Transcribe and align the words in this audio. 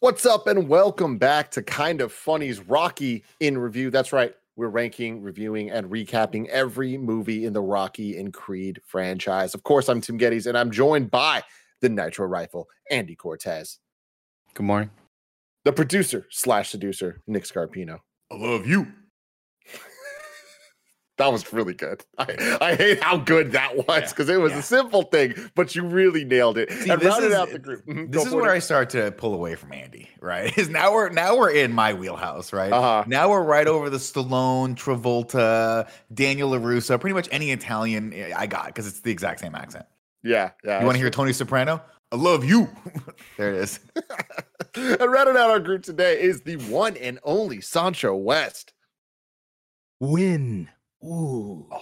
What's 0.00 0.24
up, 0.24 0.46
and 0.46 0.68
welcome 0.68 1.18
back 1.18 1.50
to 1.52 1.62
Kind 1.62 2.00
of 2.00 2.12
Funny's 2.12 2.60
Rocky 2.60 3.24
in 3.40 3.58
Review. 3.58 3.90
That's 3.90 4.12
right, 4.12 4.32
we're 4.56 4.68
ranking, 4.68 5.22
reviewing, 5.22 5.70
and 5.70 5.90
recapping 5.90 6.46
every 6.48 6.96
movie 6.96 7.44
in 7.46 7.52
the 7.52 7.60
Rocky 7.60 8.16
and 8.18 8.32
Creed 8.32 8.80
franchise. 8.86 9.54
Of 9.54 9.64
course, 9.64 9.88
I'm 9.88 10.00
Tim 10.00 10.16
Gettys, 10.18 10.46
and 10.46 10.56
I'm 10.56 10.70
joined 10.70 11.10
by 11.10 11.42
the 11.80 11.88
Nitro 11.88 12.26
Rifle, 12.26 12.68
Andy 12.90 13.16
Cortez, 13.16 13.78
Good 14.54 14.62
morning. 14.64 14.90
the 15.64 15.72
producer 15.72 16.26
slash 16.30 16.70
seducer, 16.70 17.20
Nick 17.26 17.44
Scarpino. 17.44 17.98
I 18.30 18.36
love 18.36 18.66
you. 18.66 18.86
That 21.18 21.32
was 21.32 21.52
really 21.52 21.74
good. 21.74 22.04
I, 22.18 22.58
I 22.60 22.74
hate 22.76 23.02
how 23.02 23.16
good 23.18 23.52
that 23.52 23.76
was 23.76 23.84
Yeah, 23.88 24.08
because 24.08 24.28
it 24.28 24.40
was 24.40 24.52
yeah. 24.52 24.58
a 24.60 24.62
simple 24.62 25.02
thing, 25.02 25.34
but 25.54 25.74
you 25.74 25.84
really 25.84 26.24
nailed 26.24 26.56
it. 26.58 26.70
See, 26.70 26.88
and 26.90 27.00
this 27.00 27.08
rounded 27.08 27.28
is- 27.28 27.34
out 27.34 27.50
the 27.50 27.58
group. 27.58 27.84
Mhm, 27.86 28.10
This 28.12 28.24
is 28.24 28.32
where 28.32 28.52
it. 28.52 28.56
I 28.56 28.58
start 28.60 28.88
to 28.90 29.10
pull 29.12 29.34
away 29.34 29.54
from 29.56 29.72
Andy, 29.72 30.08
right? 30.20 30.56
Is 30.58 30.68
now 30.68 30.92
we're 30.92 31.08
now 31.10 31.36
we're 31.36 31.50
in 31.50 31.72
my 31.72 31.92
wheelhouse, 31.92 32.52
right? 32.52 32.72
Uh-huh. 32.72 33.04
Now 33.06 33.30
we're 33.30 33.42
right 33.42 33.66
over 33.66 33.90
the 33.90 33.98
Stallone, 33.98 34.76
Travolta, 34.76 35.88
Daniel 36.14 36.50
LaRusso, 36.52 37.00
pretty 37.00 37.14
much 37.14 37.28
any 37.32 37.50
Italian 37.50 38.14
I 38.34 38.46
got 38.46 38.66
because 38.66 38.86
it's 38.86 39.00
the 39.00 39.10
exact 39.10 39.40
same 39.40 39.54
accent. 39.54 39.86
Yeah, 40.22 40.50
yeah. 40.64 40.78
You 40.80 40.86
want 40.86 40.96
to 40.96 41.00
hear 41.00 41.10
Tony 41.10 41.32
Soprano? 41.32 41.82
I 42.12 42.16
love 42.16 42.44
you. 42.44 42.68
there 43.36 43.52
it 43.54 43.60
is. 43.60 43.80
and 44.76 45.00
rounding 45.12 45.36
out 45.36 45.50
our 45.50 45.60
group 45.60 45.82
today 45.82 46.20
is 46.20 46.40
the 46.42 46.56
one 46.56 46.96
and 46.96 47.18
only 47.24 47.60
Sancho 47.60 48.14
West. 48.14 48.72
Win. 50.00 50.68
Ooh. 51.04 51.68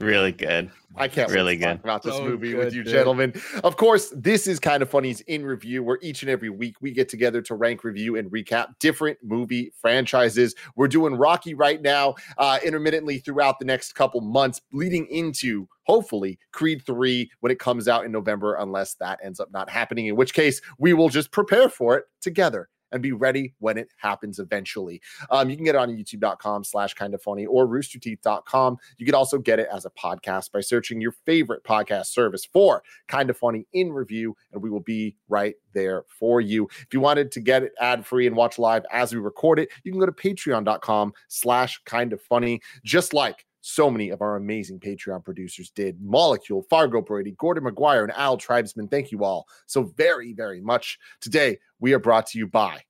Really 0.00 0.32
good. 0.32 0.70
I 0.96 1.08
can't 1.08 1.28
wait 1.28 1.34
Really 1.34 1.58
to 1.58 1.62
talk 1.62 1.72
good. 1.74 1.84
about 1.84 2.02
this 2.02 2.14
So 2.16 2.24
movie 2.24 2.54
with 2.54 2.72
you, 2.72 2.82
dude. 2.82 2.90
gentlemen. 2.90 3.34
Of 3.62 3.76
course, 3.76 4.10
this 4.16 4.46
is 4.46 4.58
kind 4.58 4.82
of 4.82 4.88
funny's 4.88 5.20
in 5.22 5.44
review, 5.44 5.82
where 5.82 5.98
each 6.00 6.22
and 6.22 6.30
every 6.30 6.48
week 6.48 6.76
we 6.80 6.90
get 6.90 7.10
together 7.10 7.42
to 7.42 7.54
rank, 7.54 7.84
review, 7.84 8.16
and 8.16 8.30
recap 8.30 8.68
different 8.78 9.18
movie 9.22 9.74
franchises. 9.78 10.54
We're 10.74 10.88
doing 10.88 11.16
Rocky 11.16 11.52
right 11.52 11.82
now, 11.82 12.14
uh, 12.38 12.58
intermittently 12.64 13.18
throughout 13.18 13.58
the 13.58 13.66
next 13.66 13.92
couple 13.92 14.22
months, 14.22 14.62
leading 14.72 15.06
into 15.08 15.68
hopefully 15.82 16.38
Creed 16.52 16.80
3 16.86 17.30
when 17.40 17.52
it 17.52 17.58
comes 17.58 17.86
out 17.86 18.06
in 18.06 18.10
November, 18.10 18.54
unless 18.54 18.94
that 18.94 19.20
ends 19.22 19.38
up 19.38 19.52
not 19.52 19.68
happening, 19.68 20.06
in 20.06 20.16
which 20.16 20.32
case 20.32 20.62
we 20.78 20.94
will 20.94 21.10
just 21.10 21.30
prepare 21.30 21.68
for 21.68 21.98
it 21.98 22.04
together 22.22 22.70
and 22.92 23.02
be 23.02 23.12
ready 23.12 23.54
when 23.58 23.78
it 23.78 23.88
happens 23.96 24.38
eventually. 24.38 25.00
Um, 25.30 25.50
you 25.50 25.56
can 25.56 25.64
get 25.64 25.74
it 25.74 25.78
on 25.78 25.90
youtube.com 25.90 26.64
slash 26.64 26.94
kind 26.94 27.14
of 27.14 27.22
funny 27.22 27.46
or 27.46 27.66
roosterteeth.com. 27.66 28.78
You 28.98 29.06
can 29.06 29.14
also 29.14 29.38
get 29.38 29.58
it 29.58 29.68
as 29.72 29.84
a 29.84 29.90
podcast 29.90 30.52
by 30.52 30.60
searching 30.60 31.00
your 31.00 31.12
favorite 31.24 31.64
podcast 31.64 32.06
service 32.06 32.44
for 32.44 32.82
kind 33.08 33.30
of 33.30 33.36
funny 33.36 33.66
in 33.72 33.92
review, 33.92 34.36
and 34.52 34.62
we 34.62 34.70
will 34.70 34.80
be 34.80 35.16
right 35.28 35.54
there 35.72 36.04
for 36.08 36.40
you. 36.40 36.68
If 36.80 36.88
you 36.92 37.00
wanted 37.00 37.32
to 37.32 37.40
get 37.40 37.62
it 37.62 37.72
ad 37.80 38.06
free 38.06 38.26
and 38.26 38.36
watch 38.36 38.58
live 38.58 38.84
as 38.90 39.12
we 39.14 39.20
record 39.20 39.58
it, 39.58 39.70
you 39.84 39.92
can 39.92 40.00
go 40.00 40.06
to 40.06 40.12
patreon.com 40.12 41.12
slash 41.28 41.80
kind 41.84 42.12
of 42.12 42.20
funny, 42.22 42.60
just 42.84 43.12
like 43.14 43.46
so 43.60 43.90
many 43.90 44.10
of 44.10 44.22
our 44.22 44.36
amazing 44.36 44.80
Patreon 44.80 45.24
producers 45.24 45.70
did. 45.70 46.00
Molecule, 46.00 46.62
Fargo 46.62 47.00
Brady, 47.00 47.32
Gordon 47.32 47.64
McGuire, 47.64 48.04
and 48.04 48.12
Al 48.12 48.36
Tribesman. 48.36 48.88
Thank 48.88 49.12
you 49.12 49.24
all 49.24 49.46
so 49.66 49.92
very, 49.96 50.32
very 50.32 50.60
much. 50.60 50.98
Today, 51.20 51.58
we 51.78 51.92
are 51.92 51.98
brought 51.98 52.26
to 52.28 52.38
you 52.38 52.46
by 52.46 52.82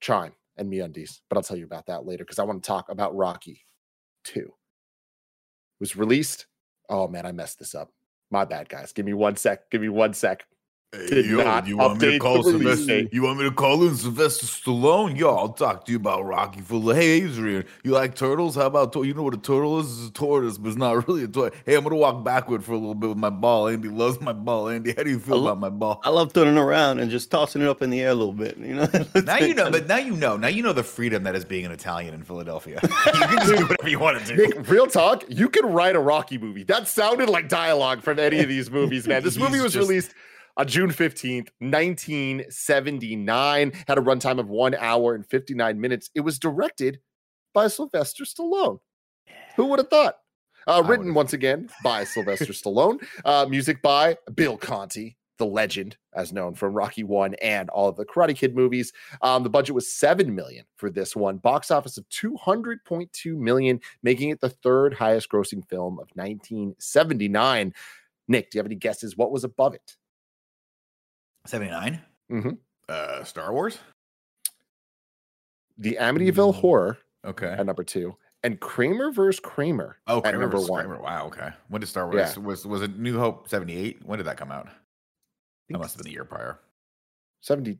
Chime 0.00 0.32
and 0.56 0.70
MeUndies, 0.70 1.20
but 1.28 1.36
I'll 1.36 1.42
tell 1.42 1.56
you 1.56 1.64
about 1.64 1.86
that 1.86 2.06
later 2.06 2.24
because 2.24 2.38
I 2.38 2.44
want 2.44 2.62
to 2.62 2.66
talk 2.66 2.88
about 2.88 3.16
Rocky 3.16 3.64
2. 4.24 4.40
It 4.40 4.50
was 5.78 5.96
released. 5.96 6.46
Oh 6.88 7.08
man, 7.08 7.26
I 7.26 7.32
messed 7.32 7.58
this 7.58 7.74
up. 7.74 7.90
My 8.30 8.44
bad, 8.44 8.68
guys. 8.68 8.92
Give 8.92 9.06
me 9.06 9.14
one 9.14 9.36
sec. 9.36 9.70
Give 9.70 9.80
me 9.80 9.88
one 9.88 10.14
sec. 10.14 10.44
Did 10.92 11.26
not 11.30 11.68
you 11.68 11.76
want 11.76 12.00
me 12.02 12.10
to 12.12 12.18
call 12.18 12.42
the 12.42 12.50
Sylvester? 12.50 13.02
You 13.12 13.22
want 13.22 13.38
me 13.38 13.44
to 13.44 13.52
call 13.52 13.86
in 13.86 13.94
Sylvester 13.94 14.46
Stallone? 14.46 15.16
Yo, 15.16 15.32
I'll 15.32 15.50
talk 15.50 15.84
to 15.86 15.92
you 15.92 15.96
about 15.96 16.24
Rocky 16.24 16.62
Fuller. 16.62 16.96
Hey, 16.96 17.22
Adrian, 17.22 17.64
you 17.84 17.92
like 17.92 18.16
turtles? 18.16 18.56
How 18.56 18.66
about 18.66 18.92
to- 18.94 19.04
you 19.04 19.14
know 19.14 19.22
what 19.22 19.34
a 19.34 19.36
turtle 19.36 19.78
is? 19.78 20.00
It's 20.00 20.08
a 20.08 20.12
tortoise, 20.12 20.58
but 20.58 20.70
it's 20.70 20.76
not 20.76 21.06
really 21.08 21.22
a 21.22 21.28
toy. 21.28 21.50
Hey, 21.64 21.76
I'm 21.76 21.84
gonna 21.84 21.94
walk 21.94 22.24
backward 22.24 22.64
for 22.64 22.72
a 22.72 22.76
little 22.76 22.96
bit 22.96 23.08
with 23.10 23.18
my 23.18 23.30
ball. 23.30 23.68
Andy 23.68 23.88
loves 23.88 24.20
my 24.20 24.32
ball. 24.32 24.68
Andy, 24.68 24.92
how 24.96 25.04
do 25.04 25.10
you 25.10 25.20
feel 25.20 25.38
lo- 25.38 25.52
about 25.52 25.60
my 25.60 25.68
ball? 25.68 26.00
I 26.02 26.10
love 26.10 26.32
turning 26.32 26.58
around 26.58 26.98
and 26.98 27.08
just 27.08 27.30
tossing 27.30 27.62
it 27.62 27.68
up 27.68 27.82
in 27.82 27.90
the 27.90 28.00
air 28.00 28.10
a 28.10 28.14
little 28.14 28.32
bit. 28.32 28.56
You 28.58 28.74
know. 28.74 28.88
Now 29.24 29.36
you 29.36 29.54
know, 29.54 29.70
but 29.70 29.86
now 29.86 29.98
you 29.98 30.16
know. 30.16 30.36
Now 30.36 30.48
you 30.48 30.64
know 30.64 30.72
the 30.72 30.82
freedom 30.82 31.22
that 31.22 31.36
is 31.36 31.44
being 31.44 31.64
an 31.66 31.70
Italian 31.70 32.14
in 32.14 32.24
Philadelphia. 32.24 32.80
you 32.82 32.88
can 32.88 33.38
just 33.38 33.54
do 33.58 33.62
whatever 33.66 33.88
you 33.88 34.00
want 34.00 34.18
to 34.26 34.36
do. 34.36 34.44
Nick, 34.44 34.68
real 34.68 34.88
talk, 34.88 35.22
you 35.28 35.48
can 35.48 35.66
write 35.66 35.94
a 35.94 36.00
Rocky 36.00 36.36
movie. 36.36 36.64
That 36.64 36.88
sounded 36.88 37.28
like 37.28 37.48
dialogue 37.48 38.02
from 38.02 38.18
any 38.18 38.40
of 38.40 38.48
these 38.48 38.72
movies, 38.72 39.06
man. 39.06 39.22
This 39.22 39.36
movie 39.36 39.60
was 39.60 39.72
just- 39.74 39.88
released 39.88 40.14
on 40.60 40.68
June 40.68 40.90
15th, 40.90 41.48
1979, 41.60 43.72
had 43.88 43.96
a 43.96 44.02
runtime 44.02 44.38
of 44.38 44.50
one 44.50 44.74
hour 44.74 45.14
and 45.14 45.26
59 45.26 45.80
minutes. 45.80 46.10
It 46.14 46.20
was 46.20 46.38
directed 46.38 47.00
by 47.54 47.68
Sylvester 47.68 48.24
Stallone. 48.24 48.78
Who 49.56 49.64
would 49.66 49.78
have 49.78 49.88
thought? 49.88 50.16
Uh, 50.66 50.82
written 50.86 51.14
once 51.14 51.32
again 51.32 51.70
by 51.82 52.04
Sylvester 52.04 52.44
Stallone. 52.52 53.02
Uh, 53.24 53.46
music 53.48 53.80
by 53.80 54.18
Bill 54.34 54.58
Conti, 54.58 55.16
the 55.38 55.46
legend, 55.46 55.96
as 56.14 56.30
known 56.30 56.52
from 56.52 56.74
Rocky 56.74 57.04
One 57.04 57.32
and 57.40 57.70
all 57.70 57.88
of 57.88 57.96
the 57.96 58.04
Karate 58.04 58.36
Kid 58.36 58.54
movies. 58.54 58.92
Um, 59.22 59.42
the 59.42 59.48
budget 59.48 59.74
was 59.74 59.90
seven 59.90 60.34
million 60.34 60.66
for 60.76 60.90
this 60.90 61.16
one. 61.16 61.38
Box 61.38 61.70
office 61.70 61.96
of 61.96 62.06
two 62.10 62.36
hundred 62.36 62.84
point 62.84 63.10
two 63.14 63.38
million, 63.38 63.80
making 64.02 64.28
it 64.28 64.42
the 64.42 64.50
third 64.50 64.92
highest 64.92 65.30
grossing 65.30 65.66
film 65.70 65.94
of 65.94 66.10
1979. 66.16 67.72
Nick, 68.28 68.50
do 68.50 68.58
you 68.58 68.60
have 68.60 68.66
any 68.66 68.74
guesses? 68.74 69.16
What 69.16 69.32
was 69.32 69.42
above 69.42 69.74
it? 69.74 69.96
79. 71.46 72.00
Mhm. 72.30 72.58
Uh, 72.88 73.24
Star 73.24 73.52
Wars. 73.52 73.78
The 75.78 75.96
Amityville 76.00 76.52
Mm. 76.52 76.60
Horror 76.60 76.98
Okay. 77.24 77.48
at 77.48 77.64
number 77.64 77.84
two, 77.84 78.16
and 78.42 78.60
Kramer 78.60 79.10
versus 79.10 79.40
Kramer 79.40 79.96
Oh, 80.06 80.18
at 80.18 80.24
Kramer 80.24 80.38
number 80.40 80.56
versus 80.56 80.70
one. 80.70 80.84
Kramer. 80.86 81.02
Wow. 81.02 81.26
Okay. 81.28 81.50
When 81.68 81.80
did 81.80 81.86
Star 81.86 82.06
Wars? 82.10 82.36
Yeah. 82.36 82.42
Was 82.42 82.66
was 82.66 82.82
it 82.82 82.98
New 82.98 83.18
Hope 83.18 83.48
seventy 83.48 83.76
eight? 83.76 84.04
When 84.04 84.18
did 84.18 84.26
that 84.26 84.36
come 84.36 84.50
out? 84.52 84.68
That 85.70 85.78
must 85.78 85.94
have 85.94 85.98
been 86.02 86.10
the 86.10 86.14
year 86.14 86.24
prior. 86.24 86.58
70. 87.42 87.78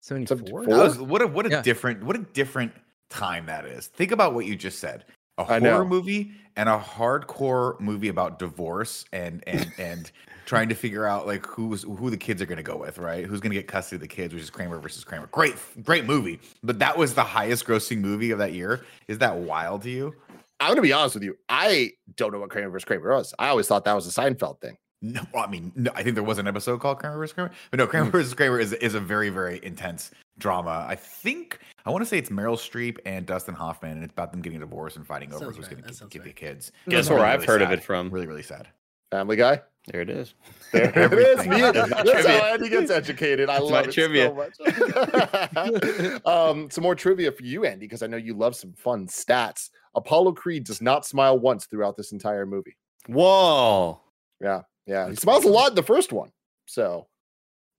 74? 0.00 0.64
74? 0.64 0.78
Was, 0.78 0.98
what 0.98 1.22
a 1.22 1.26
what 1.26 1.46
a 1.46 1.50
Yeah. 1.50 1.62
different 1.62 2.02
what 2.04 2.16
a 2.16 2.20
different 2.20 2.72
time 3.10 3.46
that 3.46 3.66
is. 3.66 3.88
Think 3.88 4.10
about 4.12 4.32
what 4.32 4.46
you 4.46 4.56
just 4.56 4.78
said. 4.78 5.04
A 5.48 5.54
I 5.54 5.60
horror 5.60 5.84
know. 5.84 5.84
movie 5.84 6.32
and 6.56 6.68
a 6.68 6.78
hardcore 6.78 7.78
movie 7.80 8.08
about 8.08 8.38
divorce 8.38 9.04
and 9.12 9.42
and 9.46 9.72
and 9.78 10.12
trying 10.44 10.68
to 10.68 10.74
figure 10.74 11.06
out 11.06 11.26
like 11.26 11.46
who's 11.46 11.82
who 11.82 12.10
the 12.10 12.16
kids 12.16 12.42
are 12.42 12.46
going 12.46 12.56
to 12.56 12.62
go 12.62 12.76
with, 12.76 12.98
right? 12.98 13.24
Who's 13.24 13.40
going 13.40 13.52
to 13.52 13.56
get 13.56 13.66
custody 13.66 13.96
of 13.96 14.00
the 14.00 14.08
kids, 14.08 14.34
which 14.34 14.42
is 14.42 14.50
Kramer 14.50 14.78
versus 14.78 15.04
Kramer. 15.04 15.26
Great, 15.28 15.54
great 15.82 16.04
movie. 16.04 16.40
But 16.62 16.78
that 16.80 16.96
was 16.96 17.14
the 17.14 17.24
highest 17.24 17.66
grossing 17.66 17.98
movie 17.98 18.30
of 18.30 18.38
that 18.38 18.52
year. 18.52 18.84
Is 19.08 19.18
that 19.18 19.36
wild 19.36 19.82
to 19.82 19.90
you? 19.90 20.14
I'm 20.60 20.68
going 20.68 20.76
to 20.76 20.82
be 20.82 20.92
honest 20.92 21.14
with 21.14 21.24
you. 21.24 21.36
I 21.48 21.92
don't 22.16 22.32
know 22.32 22.38
what 22.38 22.50
Kramer 22.50 22.70
versus 22.70 22.84
Kramer 22.84 23.14
was. 23.14 23.34
I 23.38 23.48
always 23.48 23.66
thought 23.66 23.84
that 23.84 23.94
was 23.94 24.06
a 24.06 24.20
Seinfeld 24.20 24.60
thing. 24.60 24.76
No, 25.04 25.22
I 25.36 25.48
mean, 25.48 25.72
no, 25.74 25.90
I 25.96 26.04
think 26.04 26.14
there 26.14 26.22
was 26.22 26.38
an 26.38 26.46
episode 26.46 26.80
called 26.80 27.00
Kramer 27.00 27.18
versus 27.18 27.32
Kramer, 27.32 27.50
but 27.72 27.78
no, 27.78 27.88
Kramer 27.88 28.08
mm. 28.08 28.12
versus 28.12 28.34
Kramer 28.34 28.60
is 28.60 28.72
is 28.74 28.94
a 28.94 29.00
very 29.00 29.30
very 29.30 29.58
intense 29.64 30.12
drama. 30.38 30.86
I 30.88 30.94
think 30.94 31.58
I 31.84 31.90
want 31.90 32.02
to 32.02 32.06
say 32.06 32.18
it's 32.18 32.30
Meryl 32.30 32.56
Streep 32.56 32.98
and 33.04 33.26
Dustin 33.26 33.54
Hoffman, 33.54 33.92
and 33.92 34.04
it's 34.04 34.12
about 34.12 34.30
them 34.32 34.40
getting 34.42 34.58
a 34.58 34.60
divorce 34.60 34.96
and 34.96 35.06
fighting 35.06 35.32
over 35.32 35.44
Sounds 35.44 35.56
who's 35.56 35.66
right, 35.66 35.76
going 35.78 35.88
to 35.88 35.94
sounds 35.94 36.12
get 36.12 36.24
the 36.24 36.32
kids. 36.32 36.72
Guess 36.88 37.00
It's 37.00 37.08
where 37.10 37.18
really, 37.18 37.28
I've 37.30 37.40
really 37.40 37.46
heard 37.46 37.62
of 37.62 37.70
it 37.72 37.82
from. 37.82 38.10
Really, 38.10 38.26
really 38.26 38.42
sad. 38.42 38.68
Family 39.10 39.36
Guy. 39.36 39.60
There 39.90 40.00
it 40.00 40.10
is. 40.10 40.34
There 40.72 40.84
it 40.88 41.12
is. 41.12 41.46
Me, 41.46 41.60
That's 41.60 41.90
that's 41.90 41.90
my 41.90 42.02
trivia. 42.12 42.38
how 42.40 42.46
Andy 42.54 42.68
gets 42.70 42.90
educated. 42.90 43.50
I 43.50 43.54
That's 43.58 43.64
love 43.64 43.72
my 43.72 43.80
it 43.82 43.92
trivia. 43.92 44.28
so 44.28 44.34
much. 44.34 46.26
um, 46.26 46.70
some 46.70 46.82
more 46.82 46.94
trivia 46.94 47.30
for 47.30 47.42
you, 47.42 47.66
Andy, 47.66 47.84
because 47.86 48.02
I 48.02 48.06
know 48.06 48.16
you 48.16 48.32
love 48.32 48.56
some 48.56 48.72
fun 48.72 49.06
stats. 49.06 49.68
Apollo 49.94 50.32
Creed 50.32 50.64
does 50.64 50.80
not 50.80 51.04
smile 51.04 51.38
once 51.38 51.66
throughout 51.66 51.96
this 51.96 52.12
entire 52.12 52.46
movie. 52.46 52.76
Whoa. 53.06 54.00
Yeah, 54.40 54.62
yeah, 54.86 55.04
he 55.04 55.10
That's 55.10 55.22
smiles 55.22 55.44
a 55.44 55.48
lot 55.48 55.70
in 55.70 55.74
the 55.74 55.82
first 55.82 56.10
one. 56.12 56.32
So 56.66 57.06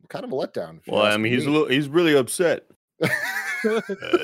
kind 0.10 0.26
of 0.26 0.32
a 0.32 0.36
letdown. 0.36 0.80
Well, 0.88 1.02
I 1.02 1.12
ask 1.12 1.20
mean, 1.20 1.34
he's 1.34 1.46
a 1.46 1.50
little, 1.50 1.68
he's 1.68 1.88
really 1.90 2.16
upset. 2.16 2.64
I 3.02 3.10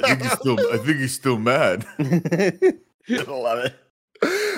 think 0.06 0.22
he's 0.22 0.32
still. 0.34 0.58
I 0.74 0.78
think 0.78 0.98
he's 1.00 1.14
still 1.14 1.38
mad. 1.38 1.86
I 2.00 3.24
love 3.28 3.60
it. 3.66 3.76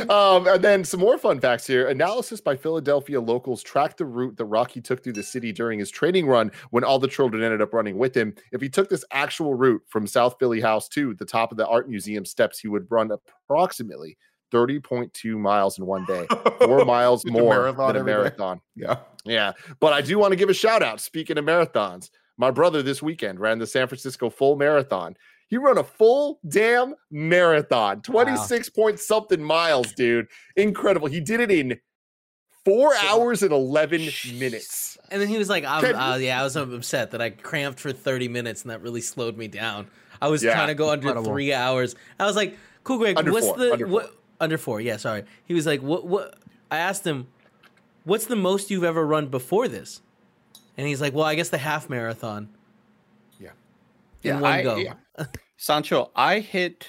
um, 0.09 0.47
and 0.47 0.63
then 0.63 0.83
some 0.83 0.99
more 0.99 1.17
fun 1.19 1.39
facts 1.39 1.67
here. 1.67 1.87
Analysis 1.87 2.41
by 2.41 2.55
Philadelphia 2.55 3.21
locals 3.21 3.61
tracked 3.61 3.97
the 3.99 4.05
route 4.05 4.35
that 4.37 4.45
Rocky 4.45 4.81
took 4.81 5.03
through 5.03 5.13
the 5.13 5.21
city 5.23 5.51
during 5.51 5.77
his 5.77 5.91
training 5.91 6.25
run 6.25 6.51
when 6.71 6.83
all 6.83 6.97
the 6.97 7.07
children 7.07 7.43
ended 7.43 7.61
up 7.61 7.71
running 7.73 7.97
with 7.99 8.15
him. 8.17 8.33
If 8.51 8.59
he 8.61 8.69
took 8.69 8.89
this 8.89 9.05
actual 9.11 9.53
route 9.53 9.83
from 9.87 10.07
South 10.07 10.35
Philly 10.39 10.61
House 10.61 10.87
to 10.89 11.13
the 11.13 11.25
top 11.25 11.51
of 11.51 11.57
the 11.59 11.67
art 11.67 11.87
museum 11.87 12.25
steps, 12.25 12.57
he 12.59 12.67
would 12.69 12.87
run 12.89 13.11
approximately 13.47 14.17
30.2 14.51 15.37
miles 15.37 15.77
in 15.77 15.85
one 15.85 16.05
day, 16.05 16.25
four 16.59 16.83
miles 16.83 17.23
Like 17.23 17.35
a 17.35 17.37
more 17.39 17.71
than 17.71 17.79
a 17.79 17.85
every 17.87 17.99
day. 17.99 18.03
marathon. 18.03 18.61
Yeah. 18.75 18.97
Yeah. 19.25 19.53
But 19.79 19.93
I 19.93 20.01
do 20.01 20.17
want 20.17 20.31
to 20.31 20.35
give 20.35 20.49
a 20.49 20.53
shout 20.53 20.81
out. 20.83 20.99
Speaking 21.01 21.37
of 21.37 21.45
marathons, 21.45 22.09
my 22.37 22.51
brother 22.51 22.81
this 22.81 23.01
weekend 23.01 23.39
ran 23.39 23.59
the 23.59 23.67
San 23.67 23.87
Francisco 23.87 24.29
full 24.29 24.55
marathon. 24.55 25.15
He 25.47 25.57
ran 25.57 25.77
a 25.77 25.83
full 25.83 26.39
damn 26.47 26.95
marathon, 27.11 28.01
26 28.01 28.69
point 28.69 28.99
something 28.99 29.43
miles, 29.43 29.91
dude. 29.93 30.27
Incredible. 30.55 31.07
He 31.07 31.19
did 31.19 31.41
it 31.41 31.51
in 31.51 31.77
four 32.63 32.93
hours 32.95 33.43
and 33.43 33.51
11 33.51 34.07
minutes. 34.37 34.97
And 35.09 35.21
then 35.21 35.27
he 35.27 35.37
was 35.37 35.49
like, 35.49 35.65
I'm, 35.65 35.83
uh, 35.95 36.15
"Yeah, 36.15 36.39
I 36.39 36.43
was 36.43 36.55
upset 36.55 37.11
that 37.11 37.21
I 37.21 37.31
cramped 37.31 37.79
for 37.79 37.91
30 37.91 38.27
minutes, 38.29 38.61
and 38.61 38.71
that 38.71 38.81
really 38.81 39.01
slowed 39.01 39.37
me 39.37 39.47
down. 39.47 39.87
I 40.21 40.29
was 40.29 40.43
Yeah, 40.43 40.53
trying 40.53 40.67
to 40.67 40.75
go 40.75 40.89
under 40.89 41.07
incredible. 41.07 41.31
three 41.33 41.51
hours. 41.53 41.95
I 42.19 42.25
was 42.25 42.35
like, 42.35 42.57
cool, 42.83 42.99
Greg. 42.99 43.17
Under 43.17 43.31
what's 43.31 43.47
four, 43.47 43.57
the 43.57 43.73
under 43.73 43.87
what 43.87 44.15
under 44.39 44.57
four? 44.57 44.79
Yeah, 44.79 44.97
sorry. 44.97 45.23
He 45.45 45.53
was 45.53 45.65
like, 45.65 45.81
what 45.81 46.05
what? 46.05 46.35
I 46.69 46.77
asked 46.77 47.05
him, 47.05 47.27
what's 48.03 48.25
the 48.25 48.35
most 48.35 48.69
you've 48.71 48.83
ever 48.83 49.05
run 49.05 49.27
before 49.27 49.67
this? 49.67 50.01
And 50.77 50.87
he's 50.87 51.01
like, 51.01 51.13
well, 51.13 51.25
I 51.25 51.35
guess 51.35 51.49
the 51.49 51.57
half 51.57 51.89
marathon. 51.89 52.49
Yeah. 53.39 53.49
In 54.23 54.29
Yeah, 54.35 54.39
one 54.41 54.51
I- 54.51 54.63
go. 54.63 54.75
yeah. 54.77 54.93
Sancho, 55.57 56.09
I 56.15 56.39
hit 56.39 56.87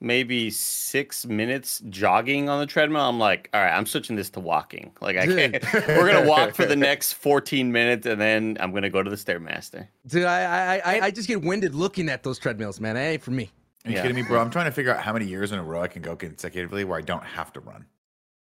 maybe 0.00 0.48
six 0.50 1.26
minutes 1.26 1.82
jogging 1.90 2.48
on 2.48 2.58
the 2.60 2.66
treadmill. 2.66 3.02
I'm 3.02 3.18
like, 3.18 3.50
all 3.52 3.60
right, 3.60 3.76
I'm 3.76 3.84
switching 3.84 4.16
this 4.16 4.30
to 4.30 4.40
walking. 4.40 4.92
Like, 5.02 5.18
I 5.18 5.26
Dude. 5.26 5.60
can't. 5.62 5.74
We're 5.88 6.10
gonna 6.10 6.26
walk 6.26 6.54
for 6.54 6.64
the 6.64 6.76
next 6.76 7.12
14 7.14 7.70
minutes, 7.70 8.06
and 8.06 8.18
then 8.18 8.56
I'm 8.60 8.72
gonna 8.72 8.88
go 8.88 9.02
to 9.02 9.10
the 9.10 9.16
stairmaster. 9.16 9.86
Dude, 10.06 10.24
I, 10.24 10.76
I 10.76 10.94
I 10.94 11.00
I 11.06 11.10
just 11.10 11.28
get 11.28 11.42
winded 11.42 11.74
looking 11.74 12.08
at 12.08 12.22
those 12.22 12.38
treadmills, 12.38 12.80
man. 12.80 12.96
It 12.96 13.00
ain't 13.00 13.22
for 13.22 13.32
me. 13.32 13.50
Are 13.84 13.90
you 13.90 13.96
Yeah. 13.96 14.02
kidding 14.02 14.14
me, 14.16 14.22
bro? 14.22 14.40
I'm 14.40 14.50
trying 14.50 14.64
to 14.66 14.72
figure 14.72 14.94
out 14.94 15.02
how 15.02 15.12
many 15.12 15.26
years 15.26 15.52
in 15.52 15.58
a 15.58 15.62
row 15.62 15.82
I 15.82 15.88
can 15.88 16.00
go 16.00 16.16
consecutively 16.16 16.84
where 16.84 16.96
I 16.98 17.02
don't 17.02 17.24
have 17.24 17.52
to 17.52 17.60
run. 17.60 17.84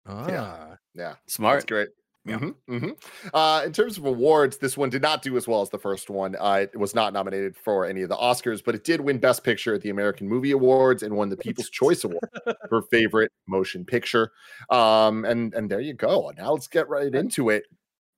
Ah. 0.06 0.28
Yeah. 0.28 0.76
That's 0.96 1.34
Smart. 1.34 1.56
That's 1.58 1.66
great. 1.66 1.90
Yeah. 2.28 2.40
Mhm, 2.40 2.56
mhm. 2.68 2.98
Uh, 3.36 3.62
in 3.66 3.72
terms 3.72 4.00
of 4.00 4.06
awards, 4.06 4.58
this 4.58 4.76
one 4.76 4.90
did 4.90 5.04
not 5.04 5.22
do 5.22 5.38
as 5.38 5.48
well 5.48 5.62
as 5.62 5.70
the 5.70 5.78
first 5.78 6.10
one. 6.10 6.36
Uh, 6.40 6.66
it 6.74 6.76
was 6.76 6.96
not 6.96 7.14
nominated 7.14 7.56
for 7.56 7.86
any 7.86 8.02
of 8.02 8.10
the 8.10 8.16
Oscars, 8.16 8.64
but 8.66 8.74
it 8.74 8.84
did 8.84 9.00
win 9.00 9.20
Best 9.20 9.44
Picture 9.44 9.76
at 9.76 9.82
the 9.82 9.92
American 9.92 10.28
Movie 10.28 10.50
Awards 10.50 11.04
and 11.04 11.16
won 11.16 11.30
the 11.30 11.38
People's 11.38 11.70
Choice 11.70 12.04
Award 12.04 12.28
for 12.68 12.82
Favorite 12.90 13.32
Motion 13.48 13.86
Picture. 13.86 14.32
Um, 14.72 15.24
and 15.24 15.54
and 15.54 15.70
there 15.70 15.82
you 15.82 15.94
go. 15.94 16.32
Now 16.36 16.54
let's 16.54 16.68
get 16.68 16.90
right 16.90 17.14
into 17.14 17.52
it. 17.52 17.66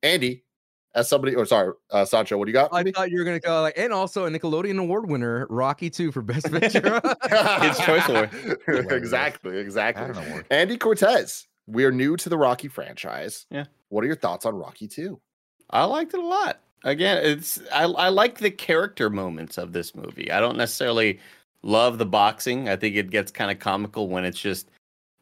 Andy, 0.03 0.45
as 0.95 1.09
somebody, 1.09 1.35
or 1.35 1.45
sorry, 1.45 1.73
uh, 1.91 2.05
Sancho, 2.05 2.37
what 2.37 2.45
do 2.45 2.51
you 2.51 2.53
got? 2.53 2.69
I 2.73 2.83
thought 2.83 3.11
you 3.11 3.17
were 3.19 3.25
gonna 3.25 3.41
go 3.41 3.61
like, 3.61 3.77
and 3.77 3.91
also 3.91 4.25
a 4.25 4.29
Nickelodeon 4.29 4.79
award 4.79 5.09
winner, 5.09 5.47
Rocky 5.49 5.89
Two 5.89 6.13
for 6.13 6.21
Best 6.21 6.45
Picture. 6.51 7.01
Kids' 7.01 7.79
Choice 7.79 8.07
Award. 8.07 8.29
exactly, 8.93 9.57
exactly. 9.57 10.05
I 10.05 10.07
don't 10.13 10.29
know. 10.29 10.41
Andy 10.49 10.77
Cortez, 10.77 11.45
we 11.67 11.83
are 11.83 11.91
new 11.91 12.15
to 12.17 12.29
the 12.29 12.37
Rocky 12.37 12.67
franchise. 12.67 13.45
Yeah. 13.51 13.65
What 13.89 14.03
are 14.03 14.07
your 14.07 14.15
thoughts 14.15 14.45
on 14.45 14.55
Rocky 14.55 14.87
2? 14.87 15.19
I 15.69 15.83
liked 15.83 16.13
it 16.13 16.19
a 16.19 16.25
lot. 16.25 16.61
Again, 16.83 17.23
it's 17.23 17.59
I, 17.73 17.83
I 17.83 18.09
like 18.09 18.37
the 18.37 18.51
character 18.51 19.09
moments 19.09 19.57
of 19.57 19.73
this 19.73 19.93
movie. 19.93 20.31
I 20.31 20.39
don't 20.39 20.57
necessarily 20.57 21.19
love 21.63 21.97
the 21.97 22.05
boxing. 22.05 22.69
I 22.69 22.75
think 22.75 22.95
it 22.95 23.09
gets 23.09 23.31
kind 23.31 23.51
of 23.51 23.59
comical 23.59 24.07
when 24.07 24.23
it's 24.23 24.39
just 24.39 24.69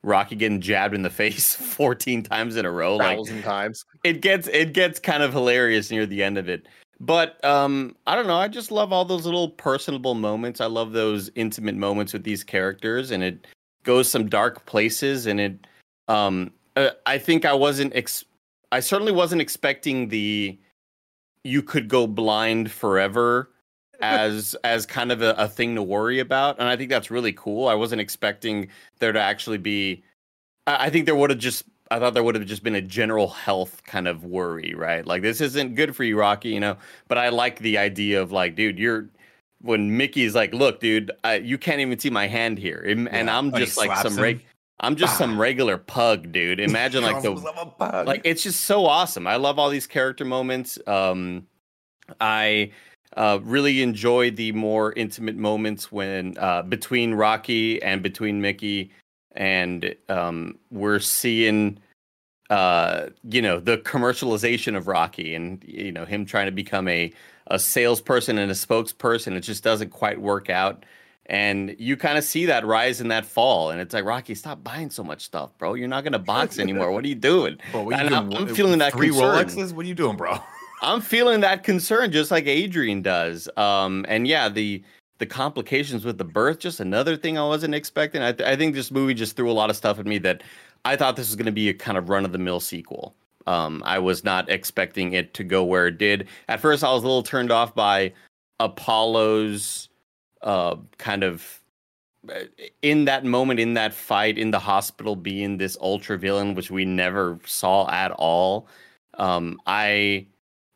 Rocky 0.04 0.36
getting 0.36 0.62
jabbed 0.62 0.94
in 0.94 1.02
the 1.02 1.10
face 1.22 1.56
14 1.56 2.24
times 2.24 2.56
in 2.58 2.66
a 2.66 2.72
row. 2.72 2.98
Like 2.98 3.18
Thousand 3.18 3.42
times. 3.42 3.84
it 4.04 4.22
gets 4.22 4.48
it 4.50 4.74
gets 4.74 5.00
kind 5.00 5.24
of 5.24 5.34
hilarious 5.34 5.90
near 5.90 6.06
the 6.06 6.22
end 6.22 6.38
of 6.38 6.48
it. 6.50 6.68
But 7.00 7.44
um 7.44 7.96
I 8.06 8.16
don't 8.16 8.28
know, 8.28 8.38
I 8.38 8.48
just 8.48 8.70
love 8.70 8.94
all 8.94 9.06
those 9.06 9.26
little 9.26 9.50
personable 9.50 10.14
moments. 10.14 10.62
I 10.62 10.68
love 10.68 10.92
those 10.92 11.32
intimate 11.36 11.76
moments 11.76 12.14
with 12.14 12.24
these 12.24 12.44
characters 12.44 13.12
and 13.12 13.24
it 13.24 13.48
goes 13.84 14.10
some 14.10 14.28
dark 14.28 14.66
places 14.66 15.26
and 15.26 15.40
it 15.40 15.66
um 16.08 16.52
uh, 16.76 16.90
I 17.06 17.18
think 17.18 17.46
I 17.46 17.54
wasn't 17.54 17.96
ex- 17.96 18.26
I 18.72 18.80
certainly 18.80 19.12
wasn't 19.12 19.42
expecting 19.42 20.10
the 20.10 20.58
you 21.44 21.62
could 21.62 21.88
go 21.88 22.08
blind 22.08 22.72
forever 22.72 23.52
as 24.02 24.56
as 24.64 24.86
kind 24.86 25.12
of 25.12 25.22
a, 25.22 25.34
a 25.38 25.48
thing 25.48 25.76
to 25.76 25.84
worry 25.84 26.20
about 26.20 26.60
and 26.60 26.68
i 26.68 26.76
think 26.76 26.90
that's 26.90 27.12
really 27.12 27.34
cool. 27.34 27.68
I 27.68 27.76
wasn't 27.76 28.02
expecting 28.02 28.68
there 29.00 29.14
to 29.14 29.22
actually 29.22 29.60
be 29.60 30.04
i, 30.68 30.88
I 30.88 30.90
think 30.90 31.06
there 31.06 31.16
would 31.16 31.30
have 31.30 31.40
just 31.40 31.64
i 31.92 32.00
thought 32.00 32.14
there 32.14 32.24
would 32.24 32.36
have 32.36 32.46
just 32.46 32.64
been 32.64 32.76
a 32.76 32.82
general 32.82 33.30
health 33.30 33.82
kind 33.86 34.08
of 34.08 34.26
worry 34.26 34.74
right? 34.76 35.06
Like 35.06 35.22
this 35.22 35.40
isn't 35.40 35.76
good 35.76 35.96
for 35.96 36.04
you 36.04 36.20
rocky 36.20 36.50
you 36.50 36.60
know? 36.60 36.78
But 37.08 37.18
i 37.18 37.30
like 37.30 37.60
the 37.60 37.78
idea 37.78 38.22
of 38.22 38.32
like 38.32 38.56
dude 38.56 38.80
you're 38.80 39.08
when 39.62 39.96
mickey's 39.96 40.36
like 40.36 40.54
look 40.54 40.80
dude 40.80 41.12
I, 41.24 41.36
you 41.36 41.58
can't 41.58 41.80
even 41.80 41.98
see 41.98 42.10
my 42.10 42.28
hand 42.28 42.60
here 42.60 42.84
and, 42.86 43.08
and 43.10 43.30
i'm 43.30 43.52
he 43.54 43.60
just 43.60 43.78
like 43.78 43.88
slaps 43.88 44.02
some 44.14 44.22
reg 44.22 44.46
i'm 44.82 44.96
just 44.96 45.18
some 45.18 45.40
regular 45.40 45.78
pug 45.78 46.32
dude 46.32 46.60
imagine 46.60 47.04
like 47.04 47.22
the 47.22 47.32
like 48.06 48.22
it's 48.24 48.44
just 48.44 48.66
so 48.66 48.86
awesome. 48.86 49.28
I 49.28 49.36
love 49.36 49.60
all 49.60 49.70
these 49.70 49.88
character 49.88 50.26
moments. 50.26 50.78
Um, 50.88 51.48
I 52.20 52.72
uh, 53.18 53.40
really 53.44 53.82
enjoy 53.82 54.32
the 54.32 54.52
more 54.52 54.94
intimate 54.94 55.36
moments 55.36 55.92
when 55.92 56.38
uh, 56.38 56.64
between 56.64 57.14
Rocky 57.14 57.82
and 57.82 58.02
between 58.02 58.42
Mickey, 58.42 58.92
and 59.34 59.96
um, 60.10 60.58
we're 60.72 61.00
seeing 61.00 61.80
uh, 62.50 63.08
you 63.30 63.42
know 63.42 63.60
the 63.60 63.78
commercialization 63.80 64.76
of 64.76 64.88
Rocky 64.88 65.36
and 65.36 65.64
you 65.68 65.92
know 65.92 66.06
him 66.06 66.26
trying 66.26 66.46
to 66.46 66.52
become 66.52 66.88
a 66.88 67.14
a 67.48 67.60
salesperson 67.60 68.38
and 68.38 68.52
a 68.52 68.56
spokesperson. 68.56 69.36
It 69.36 69.42
just 69.42 69.64
doesn't 69.64 69.90
quite 69.90 70.20
work 70.20 70.50
out. 70.50 70.86
And 71.28 71.76
you 71.80 71.98
kind 71.98 72.18
of 72.18 72.24
see 72.24 72.46
that 72.46 72.66
rise 72.66 73.02
and 73.02 73.10
that 73.10 73.26
fall, 73.26 73.72
and 73.72 73.82
it's 73.82 73.96
like 73.96 74.06
Rocky, 74.06 74.36
stop 74.36 74.64
buying 74.64 74.92
so 74.92 75.04
much 75.04 75.24
stuff, 75.24 75.58
bro. 75.58 75.74
You're 75.74 75.88
not 75.88 76.04
gonna 76.04 76.20
box 76.20 76.60
anymore. 76.60 76.92
What 76.92 77.04
are 77.04 77.08
you 77.08 77.16
doing? 77.16 77.58
Bro, 77.72 77.84
what 77.84 78.04
you 78.04 78.10
doing? 78.10 78.36
I'm 78.36 78.48
feeling 78.48 78.78
that 78.80 78.94
three 78.94 79.10
concern. 79.10 79.48
Rolexes. 79.48 79.74
What 79.74 79.86
are 79.86 79.90
you 79.90 79.96
doing, 79.96 80.18
bro? 80.18 80.38
I'm 80.82 81.02
feeling 81.02 81.42
that 81.42 81.64
concern 81.64 82.12
just 82.12 82.30
like 82.30 82.46
Adrian 82.46 83.02
does. 83.02 83.50
Um, 83.58 84.06
and 84.08 84.28
yeah, 84.28 84.50
the 84.50 84.84
the 85.18 85.26
complications 85.26 86.06
with 86.06 86.18
the 86.18 86.26
birth, 86.26 86.60
just 86.60 86.80
another 86.80 87.16
thing 87.18 87.38
I 87.38 87.48
wasn't 87.48 87.74
expecting. 87.74 88.22
I, 88.22 88.34
th- 88.34 88.48
I 88.48 88.56
think 88.56 88.76
this 88.76 88.92
movie 88.92 89.14
just 89.14 89.36
threw 89.36 89.50
a 89.50 89.54
lot 89.54 89.70
of 89.70 89.76
stuff 89.76 89.98
at 89.98 90.06
me 90.06 90.18
that 90.20 90.44
I 90.84 90.96
thought 90.96 91.16
this 91.16 91.30
was 91.30 91.36
going 91.36 91.46
to 91.46 91.52
be 91.52 91.70
a 91.70 91.74
kind 91.74 91.98
of 91.98 92.10
run 92.10 92.26
of 92.26 92.32
the 92.34 92.38
mill 92.38 92.60
sequel. 92.60 93.16
Um, 93.48 93.82
I 93.86 93.98
was 93.98 94.24
not 94.24 94.50
expecting 94.50 95.14
it 95.14 95.34
to 95.36 95.44
go 95.44 95.64
where 95.64 95.88
it 95.88 95.98
did. 95.98 96.28
At 96.50 96.60
first, 96.60 96.84
I 96.84 96.92
was 96.92 97.04
a 97.04 97.08
little 97.08 97.24
turned 97.24 97.52
off 97.52 97.74
by 97.74 98.12
Apollo's 98.60 99.90
uh, 100.46 100.78
kind 100.98 101.24
of 101.24 101.62
uh, 102.30 102.46
in 102.82 103.06
that 103.06 103.26
moment, 103.26 103.60
in 103.60 103.74
that 103.74 103.94
fight, 103.94 104.38
in 104.38 104.52
the 104.52 104.60
hospital, 104.60 105.16
being 105.16 105.58
this 105.58 105.78
ultra 105.82 106.18
villain, 106.18 106.56
which 106.56 106.72
we 106.72 106.86
never 106.86 107.38
saw 107.46 107.90
at 107.90 108.12
all. 108.12 108.68
Um, 109.16 109.60
I 109.66 110.28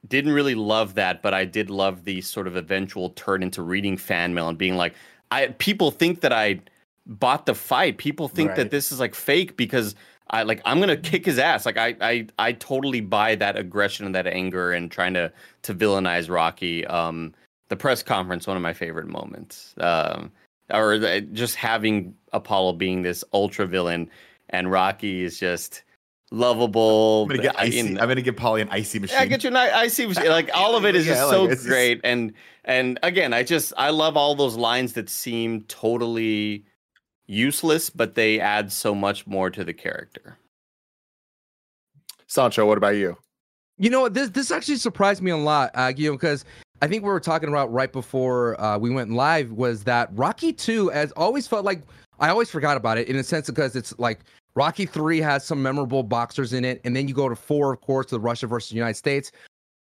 didn't 0.08 0.34
really 0.34 0.56
love 0.56 0.96
that, 0.96 1.22
but 1.22 1.34
I 1.34 1.46
did 1.46 1.70
love 1.70 2.04
the 2.04 2.22
sort 2.22 2.48
of 2.48 2.56
eventual 2.56 3.12
turn 3.12 3.44
into 3.44 3.62
reading 3.62 3.98
fan 3.98 4.34
mail 4.34 4.50
and 4.50 4.58
being 4.58 4.76
like, 4.76 4.94
I 5.32 5.48
people 5.60 5.92
think 5.92 6.22
that 6.22 6.34
I 6.34 6.62
bought 7.06 7.46
the 7.46 7.56
fight. 7.56 7.98
People 7.98 8.28
think 8.28 8.56
that 8.56 8.72
this 8.72 8.92
is 8.92 9.00
like 9.00 9.14
fake 9.16 9.58
because 9.58 9.96
I 10.32 10.44
like 10.44 10.62
I'm 10.66 10.80
gonna 10.80 10.98
kick 10.98 11.26
his 11.26 11.40
ass. 11.40 11.66
Like 11.66 11.78
I 11.78 11.96
I 12.02 12.28
I 12.40 12.54
totally 12.54 13.02
buy 13.02 13.36
that 13.36 13.58
aggression 13.58 14.06
and 14.06 14.16
that 14.16 14.28
anger 14.28 14.72
and 14.72 14.90
trying 14.92 15.14
to 15.16 15.32
to 15.64 15.76
villainize 15.76 16.30
Rocky. 16.30 16.86
Um, 16.88 17.34
the 17.70 17.76
press 17.76 18.04
conference, 18.04 18.46
one 18.48 18.58
of 18.58 18.64
my 18.64 18.74
favorite 18.74 19.08
moments. 19.08 19.74
Um, 19.80 20.32
or 20.72 20.98
the, 21.00 21.22
just 21.22 21.56
having 21.56 22.14
Apollo 22.34 22.74
being 22.74 23.02
this 23.02 23.24
ultra 23.34 23.66
villain 23.66 24.10
and 24.50 24.70
Rocky 24.72 25.24
is 25.24 25.40
just 25.40 25.84
lovable. 26.32 27.24
I'm 27.24 27.30
gonna 27.30 27.42
get 27.44 27.60
icy. 27.60 27.80
in- 27.80 28.00
I'm 28.00 28.08
gonna 28.08 28.22
get 28.22 28.36
Paulie 28.38 28.62
an 28.62 28.70
icy 28.70 29.00
machine. 29.00 29.16
yeah, 29.18 29.22
I 29.24 29.26
get 29.26 29.44
you. 29.44 29.50
I, 29.52 29.80
I 29.82 29.88
see. 29.88 30.06
what 30.06 30.22
you- 30.24 30.30
Like 30.30 30.50
all 30.56 30.76
of 30.76 30.86
it 30.86 30.96
is 30.96 31.08
Yeah, 31.08 31.14
just 31.14 31.24
like, 31.28 31.32
so 31.32 31.48
just- 31.48 31.66
great, 31.66 32.02
and 32.04 32.34
and 32.66 33.00
again, 33.02 33.34
I 33.34 33.42
just 33.44 33.74
I 33.78 33.90
love 33.92 34.16
all 34.18 34.36
those 34.36 34.56
lines 34.58 34.94
that 34.94 35.10
seem 35.10 35.62
totally 35.64 36.66
useless, 37.28 37.90
but 37.90 38.14
they 38.16 38.40
add 38.40 38.72
so 38.72 38.94
much 38.94 39.26
more 39.26 39.50
to 39.50 39.64
the 39.64 39.74
character. 39.74 40.38
Sancho, 42.28 42.66
what 42.66 42.78
about 42.78 42.96
you? 42.96 43.18
You 43.78 43.90
know 43.90 44.02
what? 44.02 44.14
This 44.14 44.30
this 44.30 44.52
actually 44.52 44.76
surprised 44.78 45.22
me 45.22 45.32
a 45.32 45.38
lot, 45.38 45.72
uh, 45.74 45.92
Guillaume, 45.92 46.18
because 46.18 46.46
I 46.82 46.88
think 46.88 47.04
we 47.04 47.10
were 47.10 47.20
talking 47.20 47.50
about 47.50 47.72
right 47.72 47.92
before 47.92 48.60
uh, 48.60 48.78
we 48.78 48.90
went 48.90 49.12
live 49.12 49.52
was 49.52 49.84
that 49.84 50.10
Rocky 50.14 50.54
Two 50.54 50.90
has 50.90 51.12
always 51.14 51.48
felt 51.48 51.66
like 51.66 51.82
I 52.20 52.30
always 52.30 52.50
forgot 52.50 52.78
about 52.78 52.98
it 52.98 53.08
in 53.08 53.16
a 53.18 53.24
sense 53.24 53.48
because 53.48 53.76
it's 53.76 53.98
like 54.00 54.20
Rocky 54.56 54.86
Three 54.86 55.20
has 55.20 55.44
some 55.46 55.62
memorable 55.62 56.04
boxers 56.04 56.54
in 56.54 56.64
it, 56.66 56.82
and 56.84 56.96
then 56.96 57.08
you 57.08 57.14
go 57.14 57.28
to 57.30 57.36
four, 57.36 57.74
of 57.74 57.82
course, 57.82 58.08
the 58.08 58.20
Russia 58.20 58.48
versus 58.48 58.70
the 58.70 58.76
United 58.76 58.96
States. 58.96 59.32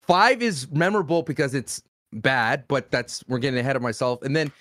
five 0.03 0.41
is 0.41 0.69
memorable 0.71 1.23
because 1.23 1.55
it's 1.55 1.81
bad, 2.13 2.63
but 2.67 2.91
that's 2.91 3.23
we're 3.27 3.39
getting 3.39 3.59
ahead 3.59 3.75
of 3.75 3.81
myself. 3.81 4.21
And 4.21 4.35
then 4.35 4.51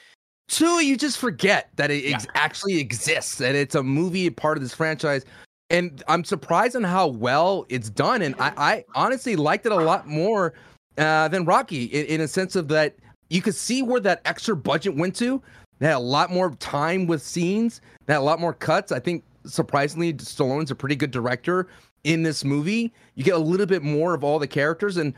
two, 0.48 0.84
you 0.84 0.96
just 0.96 1.18
forget 1.18 1.70
that 1.76 1.90
it 1.90 2.12
ex- 2.12 2.26
actually 2.34 2.78
exists 2.78 3.40
and 3.40 3.56
it's 3.56 3.74
a 3.74 3.82
movie 3.82 4.30
part 4.30 4.56
of 4.56 4.62
this 4.62 4.74
franchise. 4.74 5.24
And 5.70 6.02
I'm 6.08 6.24
surprised 6.24 6.76
on 6.76 6.84
how 6.84 7.08
well 7.08 7.64
it's 7.68 7.88
done. 7.90 8.22
And 8.22 8.34
I, 8.38 8.52
I 8.56 8.84
honestly 8.94 9.36
liked 9.36 9.66
it 9.66 9.72
a 9.72 9.76
lot 9.76 10.06
more 10.06 10.54
uh, 10.98 11.28
than 11.28 11.44
Rocky 11.44 11.84
in, 11.84 12.06
in 12.06 12.20
a 12.20 12.28
sense 12.28 12.56
of 12.56 12.68
that 12.68 12.94
you 13.30 13.42
could 13.42 13.54
see 13.54 13.82
where 13.82 14.00
that 14.00 14.20
extra 14.24 14.56
budget 14.56 14.96
went 14.96 15.16
to. 15.16 15.42
They 15.78 15.86
had 15.86 15.96
a 15.96 15.98
lot 15.98 16.30
more 16.30 16.50
time 16.56 17.06
with 17.06 17.22
scenes. 17.22 17.80
They 18.06 18.12
had 18.12 18.20
a 18.20 18.22
lot 18.22 18.40
more 18.40 18.52
cuts. 18.52 18.92
I 18.92 19.00
think 19.00 19.24
surprisingly, 19.44 20.12
Stallone's 20.14 20.70
a 20.70 20.74
pretty 20.74 20.96
good 20.96 21.10
director 21.10 21.68
in 22.04 22.22
this 22.22 22.44
movie. 22.44 22.92
You 23.14 23.24
get 23.24 23.34
a 23.34 23.38
little 23.38 23.66
bit 23.66 23.82
more 23.82 24.14
of 24.14 24.22
all 24.22 24.38
the 24.38 24.46
characters, 24.46 24.96
and 24.98 25.14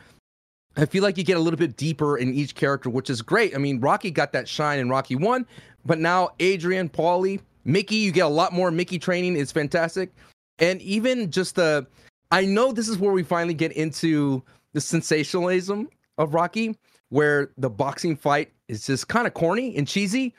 I 0.77 0.87
feel 0.87 1.03
like 1.03 1.19
you 1.19 1.25
get 1.25 1.37
a 1.37 1.41
little 1.41 1.59
bit 1.59 1.77
deeper 1.77 2.19
in 2.19 2.33
each 2.33 2.55
character, 2.55 2.91
which 2.91 3.11
is 3.11 3.23
great. 3.23 3.55
I 3.55 3.59
mean, 3.59 3.81
Rocky 3.81 4.11
got 4.11 4.33
that 4.33 4.49
shine 4.49 4.79
in 4.79 4.89
Rocky 4.89 5.17
One, 5.17 5.47
but 5.85 5.99
now 5.99 6.31
Adrian, 6.41 6.89
Paulie, 6.89 7.41
Mickey, 7.65 7.97
you 7.97 8.13
get 8.13 8.27
a 8.27 8.29
lot 8.29 8.53
more 8.53 8.71
Mickey 8.71 8.99
training. 8.99 9.37
It's 9.37 9.53
fantastic, 9.53 10.11
and 10.59 10.81
even 10.83 11.31
just 11.31 11.57
the. 11.57 11.87
I 12.33 12.45
know 12.45 12.73
this 12.73 12.89
is 12.89 12.99
where 12.99 13.13
we 13.13 13.23
finally 13.23 13.55
get 13.55 13.73
into 13.73 14.43
the 14.77 14.81
sensationalism 14.83 15.89
of 16.19 16.35
Rocky, 16.35 16.77
where 17.09 17.51
the 17.57 17.71
boxing 17.71 18.15
fight 18.15 18.53
is 18.69 18.85
just 18.85 19.09
kind 19.09 19.27
of 19.27 19.33
corny 19.33 19.75
and 19.75 19.89
cheesy, 19.89 20.35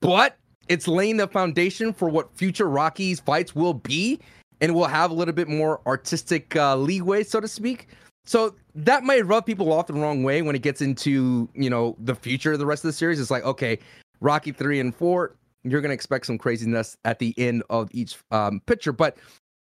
but 0.00 0.36
it's 0.68 0.86
laying 0.86 1.16
the 1.16 1.26
foundation 1.26 1.92
for 1.92 2.08
what 2.08 2.32
future 2.36 2.68
Rockies 2.68 3.18
fights 3.18 3.52
will 3.52 3.74
be, 3.74 4.20
and 4.60 4.76
will 4.76 4.86
have 4.86 5.10
a 5.10 5.14
little 5.14 5.34
bit 5.34 5.48
more 5.48 5.80
artistic 5.88 6.54
uh, 6.54 6.76
leeway, 6.76 7.24
so 7.24 7.40
to 7.40 7.48
speak. 7.48 7.88
So 8.24 8.54
that 8.76 9.02
might 9.02 9.26
rub 9.26 9.44
people 9.44 9.72
off 9.72 9.88
the 9.88 9.94
wrong 9.94 10.22
way 10.22 10.40
when 10.42 10.54
it 10.54 10.62
gets 10.62 10.80
into 10.80 11.48
you 11.56 11.68
know 11.68 11.96
the 11.98 12.14
future 12.14 12.52
of 12.52 12.60
the 12.60 12.66
rest 12.66 12.84
of 12.84 12.90
the 12.90 12.92
series. 12.92 13.18
It's 13.18 13.30
like 13.30 13.42
okay, 13.42 13.80
Rocky 14.20 14.52
three 14.52 14.78
and 14.78 14.94
four, 14.94 15.34
you're 15.64 15.80
gonna 15.80 15.94
expect 15.94 16.26
some 16.26 16.38
craziness 16.38 16.96
at 17.04 17.18
the 17.18 17.34
end 17.38 17.64
of 17.70 17.88
each 17.90 18.18
um, 18.30 18.60
picture, 18.66 18.92
but 18.92 19.16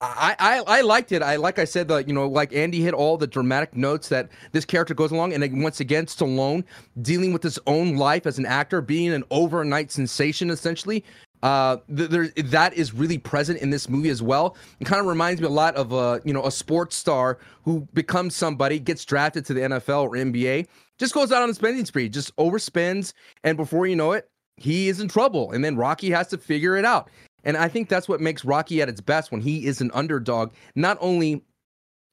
I, 0.03 0.35
I 0.39 0.79
I 0.79 0.81
liked 0.81 1.11
it. 1.11 1.21
I 1.21 1.37
like 1.37 1.59
I 1.59 1.65
said 1.65 1.89
you 2.07 2.13
know 2.13 2.27
like 2.27 2.53
Andy 2.53 2.81
hit 2.81 2.93
all 2.93 3.17
the 3.17 3.27
dramatic 3.27 3.75
notes 3.75 4.09
that 4.09 4.29
this 4.51 4.65
character 4.65 4.93
goes 4.93 5.11
along, 5.11 5.33
and 5.33 5.63
once 5.63 5.79
again 5.79 6.05
Stallone 6.05 6.63
dealing 7.01 7.31
with 7.31 7.41
his 7.41 7.57
own 7.67 7.95
life 7.95 8.25
as 8.25 8.37
an 8.37 8.45
actor, 8.45 8.81
being 8.81 9.13
an 9.13 9.23
overnight 9.31 9.91
sensation 9.91 10.49
essentially. 10.49 11.03
Uh, 11.41 11.77
th- 11.95 12.09
there 12.09 12.27
that 12.37 12.73
is 12.73 12.93
really 12.93 13.17
present 13.17 13.59
in 13.59 13.69
this 13.69 13.89
movie 13.89 14.09
as 14.09 14.21
well. 14.21 14.55
It 14.79 14.85
kind 14.85 15.01
of 15.01 15.07
reminds 15.07 15.41
me 15.41 15.47
a 15.47 15.51
lot 15.51 15.75
of 15.75 15.91
a 15.91 16.21
you 16.25 16.33
know 16.33 16.45
a 16.45 16.51
sports 16.51 16.95
star 16.95 17.39
who 17.63 17.87
becomes 17.93 18.35
somebody, 18.35 18.79
gets 18.79 19.03
drafted 19.05 19.45
to 19.45 19.53
the 19.53 19.61
NFL 19.61 20.03
or 20.03 20.11
NBA, 20.11 20.67
just 20.97 21.13
goes 21.13 21.31
out 21.31 21.43
on 21.43 21.49
a 21.49 21.53
spending 21.53 21.85
spree, 21.85 22.07
just 22.09 22.35
overspends, 22.37 23.13
and 23.43 23.57
before 23.57 23.87
you 23.87 23.95
know 23.95 24.13
it, 24.13 24.29
he 24.57 24.87
is 24.87 24.99
in 25.01 25.07
trouble. 25.07 25.51
And 25.51 25.63
then 25.63 25.75
Rocky 25.75 26.09
has 26.11 26.27
to 26.27 26.37
figure 26.37 26.77
it 26.77 26.85
out. 26.85 27.09
And 27.43 27.57
I 27.57 27.67
think 27.67 27.89
that's 27.89 28.07
what 28.07 28.21
makes 28.21 28.45
Rocky 28.45 28.81
at 28.81 28.89
its 28.89 29.01
best 29.01 29.31
when 29.31 29.41
he 29.41 29.65
is 29.65 29.81
an 29.81 29.91
underdog, 29.93 30.53
not 30.75 30.97
only 31.01 31.43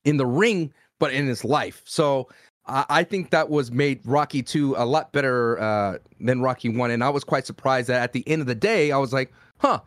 in 0.05 0.17
the 0.17 0.27
ring, 0.27 0.73
but 0.99 1.13
in 1.13 1.27
his 1.27 1.45
life. 1.45 1.83
So 1.85 2.29
I 2.67 3.05
think 3.05 3.31
that 3.31 3.49
was 3.51 3.73
made 3.73 4.01
Rocky 4.05 4.43
2 4.43 4.77
a 4.77 4.85
lot 4.85 5.13
better 5.13 5.59
uh, 5.61 5.99
than 6.21 6.41
Rocky 6.41 6.69
1. 6.69 6.91
And 6.91 7.03
I 7.03 7.09
was 7.09 7.25
quite 7.25 7.47
surprised 7.47 7.89
that 7.89 8.03
at 8.03 8.13
the 8.13 8.27
end 8.29 8.41
of 8.41 8.47
the 8.47 8.55
day, 8.55 8.93
I 8.93 8.99
was 8.99 9.13
like, 9.13 9.33
huh, 9.59 9.81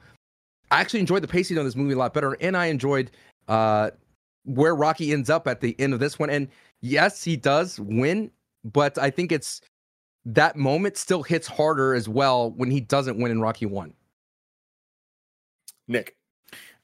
I 0.71 0.81
actually 0.81 0.99
enjoyed 0.99 1.23
the 1.23 1.27
pacing 1.27 1.57
of 1.57 1.65
this 1.65 1.75
movie 1.75 1.93
a 1.93 1.97
lot 1.97 2.13
better. 2.13 2.33
And 2.41 2.57
I 2.57 2.65
enjoyed 2.65 3.11
uh, 3.47 3.91
where 4.43 4.75
Rocky 4.75 5.13
ends 5.13 5.29
up 5.29 5.47
at 5.47 5.61
the 5.61 5.79
end 5.79 5.93
of 5.93 5.99
this 5.99 6.19
one. 6.19 6.29
And 6.29 6.49
yes, 6.81 7.23
he 7.23 7.37
does 7.37 7.79
win, 7.79 8.31
but 8.65 8.97
I 8.97 9.09
think 9.09 9.31
it's 9.31 9.61
that 10.25 10.57
moment 10.57 10.97
still 10.97 11.23
hits 11.23 11.47
harder 11.47 11.93
as 11.93 12.09
well 12.09 12.51
when 12.51 12.71
he 12.71 12.81
doesn't 12.81 13.17
win 13.17 13.31
in 13.31 13.39
Rocky 13.39 13.65
1. 13.65 13.93
Nick. 15.87 16.15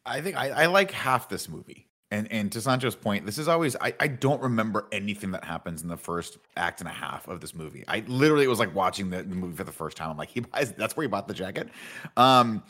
I 0.05 0.21
think 0.21 0.35
I, 0.37 0.49
I 0.49 0.65
like 0.67 0.91
half 0.91 1.29
this 1.29 1.49
movie. 1.49 1.87
And 2.11 2.31
and 2.31 2.51
to 2.53 2.61
Sancho's 2.61 2.95
point, 2.95 3.25
this 3.25 3.37
is 3.37 3.47
always 3.47 3.75
I, 3.75 3.93
I 3.99 4.07
don't 4.07 4.41
remember 4.41 4.87
anything 4.91 5.31
that 5.31 5.43
happens 5.43 5.83
in 5.83 5.89
the 5.89 5.97
first 5.97 6.39
act 6.57 6.79
and 6.81 6.89
a 6.89 6.93
half 6.93 7.27
of 7.27 7.39
this 7.39 7.53
movie. 7.53 7.83
I 7.87 8.03
literally 8.07 8.47
was 8.47 8.57
like 8.57 8.73
watching 8.73 9.11
the, 9.11 9.21
the 9.21 9.35
movie 9.35 9.55
for 9.55 9.63
the 9.63 9.71
first 9.71 9.95
time. 9.95 10.09
I'm 10.09 10.17
like, 10.17 10.29
he 10.29 10.39
buys 10.39 10.71
that's 10.73 10.97
where 10.97 11.03
he 11.03 11.07
bought 11.07 11.27
the 11.27 11.35
jacket. 11.35 11.69
Um 12.17 12.63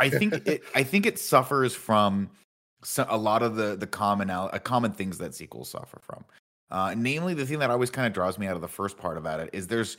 I 0.00 0.08
think 0.08 0.32
it 0.46 0.62
I 0.74 0.82
think 0.84 1.04
it 1.04 1.18
suffers 1.18 1.74
from 1.74 2.30
so, 2.82 3.06
a 3.10 3.16
lot 3.16 3.42
of 3.42 3.56
the 3.56 3.76
the 3.76 3.86
common 3.86 4.30
uh, 4.30 4.48
common 4.64 4.92
things 4.92 5.18
that 5.18 5.34
sequels 5.34 5.70
suffer 5.70 6.00
from. 6.00 6.24
Uh, 6.70 6.94
namely, 6.96 7.34
the 7.34 7.44
thing 7.44 7.58
that 7.58 7.70
always 7.70 7.90
kind 7.90 8.06
of 8.06 8.14
draws 8.14 8.38
me 8.38 8.46
out 8.46 8.54
of 8.54 8.62
the 8.62 8.68
first 8.68 8.96
part 8.96 9.18
about 9.18 9.40
it 9.40 9.50
is 9.52 9.66
there's 9.66 9.98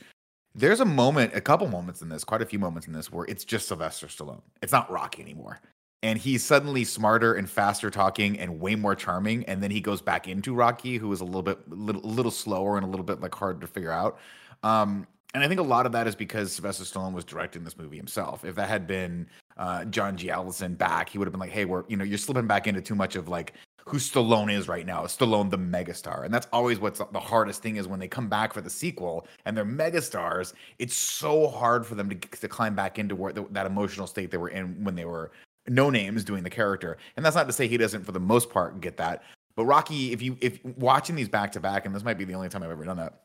there's 0.54 0.80
a 0.80 0.84
moment, 0.84 1.34
a 1.34 1.40
couple 1.40 1.66
moments 1.68 2.02
in 2.02 2.08
this, 2.08 2.24
quite 2.24 2.42
a 2.42 2.46
few 2.46 2.58
moments 2.58 2.86
in 2.86 2.92
this, 2.92 3.10
where 3.10 3.26
it's 3.26 3.44
just 3.44 3.68
Sylvester 3.68 4.06
Stallone. 4.06 4.42
It's 4.62 4.72
not 4.72 4.90
Rocky 4.90 5.22
anymore. 5.22 5.60
And 6.02 6.18
he's 6.18 6.44
suddenly 6.44 6.84
smarter 6.84 7.34
and 7.34 7.48
faster 7.48 7.90
talking 7.90 8.38
and 8.38 8.60
way 8.60 8.74
more 8.74 8.94
charming. 8.94 9.44
And 9.44 9.62
then 9.62 9.70
he 9.70 9.80
goes 9.80 10.02
back 10.02 10.28
into 10.28 10.54
Rocky, 10.54 10.98
who 10.98 11.10
is 11.12 11.20
a 11.20 11.24
little 11.24 11.42
bit, 11.42 11.68
little, 11.68 12.02
little 12.02 12.30
slower 12.30 12.76
and 12.76 12.84
a 12.84 12.88
little 12.88 13.06
bit 13.06 13.20
like 13.20 13.34
hard 13.34 13.60
to 13.62 13.66
figure 13.66 13.90
out. 13.90 14.18
Um, 14.62 15.06
and 15.34 15.42
I 15.42 15.48
think 15.48 15.58
a 15.58 15.64
lot 15.64 15.86
of 15.86 15.92
that 15.92 16.06
is 16.06 16.14
because 16.14 16.52
Sylvester 16.52 16.84
Stallone 16.84 17.12
was 17.12 17.24
directing 17.24 17.64
this 17.64 17.76
movie 17.76 17.96
himself. 17.96 18.44
If 18.44 18.54
that 18.54 18.68
had 18.68 18.86
been 18.86 19.26
uh, 19.56 19.84
John 19.86 20.16
G. 20.16 20.28
Avildsen 20.28 20.78
back, 20.78 21.08
he 21.08 21.18
would 21.18 21.26
have 21.26 21.32
been 21.32 21.40
like, 21.40 21.50
"Hey, 21.50 21.64
we're 21.64 21.82
you 21.88 21.96
know 21.96 22.04
you're 22.04 22.18
slipping 22.18 22.46
back 22.46 22.68
into 22.68 22.80
too 22.80 22.94
much 22.94 23.16
of 23.16 23.28
like 23.28 23.54
who 23.86 23.98
Stallone 23.98 24.52
is 24.52 24.66
right 24.66 24.86
now. 24.86 25.02
Stallone, 25.02 25.50
the 25.50 25.58
megastar. 25.58 26.24
And 26.24 26.32
that's 26.32 26.48
always 26.52 26.78
what's 26.78 27.00
the 27.00 27.20
hardest 27.20 27.62
thing 27.62 27.76
is 27.76 27.86
when 27.86 28.00
they 28.00 28.08
come 28.08 28.28
back 28.28 28.54
for 28.54 28.60
the 28.60 28.70
sequel 28.70 29.26
and 29.44 29.56
they're 29.56 29.64
megastars, 29.64 30.54
it's 30.78 30.96
so 30.96 31.48
hard 31.48 31.84
for 31.86 31.94
them 31.94 32.08
to, 32.08 32.16
to 32.16 32.48
climb 32.48 32.74
back 32.74 32.98
into 32.98 33.14
where, 33.14 33.32
the, 33.32 33.44
that 33.50 33.66
emotional 33.66 34.06
state 34.06 34.30
they 34.30 34.38
were 34.38 34.48
in 34.48 34.82
when 34.82 34.94
they 34.94 35.04
were 35.04 35.32
no 35.68 35.90
names 35.90 36.24
doing 36.24 36.42
the 36.42 36.50
character. 36.50 36.96
And 37.16 37.24
that's 37.24 37.36
not 37.36 37.46
to 37.46 37.52
say 37.52 37.68
he 37.68 37.76
doesn't, 37.76 38.04
for 38.04 38.12
the 38.12 38.20
most 38.20 38.50
part, 38.50 38.80
get 38.80 38.96
that. 38.96 39.22
But 39.56 39.66
Rocky, 39.66 40.12
if 40.12 40.20
you 40.20 40.36
if 40.40 40.64
watching 40.64 41.14
these 41.14 41.28
back 41.28 41.52
to 41.52 41.60
back, 41.60 41.86
and 41.86 41.94
this 41.94 42.02
might 42.02 42.18
be 42.18 42.24
the 42.24 42.34
only 42.34 42.48
time 42.48 42.62
I've 42.62 42.70
ever 42.70 42.84
done 42.84 42.96
that, 42.96 43.23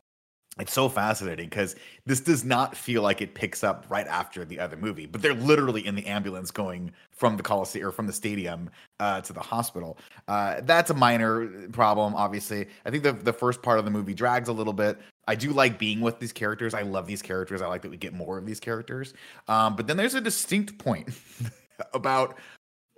it's 0.58 0.72
so 0.72 0.88
fascinating 0.88 1.48
because 1.48 1.76
this 2.06 2.20
does 2.20 2.44
not 2.44 2.76
feel 2.76 3.02
like 3.02 3.22
it 3.22 3.34
picks 3.34 3.62
up 3.62 3.86
right 3.88 4.06
after 4.08 4.44
the 4.44 4.58
other 4.58 4.76
movie, 4.76 5.06
but 5.06 5.22
they're 5.22 5.32
literally 5.32 5.86
in 5.86 5.94
the 5.94 6.04
ambulance 6.06 6.50
going 6.50 6.92
from 7.12 7.36
the 7.36 7.42
Coliseum 7.42 7.86
or 7.86 7.92
from 7.92 8.06
the 8.06 8.12
stadium 8.12 8.68
uh, 8.98 9.20
to 9.20 9.32
the 9.32 9.40
hospital. 9.40 9.96
Uh, 10.26 10.60
that's 10.62 10.90
a 10.90 10.94
minor 10.94 11.68
problem, 11.68 12.14
obviously. 12.16 12.66
I 12.84 12.90
think 12.90 13.04
the 13.04 13.12
the 13.12 13.32
first 13.32 13.62
part 13.62 13.78
of 13.78 13.84
the 13.84 13.92
movie 13.92 14.12
drags 14.12 14.48
a 14.48 14.52
little 14.52 14.72
bit. 14.72 14.98
I 15.28 15.36
do 15.36 15.52
like 15.52 15.78
being 15.78 16.00
with 16.00 16.18
these 16.18 16.32
characters. 16.32 16.74
I 16.74 16.82
love 16.82 17.06
these 17.06 17.22
characters. 17.22 17.62
I 17.62 17.68
like 17.68 17.82
that 17.82 17.90
we 17.90 17.96
get 17.96 18.12
more 18.12 18.36
of 18.36 18.44
these 18.44 18.58
characters. 18.58 19.14
Um, 19.46 19.76
but 19.76 19.86
then 19.86 19.96
there's 19.96 20.14
a 20.14 20.20
distinct 20.20 20.78
point 20.78 21.10
about 21.94 22.36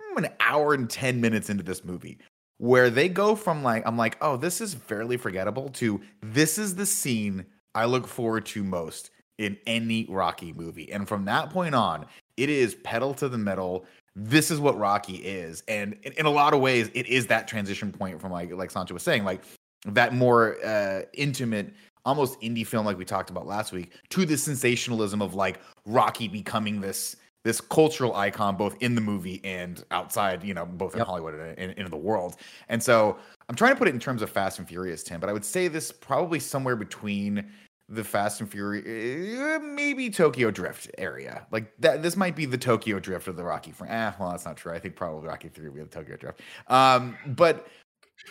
hmm, 0.01 0.17
an 0.17 0.29
hour 0.39 0.73
and 0.73 0.89
ten 0.89 1.21
minutes 1.21 1.51
into 1.51 1.63
this 1.63 1.85
movie 1.85 2.17
where 2.63 2.89
they 2.89 3.09
go 3.09 3.35
from 3.35 3.61
like 3.61 3.83
I'm 3.85 3.97
like, 3.97 4.15
oh, 4.21 4.37
this 4.37 4.61
is 4.61 4.73
fairly 4.73 5.17
forgettable 5.17 5.67
to 5.71 5.99
this 6.21 6.57
is 6.57 6.75
the 6.75 6.85
scene 6.85 7.45
I 7.75 7.83
look 7.83 8.07
forward 8.07 8.45
to 8.47 8.63
most 8.63 9.11
in 9.37 9.57
any 9.67 10.05
Rocky 10.09 10.53
movie. 10.53 10.89
And 10.89 11.05
from 11.05 11.25
that 11.25 11.49
point 11.49 11.75
on, 11.75 12.05
it 12.37 12.49
is 12.49 12.75
pedal 12.75 13.13
to 13.15 13.27
the 13.27 13.37
metal. 13.37 13.85
This 14.15 14.49
is 14.49 14.61
what 14.61 14.77
Rocky 14.77 15.17
is. 15.17 15.61
And 15.67 15.97
in, 16.03 16.13
in 16.13 16.25
a 16.25 16.29
lot 16.29 16.53
of 16.53 16.61
ways, 16.61 16.89
it 16.93 17.07
is 17.07 17.27
that 17.27 17.49
transition 17.49 17.91
point 17.91 18.21
from 18.21 18.31
like 18.31 18.53
like 18.53 18.71
Sancho 18.71 18.93
was 18.93 19.03
saying, 19.03 19.25
like 19.25 19.41
that 19.85 20.13
more 20.13 20.55
uh 20.65 21.01
intimate 21.13 21.73
almost 22.05 22.39
indie 22.39 22.65
film 22.65 22.85
like 22.85 22.97
we 22.97 23.03
talked 23.03 23.29
about 23.29 23.45
last 23.45 23.73
week 23.73 23.91
to 24.07 24.25
the 24.25 24.37
sensationalism 24.37 25.21
of 25.21 25.35
like 25.35 25.59
Rocky 25.85 26.29
becoming 26.29 26.79
this 26.79 27.17
this 27.43 27.59
cultural 27.59 28.15
icon 28.15 28.55
both 28.55 28.75
in 28.81 28.95
the 28.95 29.01
movie 29.01 29.41
and 29.43 29.83
outside, 29.91 30.43
you 30.43 30.53
know, 30.53 30.65
both 30.65 30.93
in 30.93 30.99
yep. 30.99 31.07
Hollywood 31.07 31.35
and 31.35 31.57
in, 31.57 31.71
in, 31.71 31.91
the 31.91 31.97
world. 31.97 32.37
And 32.69 32.81
so 32.81 33.17
I'm 33.49 33.55
trying 33.55 33.73
to 33.73 33.77
put 33.77 33.87
it 33.87 33.93
in 33.93 33.99
terms 33.99 34.21
of 34.21 34.29
Fast 34.29 34.59
and 34.59 34.67
Furious, 34.67 35.03
Tim, 35.03 35.19
but 35.19 35.29
I 35.29 35.33
would 35.33 35.43
say 35.43 35.67
this 35.67 35.91
probably 35.91 36.39
somewhere 36.39 36.75
between 36.75 37.45
the 37.89 38.03
Fast 38.03 38.39
and 38.39 38.49
Furious, 38.49 38.85
eh, 38.87 39.57
maybe 39.59 40.09
Tokyo 40.09 40.51
Drift 40.51 40.89
area. 40.97 41.45
Like 41.51 41.73
that, 41.79 42.01
this 42.01 42.15
might 42.15 42.35
be 42.35 42.45
the 42.45 42.57
Tokyo 42.57 42.99
Drift 42.99 43.27
of 43.27 43.35
the 43.35 43.43
Rocky. 43.43 43.71
Fr- 43.71 43.85
eh, 43.85 44.11
well, 44.19 44.31
that's 44.31 44.45
not 44.45 44.55
true. 44.55 44.71
I 44.71 44.79
think 44.79 44.95
probably 44.95 45.27
Rocky 45.27 45.49
Three 45.49 45.67
will 45.67 45.75
be 45.75 45.81
the 45.81 45.87
Tokyo 45.87 46.15
Drift. 46.15 46.41
Um, 46.67 47.17
but 47.27 47.67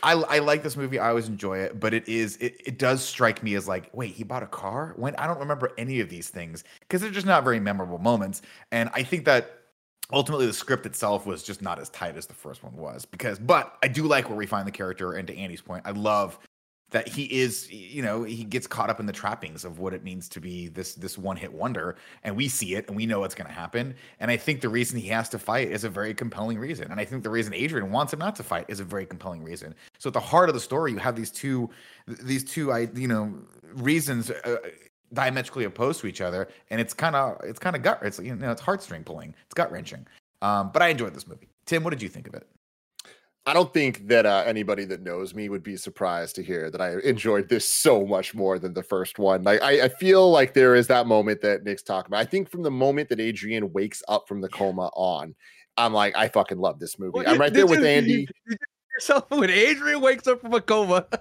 I, 0.02 0.12
I 0.12 0.38
like 0.38 0.62
this 0.62 0.76
movie. 0.76 0.98
I 0.98 1.10
always 1.10 1.28
enjoy 1.28 1.58
it, 1.58 1.78
but 1.78 1.94
it 1.94 2.08
is 2.08 2.36
it, 2.36 2.60
it 2.64 2.78
does 2.78 3.04
strike 3.04 3.42
me 3.42 3.54
as 3.54 3.68
like, 3.68 3.90
wait, 3.92 4.12
he 4.14 4.24
bought 4.24 4.42
a 4.42 4.46
car? 4.48 4.94
When 4.96 5.14
I 5.16 5.26
don't 5.26 5.38
remember 5.38 5.72
any 5.78 6.00
of 6.00 6.08
these 6.08 6.28
things 6.28 6.64
because 6.80 7.00
they're 7.00 7.10
just 7.10 7.26
not 7.26 7.44
very 7.44 7.60
memorable 7.60 7.98
moments. 7.98 8.42
And 8.70 8.90
I 8.94 9.02
think 9.02 9.24
that 9.26 9.58
ultimately 10.12 10.46
the 10.46 10.52
script 10.52 10.86
itself 10.86 11.26
was 11.26 11.42
just 11.42 11.62
not 11.62 11.78
as 11.78 11.88
tight 11.90 12.16
as 12.16 12.26
the 12.26 12.34
first 12.34 12.62
one 12.62 12.76
was 12.76 13.06
because 13.06 13.38
but 13.38 13.76
I 13.82 13.88
do 13.88 14.02
like 14.04 14.28
where 14.28 14.36
we 14.36 14.46
find 14.46 14.66
the 14.66 14.72
character 14.72 15.14
and 15.14 15.26
to 15.28 15.36
Andy's 15.36 15.62
point, 15.62 15.82
I 15.86 15.92
love 15.92 16.38
that 16.92 17.08
he 17.08 17.24
is 17.24 17.70
you 17.70 18.02
know 18.02 18.22
he 18.22 18.44
gets 18.44 18.66
caught 18.66 18.88
up 18.88 19.00
in 19.00 19.06
the 19.06 19.12
trappings 19.12 19.64
of 19.64 19.78
what 19.78 19.92
it 19.92 20.04
means 20.04 20.28
to 20.28 20.40
be 20.40 20.68
this 20.68 20.94
this 20.94 21.18
one 21.18 21.36
hit 21.36 21.52
wonder 21.52 21.96
and 22.22 22.36
we 22.36 22.48
see 22.48 22.74
it 22.74 22.86
and 22.86 22.96
we 22.96 23.04
know 23.04 23.20
what's 23.20 23.34
going 23.34 23.48
to 23.48 23.52
happen 23.52 23.94
and 24.20 24.30
i 24.30 24.36
think 24.36 24.60
the 24.60 24.68
reason 24.68 24.98
he 24.98 25.08
has 25.08 25.28
to 25.28 25.38
fight 25.38 25.68
is 25.68 25.84
a 25.84 25.90
very 25.90 26.14
compelling 26.14 26.58
reason 26.58 26.90
and 26.90 27.00
i 27.00 27.04
think 27.04 27.22
the 27.22 27.30
reason 27.30 27.52
adrian 27.52 27.90
wants 27.90 28.12
him 28.12 28.18
not 28.18 28.36
to 28.36 28.42
fight 28.42 28.64
is 28.68 28.78
a 28.78 28.84
very 28.84 29.04
compelling 29.06 29.42
reason. 29.42 29.74
So 29.98 30.08
at 30.08 30.14
the 30.14 30.20
heart 30.20 30.48
of 30.48 30.54
the 30.54 30.60
story 30.60 30.92
you 30.92 30.98
have 30.98 31.16
these 31.16 31.30
two 31.30 31.68
these 32.06 32.44
two 32.44 32.72
i 32.72 32.88
you 32.94 33.08
know 33.08 33.34
reasons 33.74 34.30
uh, 34.30 34.56
diametrically 35.12 35.64
opposed 35.64 36.00
to 36.00 36.06
each 36.06 36.20
other 36.20 36.48
and 36.70 36.80
it's 36.80 36.94
kind 36.94 37.16
of 37.16 37.40
it's 37.44 37.58
kind 37.58 37.74
of 37.74 37.82
gut 37.82 38.00
it's 38.02 38.18
you 38.18 38.34
know 38.34 38.50
it's 38.50 38.62
heartstring 38.62 39.04
pulling 39.04 39.34
it's 39.44 39.54
gut 39.54 39.70
wrenching. 39.72 40.06
Um 40.42 40.70
but 40.72 40.82
i 40.82 40.88
enjoyed 40.88 41.14
this 41.14 41.26
movie. 41.26 41.48
Tim 41.66 41.84
what 41.84 41.90
did 41.90 42.02
you 42.02 42.08
think 42.08 42.28
of 42.28 42.34
it 42.34 42.46
I 43.44 43.54
don't 43.54 43.72
think 43.74 44.06
that 44.06 44.24
uh, 44.24 44.44
anybody 44.46 44.84
that 44.84 45.02
knows 45.02 45.34
me 45.34 45.48
would 45.48 45.64
be 45.64 45.76
surprised 45.76 46.36
to 46.36 46.44
hear 46.44 46.70
that 46.70 46.80
I 46.80 46.98
enjoyed 47.00 47.48
this 47.48 47.68
so 47.68 48.06
much 48.06 48.34
more 48.34 48.58
than 48.60 48.72
the 48.72 48.84
first 48.84 49.18
one. 49.18 49.42
Like 49.42 49.60
I, 49.62 49.82
I 49.82 49.88
feel 49.88 50.30
like 50.30 50.54
there 50.54 50.76
is 50.76 50.86
that 50.86 51.08
moment 51.08 51.40
that 51.42 51.64
Nick's 51.64 51.82
talking 51.82 52.08
about. 52.10 52.20
I 52.20 52.24
think 52.24 52.48
from 52.48 52.62
the 52.62 52.70
moment 52.70 53.08
that 53.08 53.18
Adrian 53.18 53.72
wakes 53.72 54.00
up 54.06 54.28
from 54.28 54.40
the 54.40 54.48
coma 54.48 54.90
on, 54.94 55.34
I'm 55.76 55.92
like, 55.92 56.16
I 56.16 56.28
fucking 56.28 56.58
love 56.58 56.78
this 56.78 57.00
movie. 57.00 57.12
Well, 57.14 57.24
I'm 57.28 57.38
right 57.38 57.52
there 57.52 57.66
with 57.66 57.80
you- 57.80 57.86
Andy. 57.86 58.28
you- 58.46 58.56
yourself 58.94 59.30
when 59.30 59.50
Adrian 59.50 60.00
wakes 60.00 60.26
up 60.26 60.40
from 60.40 60.54
a 60.54 60.60
coma. 60.60 61.06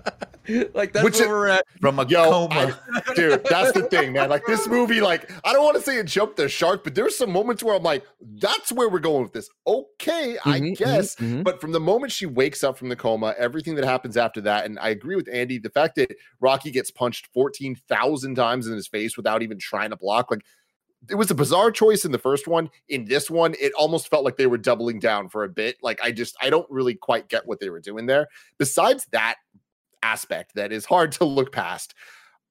like 0.74 0.92
that's 0.94 1.04
Which 1.04 1.16
where 1.16 1.24
is- 1.24 1.28
we're 1.30 1.48
at. 1.48 1.66
from 1.80 2.00
a 2.00 2.06
Yo, 2.08 2.24
coma 2.30 2.78
I- 2.94 3.14
dude, 3.16 3.44
that's 3.46 3.72
the 3.74 3.84
thing, 3.84 4.14
man. 4.14 4.30
Like 4.30 4.46
this 4.46 4.68
movie, 4.68 5.02
like 5.02 5.32
I 5.46 5.54
don't 5.54 5.64
want 5.64 5.78
to 5.78 5.82
say 5.82 5.98
it 5.98 6.08
jumped 6.08 6.38
the 6.38 6.50
shark, 6.50 6.84
but 6.84 6.96
there's 6.96 7.16
some 7.18 7.32
moments 7.32 7.64
where 7.64 7.76
I'm 7.76 7.84
like, 7.84 8.04
that's 8.40 8.72
where 8.72 8.90
we're 8.90 9.00
going 9.00 9.24
with 9.24 9.34
this. 9.34 9.50
Okay, 9.68 10.38
I 10.46 10.60
Mhm, 10.60 10.72
mhm, 10.72 10.78
guess. 10.78 11.16
mhm. 11.16 11.44
But 11.44 11.62
from 11.62 11.72
the 11.72 11.80
moment 11.80 12.12
she 12.12 12.26
wakes 12.26 12.64
up 12.64 12.78
from 12.78 12.90
the 12.90 12.96
coma, 12.96 13.36
everything 13.38 13.76
that 13.76 13.86
happens 13.86 14.18
after 14.18 14.42
that, 14.42 14.66
and 14.66 14.80
I 14.80 14.90
agree 14.90 15.16
with 15.16 15.30
Andy, 15.32 15.58
the 15.60 15.70
fact 15.70 15.96
that 15.96 16.16
Rocky 16.40 16.72
gets 16.72 16.92
punched 16.92 17.28
14,000 17.34 18.36
times 18.36 18.68
in 18.68 18.74
his 18.74 18.88
face 18.88 19.16
without 19.18 19.42
even 19.44 19.60
trying 19.60 19.92
to 19.92 19.96
block, 19.96 20.32
like 20.32 20.42
it 21.10 21.16
was 21.16 21.32
a 21.32 21.36
bizarre 21.36 21.72
choice 21.72 22.06
in 22.06 22.12
the 22.12 22.20
first 22.20 22.48
one. 22.48 22.70
In 22.90 23.06
this 23.06 23.30
one, 23.30 23.56
it 23.60 23.74
almost 23.74 24.10
felt 24.10 24.24
like 24.24 24.38
they 24.38 24.48
were 24.48 24.58
doubling 24.58 25.00
down 25.00 25.30
for 25.30 25.44
a 25.44 25.50
bit. 25.50 25.78
Like 25.82 26.00
I 26.02 26.12
just, 26.12 26.36
I 26.42 26.50
don't 26.50 26.70
really 26.70 26.96
quite 26.96 27.28
get 27.28 27.48
what 27.48 27.60
they 27.60 27.70
were 27.70 27.80
doing 27.80 28.06
there. 28.06 28.28
Besides 28.58 29.08
that 29.12 29.36
aspect 30.04 30.56
that 30.56 30.72
is 30.72 30.86
hard 30.86 31.12
to 31.14 31.26
look 31.26 31.52
past, 31.52 31.96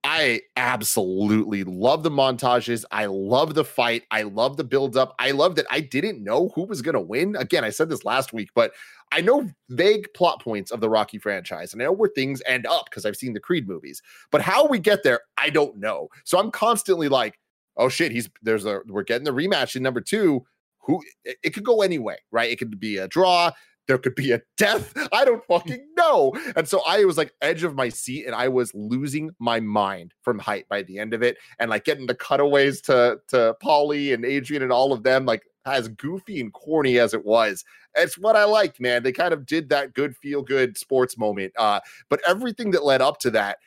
I 0.03 0.41
absolutely 0.57 1.63
love 1.63 2.03
the 2.03 2.11
montages. 2.11 2.85
I 2.91 3.05
love 3.07 3.55
the 3.55 3.65
fight. 3.65 4.05
I 4.11 4.23
love 4.23 4.57
the 4.57 4.65
buildup. 4.65 5.15
I 5.19 5.33
love 5.33 5.57
that 5.57 5.67
I 5.71 5.81
didn't 5.81 6.25
know 6.25 6.49
who 6.55 6.65
was 6.65 6.81
going 6.81 6.95
to 6.95 7.01
win. 7.01 7.37
Again, 7.37 7.65
I 7.65 7.71
said 7.71 7.91
this 7.91 8.05
last 8.05 8.33
week, 8.33 8.49
but 8.55 8.73
I 9.13 9.21
know 9.21 9.51
vague 9.69 10.09
plot 10.15 10.43
points 10.43 10.71
of 10.71 10.81
the 10.81 10.89
Rocky 10.89 11.19
franchise 11.19 11.73
and 11.73 11.83
I 11.83 11.87
know 11.87 11.93
where 11.93 12.11
things 12.15 12.41
end 12.47 12.67
up 12.67 12.87
because 12.87 13.05
I've 13.05 13.17
seen 13.17 13.35
the 13.35 13.41
Creed 13.41 13.69
movies. 13.69 14.01
But 14.31 14.41
how 14.41 14.67
we 14.67 14.79
get 14.79 15.03
there, 15.03 15.21
I 15.37 15.51
don't 15.51 15.77
know. 15.77 16.09
So 16.25 16.39
I'm 16.39 16.51
constantly 16.51 17.09
like, 17.09 17.39
oh 17.77 17.89
shit, 17.89 18.13
he's 18.13 18.29
there's 18.43 18.65
a 18.65 18.81
we're 18.87 19.03
getting 19.03 19.25
the 19.25 19.33
rematch 19.33 19.77
in 19.77 19.83
number 19.83 20.01
two. 20.01 20.45
Who 20.85 21.03
it, 21.25 21.37
it 21.43 21.51
could 21.51 21.65
go 21.65 21.83
any 21.83 21.99
way, 21.99 22.19
right? 22.31 22.51
It 22.51 22.59
could 22.59 22.79
be 22.81 22.97
a 22.97 23.09
draw. 23.09 23.53
There 23.87 23.99
could 23.99 24.15
be 24.15 24.33
a 24.33 24.41
death. 24.57 24.93
I 25.13 25.25
don't 25.25 25.45
fucking 25.47 25.85
know. 25.97 26.33
And 26.57 26.69
so 26.69 26.83
I 26.87 27.05
was 27.05 27.19
like 27.19 27.35
edge 27.43 27.65
of 27.65 27.75
my 27.75 27.89
seat 27.89 28.25
and 28.27 28.35
I 28.35 28.49
was 28.49 28.73
losing 28.75 29.31
my 29.39 29.61
mind 29.61 30.15
from 30.23 30.39
hype 30.39 30.69
by 30.69 30.83
the 30.83 30.99
end 30.99 31.13
of 31.13 31.23
it. 31.23 31.39
And 31.59 31.71
like 31.71 31.85
getting 31.85 32.07
the 32.07 32.15
cutaways 32.15 32.81
to 32.83 33.19
to 33.29 33.57
Paulie 33.63 34.15
and 34.15 34.25
Adrian 34.25 34.63
and 34.63 34.73
all 34.73 34.93
of 34.93 35.03
them, 35.03 35.27
like 35.27 35.43
as 35.67 35.89
goofy 35.89 36.41
and 36.41 36.53
corny 36.53 36.99
as 36.99 37.15
it 37.15 37.25
was. 37.25 37.65
It's 37.97 38.17
what 38.17 38.37
I 38.37 38.45
liked, 38.45 38.81
man. 38.81 39.03
They 39.03 39.13
kind 39.13 39.35
of 39.35 39.47
did 39.47 39.69
that 39.71 39.95
good 39.95 40.17
feel 40.17 40.43
good 40.43 40.79
sports 40.79 41.19
moment. 41.19 41.53
Uh, 41.59 41.81
but 42.09 42.21
everything 42.27 42.71
that 42.73 42.85
led 42.85 43.03
up 43.03 43.19
to 43.21 43.31
that, 43.33 43.59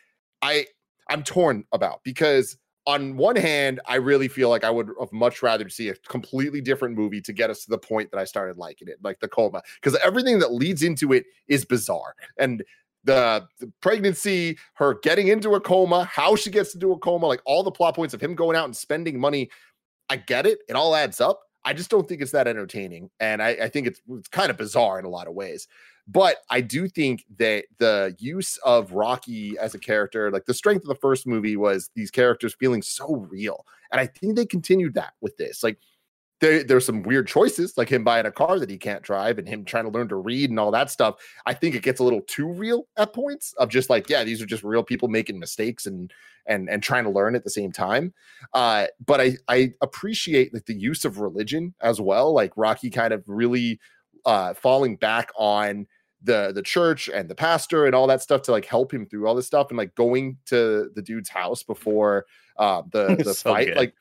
I 0.42 0.68
I'm 1.10 1.24
torn 1.24 1.66
about 1.72 2.00
because 2.04 2.58
on 2.86 3.16
one 3.16 3.36
hand, 3.36 3.80
I 3.86 3.96
really 3.96 4.28
feel 4.28 4.50
like 4.50 4.64
I 4.64 4.70
would 4.70 4.90
have 5.00 5.12
much 5.14 5.42
rather 5.42 5.70
see 5.70 5.90
a 5.90 5.96
completely 5.96 6.60
different 6.60 6.98
movie 6.98 7.22
to 7.22 7.32
get 7.32 7.50
us 7.50 7.64
to 7.64 7.70
the 7.70 7.78
point 7.78 8.12
that 8.12 8.18
I 8.18 8.26
started 8.26 8.58
liking 8.58 8.88
it, 8.90 8.98
like 9.02 9.20
the 9.20 9.28
coma, 9.28 9.62
because 9.82 9.98
everything 10.04 10.40
that 10.40 10.54
leads 10.54 10.84
into 10.84 11.14
it 11.14 11.26
is 11.48 11.64
bizarre. 11.64 12.16
And 12.38 12.64
the, 13.06 13.48
the 13.60 13.72
pregnancy, 13.82 14.58
her 14.74 15.00
getting 15.02 15.30
into 15.30 15.56
a 15.56 15.62
coma, 15.62 16.06
how 16.06 16.36
she 16.36 16.50
gets 16.50 16.74
into 16.74 16.92
a 16.92 16.98
coma, 16.98 17.26
like 17.28 17.42
all 17.46 17.64
the 17.64 17.72
plot 17.72 17.96
points 17.96 18.14
of 18.14 18.22
him 18.22 18.36
going 18.36 18.58
out 18.58 18.66
and 18.66 18.76
spending 18.76 19.20
money. 19.20 19.50
I 20.10 20.18
get 20.18 20.46
it. 20.46 20.60
It 20.68 20.76
all 20.76 20.96
adds 20.96 21.22
up. 21.22 21.42
I 21.66 21.74
just 21.74 21.90
don't 21.90 22.08
think 22.08 22.22
it's 22.22 22.32
that 22.32 22.48
entertaining. 22.48 23.10
And 23.22 23.42
I, 23.42 23.50
I 23.50 23.70
think 23.70 23.88
it's, 23.88 24.02
it's 24.10 24.28
kind 24.28 24.50
of 24.50 24.58
bizarre 24.58 25.00
in 25.00 25.06
a 25.06 25.10
lot 25.10 25.28
of 25.28 25.34
ways. 25.34 25.68
But 26.08 26.38
I 26.50 26.62
do 26.62 26.88
think 26.90 27.26
that 27.38 27.66
the 27.78 28.16
use 28.20 28.58
of 28.66 28.92
Rocky 28.92 29.58
as 29.58 29.74
a 29.74 29.80
character, 29.80 30.32
like 30.32 30.46
the 30.46 30.54
strength 30.54 30.84
of 30.84 30.90
the 30.90 30.96
first 30.96 31.26
movie 31.26 31.56
was 31.56 31.90
these 31.96 32.12
characters 32.12 32.56
feeling 32.60 32.82
so 32.82 33.28
real. 33.30 33.66
And 33.92 34.02
I 34.02 34.08
think 34.08 34.36
they 34.36 34.46
continued 34.46 34.96
that 34.96 35.14
with 35.22 35.38
this. 35.38 35.64
Like 35.64 35.78
there, 36.42 36.62
there's 36.62 36.86
some 36.86 37.04
weird 37.04 37.28
choices, 37.28 37.78
like 37.78 37.88
him 37.88 38.04
buying 38.04 38.26
a 38.26 38.32
car 38.32 38.60
that 38.60 38.70
he 38.70 38.78
can't 38.78 39.02
drive 39.02 39.40
and 39.40 39.48
him 39.48 39.64
trying 39.64 39.86
to 39.86 39.92
learn 39.92 40.10
to 40.10 40.18
read 40.18 40.50
and 40.50 40.60
all 40.60 40.72
that 40.72 40.92
stuff. 40.92 41.16
I 41.46 41.54
think 41.54 41.74
it 41.74 41.84
gets 41.84 42.02
a 42.02 42.04
little 42.04 42.22
too 42.22 42.52
real 42.52 42.86
at 42.98 43.14
points 43.14 43.54
of 43.54 43.70
just 43.70 43.90
like, 43.90 44.10
yeah, 44.10 44.26
these 44.26 44.42
are 44.42 44.46
just 44.46 44.64
real 44.64 44.84
people 44.84 45.08
making 45.08 45.40
mistakes 45.40 45.86
and 45.86 46.12
and 46.46 46.70
and 46.70 46.84
trying 46.84 47.06
to 47.06 47.10
learn 47.10 47.36
at 47.36 47.46
the 47.46 47.50
same 47.50 47.72
time. 47.72 48.14
Uh, 48.54 48.88
but 49.06 49.22
I 49.22 49.38
I 49.48 49.72
appreciate 49.82 50.54
like 50.54 50.66
the 50.66 50.78
use 50.78 51.06
of 51.06 51.20
religion 51.20 51.74
as 51.80 52.02
well. 52.02 52.34
Like 52.34 52.52
Rocky 52.58 52.90
kind 52.90 53.14
of 53.14 53.24
really 53.26 53.80
uh 54.26 54.54
falling 54.54 54.96
back 54.96 55.30
on 55.36 55.86
the 56.22 56.52
the 56.56 56.62
church 56.62 57.10
and 57.14 57.30
the 57.30 57.36
pastor 57.36 57.86
and 57.86 57.94
all 57.94 58.08
that 58.08 58.22
stuff 58.22 58.42
to 58.44 58.52
like 58.52 58.66
help 58.66 58.94
him 58.94 59.06
through 59.06 59.28
all 59.28 59.36
this 59.36 59.46
stuff 59.48 59.68
and 59.70 59.78
like 59.78 59.94
going 59.96 60.38
to 60.46 60.90
the 60.96 61.02
dude's 61.02 61.30
house 61.30 61.64
before 61.64 62.26
uh 62.58 62.82
the 62.92 63.16
the 63.24 63.34
So 63.34 63.52
fight 63.52 63.68
good. 63.68 63.78
like 63.78 63.94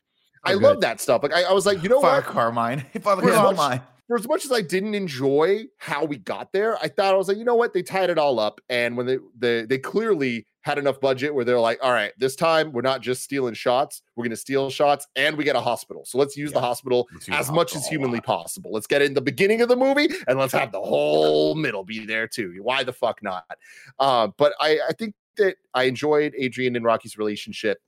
I 0.44 0.52
So 0.54 0.58
love 0.58 0.80
that 0.80 1.00
stuff. 1.00 1.22
Like 1.22 1.32
I, 1.32 1.44
I 1.44 1.52
was 1.52 1.66
like, 1.66 1.82
you 1.82 1.88
know 1.88 2.00
Father 2.00 2.20
what? 2.26 2.32
Carmine. 2.32 2.85
Father 3.02 3.22
For 3.22 3.30
as 3.30 3.37
much- 3.42 3.56
Carmine. 3.56 3.80
For 4.08 4.16
as 4.18 4.26
much 4.28 4.44
as 4.44 4.50
I 4.52 4.61
didn't 4.61 4.94
enjoy 4.94 5.64
how 5.78 6.04
we 6.04 6.18
got 6.18 6.52
there, 6.52 6.76
I 6.78 6.88
thought 6.88 7.14
I 7.14 7.16
was 7.16 7.28
like, 7.28 7.37
you 7.38 7.44
know 7.44 7.54
what? 7.54 7.72
They 7.72 7.82
tied 7.82 8.11
it 8.11 8.18
all 8.18 8.38
up, 8.40 8.61
and 8.68 8.96
when 8.96 9.06
they 9.06 9.18
they 9.38 9.64
they 9.64 9.78
clearly 9.78 10.46
had 10.62 10.79
enough 10.79 11.01
budget 11.01 11.35
where 11.35 11.44
they're 11.44 11.61
like, 11.61 11.79
all 11.83 11.92
right, 11.92 12.12
this 12.18 12.37
time 12.37 12.72
we're 12.72 12.83
not 12.83 13.01
just 13.03 13.22
stealing 13.22 13.55
shots, 13.55 14.03
we're 14.16 14.25
gonna 14.25 14.37
steal 14.37 14.70
shots, 14.70 15.07
and 15.16 15.37
we 15.37 15.44
get 15.44 15.57
a 15.57 15.61
hospital. 15.61 16.05
So 16.05 16.18
let's 16.18 16.37
use 16.37 16.53
the 16.53 16.61
hospital 16.61 17.09
use 17.12 17.29
as 17.29 17.46
the 17.48 17.53
much 17.53 17.72
hospital 17.72 17.81
as 17.81 17.88
humanly 17.88 18.20
possible. 18.20 18.70
Let's 18.72 18.87
get 18.87 19.03
in 19.03 19.14
the 19.14 19.20
beginning 19.20 19.61
of 19.61 19.68
the 19.68 19.77
movie, 19.77 20.09
and 20.29 20.38
let's 20.38 20.53
have 20.53 20.72
the 20.72 20.81
whole 20.81 21.55
middle 21.55 21.85
be 21.85 22.07
there 22.07 22.27
too. 22.27 22.59
Why 22.62 22.85
the 22.85 22.92
fuck 22.92 23.22
not? 23.22 23.44
Uh, 23.98 24.29
but 24.37 24.55
I 24.61 24.79
I 24.88 24.92
think 24.92 25.14
that 25.37 25.57
I 25.75 25.85
enjoyed 25.85 26.35
Adrian 26.38 26.77
and 26.77 26.85
Rocky's 26.85 27.18
relationship 27.18 27.79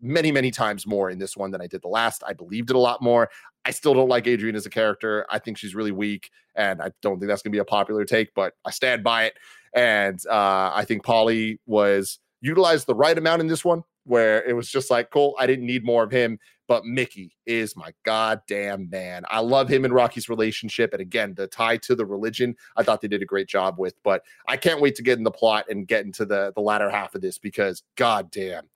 many 0.00 0.30
many 0.30 0.50
times 0.50 0.86
more 0.86 1.10
in 1.10 1.18
this 1.18 1.36
one 1.36 1.50
than 1.50 1.60
I 1.60 1.66
did 1.66 1.82
the 1.82 1.88
last. 1.88 2.22
I 2.26 2.32
believed 2.32 2.70
it 2.70 2.76
a 2.76 2.80
lot 2.80 3.02
more. 3.02 3.30
I 3.64 3.70
still 3.70 3.94
don't 3.94 4.08
like 4.08 4.26
Adrian 4.26 4.54
as 4.54 4.66
a 4.66 4.70
character. 4.70 5.26
I 5.30 5.38
think 5.38 5.58
she's 5.58 5.74
really 5.74 5.92
weak, 5.92 6.30
and 6.54 6.80
I 6.80 6.90
don't 7.02 7.18
think 7.18 7.28
that's 7.28 7.42
going 7.42 7.50
to 7.52 7.56
be 7.56 7.60
a 7.60 7.64
popular 7.64 8.04
take, 8.04 8.34
but 8.34 8.54
I 8.64 8.70
stand 8.70 9.02
by 9.02 9.24
it. 9.24 9.34
And 9.74 10.18
uh, 10.26 10.70
I 10.74 10.84
think 10.86 11.04
Paulie 11.04 11.58
was 11.66 12.18
utilized 12.40 12.86
the 12.86 12.94
right 12.94 13.16
amount 13.16 13.40
in 13.40 13.48
this 13.48 13.64
one, 13.64 13.82
where 14.04 14.42
it 14.44 14.54
was 14.54 14.70
just 14.70 14.90
like, 14.90 15.10
cool, 15.10 15.34
I 15.38 15.46
didn't 15.46 15.66
need 15.66 15.84
more 15.84 16.04
of 16.04 16.10
him. 16.10 16.38
But 16.68 16.84
Mickey 16.84 17.36
is 17.46 17.76
my 17.76 17.92
goddamn 18.04 18.90
man. 18.90 19.24
I 19.28 19.38
love 19.38 19.68
him 19.68 19.84
and 19.84 19.94
Rocky's 19.94 20.28
relationship. 20.28 20.92
And 20.92 21.00
again, 21.00 21.34
the 21.34 21.46
tie 21.46 21.76
to 21.78 21.94
the 21.94 22.04
religion, 22.04 22.56
I 22.76 22.82
thought 22.82 23.00
they 23.00 23.08
did 23.08 23.22
a 23.22 23.26
great 23.26 23.46
job 23.46 23.78
with. 23.78 23.94
But 24.02 24.22
I 24.48 24.56
can't 24.56 24.80
wait 24.80 24.96
to 24.96 25.02
get 25.02 25.18
in 25.18 25.24
the 25.24 25.30
plot 25.30 25.66
and 25.70 25.86
get 25.86 26.04
into 26.04 26.24
the, 26.24 26.52
the 26.56 26.60
latter 26.60 26.90
half 26.90 27.14
of 27.14 27.20
this 27.20 27.38
because 27.38 27.84
goddamn, 27.94 28.68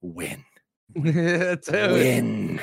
win. 0.00 0.44
win. 0.96 2.60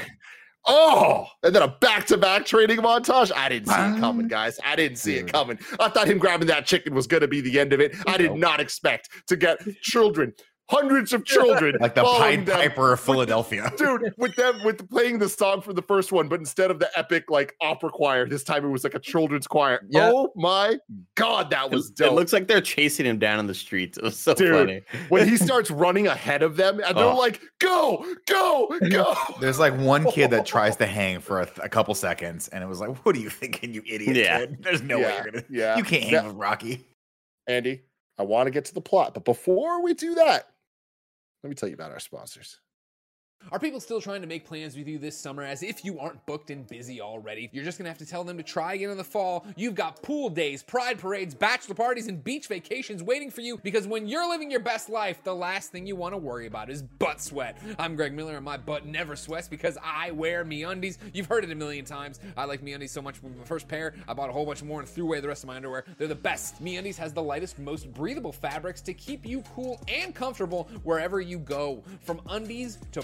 Oh, 0.69 1.27
and 1.43 1.55
then 1.55 1.63
a 1.63 1.69
back-to-back 1.79 2.45
training 2.45 2.79
montage. 2.79 3.31
I 3.33 3.47
didn't 3.47 3.69
see 3.69 3.73
it 3.73 3.99
coming, 4.01 4.27
guys. 4.27 4.59
I 4.65 4.75
didn't 4.75 4.97
see 4.97 5.15
it 5.15 5.31
coming. 5.31 5.57
I 5.79 5.87
thought 5.87 6.09
him 6.09 6.17
grabbing 6.17 6.47
that 6.47 6.65
chicken 6.65 6.93
was 6.93 7.07
going 7.07 7.21
to 7.21 7.27
be 7.27 7.39
the 7.39 7.57
end 7.57 7.71
of 7.71 7.79
it. 7.79 7.95
I 8.05 8.17
did 8.17 8.33
not 8.33 8.59
expect 8.59 9.09
to 9.27 9.37
get 9.37 9.59
children, 9.81 10.33
hundreds 10.69 11.13
of 11.13 11.23
children, 11.25 11.75
Like 11.79 11.95
the 11.95 12.01
following 12.03 12.39
Pied 12.39 12.45
them. 12.45 12.57
Piper 12.57 12.93
of 12.93 12.99
Philadelphia. 12.99 13.71
Dude, 13.77 14.13
with 14.17 14.35
them 14.35 14.61
with 14.65 14.89
playing 14.89 15.19
the 15.19 15.29
song 15.29 15.61
from 15.61 15.75
the 15.75 15.81
first 15.81 16.11
one, 16.11 16.27
but 16.27 16.39
instead 16.39 16.69
of 16.71 16.79
the 16.79 16.89
epic 16.97 17.29
like 17.29 17.55
opera 17.61 17.89
choir, 17.89 18.27
this 18.27 18.43
time 18.43 18.65
it 18.65 18.69
was 18.69 18.83
like 18.83 18.93
a 18.93 18.99
children's 18.99 19.47
choir. 19.47 19.79
Yeah. 19.89 20.11
Oh 20.13 20.31
my 20.35 20.77
god, 21.15 21.49
that 21.51 21.71
was 21.71 21.91
It 21.99 22.13
looks 22.13 22.33
like 22.33 22.47
they're 22.47 22.59
chasing 22.61 23.05
him 23.05 23.17
down 23.17 23.39
in 23.39 23.47
the 23.47 23.53
streets. 23.53 23.97
It 23.97 24.03
was 24.03 24.17
so 24.17 24.33
Dude. 24.33 24.53
funny. 24.53 24.81
when 25.09 25.27
he 25.27 25.37
starts 25.47 25.71
running 25.71 26.07
ahead 26.07 26.43
of 26.43 26.57
them, 26.57 26.79
and 26.85 26.97
they're 26.97 27.05
Oh. 27.05 27.17
like, 27.17 27.39
"Go, 27.59 28.05
go, 28.25 28.77
go!" 28.89 29.15
There's 29.39 29.59
like 29.59 29.75
one 29.77 30.03
kid 30.11 30.31
that 30.31 30.45
tries 30.45 30.75
to 30.77 30.85
hang 30.85 31.19
for 31.21 31.41
a, 31.41 31.47
a 31.63 31.69
couple 31.69 31.95
seconds, 31.95 32.47
and 32.49 32.63
it 32.63 32.67
was 32.67 32.79
like, 32.81 33.05
"What 33.05 33.15
are 33.15 33.19
you 33.19 33.29
thinking, 33.29 33.73
you 33.73 33.81
idiot 33.85 34.15
Yeah. 34.17 34.39
kid? 34.39 34.57
There's 34.61 34.81
no 34.81 34.97
way 34.97 35.13
you're 35.15 35.31
gonna. 35.31 35.43
yeah. 35.49 35.77
You 35.77 35.83
can't 35.83 36.03
hang 36.03 36.11
That- 36.13 36.25
with 36.25 36.35
Rocky." 36.35 36.85
Andy, 37.47 37.81
I 38.17 38.23
want 38.23 38.47
to 38.47 38.51
get 38.51 38.65
to 38.65 38.73
the 38.73 38.81
plot, 38.81 39.13
but 39.13 39.23
before 39.23 39.81
we 39.81 39.93
do 39.93 40.15
that, 40.15 40.49
let 41.47 41.51
me 41.51 41.55
tell 41.55 41.69
you 41.69 41.75
about 41.75 41.91
our 41.91 41.99
sponsors. 41.99 42.59
Are 43.49 43.59
people 43.59 43.79
still 43.79 44.01
trying 44.01 44.19
to 44.21 44.27
make 44.27 44.45
plans 44.45 44.75
with 44.75 44.89
you 44.89 44.99
this 44.99 45.17
summer 45.17 45.41
as 45.41 45.63
if 45.63 45.85
you 45.85 45.99
aren't 45.99 46.25
booked 46.25 46.49
and 46.49 46.67
busy 46.67 46.99
already? 46.99 47.49
You're 47.53 47.63
just 47.63 47.77
gonna 47.77 47.89
have 47.89 47.97
to 47.99 48.05
tell 48.05 48.25
them 48.25 48.35
to 48.37 48.43
try 48.43 48.73
again 48.73 48.89
in 48.89 48.97
the 48.97 49.05
fall. 49.05 49.45
You've 49.55 49.75
got 49.75 50.01
pool 50.03 50.29
days, 50.29 50.63
pride 50.63 50.99
parades, 50.99 51.33
bachelor 51.33 51.75
parties, 51.75 52.07
and 52.07 52.21
beach 52.21 52.47
vacations 52.47 53.01
waiting 53.01 53.31
for 53.31 53.39
you 53.39 53.57
because 53.63 53.87
when 53.87 54.05
you're 54.05 54.27
living 54.27 54.51
your 54.51 54.59
best 54.59 54.89
life, 54.89 55.23
the 55.23 55.33
last 55.33 55.71
thing 55.71 55.87
you 55.87 55.95
wanna 55.95 56.17
worry 56.17 56.45
about 56.45 56.69
is 56.69 56.81
butt 56.81 57.21
sweat. 57.21 57.57
I'm 57.79 57.95
Greg 57.95 58.13
Miller 58.13 58.35
and 58.35 58.43
my 58.43 58.57
butt 58.57 58.85
never 58.85 59.15
sweats 59.15 59.47
because 59.47 59.77
I 59.81 60.11
wear 60.11 60.43
MeUndies. 60.43 60.97
You've 61.13 61.27
heard 61.27 61.45
it 61.45 61.51
a 61.51 61.55
million 61.55 61.85
times. 61.85 62.19
I 62.35 62.43
like 62.43 62.61
MeUndies 62.61 62.89
so 62.89 63.01
much 63.01 63.23
my 63.23 63.45
first 63.45 63.69
pair, 63.69 63.95
I 64.09 64.13
bought 64.13 64.29
a 64.29 64.33
whole 64.33 64.45
bunch 64.45 64.61
more 64.61 64.81
and 64.81 64.89
threw 64.89 65.05
away 65.05 65.21
the 65.21 65.27
rest 65.29 65.43
of 65.43 65.47
my 65.47 65.55
underwear. 65.55 65.85
They're 65.97 66.09
the 66.09 66.15
best. 66.15 66.61
MeUndies 66.61 66.97
has 66.97 67.13
the 67.13 67.23
lightest, 67.23 67.59
most 67.59 67.93
breathable 67.93 68.33
fabrics 68.33 68.81
to 68.81 68.93
keep 68.93 69.25
you 69.25 69.41
cool 69.55 69.81
and 69.87 70.13
comfortable 70.13 70.69
wherever 70.83 71.21
you 71.21 71.39
go. 71.39 71.83
From 72.01 72.19
undies 72.27 72.79
to 72.91 73.01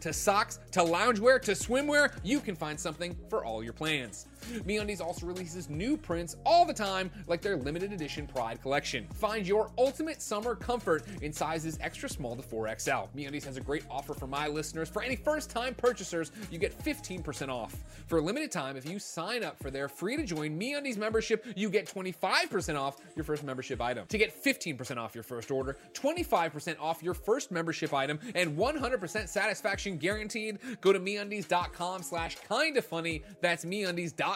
to 0.00 0.12
socks 0.12 0.58
to 0.72 0.80
loungewear 0.80 1.40
to 1.42 1.52
swimwear, 1.52 2.12
you 2.22 2.40
can 2.40 2.56
find 2.56 2.78
something 2.78 3.16
for 3.28 3.44
all 3.44 3.62
your 3.62 3.72
plans. 3.72 4.26
MeUndies 4.66 5.00
also 5.00 5.26
releases 5.26 5.68
new 5.68 5.96
prints 5.96 6.36
all 6.44 6.64
the 6.64 6.74
time, 6.74 7.10
like 7.26 7.42
their 7.42 7.56
limited 7.56 7.92
edition 7.92 8.26
Pride 8.26 8.60
collection. 8.62 9.06
Find 9.14 9.46
your 9.46 9.70
ultimate 9.78 10.20
summer 10.22 10.54
comfort 10.54 11.04
in 11.22 11.32
sizes 11.32 11.78
extra 11.80 12.08
small 12.08 12.36
to 12.36 12.42
4XL. 12.42 13.08
MeUndies 13.16 13.44
has 13.44 13.56
a 13.56 13.60
great 13.60 13.84
offer 13.90 14.14
for 14.14 14.26
my 14.26 14.48
listeners. 14.48 14.88
For 14.88 15.02
any 15.02 15.16
first-time 15.16 15.74
purchasers, 15.74 16.32
you 16.50 16.58
get 16.58 16.76
15% 16.82 17.48
off. 17.48 17.76
For 18.06 18.18
a 18.18 18.20
limited 18.20 18.50
time, 18.50 18.76
if 18.76 18.88
you 18.88 18.98
sign 18.98 19.44
up 19.44 19.58
for 19.58 19.70
their 19.70 19.88
free-to-join 19.88 20.58
MeUndies 20.58 20.96
membership, 20.96 21.46
you 21.56 21.70
get 21.70 21.86
25% 21.86 22.78
off 22.78 22.98
your 23.16 23.24
first 23.24 23.44
membership 23.44 23.80
item. 23.80 24.06
To 24.08 24.18
get 24.18 24.42
15% 24.42 24.96
off 24.96 25.14
your 25.14 25.24
first 25.24 25.50
order, 25.50 25.76
25% 25.94 26.76
off 26.80 27.02
your 27.02 27.14
first 27.14 27.50
membership 27.50 27.94
item, 27.94 28.18
and 28.34 28.56
100% 28.56 29.28
satisfaction 29.28 29.96
guaranteed, 29.96 30.58
go 30.80 30.92
to 30.92 31.00
MeUndies.com 31.00 32.02
slash 32.02 32.36
kinda 32.48 32.82
funny. 32.82 33.22
That's 33.40 33.64
MeUndies.com 33.64 34.31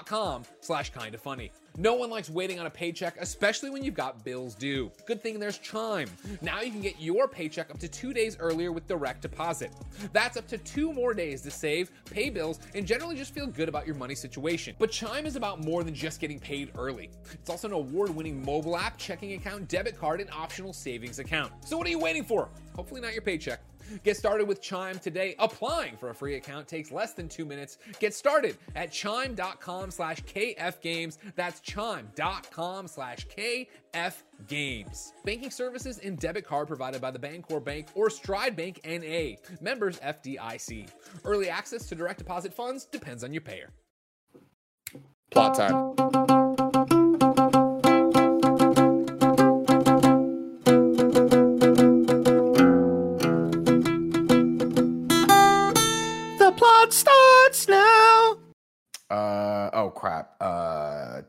slash 0.60 0.92
kinda 0.92 1.18
funny. 1.18 1.50
No 1.78 1.94
one 1.94 2.08
likes 2.08 2.30
waiting 2.30 2.58
on 2.58 2.64
a 2.64 2.70
paycheck, 2.70 3.16
especially 3.20 3.68
when 3.68 3.84
you've 3.84 3.94
got 3.94 4.24
bills 4.24 4.54
due. 4.54 4.90
Good 5.06 5.22
thing 5.22 5.38
there's 5.38 5.58
Chime. 5.58 6.08
Now 6.40 6.62
you 6.62 6.70
can 6.70 6.80
get 6.80 6.98
your 6.98 7.28
paycheck 7.28 7.70
up 7.70 7.78
to 7.80 7.88
two 7.88 8.14
days 8.14 8.38
earlier 8.40 8.72
with 8.72 8.86
direct 8.86 9.20
deposit. 9.20 9.72
That's 10.12 10.38
up 10.38 10.48
to 10.48 10.58
two 10.58 10.92
more 10.94 11.12
days 11.12 11.42
to 11.42 11.50
save, 11.50 11.90
pay 12.10 12.30
bills, 12.30 12.60
and 12.74 12.86
generally 12.86 13.16
just 13.16 13.34
feel 13.34 13.46
good 13.46 13.68
about 13.68 13.86
your 13.86 13.96
money 13.96 14.14
situation. 14.14 14.74
But 14.78 14.90
Chime 14.90 15.26
is 15.26 15.36
about 15.36 15.62
more 15.62 15.84
than 15.84 15.94
just 15.94 16.18
getting 16.18 16.38
paid 16.40 16.70
early. 16.78 17.10
It's 17.32 17.50
also 17.50 17.68
an 17.68 17.74
award 17.74 18.08
winning 18.08 18.42
mobile 18.42 18.76
app, 18.76 18.96
checking 18.96 19.34
account, 19.34 19.68
debit 19.68 19.98
card, 19.98 20.22
and 20.22 20.30
optional 20.30 20.72
savings 20.72 21.18
account. 21.18 21.52
So 21.66 21.76
what 21.76 21.86
are 21.86 21.90
you 21.90 21.98
waiting 21.98 22.24
for? 22.24 22.48
Hopefully, 22.74 23.02
not 23.02 23.12
your 23.12 23.22
paycheck. 23.22 23.60
Get 24.04 24.16
started 24.16 24.46
with 24.46 24.60
Chime 24.60 24.98
today. 24.98 25.34
Applying 25.38 25.96
for 25.96 26.10
a 26.10 26.14
free 26.14 26.36
account 26.36 26.68
takes 26.68 26.90
less 26.90 27.12
than 27.12 27.28
two 27.28 27.44
minutes. 27.44 27.78
Get 27.98 28.14
started 28.14 28.56
at 28.74 28.92
chime.com 28.92 29.90
slash 29.90 30.22
kfgames. 30.24 31.18
That's 31.34 31.60
chime.com 31.60 32.88
slash 32.88 33.26
kfgames. 33.28 35.12
Banking 35.24 35.50
services 35.50 35.98
and 35.98 36.18
debit 36.18 36.46
card 36.46 36.68
provided 36.68 37.00
by 37.00 37.10
the 37.10 37.18
Bancorp 37.18 37.64
Bank 37.64 37.88
or 37.94 38.10
Stride 38.10 38.56
Bank 38.56 38.80
NA. 38.84 39.36
Members 39.60 39.98
FDIC. 40.00 40.88
Early 41.24 41.48
access 41.48 41.86
to 41.86 41.94
direct 41.94 42.18
deposit 42.18 42.52
funds 42.52 42.84
depends 42.84 43.24
on 43.24 43.32
your 43.32 43.42
payer. 43.42 43.70
Plot 45.30 45.54
time. 45.54 46.45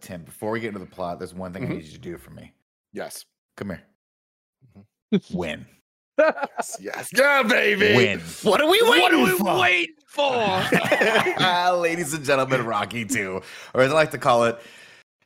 Tim, 0.07 0.23
before 0.23 0.51
we 0.51 0.61
get 0.61 0.69
into 0.69 0.79
the 0.79 0.85
plot, 0.85 1.19
there's 1.19 1.33
one 1.33 1.51
thing 1.51 1.63
Mhm. 1.63 1.69
I 1.71 1.73
need 1.73 1.83
you 1.83 1.91
to 1.91 1.97
do 1.97 2.17
for 2.17 2.29
me. 2.31 2.53
Yes. 2.93 3.25
Come 3.57 3.71
here. 3.71 3.83
Win. 5.33 5.65
Yes. 6.17 6.77
Yes. 6.79 7.09
Yeah, 7.13 7.43
baby. 7.43 7.93
Win. 7.93 8.21
What 8.43 8.61
are 8.61 8.69
we 8.69 8.79
waiting 8.83 9.37
for? 9.37 9.59
waiting 9.59 9.95
for? 10.07 10.31
Ladies 11.81 12.13
and 12.13 12.23
gentlemen, 12.23 12.65
Rocky 12.65 13.03
2, 13.03 13.41
or 13.73 13.81
as 13.81 13.91
I 13.91 13.95
like 13.95 14.11
to 14.11 14.17
call 14.17 14.45
it, 14.45 14.57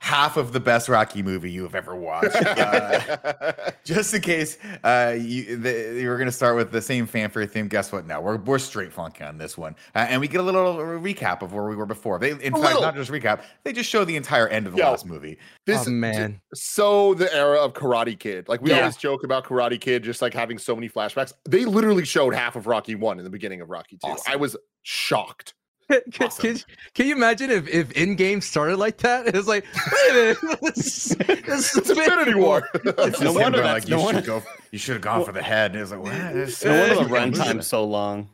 half 0.03 0.35
of 0.35 0.51
the 0.51 0.59
best 0.59 0.89
Rocky 0.89 1.21
movie 1.21 1.51
you 1.51 1.61
have 1.61 1.75
ever 1.75 1.95
watched. 1.95 2.35
Uh, 2.61 3.71
just 3.83 4.13
in 4.13 4.21
case 4.21 4.57
uh, 4.83 5.15
you, 5.17 5.57
the, 5.57 5.99
you 6.01 6.07
were 6.09 6.17
going 6.17 6.27
to 6.27 6.31
start 6.31 6.55
with 6.55 6.71
the 6.71 6.81
same 6.81 7.05
fanfare 7.05 7.45
theme, 7.45 7.67
guess 7.67 7.91
what? 7.91 8.05
No, 8.05 8.19
we're, 8.19 8.37
we're 8.37 8.59
straight 8.59 8.91
funky 8.91 9.23
on 9.23 9.37
this 9.37 9.57
one. 9.57 9.75
Uh, 9.95 9.99
and 10.09 10.19
we 10.21 10.27
get 10.27 10.39
a 10.39 10.43
little 10.43 10.75
recap 10.75 11.41
of 11.41 11.53
where 11.53 11.65
we 11.65 11.75
were 11.75 11.85
before. 11.85 12.19
They, 12.19 12.31
in 12.31 12.37
A 12.37 12.39
fact, 12.41 12.55
little. 12.63 12.81
not 12.81 12.95
just 12.95 13.11
recap, 13.11 13.43
they 13.63 13.73
just 13.73 13.89
show 13.89 14.03
the 14.05 14.15
entire 14.15 14.47
end 14.47 14.67
of 14.67 14.73
the 14.73 14.79
Yo. 14.79 14.89
last 14.91 15.05
movie. 15.05 15.37
this 15.65 15.87
oh 15.87 15.91
man. 15.91 16.41
so 16.53 17.13
the 17.13 17.33
era 17.33 17.57
of 17.59 17.73
Karate 17.73 18.17
Kid. 18.17 18.47
Like 18.49 18.61
we 18.61 18.71
Yeah. 18.71 18.79
always 18.79 18.97
joke 18.97 19.23
about 19.23 19.45
Karate 19.45 19.79
Kid, 19.79 20.03
just 20.03 20.21
like 20.21 20.33
having 20.33 20.57
so 20.57 20.75
many 20.75 20.89
flashbacks. 20.89 21.33
They 21.47 21.65
literally 21.65 22.05
showed 22.05 22.33
half 22.33 22.55
of 22.55 22.67
Rocky 22.67 22.95
One 22.95 23.17
in 23.19 23.23
the 23.23 23.31
beginning 23.31 23.61
of 23.61 23.69
Rocky 23.69 23.97
Two. 23.97 24.11
Awesome. 24.11 24.31
I 24.31 24.35
was 24.35 24.55
shocked. 24.83 25.53
Can, 26.11 26.27
Awesome. 26.27 26.41
can, 26.55 26.63
can 26.93 27.07
you 27.07 27.15
imagine 27.15 27.49
if, 27.51 27.67
if 27.67 27.89
Endgame 27.89 28.41
started 28.41 28.77
like 28.77 28.97
that? 28.99 29.27
It 29.31 29.35
was 29.35 29.47
like, 29.47 29.65
wait 29.91 30.11
a 30.11 30.13
minute, 30.13 30.37
this, 30.61 31.15
this 31.15 31.77
It's 31.77 31.89
Infinity 31.89 32.35
War. 32.35 32.67
It's 32.73 32.85
No 32.97 33.07
just 33.07 33.21
wonder 33.23 33.29
him 33.29 33.35
going 33.35 33.53
that's- 33.53 33.83
like, 33.83 33.87
no 33.89 33.97
you 33.99 34.03
wonder- 34.05 34.19
should 34.21 34.25
go. 34.27 34.43
You 34.71 34.79
should 34.79 34.93
have 34.93 35.01
gone 35.01 35.25
for 35.25 35.31
the 35.33 35.41
head. 35.43 35.71
And 35.71 35.79
it 35.79 35.81
was 35.81 35.91
like, 35.91 36.01
what? 36.01 36.13
It's- 36.13 36.63
No 36.63 36.71
wonder 36.71 37.03
the 37.03 37.09
Yeah. 37.09 37.27
runtime's 37.53 37.67
so 37.67 37.83
long. 37.83 38.29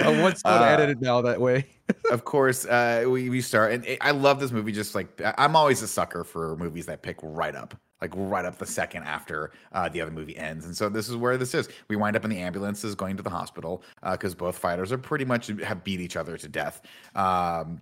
oh, 0.00 0.22
what's 0.22 0.44
not 0.44 0.62
Uh, 0.62 0.64
edited 0.66 1.00
now 1.00 1.22
that 1.22 1.40
way? 1.40 1.66
of 2.10 2.24
course, 2.24 2.66
uh, 2.66 3.04
we, 3.08 3.30
we 3.30 3.40
start, 3.40 3.72
and 3.72 3.84
it- 3.86 3.98
I 4.02 4.10
love 4.10 4.40
this 4.40 4.50
movie. 4.50 4.72
Just 4.72 4.94
like 4.94 5.08
I'm 5.38 5.56
always 5.56 5.80
a 5.82 5.88
sucker 5.88 6.22
for 6.24 6.56
movies 6.56 6.86
that 6.86 7.00
pick 7.02 7.16
right 7.22 7.54
up, 7.54 7.74
like 8.00 8.12
right 8.14 8.44
up 8.44 8.58
the 8.58 8.66
second 8.66 9.04
after 9.04 9.52
uh, 9.72 9.88
the 9.88 10.00
other 10.00 10.10
movie 10.10 10.36
ends. 10.36 10.64
And 10.64 10.76
so 10.76 10.88
this 10.88 11.08
is 11.08 11.16
where 11.16 11.36
this 11.36 11.54
is. 11.54 11.68
We 11.88 11.96
wind 11.96 12.16
up 12.16 12.24
in 12.24 12.30
the 12.30 12.38
ambulances 12.38 12.94
going 12.94 13.16
to 13.16 13.22
the 13.22 13.30
hospital 13.30 13.82
because 14.12 14.34
both 14.34 14.56
fighters 14.56 14.92
are 14.92 14.98
pretty 14.98 15.24
much 15.24 15.48
have 15.64 15.84
beat 15.84 16.00
each 16.00 16.16
other 16.16 16.36
to 16.36 16.48
death. 16.48 16.82
Um, 17.14 17.80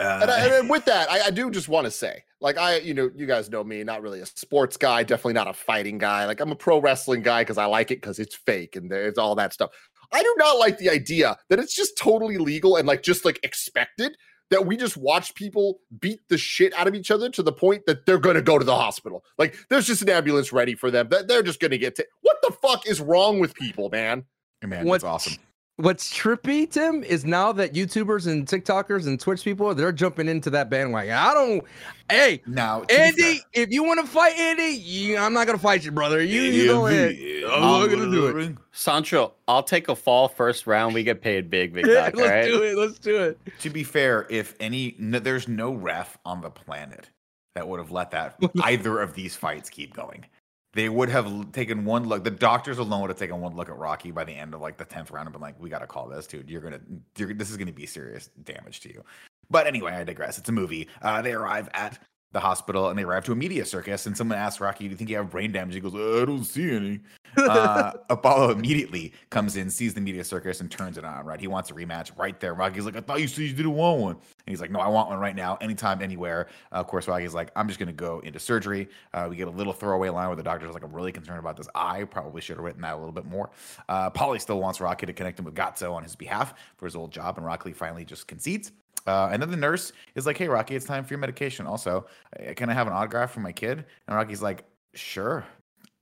uh, 0.00 0.20
and, 0.22 0.30
I, 0.30 0.58
and 0.58 0.70
with 0.70 0.86
that, 0.86 1.10
I, 1.10 1.26
I 1.26 1.30
do 1.30 1.50
just 1.50 1.68
want 1.68 1.84
to 1.84 1.90
say, 1.90 2.24
like, 2.40 2.56
I, 2.56 2.78
you 2.78 2.94
know, 2.94 3.10
you 3.14 3.26
guys 3.26 3.50
know 3.50 3.62
me, 3.62 3.84
not 3.84 4.00
really 4.00 4.20
a 4.20 4.26
sports 4.26 4.78
guy, 4.78 5.02
definitely 5.02 5.34
not 5.34 5.46
a 5.46 5.52
fighting 5.52 5.98
guy. 5.98 6.24
Like, 6.24 6.40
I'm 6.40 6.50
a 6.50 6.56
pro 6.56 6.80
wrestling 6.80 7.22
guy 7.22 7.42
because 7.42 7.58
I 7.58 7.66
like 7.66 7.90
it 7.90 8.00
because 8.00 8.18
it's 8.18 8.34
fake 8.34 8.76
and 8.76 8.90
there's 8.90 9.18
all 9.18 9.34
that 9.34 9.52
stuff. 9.52 9.70
I 10.12 10.22
do 10.22 10.34
not 10.38 10.58
like 10.58 10.78
the 10.78 10.90
idea 10.90 11.36
that 11.50 11.58
it's 11.58 11.74
just 11.74 11.96
totally 11.96 12.38
legal 12.38 12.76
and 12.76 12.88
like 12.88 13.02
just 13.02 13.24
like 13.24 13.38
expected 13.42 14.16
that 14.50 14.66
we 14.66 14.76
just 14.76 14.96
watch 14.96 15.34
people 15.34 15.80
beat 16.00 16.20
the 16.28 16.36
shit 16.38 16.72
out 16.74 16.86
of 16.88 16.94
each 16.94 17.10
other 17.10 17.30
to 17.30 17.42
the 17.42 17.52
point 17.52 17.86
that 17.86 18.04
they're 18.06 18.18
going 18.18 18.36
to 18.36 18.42
go 18.42 18.58
to 18.58 18.64
the 18.64 18.74
hospital. 18.74 19.24
Like, 19.38 19.56
there's 19.68 19.86
just 19.86 20.02
an 20.02 20.08
ambulance 20.08 20.52
ready 20.52 20.74
for 20.74 20.90
them. 20.90 21.08
That 21.08 21.28
they're 21.28 21.42
just 21.42 21.60
going 21.60 21.70
to 21.70 21.78
get. 21.78 21.96
ta- 21.96 22.02
what 22.22 22.36
the 22.42 22.52
fuck 22.60 22.86
is 22.86 23.00
wrong 23.00 23.38
with 23.38 23.54
people, 23.54 23.90
man? 23.90 24.24
man, 24.62 24.84
What- 24.86 24.96
it's 24.96 25.04
awesome. 25.04 25.34
What's 25.80 26.12
trippy, 26.12 26.70
Tim, 26.70 27.02
is 27.02 27.24
now 27.24 27.52
that 27.52 27.72
YouTubers 27.72 28.26
and 28.26 28.46
TikTokers 28.46 29.06
and 29.06 29.18
Twitch 29.18 29.42
people 29.42 29.74
they're 29.74 29.92
jumping 29.92 30.28
into 30.28 30.50
that 30.50 30.68
bandwagon. 30.68 31.14
I 31.14 31.32
don't. 31.32 31.64
Hey, 32.10 32.42
Now, 32.46 32.82
Andy, 32.90 33.22
fair- 33.22 33.40
if 33.54 33.70
you 33.70 33.82
want 33.84 33.98
to 34.00 34.06
fight 34.06 34.36
Andy, 34.38 34.76
you, 34.76 35.16
I'm 35.16 35.32
not 35.32 35.46
gonna 35.46 35.58
fight 35.58 35.82
you, 35.84 35.90
brother. 35.90 36.22
You, 36.22 36.42
you 36.42 36.66
go 36.66 36.86
ahead. 36.86 37.16
I'm 37.50 37.60
not 37.62 37.86
gonna 37.86 38.10
do 38.10 38.26
it. 38.38 38.56
Sancho, 38.72 39.32
I'll 39.48 39.62
take 39.62 39.88
a 39.88 39.96
fall 39.96 40.28
first 40.28 40.66
round. 40.66 40.94
We 40.94 41.02
get 41.02 41.22
paid 41.22 41.48
big, 41.48 41.72
big 41.72 41.86
Yeah, 41.86 42.10
buck. 42.10 42.16
let's 42.16 42.28
all 42.28 42.36
right? 42.36 42.44
do 42.44 42.62
it. 42.62 42.76
Let's 42.76 42.98
do 42.98 43.16
it. 43.22 43.38
To 43.60 43.70
be 43.70 43.82
fair, 43.82 44.26
if 44.28 44.54
any, 44.60 44.96
no, 44.98 45.18
there's 45.18 45.48
no 45.48 45.72
ref 45.72 46.18
on 46.26 46.40
the 46.42 46.50
planet 46.50 47.08
that 47.54 47.66
would 47.66 47.80
have 47.80 47.90
let 47.90 48.10
that 48.10 48.36
either 48.64 49.00
of 49.00 49.14
these 49.14 49.34
fights 49.34 49.70
keep 49.70 49.94
going. 49.94 50.26
They 50.72 50.88
would 50.88 51.08
have 51.08 51.52
taken 51.52 51.84
one 51.84 52.04
look. 52.04 52.22
The 52.22 52.30
doctors 52.30 52.78
alone 52.78 53.00
would 53.02 53.10
have 53.10 53.18
taken 53.18 53.40
one 53.40 53.56
look 53.56 53.68
at 53.68 53.76
Rocky 53.76 54.12
by 54.12 54.24
the 54.24 54.34
end 54.34 54.54
of 54.54 54.60
like 54.60 54.76
the 54.76 54.84
tenth 54.84 55.10
round 55.10 55.26
and 55.26 55.32
been 55.32 55.42
like, 55.42 55.58
"We 55.58 55.68
got 55.68 55.80
to 55.80 55.86
call 55.86 56.08
this, 56.08 56.26
dude. 56.26 56.48
You're 56.48 56.60
gonna, 56.60 56.80
you're, 57.16 57.34
this 57.34 57.50
is 57.50 57.56
gonna 57.56 57.72
be 57.72 57.86
serious 57.86 58.30
damage 58.44 58.80
to 58.80 58.88
you." 58.88 59.04
But 59.50 59.66
anyway, 59.66 59.92
I 59.92 60.04
digress. 60.04 60.38
It's 60.38 60.48
a 60.48 60.52
movie. 60.52 60.88
Uh, 61.02 61.22
they 61.22 61.32
arrive 61.32 61.68
at 61.74 61.98
the 62.32 62.40
hospital 62.40 62.88
and 62.88 62.98
they 62.98 63.02
arrive 63.02 63.24
to 63.24 63.32
a 63.32 63.36
media 63.36 63.64
circus. 63.64 64.06
And 64.06 64.16
someone 64.16 64.38
asks 64.38 64.60
Rocky, 64.60 64.84
"Do 64.84 64.90
you 64.90 64.96
think 64.96 65.10
you 65.10 65.16
have 65.16 65.30
brain 65.30 65.52
damage?" 65.52 65.74
He 65.74 65.80
goes, 65.80 65.94
"Uh, 65.94 66.22
"I 66.22 66.24
don't 66.24 66.44
see 66.44 66.70
any." 66.70 67.00
uh, 67.36 67.92
Apollo 68.10 68.50
immediately 68.52 69.12
comes 69.30 69.56
in, 69.56 69.70
sees 69.70 69.94
the 69.94 70.00
media 70.00 70.22
circus, 70.24 70.60
and 70.60 70.70
turns 70.70 70.96
it 70.96 71.04
on. 71.04 71.24
Right, 71.24 71.40
he 71.40 71.48
wants 71.48 71.70
a 71.70 71.74
rematch 71.74 72.16
right 72.16 72.38
there. 72.38 72.54
Rocky's 72.54 72.84
like, 72.84 72.96
"I 72.96 73.00
thought 73.00 73.20
you 73.20 73.26
said 73.26 73.42
you 73.42 73.52
didn't 73.52 73.74
want 73.74 74.00
one," 74.00 74.14
and 74.14 74.22
he's 74.46 74.60
like, 74.60 74.70
"No, 74.70 74.78
I 74.78 74.88
want 74.88 75.08
one 75.08 75.18
right 75.18 75.34
now, 75.34 75.56
anytime, 75.60 76.02
anywhere." 76.02 76.48
Uh, 76.70 76.76
of 76.76 76.86
course, 76.86 77.08
Rocky's 77.08 77.34
like, 77.34 77.50
"I'm 77.56 77.66
just 77.66 77.80
gonna 77.80 77.92
go 77.92 78.20
into 78.20 78.38
surgery." 78.38 78.88
Uh, 79.12 79.26
we 79.28 79.36
get 79.36 79.48
a 79.48 79.52
little 79.52 79.72
throwaway 79.72 80.08
line 80.10 80.28
where 80.28 80.36
the 80.36 80.42
doctor's 80.42 80.72
like, 80.72 80.84
"I'm 80.84 80.92
really 80.92 81.12
concerned 81.12 81.40
about 81.40 81.56
this 81.56 81.68
eye. 81.74 82.04
Probably 82.04 82.40
should 82.40 82.56
have 82.56 82.64
written 82.64 82.82
that 82.82 82.94
a 82.94 82.98
little 82.98 83.12
bit 83.12 83.24
more." 83.24 83.50
Uh, 83.88 84.10
Paulie 84.10 84.40
still 84.40 84.60
wants 84.60 84.80
Rocky 84.80 85.06
to 85.06 85.12
connect 85.12 85.38
him 85.38 85.44
with 85.44 85.54
Gazzo 85.54 85.92
on 85.92 86.04
his 86.04 86.14
behalf 86.14 86.54
for 86.76 86.84
his 86.84 86.94
old 86.94 87.10
job, 87.10 87.38
and 87.38 87.46
Rocky 87.46 87.72
finally 87.72 88.04
just 88.04 88.28
concedes. 88.28 88.70
Uh, 89.06 89.30
and 89.32 89.40
then 89.40 89.50
the 89.50 89.56
nurse 89.56 89.92
is 90.14 90.26
like, 90.26 90.36
"Hey, 90.36 90.48
Rocky, 90.48 90.76
it's 90.76 90.86
time 90.86 91.04
for 91.04 91.14
your 91.14 91.18
medication. 91.18 91.66
Also, 91.66 92.06
uh, 92.38 92.54
can 92.54 92.70
I 92.70 92.74
have 92.74 92.86
an 92.86 92.92
autograph 92.92 93.32
for 93.32 93.40
my 93.40 93.52
kid?" 93.52 93.84
And 94.06 94.16
Rocky's 94.16 94.42
like, 94.42 94.64
"Sure." 94.94 95.44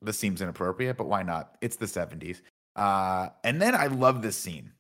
This 0.03 0.19
seems 0.19 0.41
inappropriate, 0.41 0.97
but 0.97 1.09
why 1.09 1.23
not? 1.23 1.57
It's 1.61 1.77
the 1.77 1.87
70s. 1.87 2.41
Uh, 2.77 3.31
and 3.43 3.61
then 3.61 3.75
I 3.75 3.89
love 3.89 4.23
this 4.23 4.37
scene 4.37 4.73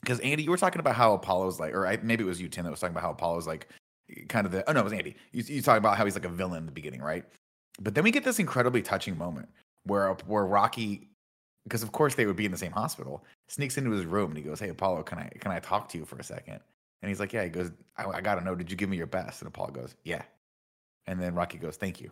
because 0.00 0.18
Andy, 0.20 0.44
you 0.44 0.50
were 0.50 0.56
talking 0.56 0.80
about 0.80 0.94
how 0.94 1.12
Apollo's 1.12 1.60
like, 1.60 1.74
or 1.74 1.86
I, 1.86 1.98
maybe 2.02 2.24
it 2.24 2.26
was 2.26 2.40
you, 2.40 2.48
Tim, 2.48 2.64
that 2.64 2.70
was 2.70 2.80
talking 2.80 2.94
about 2.94 3.02
how 3.02 3.10
Apollo's 3.10 3.46
like, 3.46 3.68
kind 4.28 4.46
of 4.46 4.52
the. 4.52 4.68
Oh 4.68 4.72
no, 4.72 4.80
it 4.80 4.84
was 4.84 4.92
Andy. 4.92 5.16
You 5.32 5.42
you 5.46 5.62
talking 5.62 5.78
about 5.78 5.96
how 5.96 6.04
he's 6.04 6.14
like 6.14 6.24
a 6.24 6.30
villain 6.30 6.58
in 6.58 6.66
the 6.66 6.72
beginning, 6.72 7.02
right? 7.02 7.24
But 7.80 7.94
then 7.94 8.04
we 8.04 8.10
get 8.10 8.24
this 8.24 8.38
incredibly 8.38 8.82
touching 8.82 9.18
moment 9.18 9.48
where 9.84 10.12
where 10.26 10.46
Rocky, 10.46 11.08
because 11.64 11.82
of 11.82 11.92
course 11.92 12.14
they 12.14 12.26
would 12.26 12.36
be 12.36 12.46
in 12.46 12.52
the 12.52 12.58
same 12.58 12.72
hospital, 12.72 13.24
sneaks 13.48 13.76
into 13.76 13.90
his 13.90 14.06
room 14.06 14.30
and 14.30 14.38
he 14.38 14.44
goes, 14.44 14.60
"Hey 14.60 14.68
Apollo, 14.68 15.02
can 15.04 15.18
I 15.18 15.28
can 15.40 15.50
I 15.50 15.60
talk 15.60 15.88
to 15.90 15.98
you 15.98 16.04
for 16.04 16.16
a 16.16 16.24
second? 16.24 16.60
And 17.02 17.08
he's 17.08 17.20
like, 17.20 17.32
"Yeah." 17.32 17.44
He 17.44 17.50
goes, 17.50 17.70
"I, 17.96 18.04
I 18.06 18.20
gotta 18.20 18.42
know. 18.44 18.54
Did 18.54 18.70
you 18.70 18.76
give 18.76 18.88
me 18.88 18.96
your 18.96 19.06
best?" 19.06 19.40
And 19.42 19.48
Apollo 19.48 19.70
goes, 19.72 19.94
"Yeah." 20.04 20.22
And 21.06 21.20
then 21.20 21.34
Rocky 21.34 21.58
goes, 21.58 21.76
"Thank 21.76 22.00
you." 22.00 22.10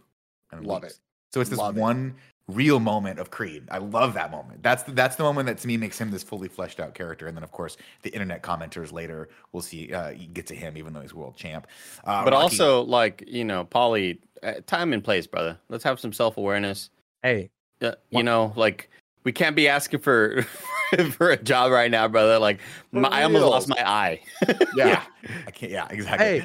And 0.53 0.67
Love 0.67 0.83
leaves. 0.83 0.95
it. 0.95 1.01
So 1.33 1.41
it's 1.41 1.51
this 1.51 1.59
Love 1.59 1.77
it. 1.77 1.81
one 1.81 2.15
real 2.47 2.79
moment 2.79 3.19
of 3.19 3.31
Creed. 3.31 3.65
I 3.71 3.79
love 3.79 4.15
that 4.15 4.31
moment. 4.31 4.63
That's 4.63 4.83
the, 4.85 4.93
that's 4.93 5.17
the 5.17 5.25
moment 5.25 5.47
that 5.47 5.59
to 5.59 5.67
me 5.67 5.77
makes 5.79 5.99
him 5.99 6.11
this 6.11 6.23
fully 6.23 6.47
fleshed 6.47 6.79
out 6.79 6.95
character. 6.95 7.27
And 7.27 7.37
then 7.37 7.43
of 7.43 7.51
course 7.51 7.77
the 8.03 8.11
internet 8.11 8.43
commenters 8.43 8.93
later 8.93 9.31
will 9.53 9.63
see 9.63 9.93
uh, 9.93 10.13
get 10.33 10.47
to 10.49 10.55
him 10.55 10.77
even 10.77 10.93
though 10.93 11.01
he's 11.01 11.15
world 11.15 11.37
champ. 11.37 11.67
Uh, 12.05 12.23
but 12.23 12.33
Rocky- 12.35 12.43
also, 12.43 12.83
like 12.83 13.25
you 13.27 13.45
know, 13.45 13.65
Paulie, 13.65 14.19
uh, 14.43 14.55
time 14.67 14.93
and 14.93 15.03
place, 15.03 15.27
brother. 15.27 15.59
Let's 15.71 15.83
have 15.85 15.99
some 15.99 16.13
self 16.13 16.37
awareness. 16.37 16.91
Hey, 17.23 17.51
Uh, 17.81 17.93
you 18.11 18.23
know, 18.23 18.53
like 18.55 18.91
we 19.25 19.33
can't 19.33 19.57
be 19.57 19.69
asking 19.69 20.01
for 20.01 20.43
for 21.13 21.31
a 21.31 21.37
job 21.37 21.73
right 21.73 21.91
now, 21.91 22.07
brother. 22.09 22.39
Like 22.39 22.61
my, 22.93 23.09
I 23.09 23.25
almost 23.25 23.45
lost 23.45 23.69
my 23.69 23.89
eye. 23.89 24.21
yeah, 24.77 25.03
I 25.47 25.51
can't. 25.51 25.73
Yeah, 25.73 25.89
exactly. 25.91 26.41
Hey, 26.41 26.45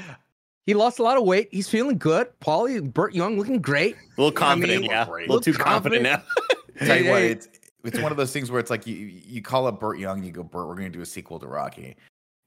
he 0.66 0.74
lost 0.74 1.00
a 1.00 1.04
lot 1.04 1.18
of 1.18 1.24
weight. 1.24 1.50
He's 1.52 1.70
feeling 1.70 1.98
good. 1.98 2.28
Paulie, 2.42 2.82
Burt 2.94 3.14
Young 3.14 3.38
looking 3.38 3.62
great. 3.62 3.96
A 3.96 4.22
little 4.22 4.32
confident, 4.32 4.82
mean, 4.82 4.92
yeah. 4.92 5.06
great. 5.06 5.28
A 5.28 5.32
little 5.32 5.42
too 5.42 5.52
Look 5.52 5.62
confident, 5.62 6.04
now. 6.04 6.24
Tell 6.86 6.98
you 6.98 7.10
what, 7.10 7.22
it's 7.22 7.48
it's 7.84 8.00
one 8.00 8.12
of 8.12 8.18
those 8.18 8.32
things 8.32 8.50
where 8.52 8.60
it's 8.60 8.70
like 8.70 8.88
you 8.88 8.96
you 8.96 9.42
call 9.42 9.68
up 9.68 9.80
Burt 9.80 10.00
Young, 10.00 10.24
you 10.24 10.32
go, 10.32 10.44
Burt, 10.44 10.68
we're 10.68 10.76
gonna 10.76 10.90
do 10.90 11.02
a 11.02 11.06
sequel 11.06 11.40
to 11.40 11.48
Rocky. 11.48 11.98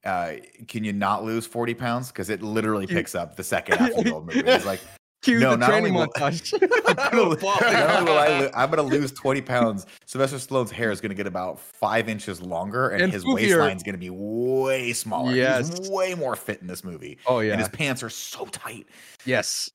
Uh, 0.05 0.35
can 0.67 0.83
you 0.83 0.93
not 0.93 1.25
lose 1.25 1.47
40 1.47 1.75
pounds? 1.75 2.09
Because 2.09 2.29
it 2.29 2.43
literally 2.43 2.89
picks 2.89 3.15
up 3.15 3.37
the 3.37 3.45
second 3.45 3.79
half 3.79 3.93
of 3.93 4.05
the 4.05 4.13
old 4.13 4.27
movie. 4.27 4.41
It's 4.41 4.67
like, 4.67 4.81
Cue 5.23 5.39
No, 5.39 5.53
the 5.53 5.57
not 5.59 5.69
training 5.71 5.95
will- 5.95 6.07
montage. 6.09 6.53
I'm 6.53 7.11
gonna, 7.11 7.23
lo- 7.23 7.35
not 7.53 7.91
only 7.97 8.11
will 8.13 8.19
I 8.19 8.51
I'm 8.55 8.71
gonna 8.71 8.83
lose 8.83 9.13
20 9.13 9.41
pounds. 9.43 9.87
Sylvester 10.05 10.37
Stallone's 10.39 10.71
hair 10.73 10.91
is 10.91 11.01
gonna 11.01 11.15
get 11.15 11.27
about 11.27 11.59
five 11.61 12.09
inches 12.09 12.43
longer, 12.43 12.91
and, 12.91 13.03
And 13.03 13.13
his 13.13 13.25
waistline 13.25 13.77
is 13.77 13.83
gonna 13.83 13.99
be 13.99 14.11
way 14.11 14.93
smaller. 14.93 15.29
He's 15.31 15.39
Yes. 15.39 15.89
way 15.89 16.15
more 16.15 16.35
fit 16.37 16.61
in 16.61 16.67
this 16.67 16.83
movie. 16.85 17.19
oh 17.27 17.41
yeah, 17.41 17.53
And 17.53 17.61
his 17.61 17.69
pants 17.69 18.03
are 18.03 18.11
so 18.11 18.47
tight. 18.47 18.87
Yes. 19.25 19.71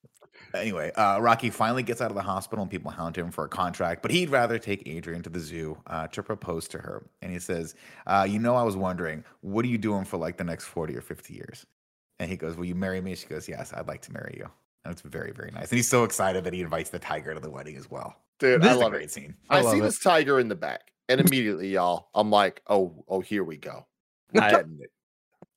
Anyway, 0.53 0.91
uh, 0.93 1.19
Rocky 1.19 1.49
finally 1.49 1.83
gets 1.83 1.99
out 2.01 2.09
of 2.09 2.15
the 2.15 2.21
hospital 2.23 2.61
and 2.63 2.71
people 2.71 2.89
hound 2.89 3.17
him 3.17 3.31
for 3.31 3.43
a 3.43 3.49
contract, 3.49 4.01
but 4.01 4.11
he'd 4.11 4.29
rather 4.29 4.57
take 4.57 4.87
Adrian 4.87 5.21
to 5.23 5.29
the 5.29 5.39
zoo 5.41 5.77
uh, 5.87 6.07
to 6.07 6.23
propose 6.23 6.67
to 6.69 6.77
her. 6.77 7.05
And 7.21 7.31
he 7.31 7.37
says, 7.39 7.75
uh, 8.05 8.25
You 8.29 8.39
know, 8.39 8.55
I 8.55 8.63
was 8.63 8.75
wondering, 8.77 9.23
what 9.41 9.65
are 9.65 9.67
you 9.67 9.77
doing 9.77 10.05
for 10.05 10.17
like 10.17 10.37
the 10.37 10.45
next 10.45 10.65
40 10.65 10.95
or 10.95 11.01
50 11.01 11.33
years? 11.33 11.65
And 12.19 12.29
he 12.31 12.37
goes, 12.37 12.55
Will 12.55 12.65
you 12.65 12.75
marry 12.75 13.01
me? 13.01 13.13
She 13.15 13.27
goes, 13.27 13.47
Yes, 13.49 13.73
I'd 13.73 13.87
like 13.87 14.01
to 14.03 14.13
marry 14.13 14.35
you. 14.37 14.49
And 14.87 14.93
it's 14.93 15.01
very, 15.01 15.31
very 15.33 15.51
nice. 15.51 15.69
And 15.69 15.75
he's 15.75 15.87
so 15.89 16.05
excited 16.05 16.45
that 16.45 16.53
he 16.53 16.61
invites 16.61 16.89
the 16.89 16.97
tiger 16.99 17.33
to 17.33 17.41
the 17.41 17.49
wedding 17.49 17.75
as 17.75 17.91
well. 17.91 18.15
Dude, 18.39 18.61
This 18.61 18.69
I 18.69 18.71
is 18.71 18.77
a 18.77 18.79
love 18.79 18.91
great 18.93 19.03
it. 19.05 19.11
scene. 19.11 19.35
I 19.49 19.59
I, 19.59 19.61
see 19.63 19.79
it. 19.79 19.81
this 19.81 19.99
tiger 19.99 20.39
in 20.39 20.47
the 20.47 20.55
back, 20.55 20.93
and 21.09 21.19
immediately, 21.19 21.67
y'all, 21.73 22.07
I'm 22.15 22.29
like, 22.31 22.61
oh, 22.67 23.03
oh, 23.09 23.19
here 23.19 23.43
we 23.43 23.57
go. 23.57 23.85
We're 24.31 24.43
I- 24.43 24.51
getting 24.51 24.79
it. 24.81 24.91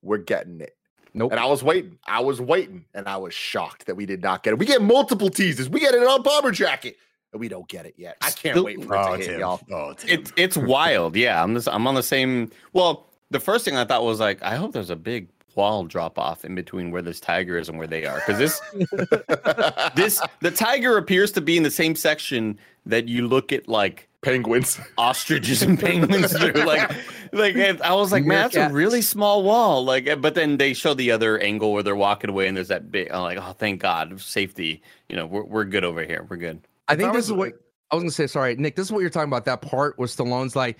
We're 0.03 0.19
getting 0.19 0.61
it. 0.61 0.77
Nope. 1.15 1.31
And 1.33 1.39
I 1.41 1.47
was 1.47 1.63
waiting. 1.63 1.97
I 2.07 2.21
was 2.21 2.41
waiting, 2.41 2.85
and 2.95 3.07
I 3.09 3.19
was 3.19 3.33
shocked 3.35 3.87
that 3.87 3.95
we 3.95 4.05
did 4.07 4.21
not 4.23 4.43
get 4.43 4.53
it. 4.55 4.59
We 4.59 4.67
get 4.67 4.83
multiple 4.83 5.29
teasers. 5.31 5.69
We 5.69 5.79
get 5.79 5.95
it 5.95 6.03
on 6.05 6.23
bomber 6.23 6.51
jacket, 6.51 6.97
and 7.33 7.39
we 7.41 7.49
don't 7.49 7.69
get 7.69 7.87
it 7.87 7.95
yet. 7.97 8.17
I 8.21 8.31
can't 8.31 8.55
Still- 8.55 8.65
wait 8.65 8.83
for 8.85 8.95
it 8.97 8.99
to 9.05 9.09
oh, 9.11 9.15
hit, 9.17 9.39
y'all. 9.39 9.61
Oh, 9.71 9.93
Tim. 9.93 10.19
It's 10.21 10.33
it's 10.37 10.57
wild. 10.57 11.15
Yeah, 11.15 11.41
I'm 11.43 11.55
this. 11.55 11.69
I'm 11.69 11.87
on 11.87 11.95
the 11.95 12.03
same. 12.03 12.51
Well, 12.73 13.07
the 13.31 13.39
first 13.41 13.65
thing 13.65 13.77
I 13.77 13.85
thought 13.85 14.03
was 14.05 14.19
like, 14.19 14.43
I 14.43 14.57
hope 14.57 14.73
there's 14.73 14.91
a 14.91 14.97
big 14.97 15.29
wall 15.55 15.85
drop 15.85 16.19
off 16.19 16.45
in 16.45 16.55
between 16.55 16.91
where 16.91 17.03
this 17.03 17.21
tiger 17.21 17.59
is 17.59 17.69
and 17.69 17.79
where 17.79 17.87
they 17.87 18.05
are, 18.05 18.23
because 18.27 18.39
this 18.39 18.61
this 19.95 20.21
the 20.41 20.51
tiger 20.51 20.97
appears 20.97 21.33
to 21.33 21.41
be 21.41 21.57
in 21.57 21.63
the 21.63 21.71
same 21.71 21.95
section 21.95 22.59
that 22.87 23.09
you 23.09 23.27
look 23.27 23.53
at 23.53 23.69
like 23.69 24.09
Penguins. 24.23 24.79
ostriches 24.99 25.63
and 25.63 25.79
penguins 25.79 26.37
through. 26.37 26.53
Like, 26.61 26.91
like 27.33 27.57
I 27.81 27.95
was 27.95 28.13
like, 28.13 28.25
man, 28.25 28.51
that's 28.51 28.57
a 28.57 28.69
really 28.69 29.01
small 29.01 29.43
wall. 29.43 29.85
Like, 29.85 30.07
eh, 30.07 30.15
but 30.15 30.35
then 30.35 30.59
they 30.59 30.75
show 30.75 30.93
the 30.95 31.11
other 31.11 31.39
angle 31.39 31.73
where 31.73 31.83
they're 31.83 31.97
walking 31.97 32.29
away, 32.29 32.47
and 32.49 32.57
there's 32.57 32.69
that 32.69 32.91
big. 32.91 33.11
I'm 33.11 33.23
like, 33.23 33.39
oh, 33.39 33.53
thank 33.53 33.81
God, 33.81 34.21
safety. 34.21 34.83
You 35.09 35.17
know, 35.17 35.27
we're 35.27 35.45
we're 35.45 35.65
good 35.65 35.85
over 35.85 36.05
here. 36.05 36.27
We're 36.29 36.37
good. 36.37 36.61
I 36.89 36.97
think 36.97 37.11
I 37.11 37.13
this 37.13 37.25
is 37.25 37.33
what 37.33 37.55
I 37.91 37.95
was 37.95 38.03
gonna 38.03 38.11
say. 38.11 38.27
Sorry, 38.27 38.57
Nick. 38.57 38.77
This 38.77 38.87
is 38.87 38.93
what 38.93 39.01
you're 39.01 39.11
talking 39.11 39.31
about. 39.31 39.47
That 39.47 39.63
part 39.63 39.99
where 39.99 40.07
Stallone's 40.07 40.55
like, 40.55 40.79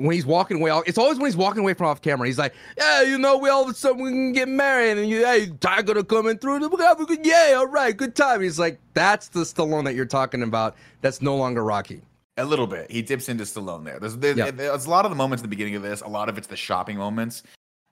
when 0.00 0.14
he's 0.14 0.26
walking 0.26 0.58
away. 0.60 0.70
It's 0.86 0.98
always 0.98 1.18
when 1.18 1.26
he's 1.26 1.36
walking 1.36 1.60
away 1.60 1.74
from 1.74 1.86
off 1.86 2.00
camera. 2.00 2.26
He's 2.26 2.38
like, 2.38 2.54
"Yeah, 2.78 3.02
you 3.02 3.18
know, 3.18 3.36
we 3.38 3.48
all 3.48 3.62
of 3.62 3.68
a 3.68 3.74
sudden 3.74 4.02
we 4.02 4.10
can 4.10 4.32
get 4.32 4.48
married, 4.48 4.98
and 4.98 5.08
you, 5.08 5.24
hey, 5.24 5.48
tiger 5.60 5.94
to 5.94 6.04
coming 6.04 6.38
through. 6.38 6.66
We 6.68 6.82
have 6.82 7.00
a 7.00 7.04
good, 7.06 7.24
yeah, 7.24 7.54
all 7.56 7.66
right, 7.66 7.96
good 7.96 8.16
time." 8.16 8.40
He's 8.40 8.58
like, 8.58 8.80
"That's 8.94 9.28
the 9.28 9.40
Stallone 9.40 9.84
that 9.84 9.94
you're 9.94 10.06
talking 10.06 10.42
about. 10.42 10.76
That's 11.00 11.20
no 11.22 11.36
longer 11.36 11.62
Rocky." 11.64 12.02
A 12.36 12.44
little 12.44 12.66
bit. 12.66 12.90
He 12.90 13.02
dips 13.02 13.28
into 13.28 13.44
Stallone 13.44 13.84
there. 13.84 13.98
There's, 14.00 14.16
there's, 14.16 14.36
Yeah. 14.38 14.50
there's 14.50 14.86
a 14.86 14.90
lot 14.90 15.04
of 15.04 15.10
the 15.10 15.16
moments 15.16 15.42
in 15.42 15.44
the 15.44 15.54
beginning 15.54 15.74
of 15.74 15.82
this. 15.82 16.00
A 16.00 16.08
lot 16.08 16.28
of 16.30 16.38
it's 16.38 16.46
the 16.46 16.56
shopping 16.56 16.96
moments. 16.96 17.42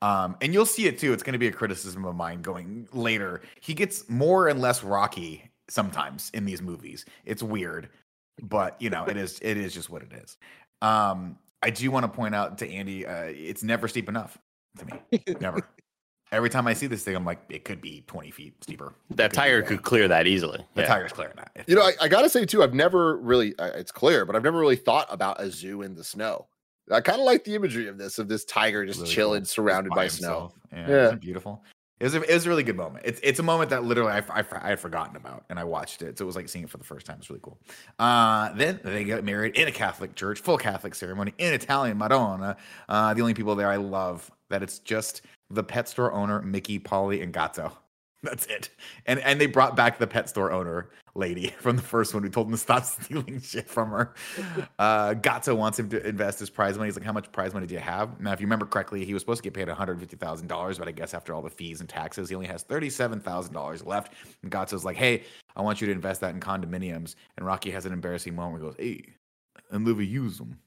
Um, 0.01 0.37
and 0.41 0.55
you'll 0.55 0.65
see 0.65 0.87
it 0.87 0.99
too. 0.99 1.13
It's 1.13 1.23
going 1.23 1.33
to 1.35 1.39
be 1.39 1.49
a 1.49 1.53
criticism 1.53 2.05
of 2.05 2.15
mine 2.15 2.41
going 2.41 2.89
later. 2.93 3.43
He 3.61 3.75
gets 3.75 4.09
more 4.09 4.49
and 4.49 4.61
less 4.61 4.83
rocky 4.83 5.51
sometimes 5.69 6.31
in 6.33 6.47
these 6.47 6.63
movies. 6.63 7.05
It's 7.27 7.43
weird, 7.43 7.89
but 8.41 8.81
you 8.81 8.91
know, 8.91 9.05
it 9.07 9.17
is 9.17 9.39
it 9.43 9.57
is 9.59 9.75
just 9.75 9.91
what 9.91 10.03
it 10.03 10.13
is. 10.13 10.39
Um, 10.81 11.37
I 11.63 11.71
do 11.71 11.91
want 11.91 12.05
to 12.05 12.09
point 12.09 12.35
out 12.35 12.59
to 12.59 12.71
Andy, 12.71 13.07
uh, 13.07 13.25
it's 13.25 13.63
never 13.63 13.89
steep 13.89 14.09
enough 14.09 14.39
to 14.79 14.87
me. 14.87 15.25
Never. 15.41 15.61
Every 16.31 16.51
time 16.51 16.67
I 16.67 16.75
see 16.75 16.87
this 16.87 17.03
thing, 17.03 17.17
I'm 17.17 17.25
like, 17.25 17.41
it 17.49 17.65
could 17.65 17.81
be 17.81 18.05
20 18.07 18.31
feet 18.31 18.63
steeper. 18.63 18.93
It 19.11 19.17
That 19.17 19.31
be 19.31 19.37
tire 19.37 19.63
could 19.63 19.83
clear 19.83 20.07
that 20.09 20.27
easily. 20.27 20.65
The 20.75 20.83
Yeah. 20.83 20.87
tire's 20.89 21.13
clearing 21.13 21.37
that. 21.37 21.65
You 21.67 21.75
know, 21.75 21.83
I. 21.83 21.93
I 22.03 22.09
gotta 22.09 22.29
say 22.29 22.45
too, 22.45 22.63
I've 22.63 22.75
never 22.75 23.17
really. 23.17 23.59
Uh, 23.59 23.71
it's 23.75 23.91
clear, 23.91 24.25
but 24.27 24.37
I've 24.37 24.43
never 24.45 24.59
really 24.59 24.77
thought 24.77 25.07
about 25.11 25.41
a 25.41 25.51
zoo 25.51 25.83
in 25.83 25.95
the 25.95 26.05
snow. 26.05 26.47
I 26.93 27.01
kind 27.01 27.19
of 27.19 27.25
like 27.25 27.45
the 27.45 27.55
imagery 27.55 27.89
of 27.89 27.99
this, 27.99 28.19
of 28.19 28.29
this 28.29 28.45
tiger 28.45 28.85
just 28.87 29.01
really 29.01 29.11
chilling, 29.15 29.39
cool. 29.41 29.45
Just 29.45 29.53
surrounded 29.55 29.91
by, 29.91 30.09
snow. 30.09 30.53
Yeah, 30.73 30.79
Yeah. 30.89 31.03
Isn't 31.05 31.15
it 31.15 31.21
beautiful? 31.21 31.65
It 32.01 32.05
was, 32.05 32.15
a, 32.15 32.23
it 32.23 32.35
was 32.35 32.47
a 32.47 32.49
really 32.49 32.63
good 32.63 32.77
moment. 32.77 33.05
It's 33.05 33.21
it's 33.25 33.41
a 33.41 33.43
moment 33.43 33.71
that 33.71 33.83
literally 33.83 34.13
I, 34.13 34.19
I, 34.31 34.45
I 34.53 34.69
had 34.69 34.81
forgotten 34.81 35.17
about, 35.17 35.45
and 35.51 35.59
I 35.59 35.65
watched 35.65 36.03
it. 36.03 36.19
So 36.19 36.25
it 36.25 36.27
was 36.27 36.37
like 36.37 36.49
seeing 36.49 36.65
it 36.65 36.71
for 36.71 36.79
the 36.79 36.85
first 36.85 37.07
time. 37.07 37.17
It's 37.19 37.29
really 37.29 37.41
cool. 37.43 37.59
Uh, 37.99 38.53
then 38.55 38.79
they 38.85 39.03
get 39.03 39.25
married 39.25 39.57
in 39.57 39.67
a 39.67 39.73
Catholic 39.73 40.15
church, 40.15 40.41
full 40.41 40.59
Catholic 40.59 40.95
ceremony 40.95 41.35
in 41.39 41.53
Italian 41.53 41.99
Madonna. 41.99 42.57
Uh, 42.89 43.15
the 43.15 43.21
only 43.21 43.35
people 43.35 43.57
there 43.57 43.69
I 43.69 43.77
love 43.77 44.31
that 44.49 44.63
it's 44.63 44.79
just 44.79 45.23
the 45.51 45.65
pet 45.65 45.89
store 45.89 46.13
owner, 46.13 46.41
Mickey, 46.43 46.79
Paulie, 46.79 47.23
and 47.23 47.35
Gazzo. 47.35 47.73
That's 48.23 48.47
it. 48.47 48.71
And 49.07 49.21
and 49.21 49.41
they 49.41 49.47
brought 49.47 49.77
back 49.77 49.99
the 49.99 50.07
pet 50.07 50.29
store 50.29 50.51
owner 50.51 50.91
lady 51.15 51.49
from 51.59 51.77
the 51.77 51.83
first 51.83 52.15
one 52.15 52.23
who 52.23 52.29
told 52.29 52.47
him 52.49 52.53
to 52.53 52.59
stop 52.59 52.85
stealing 53.03 53.41
shit 53.41 53.69
from 53.69 53.91
her. 53.91 54.15
Uh, 54.79 55.13
Gazzo 55.15 55.57
wants 55.57 55.79
him 55.79 55.89
to 55.89 56.07
invest 56.07 56.39
his 56.39 56.51
prize 56.51 56.77
money. 56.79 56.89
He's 56.89 56.97
like, 56.97 57.05
How 57.05 57.13
much 57.13 57.31
prize 57.33 57.53
money 57.53 57.67
do 57.67 57.75
you 57.75 57.81
have? 57.81 58.21
Now, 58.21 58.33
if 58.33 58.41
you 58.41 58.47
remember 58.47 58.65
correctly, 58.65 59.05
he 59.05 59.13
was 59.13 59.23
supposed 59.23 59.43
to 59.43 59.51
get 59.51 59.55
paid 59.55 59.67
$150,000, 59.69 60.79
but 60.79 60.89
I 60.89 60.93
guess 60.93 61.15
after 61.15 61.35
all 61.35 61.43
the 61.43 61.51
fees 61.51 61.81
and 61.81 61.89
taxes, 61.89 62.29
he 62.29 62.35
only 62.35 62.47
has 62.47 62.63
$37,000 62.65 63.87
left. 63.87 64.15
And 64.43 64.53
Gazzo's 64.53 64.85
like, 64.85 64.97
Hey, 64.97 65.25
I 65.57 65.63
want 65.63 65.81
you 65.81 65.87
to 65.89 65.93
invest 65.93 66.21
that 66.21 66.33
in 66.33 66.41
condominiums. 66.41 67.17
And 67.37 67.47
Rocky 67.47 67.71
has 67.71 67.87
an 67.87 67.93
embarrassing 67.93 68.35
moment 68.37 68.63
where 68.63 68.73
he 68.73 68.77
goes, 68.77 69.05
Hey, 69.05 69.13
and 69.71 69.85
Livy 69.85 70.07
use 70.07 70.39
them. 70.39 70.59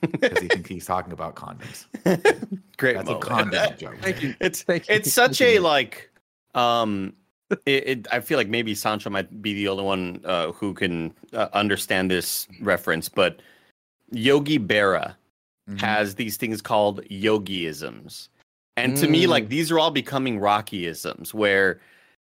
Because 0.00 0.38
he 0.38 0.48
thinks 0.48 0.68
he's 0.68 0.86
talking 0.86 1.12
about 1.12 1.34
condoms. 1.34 1.86
Great. 2.76 2.94
That's 2.96 3.08
a 3.08 3.12
moment. 3.12 3.22
condom 3.22 3.76
joke. 3.76 3.98
Thank 4.00 4.22
you. 4.22 4.34
It's 4.40 4.62
Thank 4.62 4.88
you. 4.88 4.94
it's 4.94 5.12
such 5.12 5.40
a 5.40 5.58
like 5.58 6.08
um 6.54 7.12
it, 7.66 7.88
it 7.88 8.06
I 8.12 8.20
feel 8.20 8.38
like 8.38 8.48
maybe 8.48 8.74
Sancho 8.74 9.10
might 9.10 9.40
be 9.42 9.54
the 9.54 9.68
only 9.68 9.84
one 9.84 10.20
uh, 10.24 10.52
who 10.52 10.74
can 10.74 11.14
uh, 11.32 11.48
understand 11.54 12.10
this 12.10 12.46
reference, 12.60 13.08
but 13.08 13.40
Yogi 14.10 14.58
Berra 14.58 15.14
Mhm. 15.68 15.80
has 15.80 16.14
these 16.14 16.36
things 16.38 16.62
called 16.62 17.02
yogiisms. 17.10 18.28
And 18.76 18.96
to 18.96 19.06
me, 19.06 19.26
like 19.26 19.44
Mm. 19.44 19.48
these 19.48 19.70
are 19.70 19.78
all 19.78 19.90
becoming 19.90 20.38
Rockyisms, 20.40 21.34
where 21.34 21.80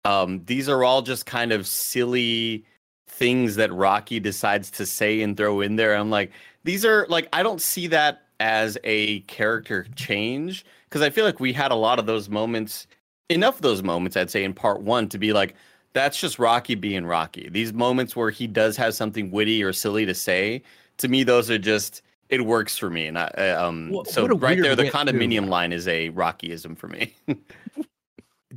um, 0.05 0.42
these 0.46 0.68
are 0.68 0.83
all 0.85 1.01
just 1.01 1.25
kind 1.27 1.53
of 1.53 1.66
silly 1.66 2.64
things 3.09 3.55
that 3.57 3.72
Rocky 3.72 4.18
decides 4.20 4.70
to 4.72 4.85
say 4.85 5.22
and 5.22 5.37
throw 5.37 5.61
in 5.61 5.77
there. 5.77 5.94
I'm 5.94 6.11
like, 6.11 6.33
these 6.64 6.85
are 6.85 7.07
like, 7.09 7.29
I 7.33 7.42
don't 7.42 7.61
see 7.61 7.87
that 7.88 8.22
as 8.40 8.77
a 8.85 9.20
character 9.20 9.87
change 9.94 10.64
because 10.88 11.03
I 11.03 11.11
feel 11.11 11.25
like 11.25 11.38
we 11.40 11.53
had 11.53 11.70
a 11.70 11.77
lot 11.77 11.98
of 11.98 12.07
those 12.07 12.29
moments, 12.29 12.87
enough 13.33 13.57
of 13.57 13.62
those 13.62 13.83
moments, 13.83 14.16
I'd 14.16 14.31
say, 14.31 14.45
in 14.45 14.55
part 14.55 14.81
one 14.83 15.09
to 15.11 15.18
be 15.18 15.33
like, 15.33 15.55
that's 15.92 16.18
just 16.18 16.38
Rocky 16.38 16.75
being 16.75 17.05
Rocky. 17.05 17.49
These 17.51 17.73
moments 17.73 18.16
where 18.16 18.31
he 18.31 18.47
does 18.47 18.77
have 18.77 18.95
something 18.95 19.31
witty 19.31 19.62
or 19.62 19.73
silly 19.73 20.07
to 20.07 20.14
say, 20.14 20.62
to 20.99 21.09
me, 21.09 21.23
those 21.23 21.51
are 21.51 21.59
just 21.59 22.03
it 22.29 22.47
works 22.47 22.79
for 22.79 22.88
me. 22.88 23.07
And 23.07 23.18
I, 23.18 23.31
I, 23.37 23.49
um, 23.51 23.90
What- 23.90 24.09
so 24.09 24.27
right 24.27 24.61
there, 24.61 24.75
the 24.75 24.85
wit, 24.85 24.92
too. 24.92 24.99
condominium 24.99 25.49
line 25.49 25.73
is 25.73 25.87
a 25.87 26.09
Rockyism 26.11 26.79
for 26.79 26.88
me. 26.88 27.14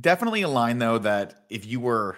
definitely 0.00 0.42
a 0.42 0.48
line 0.48 0.78
though 0.78 0.98
that 0.98 1.44
if 1.50 1.66
you 1.66 1.80
were 1.80 2.16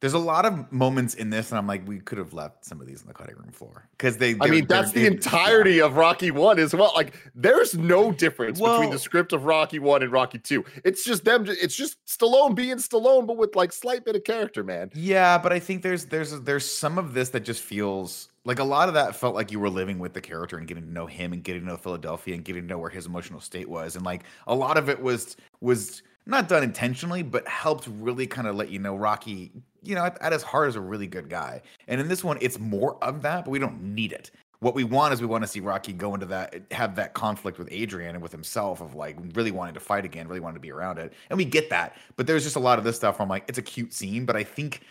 There's 0.00 0.14
a 0.14 0.18
lot 0.18 0.46
of 0.46 0.72
moments 0.72 1.12
in 1.12 1.28
this, 1.28 1.50
and 1.50 1.58
I'm 1.58 1.66
like, 1.66 1.86
we 1.86 1.98
could 1.98 2.16
have 2.16 2.32
left 2.32 2.64
some 2.64 2.80
of 2.80 2.86
these 2.86 3.02
on 3.02 3.08
the 3.08 3.12
cutting 3.12 3.36
room 3.36 3.52
floor 3.52 3.86
because 3.92 4.16
they. 4.16 4.34
I 4.40 4.46
mean, 4.46 4.66
that's 4.66 4.92
the 4.92 5.06
entirety 5.06 5.78
of 5.80 5.96
Rocky 5.96 6.30
One 6.30 6.58
as 6.58 6.74
well. 6.74 6.92
Like, 6.96 7.14
there's 7.34 7.76
no 7.76 8.10
difference 8.10 8.58
between 8.58 8.90
the 8.90 8.98
script 8.98 9.34
of 9.34 9.44
Rocky 9.44 9.78
One 9.78 10.02
and 10.02 10.10
Rocky 10.10 10.38
Two. 10.38 10.64
It's 10.86 11.04
just 11.04 11.24
them. 11.24 11.44
It's 11.46 11.76
just 11.76 11.98
Stallone 12.06 12.54
being 12.54 12.76
Stallone, 12.76 13.26
but 13.26 13.36
with 13.36 13.54
like 13.54 13.72
slight 13.72 14.06
bit 14.06 14.16
of 14.16 14.24
character, 14.24 14.64
man. 14.64 14.90
Yeah, 14.94 15.36
but 15.36 15.52
I 15.52 15.58
think 15.58 15.82
there's 15.82 16.06
there's 16.06 16.40
there's 16.40 16.64
some 16.64 16.96
of 16.96 17.12
this 17.12 17.28
that 17.30 17.40
just 17.40 17.62
feels 17.62 18.30
like 18.46 18.58
a 18.58 18.64
lot 18.64 18.88
of 18.88 18.94
that 18.94 19.14
felt 19.14 19.34
like 19.34 19.52
you 19.52 19.60
were 19.60 19.68
living 19.68 19.98
with 19.98 20.14
the 20.14 20.20
character 20.22 20.56
and 20.56 20.66
getting 20.66 20.84
to 20.84 20.90
know 20.90 21.06
him 21.06 21.34
and 21.34 21.44
getting 21.44 21.60
to 21.60 21.68
know 21.68 21.76
Philadelphia 21.76 22.34
and 22.34 22.42
getting 22.42 22.62
to 22.62 22.68
know 22.68 22.78
where 22.78 22.88
his 22.88 23.04
emotional 23.04 23.40
state 23.40 23.68
was, 23.68 23.96
and 23.96 24.04
like 24.06 24.24
a 24.46 24.54
lot 24.54 24.78
of 24.78 24.88
it 24.88 25.02
was 25.02 25.36
was 25.60 26.02
not 26.30 26.48
done 26.48 26.62
intentionally, 26.62 27.22
but 27.22 27.46
helped 27.46 27.88
really 27.98 28.26
kind 28.26 28.46
of 28.46 28.56
let 28.56 28.70
you 28.70 28.78
know 28.78 28.96
Rocky, 28.96 29.50
you 29.82 29.94
know, 29.94 30.04
at, 30.04 30.20
at 30.20 30.32
his 30.32 30.42
heart 30.42 30.68
is 30.68 30.76
a 30.76 30.80
really 30.80 31.06
good 31.06 31.28
guy. 31.28 31.62
And 31.88 32.00
in 32.00 32.08
this 32.08 32.22
one, 32.24 32.38
it's 32.40 32.58
more 32.58 33.02
of 33.02 33.22
that, 33.22 33.44
but 33.44 33.50
we 33.50 33.58
don't 33.58 33.80
need 33.82 34.12
it. 34.12 34.30
What 34.60 34.74
we 34.74 34.84
want 34.84 35.14
is 35.14 35.22
we 35.22 35.26
want 35.26 35.42
to 35.42 35.48
see 35.48 35.60
Rocky 35.60 35.94
go 35.94 36.12
into 36.12 36.26
that, 36.26 36.54
have 36.70 36.94
that 36.96 37.14
conflict 37.14 37.58
with 37.58 37.68
Adrian 37.70 38.14
and 38.14 38.22
with 38.22 38.32
himself 38.32 38.82
of 38.82 38.94
like 38.94 39.16
really 39.34 39.50
wanting 39.50 39.72
to 39.74 39.80
fight 39.80 40.04
again, 40.04 40.28
really 40.28 40.40
wanting 40.40 40.56
to 40.56 40.60
be 40.60 40.70
around 40.70 40.98
it. 40.98 41.14
And 41.30 41.38
we 41.38 41.46
get 41.46 41.70
that. 41.70 41.96
But 42.16 42.26
there's 42.26 42.44
just 42.44 42.56
a 42.56 42.60
lot 42.60 42.78
of 42.78 42.84
this 42.84 42.96
stuff 42.96 43.20
I'm 43.20 43.28
like, 43.28 43.44
it's 43.48 43.58
a 43.58 43.62
cute 43.62 43.94
scene, 43.94 44.26
but 44.26 44.36
I 44.36 44.44
think 44.44 44.82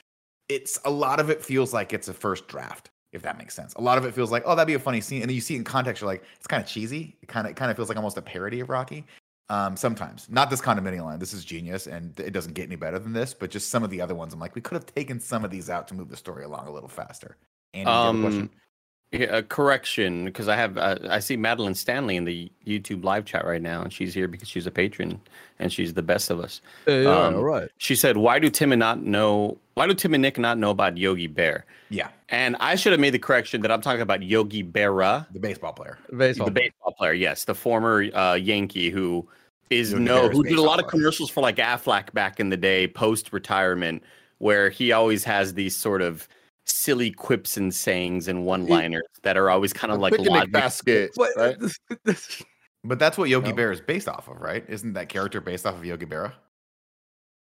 it's 0.50 0.80
a 0.86 0.90
lot 0.90 1.20
of 1.20 1.30
it 1.30 1.46
feels 1.46 1.72
like 1.72 1.94
it's 1.94 2.08
a 2.08 2.14
first 2.14 2.48
draft, 2.48 2.90
if 3.14 3.22
that 3.22 3.38
makes 3.38 3.54
sense. 3.54 3.74
A 3.76 3.82
lot 3.82 4.00
of 4.00 4.06
it 4.06 4.16
feels 4.16 4.32
like, 4.32 4.42
oh, 4.48 4.56
that'd 4.56 4.66
be 4.66 4.74
a 4.74 4.80
funny 4.80 5.02
scene. 5.02 5.22
And 5.22 5.30
then 5.30 5.36
you 5.36 5.42
see 5.42 5.54
it 5.54 5.60
in 5.60 5.64
context, 5.64 6.02
you're 6.02 6.10
like, 6.10 6.24
it's 6.36 6.48
kind 6.48 6.64
of 6.64 6.68
cheesy. 6.68 7.16
It 7.22 7.28
kind 7.28 7.46
of 7.46 7.52
it 7.52 7.56
kind 7.56 7.70
of 7.70 7.78
feels 7.78 7.90
like 7.90 7.98
almost 7.98 8.18
a 8.18 8.24
parody 8.24 8.62
of 8.62 8.70
Rocky. 8.70 9.06
Um, 9.52 9.76
sometimes. 9.76 10.28
Not 10.30 10.52
this 10.52 10.62
condominium 10.62 11.06
line. 11.06 11.18
This 11.18 11.34
is 11.34 11.44
genius 11.44 11.88
and 11.88 12.18
it 12.20 12.32
doesn't 12.32 12.54
get 12.54 12.68
any 12.68 12.76
better 12.76 13.00
than 13.00 13.14
this, 13.14 13.34
but 13.34 13.50
just 13.50 13.70
some 13.70 13.84
of 13.84 13.90
the 13.90 14.00
other 14.00 14.14
ones, 14.14 14.32
I'm 14.32 14.40
like, 14.40 14.54
we 14.54 14.62
could 14.62 14.76
have 14.76 14.86
taken 14.86 15.20
some 15.20 15.44
of 15.44 15.50
these 15.50 15.72
out 15.72 15.88
to 15.88 15.96
move 15.96 16.10
the 16.10 16.18
story 16.18 16.44
along 16.44 16.68
a 16.68 16.72
little 16.72 16.88
faster. 16.90 17.36
And 17.74 17.90
Um, 17.90 18.50
yeah, 19.12 19.38
a 19.38 19.44
correction 19.44 20.26
because 20.26 20.48
I 20.48 20.56
have 20.56 20.78
uh, 20.78 20.98
I 21.10 21.20
see 21.20 21.36
Madeline 21.36 21.74
Stanley 21.74 22.16
in 22.16 22.26
the 22.26 22.52
YouTube 22.66 23.04
live 23.04 23.26
chat 23.26 23.44
right 23.44 23.62
now, 23.62 23.82
and 23.82 23.92
she's 23.92 24.14
here 24.14 24.28
because 24.28 24.48
she's 24.48 24.68
a 24.68 24.72
patron 24.72 25.20
and 25.58 25.74
she's 25.74 25.96
the 25.96 26.04
best 26.04 26.30
of 26.30 26.40
us. 26.40 26.62
Yeah, 26.88 27.06
Um, 27.06 27.36
all 27.36 27.44
right. 27.44 27.70
She 27.78 27.96
said, 27.96 28.18
"Why 28.18 28.38
do 28.38 28.50
Tim 28.52 28.72
and 28.72 28.80
not 28.80 29.02
know? 29.02 29.58
Why 29.74 29.88
do 29.88 29.96
Tim 29.96 30.14
and 30.14 30.22
Nick 30.22 30.38
not 30.38 30.60
know 30.60 30.70
about 30.70 30.96
Yogi 30.98 31.26
Bear?" 31.26 31.66
yeah, 31.90 32.10
And 32.30 32.56
I 32.60 32.76
should 32.76 32.92
have 32.92 33.00
made 33.00 33.16
the 33.16 33.20
correction 33.20 33.62
that 33.62 33.72
I'm 33.72 33.82
talking 33.82 34.02
about 34.02 34.22
Yogi 34.22 34.64
Berra, 34.64 35.26
the 35.32 35.40
baseball 35.40 35.74
player. 35.74 35.98
Baseball. 36.16 36.46
the 36.46 36.52
baseball 36.52 36.94
player. 36.94 37.14
Yes, 37.14 37.46
the 37.46 37.56
former 37.56 38.04
uh, 38.16 38.36
Yankee 38.36 38.92
who 38.92 39.28
is 39.72 39.92
Yogi 39.92 40.04
no 40.04 40.22
Berra's 40.22 40.38
who 40.38 40.44
did 40.44 40.60
a 40.60 40.62
lot 40.62 40.80
of 40.80 40.86
commercials 40.86 41.32
for 41.32 41.42
like 41.42 41.56
Aflac 41.56 42.14
back 42.14 42.40
in 42.40 42.50
the 42.50 42.58
day, 42.58 42.88
post 42.88 43.34
retirement, 43.34 44.04
where 44.38 44.70
he 44.70 44.92
always 44.92 45.24
has 45.24 45.56
these 45.56 45.76
sort 45.76 46.04
of 46.04 46.28
silly 46.70 47.12
quips 47.12 47.58
and 47.58 47.74
sayings 47.74 48.28
and 48.28 48.46
one 48.46 48.68
liners 48.68 49.04
that 49.24 49.38
are 49.38 49.50
always 49.50 49.74
kind 49.74 49.92
of 49.92 50.00
like 50.00 50.12
picnic 50.14 50.30
logic. 50.32 50.52
basket, 50.52 51.12
What- 51.16 51.32
right? 51.38 51.58
But 52.84 52.98
that's 52.98 53.18
what 53.18 53.28
Yogi 53.28 53.50
No. 53.50 53.56
Bear 53.56 53.72
is 53.74 53.82
based 53.82 54.08
off 54.08 54.30
of, 54.30 54.40
right? 54.40 54.64
Isn't 54.70 54.94
that 54.94 55.10
character 55.10 55.42
based 55.42 55.66
off 55.66 55.76
of 55.76 55.84
Yogi 55.84 56.06
Berra? 56.06 56.32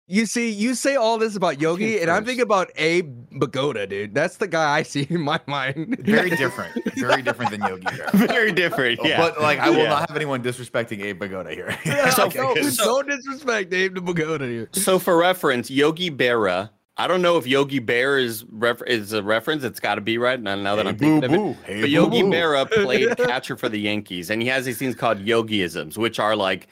You 0.07 0.25
see, 0.25 0.49
you 0.49 0.73
say 0.73 0.95
all 0.95 1.19
this 1.19 1.35
about 1.35 1.61
Yogi, 1.61 1.99
and 1.99 2.09
I'm 2.09 2.25
thinking 2.25 2.41
about 2.41 2.71
Abe 2.77 3.29
Vigoda, 3.33 3.87
dude. 3.87 4.15
That's 4.15 4.37
the 4.37 4.47
guy 4.47 4.77
I 4.77 4.81
see 4.81 5.05
in 5.09 5.21
my 5.21 5.39
mind. 5.45 5.97
Very 5.99 6.31
different. 6.31 6.73
Very 6.95 7.21
different 7.21 7.51
than 7.51 7.61
Yogi 7.61 7.83
Bear. 7.95 8.09
Very 8.13 8.51
different, 8.51 8.99
oh, 9.03 9.05
yeah. 9.07 9.17
But 9.19 9.39
like, 9.41 9.59
I 9.59 9.69
will 9.69 9.77
Yeah. 9.83 9.89
not 9.89 10.07
have 10.09 10.15
anyone 10.15 10.41
disrespecting 10.41 11.01
Abe 11.03 11.21
Vigoda 11.21 11.51
here. 11.51 11.77
So- 12.13 12.29
no, 12.33 12.55
so- 12.55 12.83
don't 12.85 13.07
disrespect 13.07 13.71
Abe 13.73 13.93
the 13.93 14.01
Vigoda 14.01 14.49
here. 14.49 14.69
So 14.71 14.97
for 14.97 15.17
reference, 15.17 15.69
Yogi 15.69 16.09
Berra. 16.09 16.71
I 16.99 17.07
don't 17.07 17.21
know 17.21 17.37
if 17.37 17.45
Yogi 17.45 17.79
Bear 17.79 18.17
is 18.17 18.43
ref- 18.51 18.81
is 18.87 19.13
a 19.13 19.21
reference. 19.21 19.63
It's 19.63 19.79
got 19.79 19.95
to 19.95 20.01
be 20.01 20.17
right 20.17 20.39
now. 20.41 20.55
Now 20.55 20.75
that 20.75 20.85
Hey, 20.85 20.89
I'm 20.89 20.97
thinking 20.97 21.23
of 21.25 21.31
it. 21.33 21.37
boo-boo. 21.37 21.57
Hey, 21.65 21.81
but 21.81 21.89
Yogi 21.89 22.21
boo-boo. 22.23 22.35
Berra 22.35 22.69
played 22.71 23.15
catcher 23.17 23.55
for 23.55 23.69
the 23.69 23.79
Yankees, 23.79 24.29
and 24.31 24.41
he 24.41 24.47
has 24.47 24.65
these 24.65 24.77
things 24.79 24.95
called 24.95 25.19
Yogiisms, 25.19 25.97
which 25.97 26.19
are 26.19 26.35
like, 26.35 26.67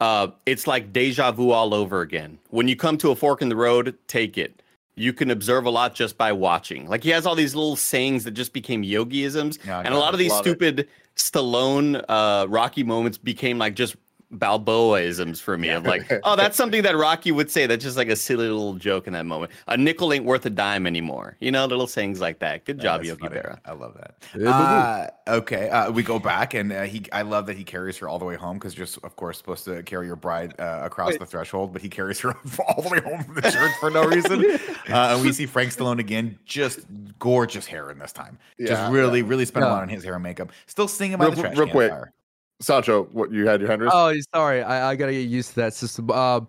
uh, 0.00 0.28
it's 0.46 0.66
like 0.66 0.92
deja 0.92 1.32
vu 1.32 1.50
all 1.50 1.74
over 1.74 2.00
again. 2.02 2.38
When 2.50 2.68
you 2.68 2.76
come 2.76 2.96
to 2.98 3.10
a 3.10 3.16
fork 3.16 3.42
in 3.42 3.48
the 3.48 3.56
road, 3.56 3.96
take 4.06 4.38
it. 4.38 4.60
You 4.96 5.12
can 5.12 5.28
observe 5.30 5.66
a 5.66 5.70
lot 5.70 5.94
just 5.96 6.16
by 6.16 6.30
watching. 6.30 6.86
Like 6.88 7.02
he 7.02 7.10
has 7.10 7.26
all 7.26 7.34
these 7.34 7.56
little 7.56 7.74
sayings 7.74 8.22
that 8.24 8.30
just 8.30 8.52
became 8.52 8.84
Yogiisms, 8.84 9.58
Yeah, 9.66 9.78
I 9.78 9.82
and 9.82 9.92
a 9.94 9.98
lot 9.98 10.12
of 10.14 10.18
these 10.20 10.30
Love 10.30 10.46
it. 10.46 10.50
stupid 10.50 10.88
Stallone, 11.16 12.04
uh, 12.08 12.46
Rocky 12.48 12.84
moments 12.84 13.18
became 13.18 13.58
like 13.58 13.74
just 13.74 13.96
Balboaisms 14.32 15.40
for 15.40 15.56
me. 15.58 15.68
Of 15.70 15.84
like, 15.84 16.10
oh, 16.24 16.36
that's 16.36 16.56
something 16.56 16.82
that 16.82 16.96
Rocky 16.96 17.32
would 17.32 17.50
say. 17.50 17.66
That's 17.66 17.82
just 17.84 17.96
like 17.96 18.08
a 18.08 18.16
silly 18.16 18.48
little 18.48 18.74
joke 18.74 19.06
in 19.06 19.12
that 19.12 19.26
moment. 19.26 19.52
A 19.68 19.76
nickel 19.76 20.12
ain't 20.12 20.24
worth 20.24 20.44
a 20.46 20.50
dime 20.50 20.86
anymore. 20.86 21.36
You 21.40 21.50
know, 21.50 21.66
little 21.66 21.86
sayings 21.86 22.20
like 22.20 22.38
that. 22.40 22.64
Good 22.64 22.80
job, 22.80 23.00
That's 23.00 23.08
Yogi 23.08 23.20
funny. 23.28 23.36
Berra. 23.40 23.58
I 23.64 23.72
love 23.72 23.96
that. 23.98 24.46
Uh, 24.46 25.08
okay, 25.28 25.68
uh, 25.70 25.90
we 25.90 26.02
go 26.02 26.18
back, 26.18 26.54
and 26.54 26.72
uh, 26.72 26.82
he. 26.82 27.04
I 27.12 27.22
love 27.22 27.46
that 27.46 27.56
he 27.56 27.64
carries 27.64 27.96
her 27.98 28.08
all 28.08 28.18
the 28.18 28.24
way 28.24 28.36
home 28.36 28.58
because 28.58 28.76
you're, 28.76 28.86
s- 28.86 28.98
of 29.02 29.16
course, 29.16 29.38
supposed 29.38 29.64
to 29.66 29.82
carry 29.82 30.06
your 30.06 30.16
bride 30.16 30.54
uh, 30.58 30.80
across 30.82 31.16
the 31.18 31.26
threshold, 31.26 31.72
but 31.72 31.82
he 31.82 31.88
carries 31.88 32.20
her 32.20 32.34
all 32.68 32.82
the 32.82 32.88
way 32.88 33.00
home 33.00 33.22
from 33.24 33.34
the 33.34 33.42
church 33.42 33.72
for 33.80 33.90
no 33.90 34.04
reason. 34.08 34.44
Uh, 34.88 35.14
and 35.14 35.22
we 35.22 35.32
see 35.32 35.46
Frank 35.46 35.72
Stallone 35.74 35.98
again, 35.98 36.38
just 36.44 36.80
gorgeous 37.18 37.66
hair 37.66 37.90
in 37.90 37.98
this 37.98 38.12
time. 38.12 38.38
Yeah, 38.58 38.68
just 38.68 38.92
really, 38.92 39.22
really 39.22 39.44
spent 39.44 39.64
a 39.64 39.68
lot 39.68 39.82
on 39.82 39.88
his 39.88 40.04
hair 40.04 40.14
and 40.14 40.22
makeup. 40.22 40.52
Still 40.66 40.88
singing 40.88 41.18
by 41.18 41.26
Real- 41.26 41.34
the 41.34 41.40
trash 41.42 41.56
real 41.56 41.66
can 41.66 41.72
quick. 41.72 41.90
fire. 41.90 42.12
Sancho, 42.60 43.04
what 43.12 43.32
you 43.32 43.46
had 43.46 43.60
your 43.60 43.68
hand 43.68 43.82
raised? 43.82 43.94
Oh, 43.94 44.14
sorry. 44.34 44.62
I, 44.62 44.90
I 44.90 44.96
gotta 44.96 45.12
get 45.12 45.28
used 45.28 45.50
to 45.50 45.56
that 45.56 45.74
system. 45.74 46.10
Uh, 46.10 46.40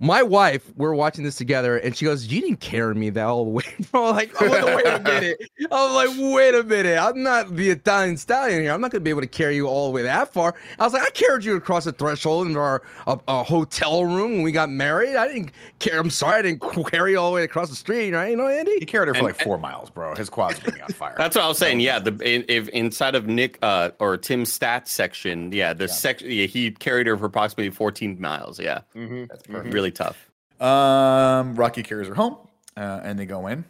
my 0.00 0.22
wife, 0.22 0.70
we're 0.76 0.92
watching 0.94 1.22
this 1.24 1.36
together, 1.36 1.76
and 1.78 1.96
she 1.96 2.04
goes, 2.04 2.26
"You 2.26 2.40
didn't 2.40 2.60
carry 2.60 2.94
me 2.94 3.10
that 3.10 3.24
all 3.24 3.44
the 3.44 3.50
way." 3.50 3.64
I'm 3.94 4.14
like, 4.14 4.42
I'm 4.42 4.50
like, 4.50 4.64
"Wait 4.76 4.86
a 4.86 5.00
minute." 5.00 5.40
I'm 5.70 5.94
like, 5.94 6.34
"Wait 6.34 6.54
a 6.54 6.62
minute. 6.64 6.98
I'm 6.98 7.22
not 7.22 7.54
the 7.54 7.70
Italian 7.70 8.16
stallion 8.16 8.62
here. 8.62 8.72
I'm 8.72 8.80
not 8.80 8.90
gonna 8.90 9.00
be 9.02 9.10
able 9.10 9.20
to 9.20 9.26
carry 9.28 9.54
you 9.54 9.66
all 9.68 9.86
the 9.86 9.94
way 9.94 10.02
that 10.02 10.32
far." 10.32 10.54
I 10.78 10.84
was 10.84 10.92
like, 10.92 11.02
"I 11.02 11.10
carried 11.10 11.44
you 11.44 11.54
across 11.56 11.84
the 11.84 11.92
threshold 11.92 12.48
into 12.48 12.58
our 12.58 12.82
a, 13.06 13.18
a 13.28 13.42
hotel 13.44 14.04
room 14.04 14.32
when 14.32 14.42
we 14.42 14.50
got 14.52 14.68
married. 14.68 15.14
I 15.16 15.28
didn't 15.28 15.52
care. 15.78 16.00
I'm 16.00 16.10
sorry, 16.10 16.40
I 16.40 16.42
didn't 16.42 16.60
carry 16.90 17.12
you 17.12 17.18
all 17.20 17.30
the 17.30 17.36
way 17.36 17.44
across 17.44 17.70
the 17.70 17.76
street, 17.76 18.12
right? 18.12 18.30
You 18.30 18.36
know, 18.36 18.48
Andy." 18.48 18.78
He 18.80 18.86
carried 18.86 19.06
her 19.08 19.14
for 19.14 19.18
And- 19.18 19.26
like 19.28 19.42
four 19.42 19.58
miles, 19.58 19.90
bro. 19.90 20.16
His 20.16 20.28
quads 20.28 20.58
are 20.58 20.70
gonna 20.72 20.82
on 20.84 20.88
fire. 20.90 21.14
That's 21.18 21.36
what 21.36 21.44
I 21.44 21.48
was 21.48 21.58
saying. 21.58 21.78
Yeah, 21.80 22.00
the 22.00 22.10
in, 22.20 22.44
if 22.48 22.68
inside 22.70 23.14
of 23.14 23.28
Nick 23.28 23.58
uh, 23.62 23.90
or 24.00 24.16
Tim's 24.16 24.56
stats 24.58 24.88
section, 24.88 25.52
yeah, 25.52 25.72
the 25.72 25.86
section 25.86 26.30
yeah, 26.30 26.46
he 26.46 26.72
carried 26.72 27.06
her 27.06 27.16
for 27.16 27.26
approximately 27.26 27.70
14 27.70 28.20
miles. 28.20 28.58
Yeah, 28.58 28.80
Mhm. 28.96 29.28
That's 29.28 29.44
perfect. 29.44 29.72
really 29.72 29.83
tough. 29.90 30.30
Um, 30.60 31.54
Rocky 31.54 31.82
carries 31.82 32.08
her 32.08 32.14
home, 32.14 32.36
uh, 32.76 33.00
and 33.02 33.18
they 33.18 33.26
go 33.26 33.46
in, 33.48 33.64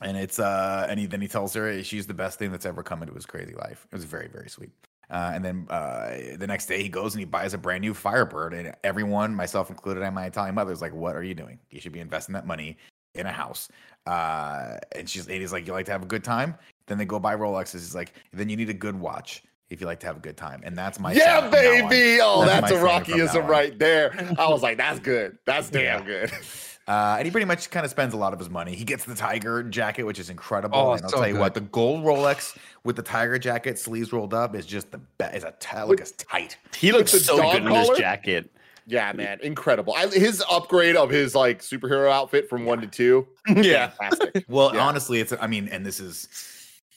and 0.00 0.16
it's 0.16 0.38
uh, 0.38 0.86
and 0.88 1.00
he, 1.00 1.06
then 1.06 1.20
he 1.20 1.28
tells 1.28 1.54
her 1.54 1.82
she's 1.82 2.06
the 2.06 2.14
best 2.14 2.38
thing 2.38 2.52
that's 2.52 2.66
ever 2.66 2.82
come 2.82 3.02
into 3.02 3.14
his 3.14 3.26
crazy 3.26 3.54
life. 3.54 3.86
It 3.90 3.94
was 3.94 4.04
very 4.04 4.28
very 4.28 4.48
sweet. 4.48 4.70
Uh, 5.10 5.32
and 5.34 5.44
then 5.44 5.66
uh, 5.68 6.16
the 6.36 6.46
next 6.46 6.66
day 6.66 6.82
he 6.82 6.88
goes 6.88 7.14
and 7.14 7.20
he 7.20 7.24
buys 7.26 7.54
a 7.54 7.58
brand 7.58 7.82
new 7.82 7.94
Firebird, 7.94 8.54
and 8.54 8.74
everyone, 8.84 9.34
myself 9.34 9.70
included, 9.70 10.02
and 10.02 10.14
my 10.14 10.26
Italian 10.26 10.54
mother, 10.54 10.72
is 10.72 10.80
like, 10.80 10.94
"What 10.94 11.14
are 11.14 11.22
you 11.22 11.34
doing? 11.34 11.58
You 11.70 11.80
should 11.80 11.92
be 11.92 12.00
investing 12.00 12.32
that 12.34 12.46
money 12.46 12.76
in 13.14 13.26
a 13.26 13.32
house." 13.32 13.68
Uh, 14.06 14.78
and 14.92 15.08
she's, 15.08 15.26
and 15.26 15.40
he's 15.40 15.52
like, 15.52 15.66
"You 15.66 15.72
like 15.72 15.86
to 15.86 15.92
have 15.92 16.02
a 16.02 16.06
good 16.06 16.24
time?" 16.24 16.54
Then 16.86 16.98
they 16.98 17.04
go 17.04 17.18
buy 17.18 17.34
Rolexes. 17.36 17.72
He's 17.72 17.94
like, 17.94 18.14
"Then 18.32 18.48
you 18.48 18.56
need 18.56 18.70
a 18.70 18.74
good 18.74 18.98
watch." 18.98 19.42
If 19.70 19.80
you 19.80 19.86
like 19.86 20.00
to 20.00 20.06
have 20.06 20.16
a 20.18 20.20
good 20.20 20.36
time, 20.36 20.60
and 20.64 20.76
that's 20.76 21.00
my 21.00 21.12
yeah, 21.12 21.40
sound 21.40 21.52
from 21.54 21.62
now 21.64 21.84
on. 21.84 21.88
baby. 21.90 22.18
Oh, 22.22 22.44
That's 22.44 22.60
that's, 22.70 22.72
a 22.72 22.74
favorite 22.76 23.06
from 23.06 23.44
Rockyism 23.44 23.48
right 23.48 23.78
there. 23.78 24.34
I 24.38 24.48
was 24.48 24.62
like, 24.62 24.76
that's 24.76 25.00
good. 25.00 25.38
That's 25.46 25.70
damn 25.70 26.00
Yeah. 26.00 26.04
good. 26.06 26.32
Uh, 26.86 27.14
and 27.16 27.24
he 27.24 27.30
pretty 27.30 27.46
much 27.46 27.70
kind 27.70 27.82
of 27.82 27.90
spends 27.90 28.12
a 28.12 28.16
lot 28.18 28.34
of 28.34 28.38
his 28.38 28.50
money. 28.50 28.74
He 28.74 28.84
gets 28.84 29.06
the 29.06 29.14
tiger 29.14 29.62
jacket, 29.62 30.02
which 30.02 30.18
is 30.18 30.28
incredible. 30.28 30.76
Oh, 30.78 30.92
and 30.92 31.02
I'll 31.02 31.08
so 31.08 31.16
tell 31.16 31.26
you 31.26 31.38
what, 31.38 31.54
the 31.54 31.62
gold 31.62 32.04
Rolex 32.04 32.58
with 32.84 32.96
the 32.96 33.02
tiger 33.02 33.38
jacket, 33.38 33.78
sleeves 33.78 34.12
rolled 34.12 34.34
up, 34.34 34.54
is 34.54 34.66
just 34.66 34.90
the 34.90 34.98
best. 34.98 35.34
Is 35.34 35.44
a 35.44 35.54
t- 35.58 35.80
look, 35.82 35.98
it's 35.98 36.10
tight. 36.12 36.58
He 36.76 36.92
looks 36.92 37.12
so 37.24 37.38
dog 37.38 37.54
good 37.54 37.62
in 37.64 37.72
this 37.72 37.88
jacket. 37.98 38.50
Yeah, 38.86 39.10
man, 39.14 39.38
incredible. 39.42 39.94
I, 39.96 40.08
his 40.08 40.44
upgrade 40.50 40.94
of 40.94 41.08
his 41.08 41.34
like 41.34 41.60
superhero 41.62 42.10
outfit 42.12 42.50
from 42.50 42.66
one 42.66 42.82
to 42.82 42.86
two, 42.86 43.28
yeah, 43.48 43.88
fantastic. 43.88 44.44
Well, 44.50 44.74
Yeah. 44.74 44.84
honestly, 44.86 45.20
it's. 45.20 45.32
I 45.40 45.46
mean, 45.46 45.68
and 45.68 45.86
this 45.86 46.00
is. 46.00 46.28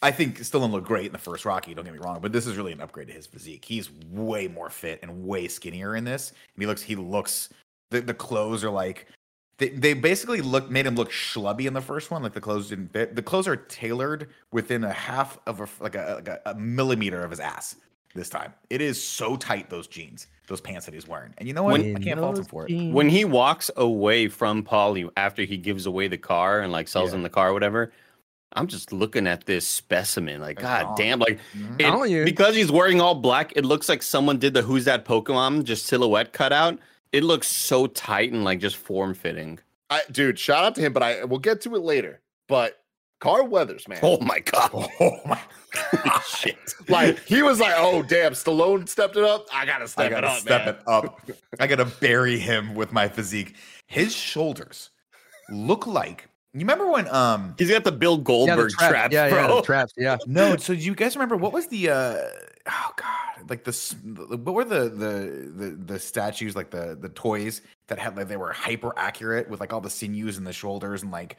I 0.02 0.12
think 0.12 0.38
Stallone 0.40 0.72
looked 0.72 0.88
great 0.88 1.08
in 1.08 1.12
the 1.12 1.18
first 1.18 1.44
Rocky. 1.46 1.74
Don't 1.74 1.86
get 1.86 1.94
me 1.94 2.00
wrong, 2.00 2.20
but 2.22 2.32
this 2.32 2.46
is 2.46 2.56
really 2.56 2.72
an 2.72 2.82
upgrade 2.82 3.08
to 3.08 3.14
his 3.14 3.26
physique. 3.26 3.66
He's 3.66 3.90
way 4.10 4.48
more 4.48 4.70
fit 4.70 5.00
and 5.02 5.26
way 5.26 5.48
skinnier 5.48 5.96
in 5.96 6.04
this. 6.04 6.30
And 6.30 6.62
he 6.62 6.68
looks. 6.68 6.82
He 6.84 6.96
looks. 6.96 7.50
The, 7.90 8.02
the 8.02 8.14
clothes 8.14 8.64
are 8.64 8.70
like. 8.70 9.08
They, 9.60 9.70
they 9.70 9.96
basically 9.96 10.42
look 10.42 10.70
made 10.70 10.86
him 10.86 10.94
look 10.94 11.10
schlubby 11.10 11.66
in 11.66 11.74
the 11.74 11.82
first 11.82 12.12
one, 12.12 12.22
like 12.22 12.34
the 12.34 12.42
clothes 12.42 12.70
didn't 12.70 12.94
fit. 12.94 13.16
The 13.16 13.24
clothes 13.24 13.48
are 13.48 13.56
tailored 13.56 14.30
within 14.52 14.84
a 14.84 14.94
half 14.94 15.40
of 15.48 15.62
a 15.62 15.68
like 15.82 15.96
a, 15.96 16.14
like 16.18 16.28
a, 16.28 16.42
a 16.46 16.54
millimeter 16.56 17.24
of 17.24 17.32
his 17.32 17.40
ass. 17.40 17.76
This 18.14 18.30
time, 18.30 18.54
it 18.70 18.82
is 18.82 19.04
so 19.04 19.36
tight 19.36 19.70
those 19.70 19.88
jeans, 19.88 20.28
those 20.48 20.62
pants 20.62 20.86
that 20.86 20.94
he's 20.94 21.08
wearing, 21.08 21.34
and 21.40 21.48
you 21.48 21.54
know 21.54 21.64
what? 21.64 21.82
I 21.82 21.94
can't 21.96 22.20
fault 22.20 22.38
him 22.38 22.46
for 22.46 22.66
it. 22.68 22.92
when 22.92 23.10
he 23.10 23.26
walks 23.26 23.70
away 23.78 24.28
from 24.28 24.64
Paulie 24.64 25.10
after 25.18 25.44
he 25.44 25.58
gives 25.58 25.86
away 25.88 26.08
the 26.08 26.18
car 26.18 26.62
and 26.62 26.72
like 26.72 26.88
sells 26.88 27.12
Yeah. 27.12 27.18
him 27.18 27.24
the 27.24 27.30
car 27.30 27.50
or 27.50 27.54
whatever, 27.54 27.92
I'm 28.54 28.68
just 28.68 28.92
looking 28.94 29.28
at 29.28 29.46
this 29.46 29.68
specimen. 29.68 30.40
Like, 30.42 30.60
That's 30.60 30.84
god 30.84 30.86
wrong. 30.86 30.96
damn, 30.98 31.20
like 31.20 31.40
it- 31.80 32.10
you. 32.10 32.24
because 32.26 32.56
he's 32.56 32.72
wearing 32.72 33.02
all 33.02 33.16
black, 33.16 33.54
it 33.56 33.66
looks 33.66 33.88
like 33.90 34.02
someone 34.02 34.38
did 34.38 34.54
the 34.54 34.62
Who's 34.62 34.86
That 34.86 35.06
Pokemon 35.06 35.66
just 35.66 35.86
silhouette 35.86 36.34
cutout. 36.34 36.80
It 37.12 37.24
looks 37.24 37.48
so 37.48 37.88
tight 37.88 38.32
and 38.32 38.44
like 38.44 38.60
just 38.60 38.76
form 38.78 39.14
fitting. 39.14 39.60
I, 39.90 40.02
dude, 40.12 40.38
shout 40.40 40.64
out 40.66 40.76
to 40.76 40.82
him, 40.82 40.94
but 40.94 41.04
I 41.04 41.24
we'll 41.24 41.40
get 41.40 41.62
to 41.62 41.76
it 41.76 41.82
later. 41.82 42.20
But 42.48 42.82
Carl 43.20 43.48
Weathers, 43.48 43.88
man, 43.88 44.00
Oh 44.04 44.20
my 44.22 44.40
god. 44.40 44.72
Oh 45.00 45.20
my 45.26 45.40
Shit. 46.28 46.58
like 46.90 47.20
he 47.26 47.42
was 47.44 47.60
like, 47.60 47.74
oh 47.78 48.02
damn, 48.04 48.34
Stallone 48.34 48.88
stepped 48.90 49.16
it 49.18 49.24
up. 49.24 49.48
I 49.54 49.66
gotta 49.66 49.88
step 49.88 50.06
I 50.08 50.10
gotta 50.10 50.28
it 50.28 50.32
up, 50.32 50.38
step 50.40 50.66
man. 50.66 50.76
it 50.76 50.82
up. 50.88 51.22
I 51.60 51.68
gotta 51.68 51.86
bury 51.86 52.38
him 52.40 52.76
with 52.76 52.92
my 52.92 53.08
physique. 53.08 53.56
His 53.88 54.14
shoulders 54.16 54.90
look 55.50 55.86
like 55.88 56.28
you 56.60 56.66
remember 56.66 56.90
when 56.90 57.08
um 57.14 57.56
He's 57.58 57.70
got 57.70 57.84
the 57.84 57.92
Bill 57.92 58.14
Yeah, 58.14 58.18
the 58.18 58.24
Goldberg 58.24 58.72
trap- 58.72 58.90
traps, 58.92 59.14
yeah, 59.14 59.28
yeah, 59.28 59.48
the 59.48 59.62
traps. 59.62 59.94
Yeah. 59.98 60.18
no 60.28 60.56
so 60.58 60.74
do 60.74 60.80
you 60.80 60.96
guys 60.96 61.16
remember 61.16 61.36
what 61.36 61.54
was 61.54 61.68
the 61.68 61.90
uh 61.90 62.18
oh 62.70 62.92
god 62.98 63.50
like 63.50 63.64
the 63.64 63.72
what 64.44 64.54
were 64.56 64.66
the 64.66 64.90
the 64.90 65.52
the, 65.56 65.70
the 65.86 66.00
statues 66.00 66.56
like 66.56 66.70
the 66.70 66.98
the 67.00 67.10
toys 67.10 67.62
that 67.88 68.00
had 68.00 68.18
like 68.18 68.28
they 68.28 68.38
were 68.38 68.52
hyper 68.52 68.94
accurate 68.98 69.50
with 69.50 69.60
like 69.60 69.72
all 69.74 69.82
the 69.82 69.90
sinews 69.90 70.38
and 70.38 70.46
the 70.48 70.54
shoulders 70.54 71.04
and 71.04 71.12
like 71.12 71.38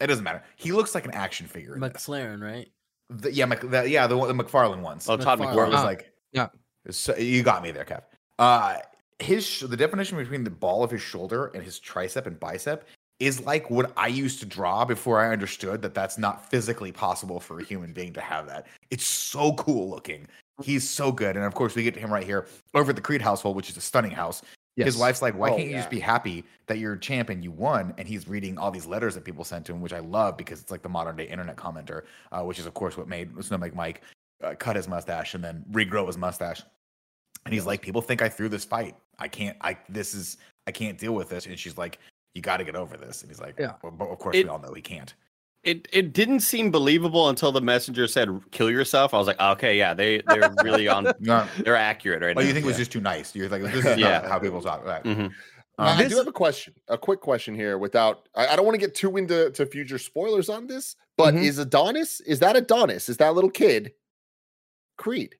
it 0.00 0.06
doesn't 0.06 0.24
matter 0.24 0.42
he 0.56 0.72
looks 0.72 0.94
like 0.94 1.04
an 1.04 1.10
action 1.12 1.46
figure 1.46 1.74
in. 1.74 1.80
McLaren, 1.80 2.40
right? 2.42 2.68
The- 3.10 3.32
yeah 3.32 3.46
Mc, 3.46 3.60
the, 3.70 3.88
yeah 3.88 4.06
the, 4.06 4.16
one- 4.16 4.34
the 4.36 4.44
McFarlane 4.44 4.82
ones 4.82 5.08
Oh, 5.08 5.16
Todd 5.16 5.38
McFarlane. 5.40 5.68
was 5.70 5.80
Ah, 5.80 5.84
like 5.84 6.12
yeah. 6.32 6.48
so 6.90 7.16
you 7.16 7.42
got 7.42 7.62
me 7.62 7.70
there 7.70 7.84
Kev 7.84 8.02
uh 8.38 8.76
his 9.18 9.44
sh- 9.44 9.62
the 9.62 9.76
definition 9.76 10.16
between 10.16 10.44
the 10.44 10.50
ball 10.50 10.84
of 10.84 10.90
his 10.92 11.02
shoulder 11.02 11.46
and 11.54 11.64
his 11.64 11.80
tricep 11.80 12.26
and 12.26 12.38
bicep 12.38 12.86
is 13.20 13.40
like 13.40 13.70
what 13.70 13.92
I 13.96 14.06
used 14.08 14.40
to 14.40 14.46
draw 14.46 14.84
before 14.84 15.20
I 15.20 15.32
understood 15.32 15.82
that 15.82 15.94
that's 15.94 16.18
not 16.18 16.48
physically 16.50 16.92
possible 16.92 17.40
for 17.40 17.58
a 17.60 17.64
human 17.64 17.92
being 17.92 18.12
to 18.12 18.20
have 18.20 18.46
that. 18.46 18.66
It's 18.90 19.04
so 19.04 19.54
cool 19.54 19.90
looking. 19.90 20.26
He's 20.62 20.88
so 20.88 21.10
good. 21.10 21.36
And 21.36 21.44
of 21.44 21.54
course, 21.54 21.74
we 21.74 21.82
get 21.82 21.94
to 21.94 22.00
him 22.00 22.12
right 22.12 22.24
here 22.24 22.46
over 22.74 22.90
at 22.90 22.96
the 22.96 23.02
Creed 23.02 23.22
household, 23.22 23.56
which 23.56 23.70
is 23.70 23.76
a 23.76 23.80
stunning 23.80 24.10
house. 24.10 24.42
His 24.76 24.96
wife's 24.96 25.22
like, 25.22 25.36
Why 25.36 25.50
Oh, 25.50 25.56
can't 25.56 25.68
you 25.68 25.76
just 25.76 25.90
be 25.90 25.98
happy 25.98 26.44
that 26.66 26.78
you're 26.78 26.96
champ 26.96 27.30
and 27.30 27.42
you 27.42 27.50
won? 27.50 27.94
And 27.98 28.06
he's 28.06 28.28
reading 28.28 28.58
all 28.58 28.70
these 28.70 28.86
letters 28.86 29.14
that 29.14 29.24
people 29.24 29.44
sent 29.44 29.66
to 29.66 29.72
him, 29.72 29.80
which 29.80 29.92
I 29.92 29.98
love 29.98 30.36
because 30.36 30.60
it's 30.60 30.70
like 30.70 30.82
the 30.82 30.88
modern 30.88 31.16
day 31.16 31.26
internet 31.26 31.56
commenter, 31.56 32.02
uh, 32.30 32.42
which 32.42 32.58
is, 32.58 32.66
of 32.66 32.74
course, 32.74 32.96
what 32.96 33.08
made 33.08 33.32
Snow 33.42 33.58
Bike 33.58 33.74
Mike 33.74 34.02
uh, 34.42 34.54
cut 34.54 34.76
his 34.76 34.86
mustache 34.86 35.34
and 35.34 35.42
then 35.42 35.64
regrow 35.72 36.06
his 36.06 36.16
mustache. 36.16 36.62
And 37.44 37.52
he's 37.52 37.66
like, 37.66 37.82
People 37.82 38.02
think 38.02 38.22
I 38.22 38.28
threw 38.28 38.48
this 38.48 38.64
fight. 38.64 38.94
I 39.18 39.26
can't, 39.26 39.56
I, 39.60 39.76
this 39.88 40.14
is, 40.14 40.36
I 40.68 40.70
can't 40.70 40.96
deal 40.96 41.12
with 41.14 41.28
this. 41.28 41.46
And 41.46 41.58
she's 41.58 41.76
like, 41.76 41.98
You 42.38 42.42
got 42.42 42.58
to 42.58 42.64
get 42.64 42.76
over 42.76 42.96
this. 42.96 43.22
And 43.22 43.30
he's 43.30 43.40
like, 43.40 43.56
Yeah. 43.58 43.72
well, 43.82 43.90
but 43.90 44.06
of 44.08 44.18
course, 44.18 44.36
It- 44.36 44.44
we 44.46 44.48
all 44.48 44.60
know 44.60 44.72
he 44.72 44.80
can't. 44.82 45.12
It 45.64 45.88
it 45.92 46.12
didn't 46.12 46.40
seem 46.40 46.70
believable 46.70 47.28
until 47.30 47.50
the 47.50 47.60
messenger 47.60 48.06
said 48.06 48.28
kill 48.52 48.70
yourself. 48.70 49.12
I 49.12 49.18
was 49.18 49.26
like, 49.26 49.40
okay, 49.40 49.76
yeah, 49.76 49.92
they 49.92 50.22
they're 50.28 50.54
really 50.62 50.86
on 50.86 51.12
No, 51.18 51.46
they're 51.58 51.74
accurate 51.74 52.22
right 52.22 52.36
well, 52.36 52.44
now. 52.44 52.48
you 52.48 52.54
think 52.54 52.64
it 52.64 52.68
was 52.68 52.76
just 52.76 52.92
too 52.92 53.00
nice. 53.00 53.34
You're 53.34 53.48
like, 53.48 53.62
This 53.62 53.84
is 53.84 53.98
Yeah. 53.98 54.20
not 54.20 54.26
how 54.26 54.38
people 54.38 54.62
talk. 54.62 54.84
Right. 54.84 55.02
Mhm. 55.02 55.24
Um, 55.26 55.32
I 55.78 56.06
do 56.06 56.16
have 56.16 56.28
a 56.28 56.32
question, 56.32 56.74
a 56.86 56.96
quick 56.96 57.20
question 57.20 57.54
here. 57.56 57.76
Without, 57.76 58.28
I, 58.36 58.48
I 58.48 58.56
don't 58.56 58.64
want 58.66 58.74
to 58.76 58.80
get 58.86 58.94
too 58.94 59.16
into 59.16 59.50
to 59.50 59.66
future 59.66 59.98
spoilers 59.98 60.48
on 60.48 60.68
this, 60.68 60.94
but 61.16 61.34
Mhm. 61.34 61.42
is 61.42 61.58
Adonis? 61.58 62.20
Is 62.20 62.38
that 62.38 62.54
Adonis? 62.56 63.08
Is 63.08 63.16
that 63.18 63.34
little 63.34 63.50
kid? 63.50 63.92
Creed, 64.96 65.34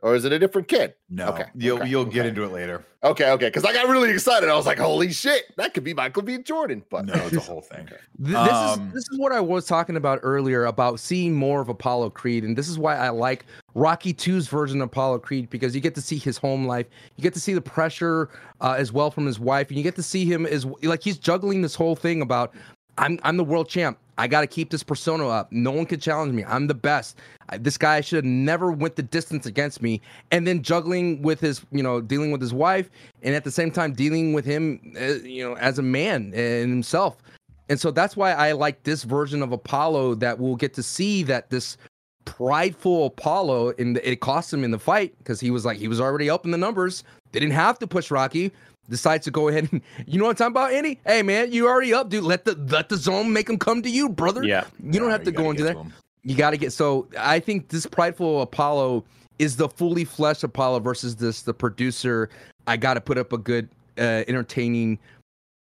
or 0.00 0.14
is 0.14 0.24
it 0.24 0.32
a 0.32 0.38
different 0.38 0.68
kid? 0.68 0.94
no, 1.10 1.28
Okay, 1.28 1.44
you'll 1.54 1.78
okay, 1.80 1.88
you'll 1.88 2.04
get 2.04 2.20
okay. 2.20 2.28
into 2.28 2.44
it 2.44 2.52
later. 2.52 2.84
Okay, 3.02 3.30
okay, 3.30 3.46
because 3.46 3.64
I 3.64 3.72
got 3.72 3.88
really 3.88 4.10
excited. 4.10 4.48
I 4.48 4.56
was 4.56 4.66
like, 4.66 4.78
"Holy 4.78 5.12
shit, 5.12 5.44
that 5.56 5.72
could 5.74 5.84
be 5.84 5.94
Michael 5.94 6.22
B. 6.22 6.38
Jordan!" 6.38 6.84
But 6.90 7.06
No, 7.06 7.14
it's 7.14 7.36
a 7.36 7.40
whole 7.40 7.60
thing. 7.72 7.86
Th- 7.86 8.00
This 8.18 8.34
Um, 8.36 8.88
is 8.88 8.94
this 8.94 9.08
is 9.10 9.18
what 9.18 9.30
I 9.32 9.40
was 9.40 9.66
talking 9.66 9.96
about 9.96 10.18
earlier 10.22 10.64
about 10.64 10.98
seeing 11.00 11.34
more 11.34 11.60
of 11.60 11.68
Apollo 11.68 12.10
Creed, 12.10 12.42
and 12.44 12.56
this 12.56 12.68
is 12.68 12.78
why 12.78 12.96
I 12.96 13.10
like 13.10 13.44
Rocky 13.74 14.12
2's 14.12 14.48
version 14.48 14.80
of 14.80 14.86
Apollo 14.86 15.20
Creed 15.20 15.48
because 15.50 15.74
you 15.74 15.80
get 15.80 15.94
to 15.94 16.00
see 16.02 16.16
his 16.18 16.36
home 16.38 16.66
life, 16.66 16.86
you 17.16 17.22
get 17.22 17.34
to 17.34 17.40
see 17.40 17.54
the 17.54 17.60
pressure 17.60 18.30
uh, 18.60 18.74
as 18.76 18.92
well 18.92 19.10
from 19.10 19.26
his 19.26 19.38
wife, 19.38 19.68
and 19.68 19.76
you 19.76 19.84
get 19.84 19.94
to 19.96 20.02
see 20.02 20.24
him 20.24 20.44
as 20.46 20.64
like 20.82 21.02
he's 21.02 21.18
juggling 21.18 21.62
this 21.62 21.74
whole 21.76 21.94
thing 21.96 22.20
about 22.22 22.54
I'm 22.98 23.18
I'm 23.22 23.36
the 23.36 23.44
world 23.44 23.68
champ. 23.68 23.98
I 24.18 24.26
got 24.26 24.40
to 24.42 24.46
keep 24.46 24.70
this 24.70 24.82
persona 24.82 25.28
up. 25.28 25.50
No 25.52 25.70
one 25.70 25.86
can 25.86 26.00
challenge 26.00 26.34
me. 26.34 26.44
I'm 26.44 26.66
the 26.66 26.74
best. 26.74 27.18
I, 27.48 27.56
this 27.56 27.78
guy 27.78 28.00
should 28.00 28.16
have 28.16 28.24
never 28.24 28.72
went 28.72 28.96
the 28.96 29.02
distance 29.02 29.46
against 29.46 29.80
me. 29.80 30.02
And 30.32 30.46
then 30.46 30.62
juggling 30.62 31.22
with 31.22 31.40
his, 31.40 31.64
you 31.70 31.82
know, 31.82 32.00
dealing 32.00 32.32
with 32.32 32.40
his 32.40 32.52
wife, 32.52 32.90
and 33.22 33.34
at 33.34 33.44
the 33.44 33.50
same 33.50 33.70
time 33.70 33.92
dealing 33.92 34.32
with 34.32 34.44
him, 34.44 34.80
uh, 35.00 35.14
you 35.22 35.48
know, 35.48 35.54
as 35.54 35.78
a 35.78 35.82
man 35.82 36.32
and 36.34 36.68
himself. 36.68 37.22
And 37.68 37.80
so 37.80 37.90
that's 37.90 38.16
why 38.16 38.32
I 38.32 38.52
like 38.52 38.82
this 38.82 39.04
version 39.04 39.42
of 39.42 39.52
Apollo 39.52 40.16
that 40.16 40.38
we'll 40.38 40.56
get 40.56 40.74
to 40.74 40.82
see 40.82 41.22
that 41.24 41.50
this 41.50 41.76
prideful 42.24 43.06
Apollo 43.06 43.72
and 43.78 43.98
it 44.04 44.20
cost 44.20 44.52
him 44.52 44.62
in 44.62 44.70
the 44.70 44.78
fight 44.78 45.16
because 45.18 45.40
he 45.40 45.50
was 45.50 45.64
like 45.64 45.78
he 45.78 45.88
was 45.88 46.00
already 46.00 46.28
up 46.28 46.44
in 46.44 46.50
the 46.50 46.58
numbers. 46.58 47.04
They 47.32 47.40
didn't 47.40 47.54
have 47.54 47.78
to 47.78 47.86
push 47.86 48.10
Rocky. 48.10 48.52
Decides 48.88 49.24
to 49.24 49.30
go 49.30 49.48
ahead 49.48 49.68
and 49.70 49.82
you 50.06 50.18
know 50.18 50.24
what 50.24 50.30
I'm 50.40 50.52
talking 50.52 50.52
about, 50.52 50.72
Andy? 50.72 50.98
Hey 51.04 51.22
man, 51.22 51.52
you 51.52 51.66
already 51.66 51.92
up, 51.92 52.08
dude. 52.08 52.24
Let 52.24 52.44
the 52.44 52.54
let 52.54 52.88
the 52.88 52.96
zone 52.96 53.32
make 53.32 53.48
him 53.48 53.58
come 53.58 53.82
to 53.82 53.90
you, 53.90 54.08
brother. 54.08 54.42
Yeah. 54.44 54.64
You 54.82 54.92
don't 54.92 55.08
No, 55.08 55.10
have 55.10 55.24
to 55.24 55.32
go 55.32 55.50
into 55.50 55.64
that. 55.64 55.74
to. 55.74 55.86
You 56.22 56.34
got 56.34 56.50
to 56.50 56.56
get 56.56 56.72
so. 56.72 57.06
I 57.18 57.38
think 57.40 57.68
this 57.68 57.86
prideful 57.86 58.42
Apollo 58.42 59.04
is 59.38 59.56
the 59.56 59.68
fully 59.68 60.04
fleshed 60.04 60.42
Apollo 60.42 60.80
versus 60.80 61.16
this 61.16 61.42
the 61.42 61.54
producer. 61.54 62.28
I 62.66 62.76
got 62.76 62.94
to 62.94 63.00
put 63.00 63.16
up 63.18 63.32
a 63.32 63.38
good, 63.38 63.68
uh, 63.98 64.24
entertaining 64.28 64.98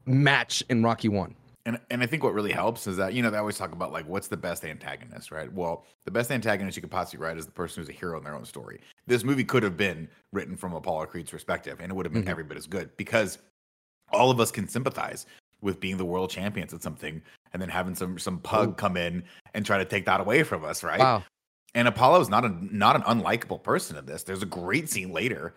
match 0.06 0.64
in 0.70 0.84
Rocky 0.84 1.10
One. 1.10 1.34
And 1.66 1.80
and 1.90 2.04
I 2.04 2.06
think 2.06 2.24
what 2.24 2.34
really 2.34 2.52
helps 2.52 2.88
is 2.88 2.98
that 2.98 3.14
you 3.14 3.22
know 3.22 3.30
they 3.30 3.38
always 3.38 3.58
talk 3.58 3.72
about 3.72 3.94
like 3.94 4.08
what's 4.08 4.28
the 4.28 4.36
best 4.38 4.66
antagonist, 4.66 5.32
right? 5.32 5.52
Well, 5.52 5.86
the 6.04 6.12
best 6.12 6.30
antagonist 6.30 6.76
you 6.76 6.82
could 6.82 6.92
possibly 6.92 7.26
write 7.26 7.38
is 7.38 7.46
the 7.46 7.52
person 7.54 7.82
who's 7.82 7.90
a 7.90 7.94
hero 7.98 8.18
in 8.18 8.24
their 8.24 8.36
own 8.36 8.44
story. 8.46 8.82
This 9.08 9.24
movie 9.24 9.46
could 9.46 9.64
have 9.64 9.78
been 9.78 10.10
written 10.34 10.58
from 10.58 10.74
Apollo 10.74 11.06
Creed's 11.08 11.32
perspective, 11.32 11.80
and 11.80 11.90
it 11.92 11.96
would 11.96 12.06
have 12.06 12.14
been 12.14 12.24
Mhm. 12.26 12.30
every 12.30 12.44
bit 12.44 12.58
as 12.58 12.68
good 12.68 12.96
because 12.98 13.38
all 14.12 14.30
of 14.30 14.40
us 14.42 14.52
can 14.52 14.68
sympathize 14.68 15.26
with 15.62 15.80
being 15.80 15.96
the 15.96 16.04
world 16.06 16.30
champions 16.30 16.74
at 16.74 16.84
something, 16.84 17.22
and 17.54 17.62
then 17.62 17.70
having 17.70 17.96
some 17.96 18.20
some 18.20 18.40
pug 18.40 18.76
come 18.78 18.98
in 18.98 19.24
and 19.54 19.66
try 19.66 19.78
to 19.78 19.86
take 19.86 20.06
that 20.06 20.20
away 20.20 20.44
from 20.44 20.66
us, 20.66 20.84
right? 20.84 21.00
Wow. 21.00 21.24
And 21.76 21.88
Apollo's 21.88 22.28
not 22.28 22.44
a 22.44 22.50
not 22.76 22.98
an 22.98 23.04
unlikable 23.04 23.64
person 23.64 23.96
in 23.96 24.06
this. 24.06 24.24
There's 24.24 24.44
a 24.44 24.48
great 24.48 24.90
scene 24.90 25.14
later 25.14 25.56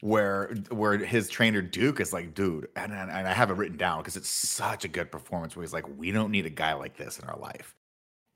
where 0.00 0.54
where 0.70 0.98
his 0.98 1.28
trainer 1.28 1.62
Duke 1.62 2.00
is 2.00 2.12
like, 2.12 2.34
dude, 2.34 2.68
and, 2.76 2.92
and, 2.92 3.10
and 3.10 3.28
I 3.28 3.32
have 3.32 3.50
it 3.50 3.54
written 3.54 3.76
down 3.78 4.00
because 4.02 4.16
it's 4.16 4.28
such 4.28 4.84
a 4.84 4.88
good 4.88 5.10
performance 5.10 5.56
where 5.56 5.62
he's 5.64 5.72
like, 5.72 5.88
we 5.96 6.12
don't 6.12 6.30
need 6.30 6.46
a 6.46 6.50
guy 6.50 6.74
like 6.74 6.96
this 6.96 7.18
in 7.18 7.26
our 7.28 7.38
life. 7.38 7.74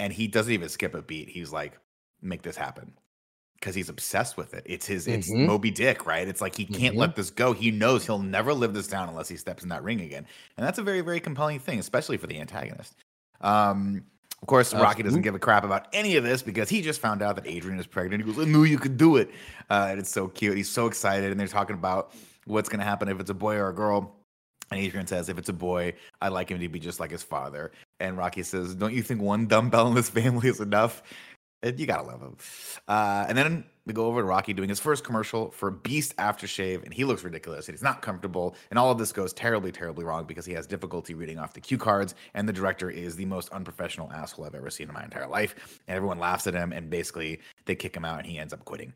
And 0.00 0.12
he 0.12 0.28
doesn't 0.28 0.52
even 0.52 0.68
skip 0.68 0.94
a 0.94 1.02
beat. 1.02 1.28
He's 1.28 1.52
like, 1.52 1.78
make 2.22 2.42
this 2.42 2.56
happen. 2.56 2.94
Because 3.54 3.74
he's 3.74 3.90
obsessed 3.90 4.36
with 4.38 4.54
it. 4.54 4.62
It's 4.66 4.86
his 4.86 5.06
it's 5.08 5.32
Mhm. 5.32 5.44
Moby 5.44 5.70
Dick, 5.70 6.06
right? 6.06 6.26
It's 6.28 6.40
like 6.40 6.56
he 6.56 6.66
can't 6.66 6.96
Mhm. 6.96 6.98
let 6.98 7.16
this 7.16 7.30
go. 7.30 7.52
He 7.52 7.70
knows 7.70 8.06
he'll 8.06 8.18
never 8.22 8.54
live 8.54 8.74
this 8.74 8.88
down 8.88 9.08
unless 9.10 9.28
he 9.28 9.36
steps 9.36 9.62
in 9.62 9.68
that 9.70 9.82
ring 9.84 10.00
again. 10.00 10.26
And 10.56 10.66
that's 10.66 10.78
a 10.78 10.82
very, 10.82 11.02
very 11.02 11.20
compelling 11.20 11.58
thing, 11.60 11.78
especially 11.78 12.16
for 12.16 12.26
the 12.26 12.40
antagonist. 12.40 12.96
Um, 13.42 14.06
of 14.42 14.48
course, 14.48 14.72
Rocky 14.72 15.02
doesn't 15.02 15.20
give 15.20 15.34
a 15.34 15.38
crap 15.38 15.64
about 15.64 15.88
any 15.92 16.16
of 16.16 16.24
this 16.24 16.42
because 16.42 16.68
he 16.68 16.80
just 16.80 17.00
found 17.00 17.20
out 17.20 17.36
that 17.36 17.46
Adrian 17.46 17.78
is 17.78 17.86
pregnant. 17.86 18.24
He 18.24 18.32
goes, 18.32 18.42
I 18.42 18.50
knew 18.50 18.64
you 18.64 18.78
could 18.78 18.96
do 18.96 19.16
it. 19.16 19.30
Uh, 19.68 19.88
and 19.90 19.98
it's 19.98 20.10
so 20.10 20.28
cute. 20.28 20.56
He's 20.56 20.68
so 20.68 20.86
excited. 20.86 21.30
And 21.30 21.38
they're 21.38 21.46
talking 21.46 21.74
about 21.74 22.14
what's 22.46 22.68
going 22.68 22.78
to 22.78 22.84
happen 22.84 23.08
if 23.08 23.20
it's 23.20 23.30
a 23.30 23.34
boy 23.34 23.56
or 23.56 23.68
a 23.68 23.74
girl. 23.74 24.16
And 24.70 24.80
Adrian 24.80 25.06
says, 25.06 25.28
if 25.28 25.36
it's 25.36 25.50
a 25.50 25.54
boy, 25.54 25.94
I'd 26.22 26.32
like 26.32 26.48
him 26.48 26.58
to 26.58 26.68
be 26.68 26.78
just 26.78 27.00
like 27.00 27.10
his 27.10 27.22
father. 27.22 27.70
And 27.98 28.16
Rocky 28.16 28.42
says, 28.42 28.74
don't 28.74 28.94
you 28.94 29.02
think 29.02 29.20
one 29.20 29.46
dumbbell 29.46 29.88
in 29.88 29.94
this 29.94 30.08
family 30.10 30.48
is 30.48 30.60
enough? 30.60 31.02
And 31.62 31.78
you 31.78 31.86
gotta 31.86 32.04
love 32.04 32.22
him. 32.22 32.36
Uh, 32.88 33.26
and 33.28 33.36
then 33.36 33.64
we 33.90 33.94
go 33.94 34.06
over 34.06 34.20
to 34.20 34.24
Rocky 34.26 34.52
doing 34.52 34.68
his 34.68 34.78
first 34.78 35.02
commercial 35.02 35.50
for 35.50 35.70
Beast 35.72 36.16
aftershave, 36.16 36.84
and 36.84 36.94
he 36.94 37.04
looks 37.04 37.24
ridiculous 37.24 37.66
and 37.68 37.74
he's 37.76 37.82
not 37.82 38.02
comfortable. 38.02 38.54
And 38.70 38.78
all 38.78 38.90
of 38.92 38.98
this 38.98 39.10
goes 39.10 39.32
terribly, 39.32 39.72
terribly 39.72 40.04
wrong 40.04 40.24
because 40.26 40.46
he 40.46 40.52
has 40.52 40.66
difficulty 40.66 41.14
reading 41.14 41.38
off 41.38 41.54
the 41.54 41.60
cue 41.60 41.76
cards. 41.78 42.14
And 42.34 42.48
the 42.48 42.52
director 42.52 42.88
is 42.88 43.16
the 43.16 43.24
most 43.24 43.48
unprofessional 43.50 44.12
asshole 44.12 44.44
I've 44.44 44.54
ever 44.54 44.70
seen 44.70 44.86
in 44.88 44.94
my 44.94 45.02
entire 45.02 45.26
life. 45.26 45.80
And 45.88 45.96
everyone 45.96 46.20
laughs 46.20 46.46
at 46.46 46.54
him, 46.54 46.72
and 46.72 46.88
basically 46.88 47.40
they 47.64 47.74
kick 47.74 47.96
him 47.96 48.04
out, 48.04 48.18
and 48.20 48.26
he 48.28 48.38
ends 48.38 48.52
up 48.52 48.64
quitting. 48.64 48.92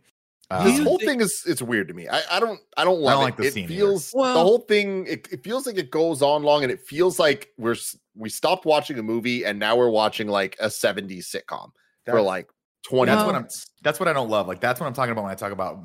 this 0.63 0.79
Um, 0.79 0.85
whole 0.85 0.99
thing 1.01 1.21
is 1.21 1.43
it's 1.47 1.61
weird 1.63 1.89
to 1.89 1.95
me. 1.95 2.07
I, 2.09 2.21
I 2.31 2.39
don't 2.41 2.61
I 2.77 2.85
don't 2.85 3.01
love 3.01 3.19
like 3.21 3.35
it. 3.35 3.39
the 3.39 3.49
it 3.49 3.53
scene 3.55 3.65
either. 3.65 3.75
feels 3.75 4.13
Well- 4.15 4.35
the 4.35 4.41
whole 4.41 4.59
thing. 4.61 5.07
It, 5.09 5.27
it 5.33 5.43
feels 5.43 5.67
like 5.67 5.77
it 5.79 5.91
goes 5.91 6.23
on 6.23 6.45
long, 6.45 6.63
and 6.63 6.71
it 6.71 6.81
feels 6.81 7.19
like 7.19 7.49
we're 7.59 7.77
we 8.15 8.29
stopped 8.29 8.65
watching 8.65 8.97
a 8.99 9.03
movie 9.03 9.45
and 9.45 9.59
now 9.59 9.75
we're 9.75 9.89
watching 9.89 10.29
like 10.29 10.55
a 10.61 10.67
'70s 10.69 11.27
sitcom 11.35 11.71
for 12.05 12.13
That's- 12.13 12.25
like 12.25 12.49
20 12.85 13.11
that's 13.11 13.23
oh. 13.23 13.27
what 13.27 13.35
I'm. 13.35 13.49
That's 13.83 14.01
what 14.01 14.09
I 14.09 14.13
don't 14.13 14.29
love. 14.29 14.47
Like 14.47 14.61
that's 14.61 14.81
what 14.81 14.87
I'm 14.87 14.93
talking 14.93 15.13
about 15.13 15.25
when 15.25 15.33
I 15.33 15.37
talk 15.37 15.53
about 15.53 15.81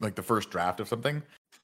like 0.00 0.14
the 0.14 0.22
first 0.22 0.50
draft 0.50 0.80
of 0.80 0.88
something. 0.88 1.22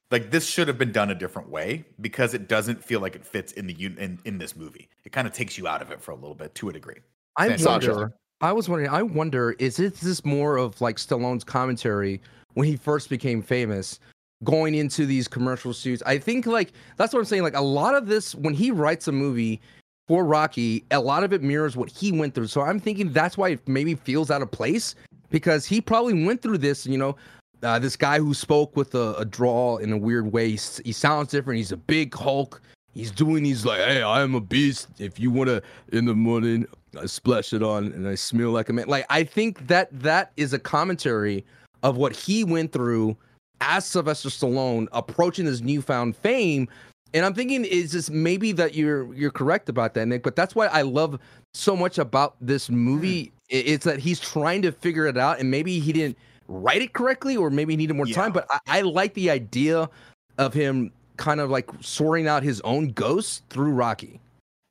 Like 0.09 0.31
this 0.31 0.45
should 0.45 0.67
have 0.67 0.77
been 0.77 0.91
done 0.91 1.09
a 1.11 1.15
different 1.15 1.49
way 1.49 1.85
because 2.01 2.33
it 2.33 2.47
doesn't 2.47 2.83
feel 2.83 2.99
like 2.99 3.15
it 3.15 3.25
fits 3.25 3.53
in 3.53 3.67
the 3.67 3.75
un- 3.75 3.97
in 3.97 4.19
in 4.25 4.37
this 4.37 4.55
movie. 4.55 4.89
It 5.05 5.11
kind 5.11 5.27
of 5.27 5.33
takes 5.33 5.57
you 5.57 5.67
out 5.67 5.81
of 5.81 5.91
it 5.91 6.01
for 6.01 6.11
a 6.11 6.15
little 6.15 6.35
bit 6.35 6.53
to 6.55 6.69
a 6.69 6.73
degree. 6.73 6.97
I 7.37 7.55
Sandra. 7.55 7.93
wonder. 7.93 8.13
I 8.41 8.51
was 8.51 8.67
wondering. 8.67 8.89
I 8.89 9.03
wonder 9.03 9.51
is 9.59 9.79
it 9.79 9.95
this 9.95 10.25
more 10.25 10.57
of 10.57 10.81
like 10.81 10.97
Stallone's 10.97 11.43
commentary 11.43 12.21
when 12.55 12.67
he 12.67 12.75
first 12.75 13.09
became 13.09 13.41
famous, 13.41 13.99
going 14.43 14.75
into 14.75 15.05
these 15.05 15.27
commercial 15.27 15.71
shoots? 15.71 16.01
I 16.05 16.17
think 16.17 16.47
like 16.47 16.73
that's 16.97 17.13
what 17.13 17.19
I'm 17.19 17.25
saying. 17.25 17.43
Like 17.43 17.55
a 17.55 17.61
lot 17.61 17.95
of 17.95 18.07
this 18.07 18.33
when 18.35 18.55
he 18.55 18.71
writes 18.71 19.07
a 19.07 19.11
movie 19.11 19.61
for 20.07 20.25
Rocky, 20.25 20.83
a 20.91 20.99
lot 20.99 21.23
of 21.23 21.33
it 21.33 21.41
mirrors 21.41 21.77
what 21.77 21.89
he 21.89 22.11
went 22.11 22.35
through. 22.35 22.47
So 22.47 22.61
I'm 22.61 22.79
thinking 22.79 23.11
that's 23.11 23.37
why 23.37 23.49
it 23.49 23.67
maybe 23.67 23.95
feels 23.95 24.29
out 24.31 24.41
of 24.41 24.51
place 24.51 24.95
because 25.29 25.65
he 25.65 25.79
probably 25.79 26.25
went 26.25 26.41
through 26.41 26.57
this. 26.57 26.85
You 26.85 26.97
know, 26.97 27.15
uh, 27.63 27.79
this 27.79 27.95
guy 27.95 28.19
who 28.19 28.33
spoke 28.33 28.75
with 28.75 28.95
a, 28.95 29.15
a 29.15 29.25
drawl 29.25 29.77
in 29.77 29.91
a 29.93 29.97
weird 29.97 30.31
way. 30.31 30.49
He, 30.49 30.59
he 30.85 30.91
sounds 30.91 31.29
different. 31.29 31.57
He's 31.57 31.71
a 31.71 31.77
big 31.77 32.13
Hulk. 32.13 32.61
he's 32.93 33.11
doing 33.11 33.43
these 33.43 33.65
like, 33.65 33.79
hey, 33.79 34.01
I 34.01 34.21
am 34.21 34.35
a 34.35 34.41
beast. 34.41 34.87
If 34.99 35.19
you 35.19 35.31
wanna 35.31 35.61
in 35.91 36.05
the 36.05 36.15
morning, 36.15 36.65
I 36.99 37.05
splash 37.05 37.53
it 37.53 37.63
on 37.63 37.85
and 37.93 38.07
I 38.07 38.15
smell 38.15 38.51
like 38.51 38.69
a 38.69 38.73
man. 38.73 38.87
Like 38.87 39.05
I 39.09 39.23
think 39.23 39.67
that 39.67 39.87
that 40.01 40.31
is 40.37 40.53
a 40.53 40.59
commentary 40.59 41.45
of 41.83 41.97
what 41.97 42.15
he 42.15 42.43
went 42.43 42.71
through 42.71 43.15
as 43.61 43.85
Sylvester 43.85 44.29
Stallone 44.29 44.87
approaching 44.91 45.45
his 45.45 45.61
newfound 45.61 46.15
fame. 46.15 46.67
And 47.13 47.25
I'm 47.25 47.33
thinking 47.33 47.65
is 47.65 47.91
this 47.91 48.09
maybe 48.09 48.51
that 48.53 48.73
you're 48.75 49.13
you're 49.13 49.31
correct 49.31 49.69
about 49.69 49.93
that, 49.95 50.07
Nick. 50.07 50.23
But 50.23 50.35
that's 50.35 50.55
why 50.55 50.67
I 50.67 50.81
love 50.81 51.19
so 51.53 51.75
much 51.75 51.97
about 51.97 52.35
this 52.41 52.69
movie. 52.69 53.25
Hmm. 53.25 53.31
It's 53.49 53.83
that 53.83 53.99
he's 53.99 54.19
trying 54.19 54.61
to 54.61 54.71
figure 54.71 55.07
it 55.07 55.17
out, 55.17 55.39
and 55.39 55.51
maybe 55.51 55.79
he 55.79 55.91
didn't 55.91 56.17
write 56.47 56.81
it 56.81 56.93
correctly, 56.93 57.35
or 57.35 57.49
maybe 57.49 57.73
he 57.73 57.77
needed 57.77 57.95
more 57.95 58.05
time. 58.05 58.31
But 58.31 58.47
I, 58.49 58.59
I 58.67 58.81
like 58.81 59.13
the 59.13 59.29
idea 59.29 59.89
of 60.37 60.53
him 60.53 60.91
kind 61.17 61.41
of 61.41 61.49
like 61.49 61.69
sorting 61.81 62.27
out 62.27 62.43
his 62.43 62.61
own 62.61 62.89
ghost 62.89 63.43
through 63.49 63.73
Rocky. 63.73 64.21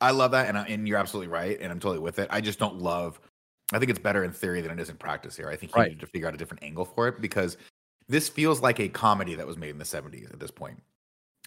I 0.00 0.12
love 0.12 0.30
that, 0.30 0.48
and 0.48 0.56
I, 0.56 0.64
and 0.64 0.88
you're 0.88 0.96
absolutely 0.96 1.30
right, 1.30 1.58
and 1.60 1.70
I'm 1.70 1.78
totally 1.78 1.98
with 1.98 2.18
it. 2.18 2.28
I 2.30 2.40
just 2.40 2.58
don't 2.58 2.80
love. 2.80 3.20
I 3.72 3.78
think 3.78 3.90
it's 3.90 3.98
better 3.98 4.24
in 4.24 4.32
theory 4.32 4.62
than 4.62 4.70
it 4.70 4.80
is 4.80 4.88
in 4.88 4.96
practice 4.96 5.36
here. 5.36 5.48
I 5.48 5.56
think 5.56 5.74
he 5.74 5.80
Right. 5.80 5.88
needed 5.90 6.00
to 6.00 6.06
figure 6.06 6.26
out 6.26 6.34
a 6.34 6.38
different 6.38 6.62
angle 6.64 6.86
for 6.86 7.06
it 7.06 7.20
because 7.20 7.58
this 8.08 8.28
feels 8.28 8.60
like 8.60 8.80
a 8.80 8.88
comedy 8.88 9.34
that 9.34 9.46
was 9.46 9.58
made 9.58 9.70
in 9.70 9.78
the 9.78 9.84
70s 9.84 10.32
at 10.32 10.40
this 10.40 10.50
point. 10.50 10.82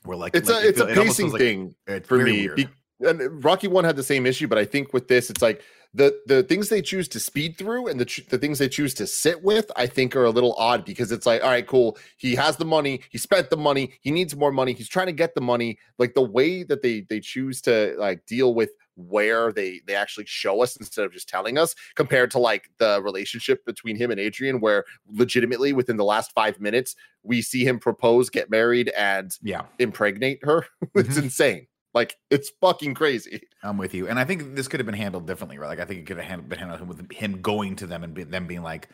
Where 0.06 0.18
like 0.18 0.36
It's 0.36 0.50
like, 0.50 0.64
a 0.64 0.68
it 0.68 0.70
it's 0.70 0.80
a 0.82 0.88
it 0.88 0.96
pacing 0.96 1.32
like- 1.32 1.42
thing 1.42 1.76
it's 1.88 2.08
for 2.08 2.18
me. 2.18 2.50
Be- 2.56 2.68
and 3.00 3.44
Rocky 3.44 3.68
One 3.68 3.84
had 3.84 3.96
the 3.98 4.04
same 4.04 4.26
issue, 4.26 4.48
but 4.48 4.58
I 4.58 4.64
think 4.66 4.94
with 4.94 5.08
this, 5.10 5.30
it's 5.30 5.42
like 5.42 5.62
the 5.94 6.18
the 6.26 6.42
things 6.44 6.70
they 6.70 6.82
choose 6.82 7.08
to 7.10 7.20
speed 7.20 7.58
through 7.58 7.88
and 7.88 8.00
the 8.00 8.24
the 8.30 8.38
things 8.38 8.60
they 8.60 8.70
choose 8.70 8.94
to 8.96 9.08
sit 9.08 9.44
with, 9.44 9.70
I 9.76 9.88
think 9.88 10.16
are 10.16 10.24
a 10.24 10.30
little 10.30 10.54
odd 10.54 10.86
because 10.86 11.12
it's 11.12 11.26
like, 11.26 11.44
all 11.44 11.50
right, 11.50 11.68
cool. 11.68 11.98
He 12.18 12.36
has 12.36 12.56
the 12.56 12.66
money, 12.66 13.02
he 13.10 13.18
spent 13.18 13.50
the 13.50 13.58
money, 13.58 13.94
he 14.02 14.12
needs 14.12 14.36
more 14.36 14.52
money, 14.54 14.72
he's 14.74 14.88
trying 14.88 15.08
to 15.08 15.12
get 15.14 15.36
the 15.36 15.42
money. 15.42 15.80
Like 15.98 16.14
the 16.14 16.22
way 16.22 16.64
that 16.64 16.82
they 16.82 17.02
they 17.02 17.20
choose 17.20 17.62
to 17.64 17.96
like 17.98 18.26
deal 18.26 18.54
with 18.54 18.70
where 18.96 19.52
they 19.52 19.82
they 19.88 19.96
actually 19.96 20.26
show 20.26 20.62
us 20.62 20.76
instead 20.76 21.06
of 21.06 21.12
just 21.12 21.28
telling 21.28 21.58
us 21.58 21.74
compared 21.96 22.30
to 22.32 22.40
like 22.40 22.70
the 22.78 23.02
relationship 23.02 23.66
between 23.66 23.96
him 23.96 24.12
and 24.12 24.20
Adrian 24.20 24.60
where 24.60 24.86
legitimately 25.08 25.74
within 25.74 25.98
the 25.98 26.04
last 26.04 26.32
5 26.34 26.60
minutes 26.60 26.96
we 27.24 27.42
see 27.42 27.66
him 27.66 27.80
propose 27.80 28.30
get 28.30 28.50
married 28.50 28.90
and 28.90 29.38
yeah, 29.42 29.64
impregnate 29.80 30.40
her. 30.44 30.66
it's 30.96 31.18
Mhm. 31.18 31.24
insane. 31.24 31.68
Like 31.94 32.18
it's 32.32 32.52
fucking 32.62 32.96
crazy. 32.96 33.42
I'm 33.62 33.78
with 33.78 33.94
you, 33.94 34.08
and 34.08 34.18
I 34.20 34.26
think 34.26 34.56
this 34.56 34.68
could 34.68 34.80
have 34.80 34.88
been 34.88 34.96
handled 34.96 35.28
differently. 35.28 35.58
Right? 35.60 35.68
Like 35.68 35.80
I 35.80 35.86
think 35.86 36.00
it 36.02 36.06
could 36.08 36.18
have 36.18 36.26
hand- 36.26 36.50
been 36.50 36.58
handled 36.60 36.88
with 36.88 37.12
him 37.12 37.42
going 37.42 37.76
to 37.78 37.88
them 37.88 38.04
and 38.04 38.14
be, 38.16 38.24
them 38.24 38.48
being 38.48 38.64
like, 38.64 38.90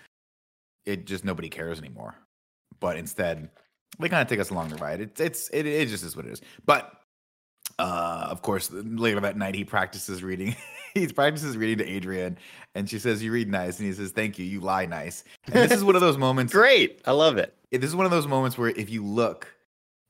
"It 0.85 1.05
just 1.05 1.23
nobody 1.23 1.47
cares 1.49 1.79
anymore." 1.79 2.15
But 2.81 2.97
instead, 2.97 3.49
they 3.99 4.09
kind 4.09 4.21
of 4.21 4.27
take 4.27 4.39
us 4.41 4.49
along 4.49 4.69
the 4.69 4.75
ride. 4.77 4.99
It's 5.01 5.21
it's 5.21 5.49
it, 5.51 5.65
it 5.65 5.87
just 5.87 6.03
is 6.03 6.15
what 6.15 6.25
it 6.25 6.33
is. 6.33 6.41
But 6.65 6.91
uh, 7.79 8.27
of 8.29 8.41
course, 8.41 8.69
later 8.71 9.19
that 9.21 9.37
night, 9.37 9.55
he 9.55 9.63
practices 9.63 10.21
reading. 10.21 10.55
he 10.93 11.07
practices 11.07 11.57
reading 11.57 11.77
to 11.79 11.89
Adrian, 11.89 12.37
and 12.75 12.89
she 12.89 12.99
says, 12.99 13.23
"You 13.23 13.31
read 13.31 13.49
nice," 13.49 13.79
and 13.79 13.87
he 13.87 13.93
says, 13.93 14.11
"Thank 14.11 14.37
you. 14.37 14.45
You 14.45 14.59
lie 14.59 14.85
nice." 14.85 15.23
And 15.45 15.55
this 15.55 15.71
is 15.71 15.83
one 15.83 15.95
of 15.95 16.01
those 16.01 16.17
moments. 16.17 16.53
Great. 16.61 17.01
I 17.05 17.11
love 17.13 17.37
it. 17.37 17.55
this 17.71 17.83
is 17.83 17.95
one 17.95 18.05
of 18.05 18.11
those 18.11 18.27
moments 18.27 18.57
where 18.57 18.69
if 18.69 18.89
you 18.89 19.03
look, 19.03 19.47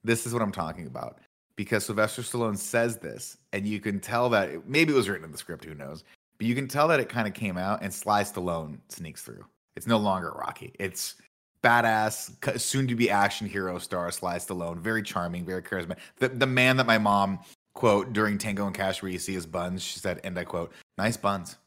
this 0.04 0.26
is 0.26 0.34
what 0.34 0.42
I'm 0.42 0.52
talking 0.52 0.88
about. 0.88 1.20
Because 1.56 1.86
Sylvester 1.86 2.22
Stallone 2.22 2.58
says 2.58 2.98
this, 2.98 3.38
and 3.54 3.68
you 3.68 3.80
can 3.82 4.00
tell 4.00 4.30
that 4.30 4.50
it- 4.50 4.68
maybe 4.68 4.94
it 4.94 4.96
was 4.96 5.10
written 5.10 5.26
in 5.26 5.32
the 5.32 5.38
script, 5.38 5.66
who 5.66 5.76
knows? 5.76 6.06
But 6.38 6.48
you 6.48 6.56
can 6.56 6.70
tell 6.70 6.88
that 6.88 7.02
it 7.02 7.10
kind 7.10 7.28
of 7.28 7.34
came 7.34 7.58
out, 7.58 7.84
and 7.84 7.94
Sly 7.94 8.24
Stallone 8.24 8.80
sneaks 8.88 9.22
through. 9.24 9.46
It's 9.76 9.86
no 9.86 9.98
longer 9.98 10.32
Rocky. 10.32 10.74
It's 10.80 11.16
badass, 11.64 12.60
soon 12.60 12.88
to 12.88 12.96
be 12.96 13.10
action 13.10 13.48
hero 13.48 13.78
star 13.78 14.10
Sly 14.12 14.38
Stallone. 14.38 14.78
Very 14.78 15.04
charming, 15.04 15.46
very 15.46 15.62
charismatic. 15.62 15.98
The, 16.18 16.30
the 16.30 16.48
man 16.48 16.78
that 16.78 16.88
my 16.88 16.98
mom, 16.98 17.40
quote, 17.74 18.14
during 18.14 18.38
Tango 18.38 18.66
and 18.66 18.76
Cash, 18.76 19.02
where 19.02 19.12
you 19.12 19.20
see 19.20 19.34
his 19.34 19.46
buns, 19.46 19.84
she 19.84 20.00
said, 20.00 20.20
and 20.24 20.38
I 20.38 20.44
quote, 20.44 20.72
nice 20.98 21.18
buns. 21.18 21.58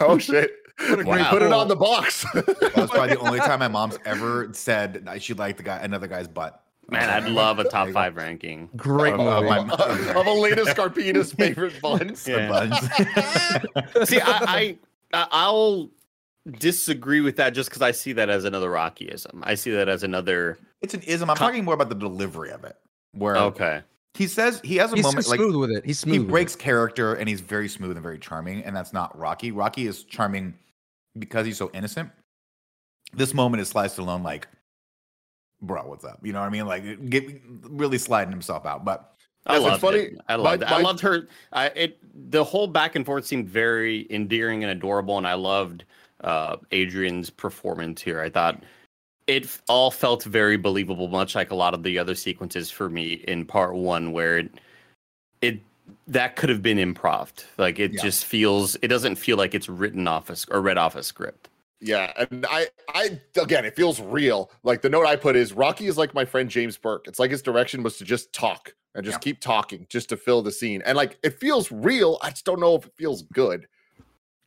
Oh 0.00 0.18
shit. 0.18 0.50
What 0.78 0.98
a 1.00 1.04
great 1.04 1.26
Put 1.26 1.42
it 1.42 1.52
on 1.52 1.68
the 1.68 1.76
box. 1.76 2.24
That 2.34 2.72
was 2.76 2.90
probably 2.90 3.14
the 3.14 3.20
only 3.20 3.38
time 3.38 3.60
my 3.60 3.68
mom's 3.68 3.96
ever 4.04 4.48
said 4.52 5.06
she 5.20 5.32
liked 5.34 5.58
the 5.58 5.62
guy, 5.62 5.76
another 5.78 6.08
guy's 6.08 6.26
butt. 6.26 6.60
Man, 6.90 7.08
I'd 7.08 7.30
love 7.30 7.58
a 7.60 7.64
top 7.64 7.88
five 7.90 8.16
ranking. 8.16 8.68
Great 8.76 9.14
Of- 9.14 9.20
of 9.20 9.44
movie. 9.44 9.64
my- 9.66 9.74
of 10.20 10.26
Elena 10.26 10.66
Scarpina's 10.66 11.32
favorite 11.38 11.80
buns. 11.80 12.24
The 12.24 12.32
Yeah. 12.32 12.48
buns. 12.48 14.08
See, 14.08 14.20
I, 14.20 14.30
I 14.32 14.78
I- 15.12 15.28
I'll 15.30 15.90
disagree 16.58 17.20
with 17.20 17.36
that 17.36 17.50
just 17.54 17.70
because 17.70 17.80
I 17.82 17.92
see 17.92 18.12
that 18.14 18.28
as 18.28 18.44
another 18.44 18.68
Rockyism. 18.68 19.40
I 19.44 19.54
see 19.54 19.70
that 19.70 19.88
as 19.88 20.02
another. 20.02 20.58
It's 20.82 20.92
an 20.92 21.02
ism. 21.02 21.30
I'm 21.30 21.36
talking 21.36 21.64
more 21.64 21.74
about 21.74 21.88
the 21.88 21.94
delivery 21.94 22.50
of 22.50 22.64
it. 22.64 22.76
Where 23.12 23.36
Okay. 23.36 23.80
He 24.14 24.26
says 24.28 24.60
he 24.64 24.76
has 24.76 24.92
a 24.92 24.96
He's 24.96 25.04
moment 25.04 25.24
so 25.24 25.30
like 25.30 25.38
smooth 25.40 25.56
with 25.56 25.70
it. 25.70 25.84
He's 25.84 25.98
smooth. 25.98 26.20
he 26.20 26.24
breaks 26.26 26.54
character 26.56 27.14
and 27.14 27.28
he's 27.28 27.40
very 27.40 27.68
smooth 27.68 27.92
and 27.96 28.02
very 28.02 28.18
charming, 28.18 28.62
and 28.64 28.74
that's 28.74 28.92
not 28.92 29.16
Rocky. 29.18 29.50
Rocky 29.50 29.86
is 29.86 30.04
charming 30.04 30.54
because 31.18 31.46
he's 31.46 31.56
so 31.58 31.70
innocent. 31.74 32.10
This 33.12 33.34
moment 33.34 33.60
is 33.60 33.68
Sly 33.68 33.86
Stallone 33.86 34.22
like, 34.24 34.48
bro, 35.62 35.86
what's 35.88 36.04
up? 36.04 36.18
You 36.22 36.32
know 36.32 36.40
what 36.40 36.46
I 36.46 36.50
mean? 36.50 36.66
Like, 36.66 37.08
get, 37.10 37.40
really 37.68 37.98
sliding 37.98 38.32
himself 38.32 38.66
out. 38.66 38.84
But 38.84 39.12
I 39.46 39.54
Yes, 39.54 39.60
it's 39.62 39.70
loved 39.70 39.80
funny. 39.80 39.98
it. 39.98 40.20
I 40.28 40.36
My- 40.36 40.42
loved 40.42 40.62
it. 40.62 40.68
I 40.72 40.76
my- 40.78 40.80
loved 40.82 41.00
her. 41.00 41.28
I 41.52 41.66
it 41.68 41.98
the 42.30 42.42
whole 42.44 42.66
back 42.66 42.94
and 42.96 43.04
forth 43.04 43.26
seemed 43.26 43.48
very 43.48 44.06
endearing 44.10 44.62
and 44.64 44.70
adorable, 44.72 45.18
and 45.18 45.26
I 45.26 45.34
loved 45.34 45.84
uh, 46.22 46.56
Adrian's 46.70 47.30
performance 47.30 48.00
here. 48.00 48.20
I 48.20 48.30
thought 48.30 48.62
it 49.26 49.58
all 49.68 49.90
felt 49.90 50.24
very 50.24 50.56
believable, 50.56 51.08
much 51.08 51.34
like 51.34 51.50
a 51.50 51.54
lot 51.54 51.74
of 51.74 51.82
the 51.82 51.98
other 51.98 52.14
sequences 52.14 52.70
for 52.70 52.88
me 52.90 53.24
in 53.28 53.44
part 53.46 53.74
one, 53.74 54.12
where 54.12 54.38
it 54.38 54.50
it 55.40 55.60
that 56.06 56.36
could 56.36 56.48
have 56.48 56.62
been 56.62 56.78
improv. 56.78 57.30
Like 57.58 57.78
it 57.78 57.92
Yeah. 57.92 58.02
just 58.02 58.24
feels. 58.24 58.76
It 58.82 58.88
doesn't 58.88 59.16
feel 59.16 59.36
like 59.36 59.54
it's 59.54 59.68
written 59.68 60.06
off 60.08 60.28
a, 60.28 60.32
s- 60.32 60.46
or 60.50 60.60
read 60.60 60.78
off 60.78 60.96
a 60.96 61.02
script. 61.02 61.48
Yeah, 61.80 62.12
and 62.30 62.46
I, 62.48 62.68
I 62.94 63.20
again, 63.38 63.64
it 63.66 63.76
feels 63.76 64.00
real. 64.00 64.50
Like 64.62 64.80
the 64.80 64.88
note 64.88 65.06
I 65.06 65.16
put 65.16 65.36
is 65.36 65.52
Rocky 65.52 65.86
is 65.86 65.98
like 65.98 66.14
my 66.14 66.24
friend 66.24 66.48
James 66.48 66.78
Burke. 66.78 67.06
It's 67.06 67.18
like 67.18 67.30
his 67.30 67.42
direction 67.42 67.82
was 67.82 67.98
to 67.98 68.04
just 68.04 68.32
talk 68.32 68.74
and 68.94 69.04
just 69.04 69.16
Yeah. 69.16 69.20
keep 69.20 69.40
talking, 69.40 69.86
just 69.90 70.08
to 70.10 70.16
fill 70.16 70.40
the 70.40 70.52
scene. 70.52 70.82
And 70.86 70.96
like 70.96 71.18
it 71.22 71.38
feels 71.40 71.70
real. 71.70 72.18
I 72.22 72.30
just 72.30 72.46
don't 72.46 72.60
know 72.60 72.74
if 72.76 72.86
it 72.86 72.92
feels 72.96 73.22
good. 73.32 73.66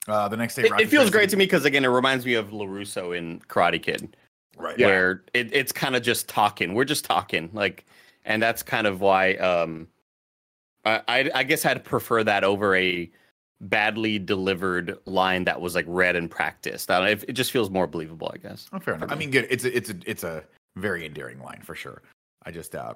uh, 0.07 0.27
the 0.29 0.37
next 0.37 0.55
day, 0.55 0.63
It, 0.63 0.71
Rocky 0.71 0.83
it 0.85 0.89
feels 0.89 1.09
great 1.11 1.29
to 1.31 1.37
me 1.37 1.45
because 1.45 1.65
again, 1.65 1.83
it 1.85 1.89
reminds 1.89 2.25
me 2.25 2.33
of 2.35 2.49
Larusso 2.51 3.15
in 3.15 3.39
Karate 3.41 3.81
Kid. 3.83 4.15
Right. 4.57 4.77
Yeah. 4.77 4.87
where 4.87 5.23
it, 5.33 5.53
it's 5.53 5.71
kind 5.71 5.95
of 5.95 6.01
just 6.01 6.27
talking. 6.27 6.73
We're 6.73 6.83
just 6.83 7.05
talking, 7.05 7.49
like, 7.53 7.85
and 8.25 8.41
that's 8.41 8.63
kind 8.63 8.87
of 8.87 9.01
why 9.01 9.35
um, 9.35 9.87
I, 10.83 11.01
I 11.07 11.31
I 11.35 11.43
guess 11.43 11.65
I'd 11.65 11.83
prefer 11.83 12.23
that 12.23 12.43
over 12.43 12.75
a 12.75 13.09
badly 13.61 14.19
delivered 14.19 14.97
line 15.05 15.43
that 15.45 15.59
was 15.61 15.75
like 15.75 15.85
read 15.87 16.15
and 16.15 16.29
practiced. 16.29 16.91
I 16.91 16.97
don't 16.97 17.05
know, 17.05 17.11
it, 17.11 17.25
it 17.29 17.33
just 17.33 17.51
feels 17.51 17.69
more 17.69 17.87
believable, 17.87 18.31
I 18.33 18.37
guess. 18.37 18.67
Oh, 18.73 18.79
fair 18.79 18.95
enough. 18.95 19.11
I 19.11 19.15
mean, 19.15 19.31
good. 19.31 19.47
It's 19.49 19.63
a, 19.63 19.75
it's 19.75 19.89
a, 19.89 19.95
it's 20.05 20.23
a 20.23 20.43
very 20.75 21.05
endearing 21.05 21.39
line 21.39 21.61
for 21.63 21.75
sure. 21.75 22.01
I 22.43 22.51
just, 22.51 22.75
uh, 22.75 22.93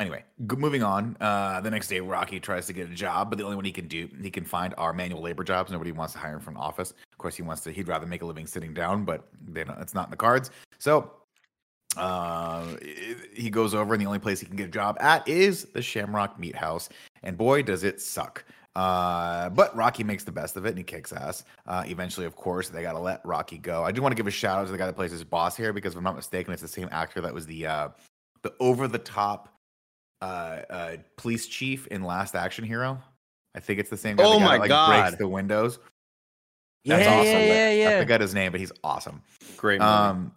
anyway, 0.00 0.24
moving 0.38 0.82
on. 0.82 1.16
Uh, 1.20 1.60
the 1.60 1.70
next 1.70 1.88
day, 1.88 2.00
Rocky 2.00 2.40
tries 2.40 2.66
to 2.66 2.72
get 2.72 2.90
a 2.90 2.94
job, 2.94 3.30
but 3.30 3.38
the 3.38 3.44
only 3.44 3.56
one 3.56 3.64
he 3.64 3.72
can 3.72 3.88
do, 3.88 4.08
he 4.20 4.30
can 4.30 4.44
find 4.44 4.74
are 4.76 4.92
manual 4.92 5.22
labor 5.22 5.44
jobs. 5.44 5.70
Nobody 5.70 5.92
wants 5.92 6.12
to 6.14 6.18
hire 6.18 6.34
him 6.34 6.40
from 6.40 6.56
office. 6.56 6.90
Of 6.90 7.18
course, 7.18 7.34
he 7.36 7.42
wants 7.42 7.62
to. 7.62 7.72
He'd 7.72 7.88
rather 7.88 8.06
make 8.06 8.22
a 8.22 8.26
living 8.26 8.46
sitting 8.46 8.74
down, 8.74 9.04
but 9.04 9.28
they 9.46 9.64
it's 9.80 9.94
not 9.94 10.06
in 10.06 10.10
the 10.10 10.16
cards. 10.16 10.50
So, 10.78 11.12
uh, 11.96 12.76
he 13.32 13.50
goes 13.50 13.74
over, 13.74 13.94
and 13.94 14.00
the 14.00 14.06
only 14.06 14.18
place 14.18 14.40
he 14.40 14.46
can 14.46 14.56
get 14.56 14.66
a 14.66 14.72
job 14.72 14.96
at 15.00 15.26
is 15.28 15.64
the 15.66 15.82
Shamrock 15.82 16.38
Meat 16.38 16.56
House. 16.56 16.88
And 17.22 17.38
boy, 17.38 17.62
does 17.62 17.84
it 17.84 18.00
suck. 18.00 18.44
Uh, 18.76 19.50
but 19.50 19.74
Rocky 19.76 20.02
makes 20.02 20.24
the 20.24 20.32
best 20.32 20.56
of 20.56 20.66
it 20.66 20.70
and 20.70 20.78
he 20.78 20.84
kicks 20.84 21.12
ass. 21.12 21.44
Uh, 21.66 21.84
eventually, 21.86 22.26
of 22.26 22.34
course, 22.34 22.68
they 22.68 22.82
got 22.82 22.94
to 22.94 22.98
let 22.98 23.24
Rocky 23.24 23.56
go. 23.56 23.84
I 23.84 23.92
do 23.92 24.02
want 24.02 24.10
to 24.10 24.16
give 24.16 24.26
a 24.26 24.32
shout 24.32 24.58
out 24.58 24.66
to 24.66 24.72
the 24.72 24.78
guy 24.78 24.86
that 24.86 24.96
plays 24.96 25.12
his 25.12 25.22
boss 25.22 25.56
here 25.56 25.72
because 25.72 25.92
if 25.92 25.98
I'm 25.98 26.04
not 26.04 26.16
mistaken, 26.16 26.52
it's 26.52 26.62
the 26.62 26.66
same 26.66 26.88
actor 26.90 27.20
that 27.20 27.32
was 27.32 27.46
the 27.46 27.66
uh, 27.66 27.88
the 28.42 28.52
over 28.58 28.88
the 28.88 28.98
top 28.98 29.53
uh, 30.24 30.62
uh, 30.72 30.96
police 31.16 31.46
chief 31.46 31.86
in 31.88 32.02
Last 32.02 32.34
Action 32.34 32.64
Hero. 32.64 32.98
I 33.54 33.60
think 33.60 33.78
it's 33.78 33.90
the 33.90 33.96
same 33.96 34.16
guy. 34.16 34.24
Oh 34.24 34.34
the 34.34 34.38
guy 34.38 34.44
my 34.44 34.52
that, 34.54 34.60
like, 34.60 34.68
God. 34.68 35.00
Breaks 35.02 35.16
the 35.18 35.28
windows. 35.28 35.78
Yeah, 36.84 36.96
That's 36.96 37.08
awesome. 37.08 37.26
yeah, 37.26 37.70
yeah, 37.70 37.96
I 37.96 38.00
forgot 38.00 38.20
his 38.20 38.34
name, 38.34 38.50
but 38.52 38.60
he's 38.60 38.72
awesome. 38.82 39.22
Great. 39.56 39.80
movie. 39.80 39.90
Um, 39.90 40.32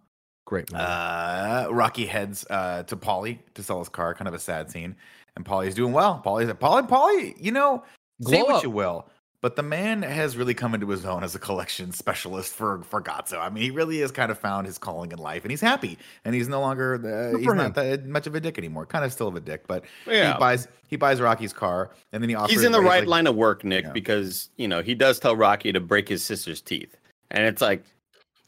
Great. 0.45 0.71
movie. 0.71 0.81
uh, 0.83 1.67
Rocky 1.71 2.05
heads 2.05 2.45
uh, 2.49 2.83
to 2.83 2.95
Paulie 2.95 3.39
to 3.55 3.63
sell 3.63 3.79
his 3.79 3.89
car. 3.89 4.13
Kind 4.13 4.27
of 4.27 4.33
a 4.33 4.39
sad 4.39 4.69
scene. 4.71 4.95
And 5.35 5.45
Paulie's 5.45 5.75
doing 5.75 5.93
well. 5.93 6.21
Paulie's 6.25 6.49
a 6.49 6.53
Paulie, 6.53 6.87
Paulie, 6.87 7.35
you 7.37 7.51
know, 7.51 7.83
say 8.21 8.41
what 8.41 8.55
up. 8.55 8.63
you 8.63 8.69
will, 8.69 9.09
but 9.41 9.55
the 9.55 9.63
man 9.63 10.01
has 10.01 10.35
really 10.35 10.53
come 10.53 10.73
into 10.73 10.89
his 10.89 11.05
own 11.05 11.23
as 11.23 11.35
a 11.35 11.39
collection 11.39 11.91
specialist 11.91 12.53
for 12.53 12.81
for 12.83 13.01
Gazzo. 13.01 13.39
I 13.39 13.49
mean, 13.49 13.63
he 13.63 13.71
really 13.71 13.99
has 13.99 14.11
kind 14.11 14.31
of 14.31 14.39
found 14.39 14.65
his 14.67 14.77
calling 14.77 15.11
in 15.11 15.19
life, 15.19 15.43
and 15.43 15.51
he's 15.51 15.61
happy. 15.61 15.97
And 16.25 16.33
he's 16.33 16.47
no 16.47 16.59
longer 16.61 16.95
uh, 17.33 17.37
he's 17.37 17.45
for 17.45 17.53
not 17.55 17.75
that 17.75 18.05
much 18.07 18.25
of 18.27 18.35
a 18.35 18.39
dick 18.39 18.57
anymore. 18.57 18.85
Kind 18.85 19.05
of 19.05 19.13
still 19.13 19.27
of 19.27 19.35
a 19.35 19.39
dick, 19.39 19.67
but 19.67 19.83
Yeah. 20.05 20.33
he 20.33 20.39
buys 20.39 20.67
he 20.87 20.95
buys 20.95 21.21
Rocky's 21.21 21.53
car, 21.53 21.91
and 22.11 22.23
then 22.23 22.29
he 22.29 22.35
offers. 22.35 22.51
He's 22.51 22.63
in 22.63 22.71
the 22.71 22.81
right 22.81 23.01
like- 23.01 23.07
line 23.07 23.27
of 23.27 23.35
work, 23.35 23.63
Nick, 23.63 23.85
Yeah. 23.85 23.91
because 23.91 24.49
you 24.57 24.67
know 24.67 24.81
he 24.81 24.95
does 24.95 25.19
tell 25.19 25.35
Rocky 25.35 25.71
to 25.71 25.79
break 25.79 26.09
his 26.09 26.23
sister's 26.23 26.61
teeth, 26.61 26.95
and 27.29 27.43
it's 27.45 27.61
like 27.61 27.83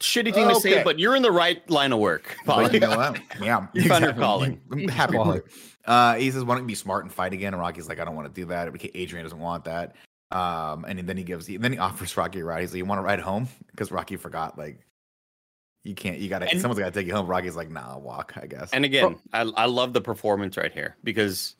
shitty 0.00 0.32
thing 0.32 0.48
to 0.48 0.54
say, 0.56 0.82
but 0.82 0.98
you're 0.98 1.14
in 1.14 1.22
the 1.22 1.30
right 1.30 1.68
line 1.70 1.92
of 1.92 1.98
work. 1.98 2.36
But 2.46 2.72
you 2.72 2.80
know 2.80 2.96
what? 2.96 3.20
Yeah, 3.40 3.66
You 3.74 3.86
found 3.88 4.04
your 4.04 4.14
calling. 4.14 4.60
I'm 4.72 4.88
happy 4.88 5.12
for. 5.16 5.44
Uh, 5.84 6.14
he 6.16 6.30
says, 6.30 6.44
"Why 6.44 6.54
don't 6.54 6.64
you 6.64 6.68
be 6.68 6.74
smart 6.74 7.04
and 7.04 7.12
fight 7.12 7.32
again?" 7.32 7.52
And 7.54 7.60
Rocky's 7.60 7.88
like, 7.88 8.00
"I 8.00 8.04
don't 8.04 8.14
want 8.16 8.32
to 8.34 8.40
do 8.40 8.46
that." 8.48 8.68
Adrian 8.94 9.24
doesn't 9.24 9.38
want 9.38 9.64
that. 9.64 9.94
Um, 10.32 10.84
and 10.86 10.98
then 11.08 11.16
he 11.16 11.24
gives, 11.24 11.46
then 11.46 11.72
he 11.72 11.78
offers 11.78 12.16
Rocky 12.16 12.40
a 12.40 12.44
ride. 12.44 12.60
He's 12.60 12.70
like, 12.72 12.78
"You 12.78 12.84
want 12.84 12.98
to 13.00 13.02
ride 13.04 13.20
home?" 13.20 13.48
Because 13.70 13.90
Rocky 13.90 14.16
forgot, 14.16 14.56
like, 14.56 14.78
you 15.82 15.94
can't. 15.94 16.18
You 16.18 16.28
gotta. 16.28 16.48
And- 16.48 16.60
someone's 16.60 16.78
gotta 16.78 16.92
take 16.92 17.06
you 17.06 17.14
home. 17.14 17.26
Rocky's 17.26 17.56
like, 17.56 17.70
"Nah, 17.70 17.90
I'll 17.92 18.00
walk." 18.00 18.34
I 18.40 18.46
guess. 18.46 18.70
And 18.72 18.84
again, 18.84 19.18
I, 19.32 19.40
I 19.42 19.64
love 19.66 19.92
the 19.92 20.00
performance 20.00 20.56
right 20.56 20.72
here 20.72 20.96
because 21.02 21.56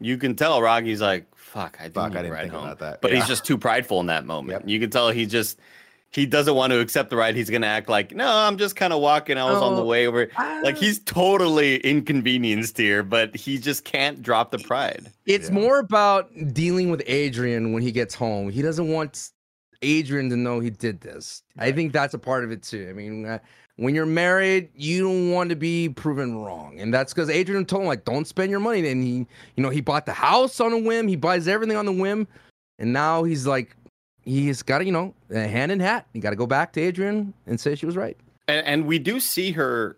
you 0.00 0.16
can 0.16 0.34
tell 0.34 0.62
Rocky's 0.62 1.02
like, 1.02 1.26
fuck, 1.36 1.76
I, 1.78 1.88
do 1.88 1.92
Fuck, 1.92 2.12
need 2.12 2.18
I 2.18 2.22
to 2.22 2.22
didn't 2.22 2.32
ride 2.32 2.40
think 2.44 2.54
home. 2.54 2.64
about 2.64 2.78
that. 2.78 3.02
But 3.02 3.10
Yeah. 3.12 3.18
he's 3.18 3.28
just 3.28 3.44
too 3.44 3.58
prideful 3.58 4.00
in 4.00 4.06
that 4.06 4.24
moment. 4.24 4.60
Yep. 4.62 4.68
You 4.70 4.80
can 4.80 4.88
tell 4.88 5.10
he 5.10 5.26
just 5.26 5.58
he 6.12 6.26
doesn't 6.26 6.54
want 6.54 6.72
to 6.72 6.80
accept 6.80 7.10
the 7.10 7.16
ride. 7.16 7.36
He's 7.36 7.50
gonna 7.50 7.66
act 7.66 7.88
like, 7.88 8.12
no, 8.14 8.26
I'm 8.28 8.56
just 8.58 8.74
kind 8.76 8.92
of 8.92 9.00
walking. 9.00 9.38
I 9.38 9.44
was 9.44 9.62
on 9.62 9.76
the 9.76 9.82
Oh, 9.82 9.86
way 9.86 10.06
over. 10.06 10.28
Like 10.62 10.76
he's 10.76 10.98
totally 11.00 11.76
inconvenienced 11.78 12.76
here, 12.76 13.02
but 13.02 13.34
he 13.36 13.58
just 13.58 13.84
can't 13.84 14.20
drop 14.22 14.50
the 14.50 14.58
pride. 14.58 15.10
It's 15.26 15.48
Yeah. 15.48 15.54
more 15.54 15.78
about 15.78 16.30
dealing 16.52 16.90
with 16.90 17.02
Adrian 17.06 17.72
when 17.72 17.82
he 17.82 17.92
gets 17.92 18.14
home. 18.14 18.50
He 18.50 18.60
doesn't 18.60 18.88
want 18.88 19.30
Adrian 19.82 20.28
to 20.30 20.36
know 20.36 20.58
he 20.60 20.70
did 20.70 21.00
this. 21.00 21.42
I 21.58 21.70
think 21.72 21.92
that's 21.92 22.12
a 22.14 22.18
part 22.18 22.44
of 22.44 22.50
it 22.50 22.62
too. 22.62 22.86
I 22.90 22.92
mean, 22.92 23.24
uh, 23.24 23.38
when 23.76 23.94
you're 23.94 24.04
married, 24.04 24.68
you 24.74 25.04
don't 25.04 25.30
want 25.30 25.48
to 25.50 25.56
be 25.56 25.88
proven 25.88 26.36
wrong, 26.36 26.78
and 26.80 26.92
that's 26.92 27.14
because 27.14 27.30
Adrian 27.30 27.64
told 27.64 27.82
him 27.82 27.88
like, 27.88 28.04
"Don't 28.04 28.26
spend 28.26 28.50
your 28.50 28.60
money." 28.60 28.86
And 28.86 29.02
he, 29.02 29.26
you 29.56 29.62
know, 29.62 29.70
he 29.70 29.80
bought 29.80 30.04
the 30.04 30.12
house 30.12 30.60
on 30.60 30.72
a 30.74 30.78
whim. 30.78 31.08
He 31.08 31.16
buys 31.16 31.48
everything 31.48 31.76
on 31.78 31.86
the 31.86 31.92
whim, 31.92 32.28
and 32.78 32.92
now 32.92 33.22
he's 33.22 33.46
like, 33.46 33.74
he's 34.30 34.62
got 34.62 34.78
to, 34.78 34.84
you 34.84 34.92
know, 34.92 35.14
a 35.30 35.46
hand 35.46 35.72
in 35.72 35.80
hat. 35.80 36.06
You 36.12 36.20
got 36.20 36.30
to 36.30 36.36
go 36.36 36.46
back 36.46 36.72
to 36.74 36.80
Adrian 36.80 37.34
and 37.46 37.60
say 37.60 37.74
she 37.74 37.86
was 37.86 37.96
right. 37.96 38.16
And, 38.48 38.66
and 38.66 38.86
we 38.86 38.98
do 38.98 39.20
see 39.20 39.52
her 39.52 39.96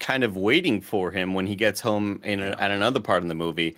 kind 0.00 0.24
of 0.24 0.36
waiting 0.36 0.80
for 0.80 1.10
him 1.10 1.34
when 1.34 1.46
he 1.46 1.54
gets 1.54 1.80
home 1.80 2.20
in 2.24 2.40
a, 2.40 2.56
at 2.58 2.70
another 2.70 3.00
part 3.00 3.22
of 3.22 3.28
the 3.28 3.34
movie, 3.34 3.76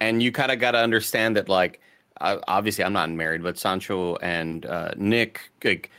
and 0.00 0.22
you 0.22 0.32
kind 0.32 0.52
of 0.52 0.58
got 0.58 0.72
to 0.72 0.78
understand 0.78 1.36
that 1.36 1.48
like 1.48 1.80
uh, 2.20 2.38
obviously 2.46 2.84
I'm 2.84 2.92
not 2.92 3.10
married, 3.10 3.42
but 3.42 3.58
Sancho 3.58 4.16
and 4.16 4.66
uh, 4.66 4.92
Nick, 4.96 5.50
like, 5.64 5.90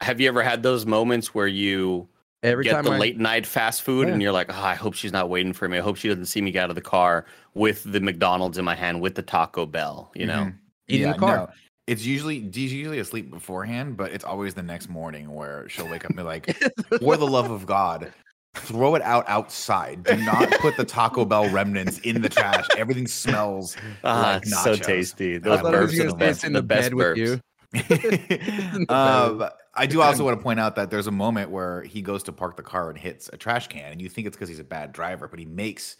have 0.00 0.20
you 0.20 0.28
ever 0.28 0.42
had 0.42 0.62
those 0.62 0.84
moments 0.86 1.34
where 1.34 1.46
you 1.46 2.08
Every 2.42 2.64
get 2.64 2.72
time 2.72 2.84
the 2.84 2.90
I, 2.90 2.98
late 2.98 3.18
night 3.18 3.46
fast 3.46 3.82
food 3.82 4.08
and 4.08 4.20
you're 4.20 4.32
like, 4.32 4.50
oh, 4.50 4.62
I 4.62 4.74
hope 4.74 4.94
she's 4.94 5.12
not 5.12 5.28
waiting 5.30 5.52
for 5.52 5.68
me. 5.68 5.78
I 5.78 5.80
hope 5.80 5.96
she 5.96 6.08
doesn't 6.08 6.26
see 6.26 6.40
me 6.40 6.50
get 6.50 6.64
out 6.64 6.70
of 6.70 6.74
the 6.74 6.82
car 6.82 7.24
with 7.54 7.84
the 7.84 8.00
McDonald's 8.00 8.58
in 8.58 8.64
my 8.64 8.74
hand 8.74 9.00
with 9.00 9.14
the 9.14 9.22
Taco 9.22 9.64
Bell, 9.64 10.10
you 10.16 10.26
know? 10.26 10.46
Mhm. 10.46 10.54
Eat 10.88 11.02
in 11.02 11.12
the 11.12 11.18
car. 11.18 11.52
It's 11.92 12.06
usually 12.06 12.50
she's 12.50 12.72
usually 12.72 13.00
asleep 13.00 13.30
beforehand, 13.30 13.98
but 13.98 14.12
it's 14.12 14.24
always 14.24 14.54
the 14.54 14.62
next 14.62 14.88
morning 14.88 15.34
where 15.34 15.68
she'll 15.68 15.88
wake 15.88 16.04
up 16.06 16.10
and 16.10 16.16
be 16.16 16.22
like, 16.22 16.56
"For 17.00 17.18
the 17.18 17.26
love 17.26 17.50
of 17.50 17.66
God, 17.66 18.10
throw 18.54 18.94
it 18.94 19.02
out 19.02 19.24
outside. 19.28 20.04
Do 20.04 20.16
not 20.16 20.50
put 20.60 20.76
the 20.78 20.84
Taco 20.86 21.26
Bell 21.26 21.48
remnants 21.50 21.98
in 21.98 22.22
the 22.22 22.30
trash. 22.30 22.66
Everything 22.78 23.06
smells 23.06 23.76
Ah, 24.04 24.40
like 24.42 24.46
so 24.46 24.74
tasty. 24.74 25.36
Those 25.36 25.60
burps 25.60 26.00
are 26.00 26.08
the 26.08 26.14
best. 26.16 26.44
in 26.44 26.54
The 26.54 26.60
the 26.62 26.66
best 26.66 26.90
bed 26.90 26.94
with 26.94 27.06
burps. 27.06 27.16
you. 27.18 27.40
um, 28.94 29.44
I 29.74 29.86
do 29.86 30.00
also 30.02 30.24
want 30.24 30.38
to 30.38 30.42
point 30.42 30.60
out 30.60 30.76
that 30.76 30.90
there's 30.90 31.06
a 31.06 31.12
moment 31.12 31.50
where 31.50 31.82
he 31.82 32.00
goes 32.02 32.22
to 32.24 32.32
park 32.32 32.56
the 32.56 32.62
car 32.62 32.88
and 32.90 32.98
hits 32.98 33.28
a 33.32 33.36
trash 33.36 33.68
can, 33.68 33.92
and 33.92 34.00
you 34.00 34.08
think 34.08 34.26
it's 34.26 34.36
because 34.36 34.48
he's 34.48 34.58
a 34.60 34.64
bad 34.64 34.92
driver, 34.92 35.28
but 35.28 35.38
he 35.38 35.44
makes 35.46 35.96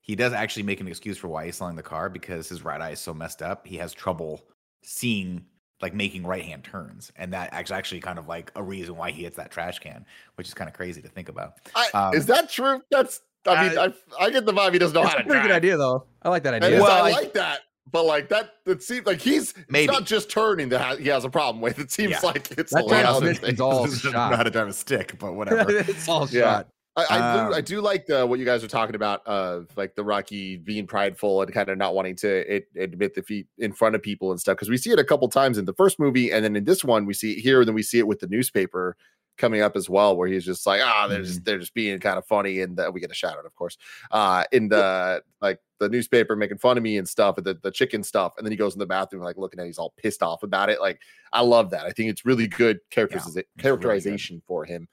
he 0.00 0.14
does 0.16 0.32
actually 0.32 0.62
make 0.62 0.80
an 0.80 0.88
excuse 0.88 1.18
for 1.18 1.28
why 1.28 1.44
he's 1.44 1.56
selling 1.56 1.76
the 1.76 1.82
car 1.82 2.08
because 2.08 2.48
his 2.48 2.64
right 2.64 2.80
eye 2.80 2.90
is 2.90 3.00
so 3.00 3.12
messed 3.12 3.42
up. 3.42 3.66
He 3.66 3.76
has 3.76 3.92
trouble 3.92 4.42
seeing 4.88 5.44
like 5.80 5.94
making 5.94 6.24
right 6.26 6.42
hand 6.44 6.64
turns, 6.64 7.12
and 7.16 7.32
that 7.32 7.50
actually 7.52 7.76
actually 7.76 8.00
kind 8.00 8.18
of 8.18 8.26
like 8.26 8.50
a 8.56 8.62
reason 8.62 8.96
why 8.96 9.10
he 9.12 9.22
hits 9.22 9.36
that 9.36 9.50
trash 9.50 9.78
can, 9.78 10.04
which 10.34 10.48
is 10.48 10.54
kind 10.54 10.68
of 10.68 10.74
crazy 10.74 11.00
to 11.02 11.08
think 11.08 11.28
about. 11.28 11.52
I, 11.76 11.88
Um, 11.94 12.14
is 12.14 12.26
that 12.26 12.50
true? 12.50 12.82
That's. 12.90 13.20
I 13.46 13.68
mean, 13.68 13.78
I, 13.78 13.92
I 14.20 14.30
get 14.30 14.44
the 14.44 14.52
vibe 14.52 14.72
he 14.72 14.78
doesn't 14.80 14.94
know 14.94 15.02
That's 15.02 15.12
how 15.14 15.20
a 15.20 15.22
to 15.22 15.26
pretty 15.28 15.38
drive. 15.40 15.48
good 15.48 15.54
idea, 15.54 15.76
though. 15.76 16.06
I 16.22 16.28
like 16.30 16.42
that 16.42 16.54
idea. 16.54 16.68
it's- 16.70 16.82
Well, 16.82 17.04
I 17.04 17.08
I- 17.08 17.12
like 17.12 17.32
that, 17.34 17.60
but 17.90 18.04
like 18.04 18.28
that, 18.30 18.54
it 18.66 18.82
seems 18.82 19.06
like 19.06 19.20
he's 19.20 19.54
Maybe. 19.70 19.90
not 19.92 20.04
just 20.04 20.28
turning 20.28 20.68
that 20.70 20.98
he 20.98 21.08
has 21.08 21.24
a 21.24 21.30
problem 21.30 21.62
with. 21.62 21.78
It 21.78 21.90
seems 21.92 22.10
Yeah. 22.10 22.20
like 22.24 22.50
it's 22.58 22.74
That 22.74 22.82
a 22.82 22.86
lot 22.86 23.04
of 23.04 23.06
other 23.06 23.26
transmission's 23.26 23.38
things. 23.46 23.60
all 23.60 23.84
doesn't 23.86 24.12
know 24.12 24.18
how 24.36 24.42
to 24.42 24.50
drive 24.50 24.68
a 24.68 24.72
stick, 24.72 25.16
but 25.20 25.32
whatever. 25.38 25.64
it's 25.70 26.08
all 26.08 26.28
Yeah. 26.28 26.42
shot. 26.42 26.68
I, 26.98 27.04
I, 27.10 27.18
do, 27.48 27.54
I 27.54 27.58
Um, 27.58 27.64
do 27.64 27.80
like 27.80 28.06
the 28.06 28.26
what 28.26 28.38
you 28.38 28.44
guys 28.44 28.62
are 28.64 28.68
talking 28.68 28.94
about 28.96 29.26
of 29.26 29.68
like 29.76 29.94
the 29.94 30.04
Rocky 30.04 30.56
being 30.56 30.86
prideful 30.86 31.42
and 31.42 31.52
kind 31.52 31.68
of 31.68 31.78
not 31.78 31.94
wanting 31.94 32.16
to 32.16 32.56
it, 32.56 32.68
admit 32.76 33.14
defeat 33.14 33.46
in 33.58 33.72
front 33.72 33.94
of 33.94 34.02
people 34.02 34.30
and 34.32 34.40
stuff 34.40 34.56
because 34.56 34.68
we 34.68 34.76
see 34.76 34.90
it 34.90 34.98
a 34.98 35.04
couple 35.04 35.28
times 35.28 35.58
in 35.58 35.64
the 35.64 35.74
first 35.74 35.98
movie 36.00 36.32
and 36.32 36.44
then 36.44 36.56
in 36.56 36.64
this 36.64 36.84
one 36.84 37.06
we 37.06 37.14
see 37.14 37.32
it 37.32 37.40
here 37.40 37.60
and 37.60 37.68
then 37.68 37.74
we 37.74 37.82
see 37.82 37.98
it 37.98 38.06
with 38.06 38.18
the 38.20 38.26
newspaper 38.26 38.96
coming 39.36 39.60
up 39.62 39.76
as 39.76 39.88
well 39.88 40.16
where 40.16 40.26
he's 40.26 40.44
just 40.44 40.66
like 40.66 40.80
ah 40.82 41.06
they're 41.06 41.22
just 41.22 41.44
they're 41.44 41.60
just 41.60 41.72
being 41.72 41.96
kind 42.00 42.18
of 42.18 42.26
funny 42.26 42.60
and 42.60 42.80
uh, 42.80 42.90
we 42.92 43.00
get 43.00 43.08
a 43.12 43.14
shout 43.14 43.38
out 43.38 43.46
of 43.46 43.54
course 43.54 43.78
uh 44.10 44.42
in 44.50 44.68
the 44.68 45.22
like 45.40 45.60
the 45.78 45.88
newspaper 45.88 46.34
making 46.34 46.58
fun 46.58 46.76
of 46.76 46.82
me 46.82 46.98
and 46.98 47.08
stuff 47.08 47.36
and 47.38 47.46
the, 47.46 47.54
the 47.62 47.70
chicken 47.70 48.02
stuff 48.02 48.32
and 48.36 48.44
then 48.44 48.50
he 48.50 48.56
goes 48.56 48.72
in 48.74 48.80
the 48.80 48.86
bathroom 48.86 49.22
like 49.22 49.36
looking 49.38 49.60
at 49.60 49.62
it, 49.62 49.66
he's 49.68 49.78
all 49.78 49.94
pissed 49.96 50.24
off 50.24 50.42
about 50.42 50.68
it 50.68 50.80
like 50.80 51.00
I 51.32 51.42
love 51.42 51.70
that 51.70 51.86
I 51.86 51.92
think 51.92 52.10
it's 52.10 52.26
really 52.26 52.48
good 52.48 52.80
characteriza- 52.90 53.34
good. 53.34 53.44
characterization 53.60 54.42
for 54.44 54.64
him 54.64 54.88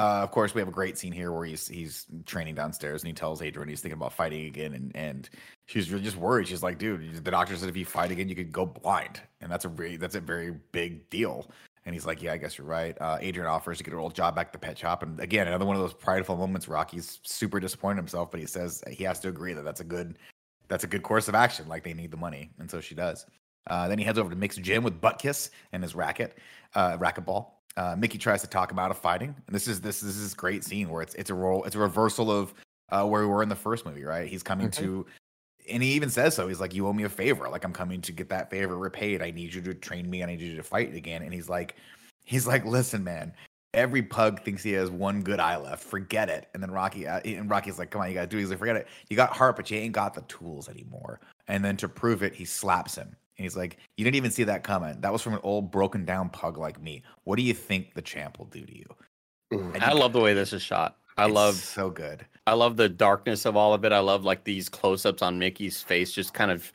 Uh, 0.00 0.22
of 0.22 0.30
course, 0.30 0.54
we 0.54 0.62
have 0.62 0.68
a 0.68 0.72
great 0.72 0.96
scene 0.96 1.12
here 1.12 1.30
where 1.30 1.44
he's 1.44 1.68
he's 1.68 2.06
training 2.24 2.54
downstairs 2.54 3.02
and 3.02 3.08
he 3.08 3.12
tells 3.12 3.42
Adrian 3.42 3.68
he's 3.68 3.82
thinking 3.82 3.98
about 3.98 4.14
fighting 4.14 4.46
again, 4.46 4.72
and 4.72 4.90
and 4.94 5.28
she's 5.66 5.90
really 5.90 6.02
just 6.02 6.16
worried. 6.16 6.48
She's 6.48 6.62
like, 6.62 6.78
"Dude, 6.78 7.22
the 7.22 7.30
doctor 7.30 7.54
said 7.54 7.68
if 7.68 7.76
you 7.76 7.84
fight 7.84 8.10
again, 8.10 8.26
you 8.26 8.34
could 8.34 8.50
go 8.50 8.64
blind, 8.64 9.20
and 9.42 9.52
that's 9.52 9.66
a 9.66 9.68
very 9.68 9.98
that's 9.98 10.14
a 10.14 10.20
very 10.20 10.52
big 10.72 11.10
deal." 11.10 11.50
And 11.84 11.94
he's 11.94 12.06
like, 12.06 12.22
"Yeah, 12.22 12.32
I 12.32 12.38
guess 12.38 12.56
you're 12.56 12.66
right." 12.66 12.96
Uh, 12.98 13.18
Adrian 13.20 13.46
offers 13.46 13.76
to 13.76 13.84
get 13.84 13.92
her 13.92 14.00
old 14.00 14.14
job 14.14 14.34
back 14.34 14.46
at 14.46 14.52
the 14.54 14.58
pet 14.58 14.78
shop, 14.78 15.02
and 15.02 15.20
again, 15.20 15.46
another 15.46 15.66
one 15.66 15.76
of 15.76 15.82
those 15.82 15.92
prideful 15.92 16.36
moments. 16.36 16.66
Rocky's 16.66 17.20
super 17.22 17.60
disappointed 17.60 17.98
himself, 17.98 18.30
but 18.30 18.40
he 18.40 18.46
says 18.46 18.82
he 18.90 19.04
has 19.04 19.20
to 19.20 19.28
agree 19.28 19.52
that 19.52 19.66
that's 19.66 19.80
a 19.80 19.84
good 19.84 20.16
that's 20.68 20.84
a 20.84 20.86
good 20.86 21.02
course 21.02 21.28
of 21.28 21.34
action. 21.34 21.68
Like 21.68 21.84
they 21.84 21.92
need 21.92 22.10
the 22.10 22.16
money, 22.16 22.48
and 22.58 22.70
so 22.70 22.80
she 22.80 22.94
does. 22.94 23.26
Uh, 23.66 23.86
then 23.86 23.98
he 23.98 24.04
heads 24.06 24.18
over 24.18 24.30
to 24.30 24.36
Mick's 24.36 24.56
gym 24.56 24.82
with 24.82 24.98
Butkus 24.98 25.50
and 25.72 25.82
his 25.82 25.94
racket, 25.94 26.38
uh, 26.74 26.96
racquetball. 26.96 27.59
Uh, 27.80 27.96
Mickey 27.96 28.18
tries 28.18 28.42
to 28.42 28.46
talk 28.46 28.70
him 28.70 28.78
out 28.78 28.90
of 28.90 28.98
fighting, 28.98 29.34
and 29.46 29.54
this 29.56 29.66
is 29.66 29.80
this, 29.80 30.02
this 30.02 30.14
is 30.14 30.22
this 30.22 30.34
great 30.34 30.64
scene 30.64 30.90
where 30.90 31.00
it's 31.00 31.14
it's 31.14 31.30
a 31.30 31.34
role 31.34 31.64
it's 31.64 31.76
a 31.76 31.78
reversal 31.78 32.30
of 32.30 32.52
uh, 32.90 33.06
where 33.06 33.22
we 33.22 33.26
were 33.26 33.42
in 33.42 33.48
the 33.48 33.56
first 33.56 33.86
movie, 33.86 34.04
right? 34.04 34.28
He's 34.28 34.42
coming 34.42 34.70
to, 34.72 35.06
and 35.66 35.82
he 35.82 35.92
even 35.92 36.10
says 36.10 36.34
so. 36.34 36.46
He's 36.46 36.60
like, 36.60 36.74
"You 36.74 36.86
owe 36.86 36.92
me 36.92 37.04
a 37.04 37.08
favor. 37.08 37.48
Like 37.48 37.64
I'm 37.64 37.72
coming 37.72 38.02
to 38.02 38.12
get 38.12 38.28
that 38.28 38.50
favor 38.50 38.76
repaid. 38.76 39.22
I 39.22 39.30
need 39.30 39.54
you 39.54 39.62
to 39.62 39.72
train 39.72 40.10
me. 40.10 40.22
I 40.22 40.26
need 40.26 40.42
you 40.42 40.56
to 40.58 40.62
fight 40.62 40.94
again." 40.94 41.22
And 41.22 41.32
he's 41.32 41.48
like, 41.48 41.76
he's 42.24 42.46
like, 42.46 42.66
"Listen, 42.66 43.02
man." 43.02 43.32
Every 43.72 44.02
pug 44.02 44.42
thinks 44.42 44.62
he 44.62 44.72
has 44.72 44.90
one 44.90 45.22
good 45.22 45.40
eye 45.40 45.56
left. 45.56 45.82
Forget 45.82 46.28
it. 46.28 46.48
And 46.52 46.62
then 46.62 46.70
Rocky 46.70 47.06
uh, 47.06 47.20
and 47.20 47.48
Rocky's 47.48 47.78
like, 47.78 47.90
"Come 47.90 48.02
on, 48.02 48.08
you 48.08 48.14
gotta 48.14 48.26
do." 48.26 48.36
it." 48.36 48.40
He's 48.40 48.50
like, 48.50 48.58
"Forget 48.58 48.76
it. 48.76 48.88
You 49.08 49.16
got 49.16 49.30
heart, 49.30 49.56
but 49.56 49.70
you 49.70 49.78
ain't 49.78 49.94
got 49.94 50.12
the 50.12 50.22
tools 50.22 50.68
anymore." 50.68 51.18
And 51.48 51.64
then 51.64 51.78
to 51.78 51.88
prove 51.88 52.22
it, 52.22 52.34
he 52.34 52.44
slaps 52.44 52.94
him. 52.94 53.16
And 53.40 53.46
he's 53.46 53.56
like, 53.56 53.78
You 53.96 54.04
didn't 54.04 54.16
even 54.16 54.30
see 54.30 54.44
that 54.44 54.62
coming. 54.62 55.00
That 55.00 55.10
was 55.10 55.22
from 55.22 55.32
an 55.32 55.40
old 55.42 55.70
broken 55.70 56.04
down 56.04 56.28
pug 56.28 56.58
like 56.58 56.78
me. 56.78 57.02
What 57.24 57.36
do 57.36 57.42
you 57.42 57.54
think 57.54 57.94
the 57.94 58.02
champ 58.02 58.38
will 58.38 58.44
do 58.44 58.66
to 58.66 58.76
you? 58.76 58.84
And 59.50 59.82
I 59.82 59.94
love 59.94 60.12
the 60.12 60.20
way 60.20 60.34
this 60.34 60.52
is 60.52 60.60
shot. 60.60 60.98
I 61.16 61.24
it's 61.24 61.32
love 61.32 61.54
so 61.54 61.88
good. 61.88 62.26
I 62.46 62.52
love 62.52 62.76
the 62.76 62.90
darkness 62.90 63.46
of 63.46 63.56
all 63.56 63.72
of 63.72 63.82
it. 63.86 63.92
I 63.92 64.00
love 64.00 64.26
like 64.26 64.44
these 64.44 64.68
close-ups 64.68 65.22
on 65.22 65.38
Mickey's 65.38 65.80
face, 65.80 66.12
just 66.12 66.34
kind 66.34 66.50
of 66.50 66.70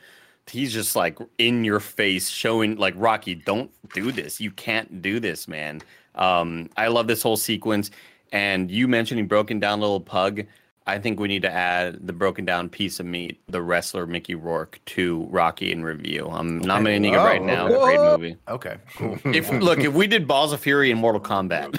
he's 0.50 0.74
just 0.74 0.96
like 0.96 1.20
in 1.38 1.64
your 1.64 1.80
face, 1.80 2.30
showing 2.30 2.78
like 2.78 2.96
Rocky, 2.98 3.36
don't 3.36 3.70
do 3.94 4.12
this. 4.12 4.42
You 4.42 4.50
can't 4.50 5.04
do 5.04 5.20
this, 5.20 5.48
man. 5.48 5.84
Um, 6.16 6.72
I 6.78 6.88
love 6.88 7.06
this 7.06 7.22
whole 7.22 7.38
sequence. 7.38 7.92
And 8.32 8.72
you 8.72 8.88
mentioning 8.88 9.28
broken 9.28 9.60
down 9.60 9.82
little 9.82 10.02
pug. 10.02 10.42
I 10.88 11.00
think 11.00 11.20
we 11.20 11.28
need 11.28 11.42
to 11.42 11.52
add 11.52 12.06
the 12.06 12.14
broken 12.14 12.46
down 12.46 12.70
piece 12.70 13.00
of 13.00 13.08
meat, 13.08 13.42
the 13.48 13.62
wrestler 13.62 14.06
Mickey 14.06 14.36
Rourke, 14.36 14.80
to 14.86 15.26
Rocky 15.32 15.72
in 15.72 15.84
review. 15.84 16.28
I'm 16.32 16.60
nominating 16.60 17.14
it 17.14 17.18
right 17.18 17.42
Oh, 17.42 17.46
now. 17.46 17.68
okay. 17.68 17.96
Great 17.98 18.12
movie. 18.12 18.38
Okay, 18.48 18.78
cool. 18.96 19.18
If 19.34 19.50
look, 19.52 19.80
if 19.80 19.94
we 19.94 20.06
did 20.06 20.28
Balls 20.28 20.54
of 20.54 20.60
Fury 20.60 20.92
in 20.92 20.98
Mortal 21.00 21.22
Kombat, 21.22 21.76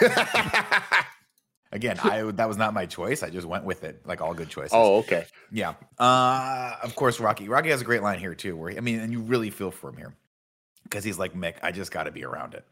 Again, 1.70 1.98
I 1.98 2.22
that 2.22 2.48
was 2.48 2.56
not 2.56 2.72
my 2.72 2.86
choice. 2.86 3.22
I 3.22 3.28
just 3.28 3.46
went 3.46 3.64
with 3.64 3.84
it, 3.84 4.00
like 4.06 4.22
all 4.22 4.32
good 4.32 4.48
choices. 4.48 4.72
oh 4.72 4.96
okay 5.00 5.26
Yeah. 5.52 5.74
Uh 5.98 6.76
of 6.82 6.94
course 6.96 7.20
Rocky. 7.20 7.46
Rocky 7.48 7.68
has 7.68 7.82
a 7.82 7.84
great 7.84 8.02
line 8.02 8.18
here 8.18 8.34
too, 8.34 8.56
where 8.56 8.70
he, 8.70 8.78
I 8.78 8.80
mean, 8.80 8.98
and 9.00 9.12
you 9.12 9.20
really 9.20 9.50
feel 9.50 9.70
for 9.70 9.90
him 9.90 9.98
here. 9.98 10.14
Because 10.84 11.04
he's 11.04 11.18
like, 11.18 11.34
Mick, 11.34 11.56
I 11.62 11.70
just 11.70 11.90
gotta 11.92 12.10
be 12.10 12.24
around 12.24 12.54
it. 12.54 12.64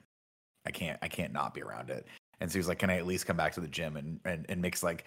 I 0.64 0.70
can't 0.70 0.98
I 1.02 1.08
can't 1.08 1.34
not 1.34 1.52
be 1.52 1.60
around 1.62 1.90
it. 1.90 2.06
And 2.40 2.50
so 2.50 2.58
he's 2.58 2.68
like, 2.68 2.78
Can 2.78 2.88
I 2.88 2.96
at 2.96 3.06
least 3.06 3.26
come 3.26 3.36
back 3.36 3.52
to 3.52 3.60
the 3.60 3.68
gym? 3.68 3.98
And 3.98 4.18
and, 4.24 4.46
and 4.48 4.62
Mick's 4.62 4.82
like, 4.82 5.04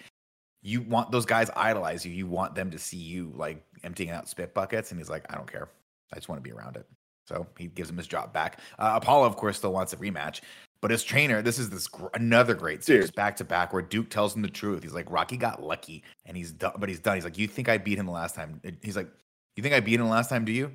You 0.62 0.82
want 0.82 1.12
those 1.12 1.26
guys 1.26 1.49
idolize 1.55 2.05
you. 2.05 2.12
You 2.12 2.28
want 2.28 2.55
them 2.55 2.70
to 2.72 2.80
see 2.80 2.97
you 2.97 3.32
like 3.36 3.64
emptying 3.84 4.10
out 4.10 4.28
spit 4.28 4.53
buckets. 4.53 4.91
And 4.91 4.99
he's 4.99 5.10
like, 5.10 5.26
I 5.32 5.36
don't 5.36 5.49
care. 5.51 5.70
I 6.12 6.16
just 6.18 6.28
want 6.28 6.43
to 6.43 6.49
be 6.49 6.51
around 6.53 6.76
it. 6.76 6.86
So 7.28 7.45
he 7.57 7.68
gives 7.68 7.89
him 7.89 7.97
his 7.97 8.07
job 8.07 8.34
back. 8.34 8.60
Uh, 8.78 8.93
Apollo, 8.95 9.28
of 9.28 9.36
course, 9.36 9.57
still 9.57 9.72
wants 9.72 9.93
a 9.93 9.97
rematch. 9.97 10.41
But 10.82 10.91
his 10.91 11.03
trainer, 11.03 11.41
this 11.41 11.60
is 11.60 11.70
this 11.70 11.88
gr- 11.88 12.07
another 12.14 12.55
great 12.55 12.84
series 12.84 13.12
back 13.12 13.36
to 13.38 13.43
back 13.43 13.74
where 13.74 13.82
Duke 13.82 14.10
tells 14.10 14.36
him 14.36 14.41
the 14.41 14.49
truth. 14.49 14.82
He's 14.82 14.93
like, 14.93 15.12
Rocky 15.12 15.38
got 15.38 15.62
lucky, 15.62 16.03
and 16.26 16.36
he's 16.38 16.53
done. 16.53 16.72
But 16.80 16.88
he's 16.89 16.99
done. 16.99 17.16
He's 17.16 17.26
like, 17.26 17.38
you 17.38 17.47
think 17.47 17.68
I 17.70 17.78
beat 17.78 17.99
him 17.99 18.05
the 18.05 18.14
last 18.14 18.34
time? 18.34 18.62
He's 18.82 18.95
like, 18.95 19.10
you 19.55 19.62
think 19.62 19.76
I 19.76 19.82
beat 19.82 19.99
him 19.99 20.05
the 20.05 20.12
last 20.12 20.30
time? 20.30 20.45
Do 20.45 20.53
you? 20.53 20.72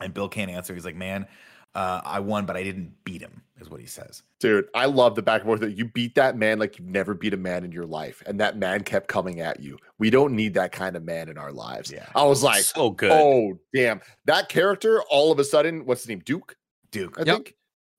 And 0.00 0.14
Bill 0.14 0.28
can't 0.28 0.50
answer. 0.50 0.72
He's 0.72 0.84
like, 0.84 0.96
man, 0.96 1.26
Uh, 1.74 2.00
I 2.04 2.20
won, 2.20 2.46
but 2.46 2.56
I 2.56 2.62
didn't 2.62 3.04
beat 3.04 3.20
him, 3.20 3.42
is 3.60 3.68
what 3.70 3.80
he 3.80 3.86
says. 3.86 4.22
Dude, 4.40 4.66
I 4.74 4.86
love 4.86 5.14
the 5.14 5.22
back 5.22 5.40
and 5.42 5.48
forth 5.48 5.60
that 5.60 5.76
you 5.76 5.84
beat 5.86 6.14
that 6.14 6.36
man 6.36 6.58
like 6.58 6.78
you've 6.78 6.88
never 6.88 7.14
beat 7.14 7.34
a 7.34 7.36
man 7.38 7.64
in 7.64 7.72
your 7.72 7.86
life, 7.86 8.22
and 8.26 8.38
that 8.40 8.56
man 8.56 8.82
kept 8.84 9.08
coming 9.08 9.40
at 9.40 9.60
you. 9.60 9.78
We 9.98 10.10
don't 10.10 10.34
need 10.34 10.54
that 10.54 10.72
kind 10.72 10.96
of 10.96 11.04
man 11.04 11.28
in 11.28 11.38
our 11.38 11.52
lives. 11.52 11.90
Yeah. 11.92 12.06
I 12.14 12.24
was 12.24 12.42
like, 12.42 12.62
so 12.62 12.90
good. 12.90 13.10
oh 13.12 13.58
damn, 13.74 14.00
that 14.26 14.48
character. 14.48 15.02
All 15.10 15.32
of 15.32 15.38
a 15.38 15.44
sudden, 15.44 15.84
what's 15.86 16.02
his 16.02 16.08
name? 16.08 16.20
Duke, 16.24 16.56
Duke. 16.90 17.16
I 17.18 17.22
Yep. 17.24 17.34
think. 17.36 17.54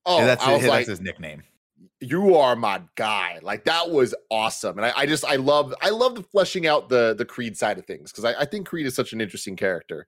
Oh, 0.06 0.26
that's, 0.26 0.44
I 0.44 0.54
his, 0.54 0.62
was 0.64 0.72
that's 0.72 0.88
his 0.88 1.02
nickname. 1.02 1.44
you 2.00 2.36
are 2.36 2.56
my 2.56 2.82
guy. 2.96 3.40
Like 3.42 3.66
that 3.66 3.90
was 3.92 4.16
awesome, 4.32 4.78
and 4.78 4.86
I, 4.86 4.94
I 4.96 5.06
just 5.06 5.26
I 5.26 5.36
love 5.36 5.74
I 5.82 5.90
love 5.90 6.16
the 6.16 6.24
fleshing 6.24 6.66
out 6.68 6.90
the 6.90 7.14
the 7.16 7.26
Creed 7.26 7.58
side 7.58 7.78
of 7.78 7.86
things 7.86 8.12
because 8.12 8.24
I, 8.26 8.34
I 8.42 8.46
think 8.46 8.68
Creed 8.68 8.86
is 8.86 8.96
such 8.96 9.14
an 9.14 9.22
interesting 9.22 9.56
character. 9.56 10.08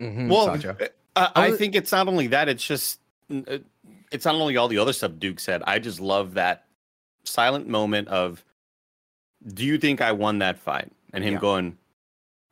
Mhm. 0.00 0.28
Well, 0.28 0.46
Sancho. 0.46 0.76
uh, 1.16 1.28
I 1.34 1.50
was- 1.50 1.58
think 1.58 1.74
it's 1.74 1.90
not 1.92 2.08
only 2.08 2.26
that; 2.28 2.48
it's 2.48 2.64
just 2.64 3.00
uh, 3.30 3.58
it's 4.12 4.24
not 4.24 4.34
only 4.34 4.56
all 4.56 4.68
the 4.68 4.78
other 4.78 4.92
stuff 4.92 5.12
Duke 5.18 5.40
said. 5.40 5.62
I 5.66 5.78
just 5.78 6.00
love 6.00 6.34
that 6.34 6.64
silent 7.24 7.68
moment 7.68 8.08
of, 8.08 8.44
"Do 9.54 9.64
you 9.64 9.78
think 9.78 10.00
I 10.00 10.12
won 10.12 10.38
that 10.38 10.58
fight?" 10.58 10.90
And 11.12 11.22
him 11.24 11.34
Yeah. 11.34 11.40
going, 11.40 11.78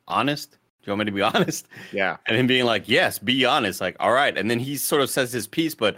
"Honest? 0.07 0.51
Do 0.51 0.57
you 0.85 0.91
want 0.91 0.99
me 0.99 1.05
to 1.05 1.11
be 1.11 1.21
honest?" 1.45 1.67
Yeah, 1.91 2.17
And 2.25 2.37
him 2.37 2.47
being 2.47 2.65
like, 2.65 2.87
"Yes, 2.87 3.19
be 3.19 3.45
honest." 3.45 3.81
Like, 3.81 3.95
all 3.99 4.11
right. 4.11 4.37
And 4.37 4.49
then 4.49 4.59
he 4.59 4.75
sort 4.77 5.01
of 5.01 5.09
says 5.09 5.31
his 5.31 5.47
piece, 5.47 5.75
but 5.75 5.95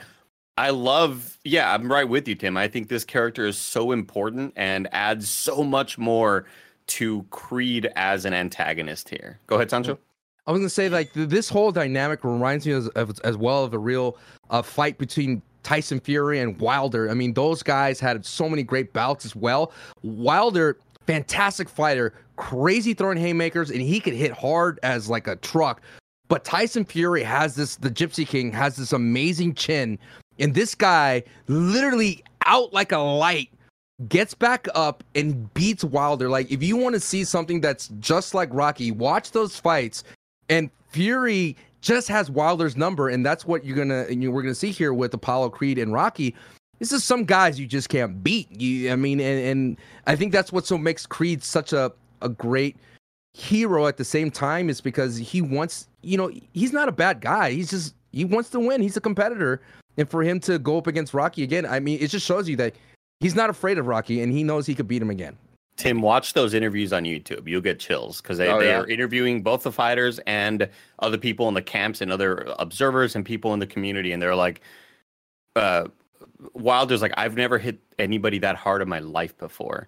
I 0.57 0.69
love. 0.69 1.37
Yeah, 1.43 1.73
I'm 1.73 1.91
right 1.91 2.07
with 2.07 2.27
you, 2.27 2.35
Tim. 2.35 2.57
I 2.57 2.67
think 2.67 2.87
this 2.89 3.03
character 3.05 3.45
is 3.45 3.57
so 3.57 3.91
important 3.91 4.53
and 4.55 4.87
adds 4.93 5.27
so 5.29 5.63
much 5.63 5.97
more 5.97 6.45
to 6.85 7.23
Creed 7.31 7.89
as 7.95 8.25
an 8.25 8.33
antagonist 8.33 9.09
here. 9.09 9.39
Go 9.47 9.55
ahead, 9.55 9.69
Sancho. 9.69 9.97
I 10.45 10.51
was 10.51 10.59
gonna 10.59 10.69
say 10.69 10.89
like 10.89 11.13
th- 11.13 11.29
this 11.29 11.47
whole 11.47 11.71
dynamic 11.71 12.23
reminds 12.25 12.67
me 12.67 12.73
as, 12.73 12.89
as 13.23 13.37
well 13.37 13.63
of 13.63 13.73
a 13.73 13.79
real 13.79 14.17
uh, 14.49 14.61
fight 14.61 14.97
between 14.97 15.41
Tyson 15.63 15.99
Fury 15.99 16.39
and 16.39 16.59
Wilder. 16.59 17.09
I 17.09 17.13
mean, 17.13 17.33
those 17.33 17.63
guys 17.63 17.99
had 17.99 18.25
so 18.25 18.47
many 18.49 18.63
great 18.63 18.93
bouts 18.93 19.25
as 19.25 19.35
well. 19.35 19.71
Wilder, 20.03 20.77
fantastic 21.07 21.69
fighter, 21.69 22.13
crazy 22.35 22.93
throwing 22.93 23.17
haymakers, 23.17 23.71
and 23.71 23.81
he 23.81 23.99
could 23.99 24.13
hit 24.13 24.31
hard 24.31 24.79
as 24.83 25.09
like 25.09 25.27
a 25.27 25.35
truck. 25.37 25.81
But 26.27 26.43
Tyson 26.43 26.85
Fury 26.85 27.23
has 27.23 27.55
this, 27.55 27.75
the 27.75 27.89
Gypsy 27.89 28.27
King 28.27 28.51
has 28.51 28.75
this 28.75 28.93
amazing 28.93 29.55
chin, 29.55 29.99
and 30.39 30.53
this 30.53 30.75
guy 30.75 31.23
literally 31.47 32.23
out 32.45 32.73
like 32.73 32.91
a 32.91 32.97
light 32.97 33.49
gets 34.09 34.33
back 34.33 34.67
up 34.73 35.03
and 35.15 35.53
beats 35.53 35.83
Wilder. 35.83 36.29
Like, 36.29 36.51
if 36.51 36.63
you 36.63 36.75
want 36.77 36.95
to 36.95 36.99
see 36.99 37.23
something 37.23 37.61
that's 37.61 37.89
just 37.99 38.33
like 38.33 38.49
Rocky, 38.51 38.91
watch 38.91 39.31
those 39.31 39.59
fights. 39.59 40.03
And 40.49 40.69
Fury 40.89 41.55
just 41.83 42.07
has 42.07 42.31
Wilder's 42.31 42.75
number, 42.75 43.09
and 43.09 43.25
that's 43.25 43.45
what 43.45 43.63
you're 43.63 43.75
gonna 43.75 44.05
and 44.09 44.23
you 44.23 44.31
we're 44.31 44.41
gonna 44.41 44.55
see 44.55 44.71
here 44.71 44.93
with 44.93 45.13
Apollo 45.13 45.49
Creed 45.49 45.77
and 45.77 45.93
Rocky. 45.93 46.33
This 46.79 46.91
is 46.91 47.03
some 47.03 47.25
guys 47.25 47.59
you 47.59 47.67
just 47.67 47.89
can't 47.89 48.23
beat. 48.23 48.49
You, 48.59 48.91
I 48.91 48.95
mean, 48.95 49.19
and, 49.19 49.39
and 49.45 49.77
I 50.07 50.15
think 50.15 50.31
that's 50.31 50.51
what 50.51 50.65
so 50.65 50.77
makes 50.77 51.05
Creed 51.05 51.43
such 51.43 51.73
a 51.73 51.91
a 52.21 52.29
great 52.29 52.77
hero 53.33 53.85
at 53.85 53.97
the 53.97 54.05
same 54.05 54.31
time 54.31 54.69
is 54.69 54.79
because 54.79 55.17
he 55.17 55.41
wants, 55.41 55.89
you 56.01 56.17
know, 56.17 56.31
he's 56.53 56.71
not 56.71 56.87
a 56.87 56.91
bad 56.91 57.19
guy. 57.19 57.51
He's 57.51 57.69
just 57.69 57.95
he 58.11 58.25
wants 58.25 58.49
to 58.51 58.59
win. 58.59 58.81
He's 58.81 58.97
a 58.97 59.01
competitor, 59.01 59.61
and 59.97 60.09
for 60.09 60.23
him 60.23 60.39
to 60.41 60.57
go 60.57 60.77
up 60.77 60.87
against 60.87 61.13
Rocky 61.13 61.43
again, 61.43 61.65
I 61.65 61.79
mean, 61.79 61.99
it 62.01 62.07
just 62.07 62.25
shows 62.25 62.47
you 62.47 62.55
that 62.57 62.75
he's 63.19 63.35
not 63.35 63.49
afraid 63.49 63.77
of 63.77 63.87
Rocky, 63.87 64.21
and 64.21 64.31
he 64.31 64.43
knows 64.43 64.65
he 64.65 64.73
could 64.73 64.87
beat 64.87 65.01
him 65.01 65.09
again. 65.09 65.37
Tim, 65.75 66.01
watch 66.01 66.33
those 66.33 66.53
interviews 66.53 66.93
on 66.93 67.03
YouTube. 67.03 67.47
You'll 67.47 67.61
get 67.61 67.79
chills 67.79 68.21
because 68.21 68.37
they, 68.37 68.47
Oh, 68.47 68.59
they 68.59 68.67
yeah? 68.67 68.81
are 68.81 68.87
interviewing 68.87 69.41
both 69.41 69.63
the 69.63 69.71
fighters 69.71 70.19
and 70.27 70.69
other 70.99 71.17
people 71.17 71.47
in 71.47 71.55
the 71.55 71.61
camps 71.61 72.01
and 72.01 72.11
other 72.11 72.53
observers 72.59 73.15
and 73.15 73.25
people 73.25 73.53
in 73.53 73.59
the 73.59 73.67
community. 73.67 74.11
And 74.11 74.21
they're 74.21 74.35
like, 74.35 74.61
uh, 75.55 75.87
Wilder's 76.53 77.01
like, 77.01 77.13
I've 77.17 77.35
never 77.35 77.57
hit 77.57 77.79
anybody 77.97 78.37
that 78.39 78.55
hard 78.55 78.81
in 78.81 78.89
my 78.89 78.99
life 78.99 79.35
before. 79.37 79.87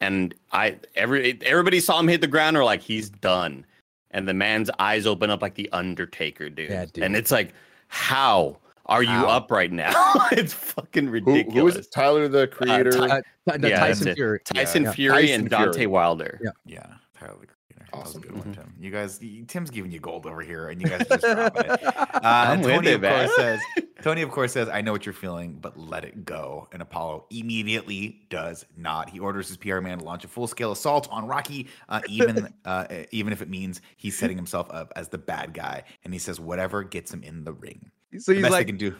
And 0.00 0.34
I 0.52 0.76
every 0.94 1.38
everybody 1.44 1.80
saw 1.80 1.98
him 1.98 2.08
hit 2.08 2.20
the 2.20 2.26
ground 2.26 2.56
or 2.56 2.64
like 2.64 2.82
he's 2.82 3.10
done. 3.10 3.64
And 4.10 4.28
the 4.28 4.34
man's 4.34 4.70
eyes 4.78 5.06
open 5.06 5.30
up 5.30 5.42
like 5.42 5.54
the 5.54 5.68
Undertaker, 5.72 6.48
dude. 6.48 6.70
Yeah, 6.70 6.84
dude. 6.84 7.02
And 7.02 7.16
it's 7.16 7.32
like, 7.32 7.52
how 7.88 8.58
are 8.86 9.02
you 9.02 9.08
How? 9.08 9.26
up 9.28 9.50
right 9.50 9.72
now? 9.72 9.92
it's 10.32 10.52
fucking 10.52 11.06
who, 11.06 11.12
ridiculous. 11.12 11.54
who 11.54 11.66
is 11.68 11.76
it? 11.76 11.90
Tyler 11.92 12.28
the 12.28 12.46
Creator? 12.48 12.90
Ty- 12.92 13.22
Uh, 13.50 13.56
the 13.58 13.68
Yeah, 13.70 13.78
Tyson. 13.80 14.14
Fury. 14.14 14.40
Tyson 14.44 14.82
Yeah. 14.84 14.92
Fury 14.92 15.22
Tyson 15.26 15.40
and 15.42 15.50
Deontay 15.50 15.72
Fury. 15.74 15.86
Wilder. 15.86 16.40
Yeah. 16.42 16.50
Yeah, 16.64 16.86
Tyler 17.18 17.36
the 17.40 17.46
Creator. 17.46 17.54
That 17.92 18.00
was 18.00 18.06
a 18.06 18.08
Awesome. 18.18 18.20
good 18.22 18.32
one, 18.32 18.42
Mhm. 18.48 18.54
Tim. 18.54 18.74
You 18.80 18.90
guys, 18.90 19.20
Tim's 19.46 19.70
giving 19.70 19.92
you 19.92 20.00
gold 20.00 20.26
over 20.26 20.40
here, 20.42 20.68
and 20.68 20.80
you 20.80 20.88
guys 20.88 21.02
are 21.02 21.16
just 21.16 21.22
dropping 21.22 21.70
it. 21.70 21.80
Uh, 22.14 22.20
I'm 22.24 22.60
with 22.62 22.70
Tony, 22.74 22.88
it, 22.88 22.94
of 22.94 23.00
man. 23.02 23.26
course, 23.26 23.36
says. 23.36 23.60
Tony, 24.02 24.22
of 24.22 24.30
course, 24.30 24.52
says, 24.52 24.68
"I 24.68 24.80
know 24.80 24.92
what 24.92 25.04
you're 25.04 25.12
feeling, 25.12 25.58
but 25.60 25.78
let 25.78 26.04
it 26.04 26.24
go." 26.24 26.68
And 26.72 26.80
Apollo 26.80 27.26
immediately 27.30 28.26
does 28.30 28.64
not. 28.76 29.10
He 29.10 29.18
orders 29.18 29.48
his 29.48 29.56
PR 29.58 29.80
man 29.80 29.98
to 29.98 30.04
launch 30.04 30.24
a 30.24 30.28
full-scale 30.28 30.72
assault 30.72 31.06
on 31.10 31.26
Rocky, 31.26 31.68
uh, 31.88 32.00
even 32.08 32.52
uh, 32.64 32.86
even 33.10 33.32
if 33.32 33.42
it 33.42 33.48
means 33.50 33.80
he's 33.96 34.16
setting 34.18 34.36
himself 34.36 34.68
up 34.70 34.92
as 34.96 35.08
the 35.08 35.18
bad 35.18 35.52
guy. 35.54 35.84
And 36.04 36.12
he 36.14 36.18
says, 36.18 36.40
"Whatever 36.40 36.82
gets 36.82 37.12
him 37.12 37.22
in 37.22 37.44
the 37.44 37.52
ring." 37.52 37.90
So 38.18 38.32
The 38.32 38.40
he's 38.40 38.50
like, 38.50 38.66
can 38.66 38.76
do. 38.76 38.94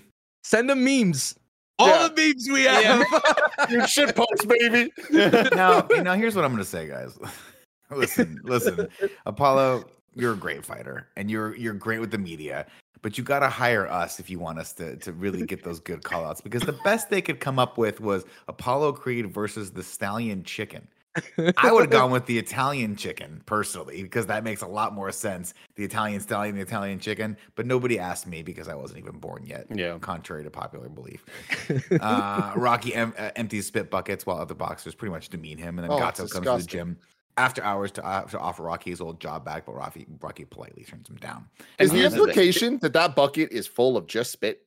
send 0.45 0.69
them 0.71 0.85
memes. 0.85 1.37
All 1.79 1.89
Yeah. 1.89 2.09
the 2.09 2.15
memes 2.35 2.49
we 2.49 2.63
have. 2.65 3.05
Dude, 3.69 3.89
shit 3.89 4.15
post, 4.15 4.47
baby. 4.49 4.93
now, 5.55 5.87
now 6.03 6.15
here's 6.15 6.37
what 6.37 6.45
I'm 6.45 6.53
gonna 6.53 6.65
say, 6.65 6.87
guys. 6.89 7.19
listen, 7.91 8.41
listen, 8.45 8.89
Apollo, 9.27 9.85
you're 10.15 10.33
a 10.33 10.37
great 10.37 10.65
fighter, 10.65 11.09
and 11.17 11.31
you're 11.31 11.57
you're 11.57 11.75
great 11.75 12.01
with 12.01 12.11
the 12.11 12.19
media. 12.19 12.67
But 13.03 13.19
you 13.19 13.25
gotta 13.25 13.49
hire 13.49 13.87
us 13.87 14.19
if 14.19 14.31
you 14.31 14.39
want 14.39 14.59
us 14.59 14.73
to 14.75 14.97
to 14.97 15.13
really 15.13 15.45
get 15.45 15.63
those 15.65 15.81
good 15.81 16.03
callouts. 16.03 16.43
Because 16.43 16.63
the 16.63 16.79
best 16.85 17.11
they 17.11 17.21
could 17.21 17.41
come 17.41 17.59
up 17.59 17.77
with 17.77 18.01
was 18.01 18.25
Apollo 18.49 18.93
Creed 18.93 19.31
versus 19.33 19.71
the 19.73 19.83
Stallion 19.83 20.43
Chicken. 20.45 20.87
I 21.57 21.71
would 21.73 21.83
have 21.83 21.91
gone 21.91 22.11
with 22.13 22.27
the 22.27 22.39
Italian 22.39 22.97
chicken 22.97 23.43
personally, 23.47 24.03
because 24.03 24.27
that 24.27 24.45
makes 24.45 24.63
a 24.63 24.67
lot 24.67 24.93
more 24.93 25.13
sense. 25.13 25.55
The 25.77 25.85
Italian 25.85 26.21
stallion, 26.21 26.57
and 26.57 26.59
the 26.59 26.67
Italian 26.67 26.99
chicken. 26.99 27.37
But 27.55 27.67
nobody 27.67 27.99
asked 27.99 28.27
me 28.27 28.43
because 28.43 28.69
I 28.69 28.75
wasn't 28.75 29.01
even 29.01 29.19
born 29.19 29.45
yet. 29.47 29.67
Yeah. 29.75 29.99
Contrary 29.99 30.45
to 30.45 30.51
popular 30.51 30.89
belief. 30.89 31.25
Uh, 32.01 32.53
Rocky 32.57 32.95
em- 32.95 33.15
uh, 33.19 33.31
empties 33.37 33.67
spit 33.67 33.91
buckets 33.91 34.27
while 34.27 34.39
other 34.39 34.55
boxers 34.55 34.95
pretty 34.95 35.13
much 35.13 35.29
demean 35.29 35.59
him, 35.59 35.79
and 35.79 35.89
then 35.89 35.97
Oh, 35.97 36.01
Gazzo 36.01 36.31
comes 36.31 36.47
to 36.47 36.57
the 36.59 36.63
gym 36.67 36.99
after 37.37 37.63
hours 37.63 37.91
to, 37.93 38.05
uh, 38.07 38.23
to 38.25 38.39
offer 38.39 38.63
Rocky 38.63 38.91
his 38.91 39.01
old 39.01 39.21
job 39.21 39.45
back, 39.45 39.67
but 39.67 39.75
Rocky 39.75 40.07
Rocky 40.21 40.45
politely 40.45 40.85
turns 40.85 41.09
him 41.09 41.17
down. 41.17 41.47
Is 41.79 41.91
And 41.91 41.97
the 41.97 42.01
here's 42.03 42.13
the 42.13 42.19
thing. 42.19 42.29
implication 42.29 42.79
that 42.79 42.93
that 42.93 43.15
bucket 43.17 43.51
is 43.53 43.67
full 43.67 43.97
of 43.97 44.07
just 44.07 44.31
spit? 44.33 44.64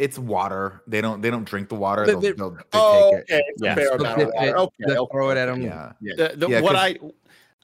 It's 0.00 0.18
water. 0.18 0.82
They 0.86 1.00
don't 1.02 1.20
they 1.20 1.30
don't 1.30 1.44
drink 1.44 1.68
the 1.68 1.74
water. 1.74 2.06
They- 2.06 2.12
They'll, 2.12 2.20
they- 2.20 2.32
they'll, 2.32 2.58
Oh, 2.72 3.10
take 3.12 3.20
it. 3.20 3.32
okay. 3.34 3.42
It's 3.48 3.62
a 3.62 3.64
Yeah. 3.66 3.74
fair 3.74 3.84
They'll 3.84 3.94
amount 4.00 4.22
of 4.22 4.28
water. 4.34 4.56
Okay, 4.58 4.74
they'll 4.86 5.02
okay, 5.02 5.12
throw 5.12 5.30
it 5.30 5.36
at 5.36 5.46
them. 5.46 5.60
him. 5.60 5.66
Yeah. 5.68 5.92
Yeah. 6.00 6.14
The, 6.16 6.36
the, 6.36 6.48
Yeah, 6.48 6.60
what 6.62 6.74
'cause- 6.74 7.12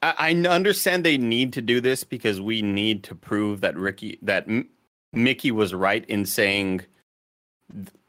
I, 0.02 0.10
I 0.20 0.28
I 0.28 0.34
understand 0.48 1.04
they 1.04 1.16
need 1.16 1.54
to 1.54 1.62
do 1.62 1.80
this 1.80 2.04
because 2.04 2.40
we 2.40 2.60
need 2.60 3.02
to 3.04 3.14
prove 3.14 3.62
that 3.62 3.74
Ricky 3.76 4.18
that 4.22 4.46
M- 4.46 4.68
Mickey 5.14 5.50
was 5.50 5.72
right 5.72 6.04
in 6.10 6.26
saying, 6.26 6.82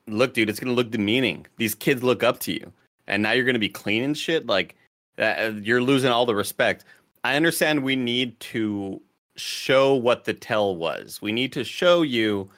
"Look, 0.07 0.34
dude, 0.34 0.49
it's 0.49 0.59
gonna 0.59 0.73
look 0.73 0.91
demeaning. 0.91 1.45
These 1.57 1.75
kids 1.75 2.03
look 2.03 2.23
up 2.23 2.39
to 2.41 2.51
you, 2.51 2.71
and 3.07 3.23
now 3.23 3.32
you're 3.32 3.45
gonna 3.45 3.59
be 3.59 3.69
clean 3.69 4.03
and 4.03 4.17
shit. 4.17 4.45
Like, 4.45 4.75
uh, 5.17 5.51
you're 5.61 5.82
losing 5.82 6.11
all 6.11 6.25
the 6.25 6.36
respect." 6.36 6.84
I 7.23 7.36
understand 7.38 7.84
we 7.84 7.95
need 7.95 8.39
to 8.41 9.01
show 9.38 9.93
what 9.95 10.25
the 10.25 10.34
tell 10.34 10.75
was. 10.75 11.21
We 11.21 11.32
need 11.32 11.51
to 11.53 11.63
show 11.63 12.01
you 12.01 12.49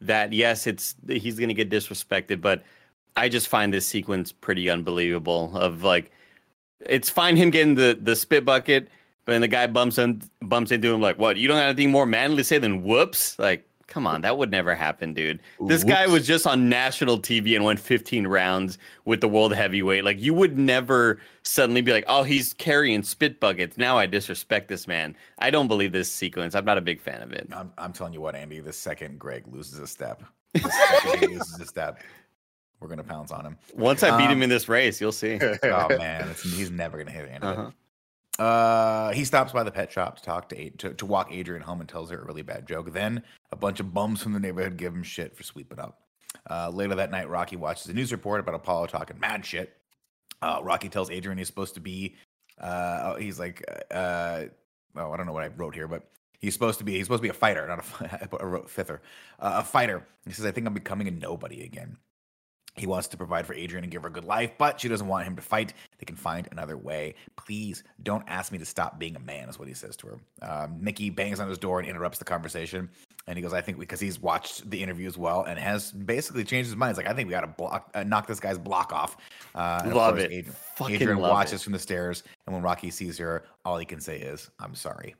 that 0.00 0.32
yes, 0.32 0.66
it's 0.66 0.94
he's 1.08 1.38
gonna 1.38 1.54
get 1.54 1.70
disrespected, 1.70 2.40
but 2.40 2.62
I 3.16 3.28
just 3.28 3.48
find 3.48 3.72
this 3.72 3.86
sequence 3.86 4.32
pretty 4.32 4.68
unbelievable. 4.68 5.56
Of 5.56 5.82
like, 5.82 6.10
it's 6.80 7.08
fine 7.10 7.36
him 7.36 7.50
getting 7.50 7.74
the 7.74 7.98
the 8.00 8.16
spit 8.16 8.44
bucket, 8.44 8.88
but 9.24 9.32
then 9.32 9.40
the 9.40 9.48
guy 9.48 9.66
bumps 9.66 9.96
him 9.96 10.20
bumps 10.42 10.70
into 10.70 10.92
him 10.92 11.00
like, 11.00 11.18
"What? 11.18 11.36
You 11.36 11.48
don't 11.48 11.56
have 11.56 11.70
anything 11.70 11.90
more 11.90 12.06
manly 12.06 12.38
to 12.38 12.44
say 12.44 12.58
than 12.58 12.82
whoops?" 12.82 13.38
Like, 13.38 13.66
come 13.86 14.06
on, 14.06 14.20
that 14.22 14.36
would 14.36 14.50
never 14.50 14.74
happen, 14.74 15.14
dude. 15.14 15.40
This 15.60 15.84
guy 15.84 16.06
was 16.06 16.26
just 16.26 16.46
on 16.46 16.68
national 16.68 17.18
TV 17.20 17.54
and 17.54 17.64
went 17.64 17.78
15 17.80 18.26
rounds 18.26 18.78
with 19.04 19.20
the 19.20 19.28
world 19.28 19.54
heavyweight. 19.54 20.04
Like, 20.04 20.20
you 20.20 20.34
would 20.34 20.58
never 20.58 21.20
suddenly 21.42 21.80
be 21.82 21.92
like, 21.92 22.04
"Oh, 22.08 22.22
he's 22.22 22.52
carrying 22.54 23.02
spit 23.02 23.38
buckets. 23.40 23.78
Now 23.78 23.96
I 23.98 24.06
disrespect 24.06 24.68
this 24.68 24.86
man." 24.88 25.16
I 25.38 25.50
don't 25.50 25.68
believe 25.68 25.92
this 25.92 26.10
sequence. 26.10 26.54
I'm 26.54 26.64
not 26.64 26.78
a 26.78 26.82
big 26.82 27.00
fan 27.00 27.22
of 27.22 27.32
it. 27.32 27.48
I'm, 27.54 27.72
I'm 27.78 27.92
telling 27.92 28.12
you 28.12 28.20
what, 28.20 28.34
Andy. 28.34 28.60
The 28.60 28.72
second 28.72 29.18
Greg 29.18 29.44
loses 29.46 29.78
a 29.78 29.86
step, 29.86 30.22
the 30.54 30.60
second 30.70 31.30
he 31.30 31.36
loses 31.36 31.60
a 31.60 31.66
step, 31.66 32.00
we're 32.80 32.88
gonna 32.88 33.04
pounce 33.04 33.30
on 33.30 33.46
him. 33.46 33.56
Once 33.74 34.02
I 34.02 34.16
beat 34.18 34.24
him 34.24 34.38
Um, 34.38 34.42
in 34.42 34.50
this 34.50 34.68
race, 34.68 35.00
you'll 35.00 35.12
see. 35.12 35.38
Oh 35.64 35.88
man, 35.96 36.28
it's, 36.28 36.42
he's 36.42 36.70
never 36.70 36.98
gonna 36.98 37.10
hit 37.10 37.28
Andy. 37.28 37.46
Uh-huh. 37.46 37.70
Uh, 38.38 39.12
he 39.12 39.24
stops 39.24 39.52
by 39.52 39.62
the 39.62 39.70
pet 39.70 39.90
shop 39.90 40.16
to 40.16 40.22
talk 40.22 40.48
to, 40.50 40.70
to 40.70 40.94
to 40.94 41.06
walk 41.06 41.32
Adrian 41.32 41.62
home 41.62 41.80
and 41.80 41.88
tells 41.88 42.10
her 42.10 42.20
a 42.20 42.24
really 42.24 42.42
bad 42.42 42.66
joke. 42.66 42.92
Then 42.92 43.22
a 43.50 43.56
bunch 43.56 43.80
of 43.80 43.94
bums 43.94 44.22
from 44.22 44.32
the 44.32 44.40
neighborhood 44.40 44.76
give 44.76 44.94
him 44.94 45.02
shit 45.02 45.36
for 45.36 45.42
sweeping 45.42 45.78
up. 45.78 46.00
Uh, 46.50 46.68
later 46.70 46.94
that 46.94 47.10
night, 47.10 47.30
Rocky 47.30 47.56
watches 47.56 47.86
a 47.88 47.94
news 47.94 48.12
report 48.12 48.40
about 48.40 48.54
Apollo 48.54 48.88
talking 48.88 49.18
mad 49.18 49.44
shit. 49.44 49.76
Uh, 50.42 50.60
Rocky 50.62 50.88
tells 50.88 51.10
Adrian 51.10 51.38
he's 51.38 51.46
supposed 51.46 51.74
to 51.74 51.80
be. 51.80 52.16
Uh, 52.60 53.16
he's 53.16 53.38
like, 53.38 53.64
uh, 53.90 54.44
oh, 54.96 55.12
I 55.12 55.16
don't 55.16 55.26
know 55.26 55.32
what 55.32 55.44
I 55.44 55.48
wrote 55.48 55.74
here, 55.74 55.88
but 55.88 56.08
He's 56.40 56.52
supposed 56.52 56.78
to 56.78 56.84
be 56.84 56.92
he's 56.92 57.06
supposed 57.06 57.20
to 57.20 57.22
be 57.22 57.28
a 57.28 57.34
fighter, 57.34 57.66
not 57.66 57.84
a 58.00 58.28
I 58.40 58.44
wrote 58.44 58.68
fifter, 58.68 59.00
uh, 59.40 59.54
a 59.56 59.64
fighter. 59.64 60.06
He 60.26 60.32
says, 60.32 60.44
"I 60.44 60.50
think 60.50 60.66
I'm 60.66 60.74
becoming 60.74 61.08
a 61.08 61.10
nobody 61.10 61.64
again." 61.64 61.96
He 62.76 62.86
wants 62.86 63.08
to 63.08 63.16
provide 63.16 63.46
for 63.46 63.54
Adrian 63.54 63.84
and 63.84 63.90
give 63.90 64.02
her 64.02 64.08
a 64.08 64.12
good 64.12 64.24
life, 64.24 64.52
but 64.58 64.78
she 64.80 64.88
doesn't 64.88 65.06
want 65.06 65.26
him 65.26 65.34
to 65.36 65.42
fight. 65.42 65.72
They 65.98 66.04
can 66.04 66.16
find 66.16 66.46
another 66.52 66.76
way. 66.76 67.14
Please 67.36 67.82
don't 68.02 68.24
ask 68.28 68.52
me 68.52 68.58
to 68.58 68.66
stop 68.66 68.98
being 68.98 69.16
a 69.16 69.20
man, 69.20 69.48
is 69.48 69.58
what 69.58 69.68
he 69.68 69.74
says 69.74 69.96
to 69.96 70.08
her. 70.08 70.18
Um, 70.42 70.76
Mickey 70.80 71.08
bangs 71.10 71.40
on 71.40 71.48
his 71.48 71.58
door 71.58 71.80
and 71.80 71.88
interrupts 71.88 72.18
the 72.18 72.24
conversation. 72.24 72.90
And 73.28 73.36
he 73.36 73.42
goes, 73.42 73.52
I 73.52 73.60
think 73.60 73.78
because 73.78 73.98
he's 73.98 74.20
watched 74.20 74.70
the 74.70 74.80
interview 74.80 75.08
as 75.08 75.18
well 75.18 75.42
and 75.44 75.58
has 75.58 75.90
basically 75.90 76.44
changed 76.44 76.68
his 76.68 76.76
mind. 76.76 76.90
He's 76.90 76.98
like, 76.98 77.08
I 77.08 77.14
think 77.14 77.26
we 77.26 77.32
got 77.32 77.40
to 77.40 77.48
block, 77.48 77.90
uh, 77.94 78.04
knock 78.04 78.26
this 78.28 78.38
guy's 78.38 78.58
block 78.58 78.92
off. 78.92 79.16
Uh, 79.54 79.78
and 79.82 79.90
of 79.90 79.96
Love 79.96 80.14
course, 80.14 80.24
it. 80.24 80.32
Adrian, 80.32 80.56
Fucking 80.76 80.94
Adrian 80.94 81.18
love 81.18 81.32
watches 81.32 81.60
it. 81.60 81.64
from 81.64 81.72
the 81.72 81.78
stairs. 81.78 82.22
And 82.46 82.54
when 82.54 82.62
Rocky 82.62 82.90
sees 82.90 83.18
her, 83.18 83.44
all 83.64 83.78
he 83.78 83.84
can 83.84 84.00
say 84.00 84.18
is, 84.20 84.50
I'm 84.60 84.74
sorry. 84.76 85.16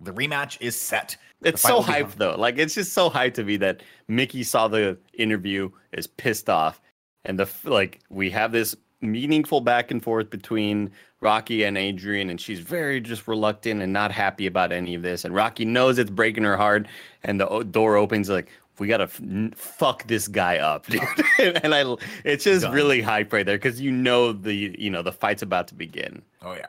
The 0.00 0.12
rematch 0.12 0.58
is 0.60 0.78
set. 0.78 1.16
It's 1.42 1.62
so 1.62 1.80
hyped 1.80 2.16
though. 2.16 2.36
Like 2.36 2.58
it's 2.58 2.74
just 2.74 2.92
so 2.92 3.10
hyped 3.10 3.34
to 3.34 3.44
me 3.44 3.56
that 3.58 3.82
Mickey 4.08 4.42
saw 4.42 4.68
the 4.68 4.98
interview, 5.14 5.70
is 5.92 6.06
pissed 6.06 6.48
off, 6.48 6.80
and 7.24 7.38
the 7.38 7.48
like 7.64 8.00
we 8.08 8.30
have 8.30 8.52
this 8.52 8.74
meaningful 9.00 9.60
back 9.60 9.90
and 9.90 10.02
forth 10.02 10.30
between 10.30 10.90
Rocky 11.20 11.64
and 11.64 11.78
Adrian, 11.78 12.30
and 12.30 12.40
she's 12.40 12.60
very 12.60 13.00
just 13.00 13.28
reluctant 13.28 13.82
and 13.82 13.92
not 13.92 14.10
happy 14.10 14.46
about 14.46 14.72
any 14.72 14.94
of 14.94 15.02
this. 15.02 15.24
And 15.24 15.34
Rocky 15.34 15.64
knows 15.64 15.98
it's 15.98 16.10
breaking 16.10 16.44
her 16.44 16.56
heart, 16.56 16.86
and 17.22 17.40
the 17.40 17.64
door 17.70 17.96
opens 17.96 18.28
like 18.28 18.50
we 18.78 18.88
gotta 18.88 19.04
f- 19.04 19.20
fuck 19.54 20.06
this 20.06 20.28
guy 20.28 20.58
up, 20.58 20.86
dude. 20.88 21.02
and 21.62 21.74
I, 21.74 21.94
it's 22.24 22.44
just 22.44 22.62
Done. 22.62 22.74
really 22.74 23.00
hype 23.00 23.32
right 23.32 23.46
there 23.46 23.56
because 23.56 23.80
you 23.80 23.92
know 23.92 24.32
the 24.32 24.74
you 24.78 24.90
know 24.90 25.02
the 25.02 25.12
fight's 25.12 25.42
about 25.42 25.68
to 25.68 25.74
begin. 25.74 26.22
Oh 26.42 26.54
yeah. 26.54 26.66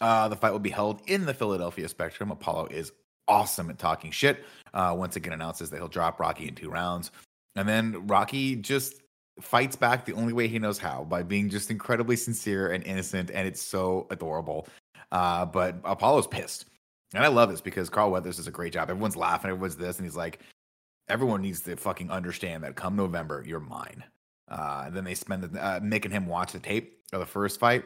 Uh, 0.00 0.28
the 0.28 0.36
fight 0.36 0.52
will 0.52 0.58
be 0.58 0.70
held 0.70 1.02
in 1.06 1.26
the 1.26 1.34
Philadelphia 1.34 1.88
Spectrum. 1.88 2.30
Apollo 2.30 2.68
is 2.70 2.92
awesome 3.26 3.68
at 3.70 3.78
talking 3.78 4.10
shit. 4.10 4.44
Uh, 4.72 4.94
once 4.96 5.16
again, 5.16 5.32
announces 5.32 5.70
that 5.70 5.76
he'll 5.76 5.88
drop 5.88 6.20
Rocky 6.20 6.48
in 6.48 6.54
two 6.54 6.70
rounds, 6.70 7.10
and 7.56 7.68
then 7.68 8.06
Rocky 8.06 8.56
just 8.56 9.02
fights 9.40 9.76
back 9.76 10.04
the 10.04 10.12
only 10.14 10.32
way 10.32 10.48
he 10.48 10.58
knows 10.58 10.78
how 10.78 11.04
by 11.04 11.22
being 11.22 11.48
just 11.48 11.70
incredibly 11.70 12.16
sincere 12.16 12.72
and 12.72 12.84
innocent, 12.84 13.30
and 13.30 13.46
it's 13.46 13.62
so 13.62 14.06
adorable. 14.10 14.66
Uh, 15.10 15.44
but 15.46 15.76
Apollo's 15.84 16.26
pissed, 16.26 16.66
and 17.14 17.24
I 17.24 17.28
love 17.28 17.50
this 17.50 17.60
because 17.60 17.88
Carl 17.88 18.10
Weathers 18.10 18.36
does 18.36 18.46
a 18.46 18.52
great 18.52 18.72
job. 18.72 18.90
Everyone's 18.90 19.16
laughing, 19.16 19.50
everyone's 19.50 19.76
this, 19.76 19.96
and 19.96 20.06
he's 20.06 20.16
like, 20.16 20.40
everyone 21.08 21.42
needs 21.42 21.60
to 21.62 21.76
fucking 21.76 22.10
understand 22.10 22.62
that 22.64 22.76
come 22.76 22.96
November, 22.96 23.42
you're 23.46 23.60
mine. 23.60 24.04
Uh, 24.48 24.84
and 24.86 24.96
then 24.96 25.04
they 25.04 25.14
spend 25.14 25.42
the, 25.42 25.64
uh, 25.64 25.80
and 25.82 26.04
him 26.12 26.26
watch 26.26 26.52
the 26.52 26.58
tape 26.58 27.00
of 27.12 27.20
the 27.20 27.26
first 27.26 27.58
fight. 27.60 27.84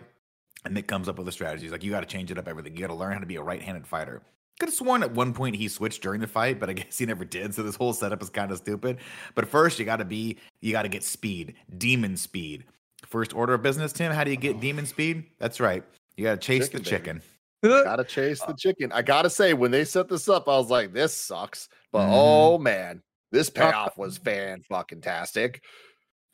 And 0.65 0.77
Mick 0.77 0.87
comes 0.87 1.09
up 1.09 1.19
with 1.19 1.27
a 1.29 1.33
strategy. 1.33 1.65
He's 1.65 1.73
like, 1.73 1.83
you 1.83 1.91
got 1.91 2.01
to 2.01 2.07
change 2.07 2.31
it 2.31 2.39
up 2.39 2.47
everything. 2.49 2.75
You 2.75 2.81
got 2.81 2.89
to 2.89 2.95
learn 2.95 3.13
how 3.13 3.19
to 3.19 3.27
be 3.27 3.37
a 3.37 3.43
right 3.43 3.61
handed 3.61 3.87
fighter. 3.87 4.23
Could 4.61 4.69
have 4.69 4.75
sworn 4.77 5.03
at 5.03 5.13
one 5.13 5.33
point 5.35 5.57
he 5.57 5.67
switched 5.67 6.03
during 6.03 6.21
the 6.21 6.27
fight, 6.27 6.61
but 6.61 6.71
I 6.71 6.73
guess 6.75 6.99
he 6.99 7.07
never 7.07 7.25
did. 7.25 7.55
So 7.55 7.63
this 7.63 7.75
whole 7.77 7.93
setup 7.93 8.23
is 8.23 8.31
kind 8.31 8.53
of 8.53 8.59
stupid. 8.59 8.99
But 9.35 9.49
first, 9.49 9.79
you 9.79 9.85
got 9.85 9.97
to 9.97 10.05
be, 10.05 10.39
you 10.61 10.73
got 10.73 10.83
to 10.83 10.89
get 10.89 11.03
speed, 11.03 11.55
demon 11.79 12.17
speed. 12.17 12.65
First 13.07 13.35
order 13.35 13.55
of 13.55 13.63
business, 13.63 13.93
Tim. 13.93 14.13
How 14.13 14.23
do 14.25 14.31
you 14.31 14.37
get 14.37 14.61
demon 14.61 14.87
speed? 14.87 15.25
That's 15.39 15.59
right. 15.59 15.83
You 16.17 16.25
got 16.25 16.41
to 16.41 16.47
chase 16.47 16.69
Chicken, 16.69 16.79
the 16.83 16.91
baby. 16.91 16.97
chicken. 16.97 17.23
Gotta 17.85 18.03
chase 18.05 18.41
the 18.41 18.55
chicken. 18.55 18.91
I 18.91 19.03
gotta 19.03 19.31
say, 19.31 19.53
when 19.55 19.71
they 19.71 19.85
set 19.85 20.09
this 20.09 20.29
up, 20.29 20.49
I 20.49 20.59
was 20.59 20.69
like, 20.69 20.93
this 20.93 21.15
sucks. 21.15 21.69
But 21.93 22.09
Mhm. 22.09 22.13
oh 22.13 22.59
man, 22.59 23.03
this 23.31 23.51
payoff 23.51 23.97
was 23.97 24.19
fan 24.25 24.63
fucking 24.69 25.01
tastic. 25.01 25.63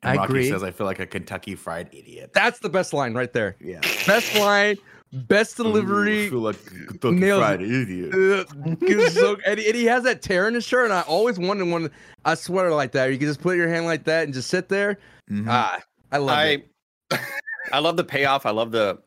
And 0.02 0.12
I 0.12 0.22
Rocky 0.22 0.30
agree. 0.32 0.48
says, 0.48 0.62
I 0.62 0.70
feel 0.70 0.86
like 0.86 1.00
a 1.00 1.06
Kentucky 1.06 1.54
fried 1.56 1.88
idiot. 1.92 2.30
That's 2.32 2.60
the 2.60 2.68
best 2.68 2.92
line 2.92 3.14
right 3.14 3.32
there. 3.32 3.56
Yeah. 3.60 3.80
Best 4.06 4.36
line, 4.38 4.76
best 5.12 5.56
delivery. 5.56 6.26
I 6.26 6.30
feel 6.30 6.38
like 6.38 6.56
a 6.56 6.86
Kentucky 6.86 7.16
Nails 7.16 7.40
fried 7.40 7.62
idiot. 7.62 8.14
Uh, 8.14 9.10
so- 9.10 9.36
and, 9.46 9.58
and 9.58 9.74
he 9.76 9.84
has 9.86 10.04
that 10.04 10.22
tear 10.22 10.46
in 10.46 10.54
his 10.54 10.64
shirt, 10.64 10.84
and 10.84 10.92
I 10.94 11.00
always 11.02 11.38
wanted 11.38 11.68
one 11.68 11.90
a 12.24 12.36
sweater 12.36 12.70
like 12.72 12.92
that. 12.92 13.10
You 13.10 13.18
can 13.18 13.26
just 13.26 13.40
put 13.40 13.56
your 13.56 13.68
hand 13.68 13.86
like 13.86 14.04
that 14.04 14.24
and 14.24 14.32
just 14.32 14.48
sit 14.50 14.68
there. 14.68 14.98
Mhm. 15.30 15.46
Ah, 15.48 15.80
I 16.12 16.18
love 16.18 16.36
I 16.38 16.44
it. 16.44 16.68
I 17.72 17.80
love 17.80 17.96
the 17.96 18.04
payoff. 18.04 18.46
I 18.46 18.50
love 18.50 18.70
the 18.70 18.98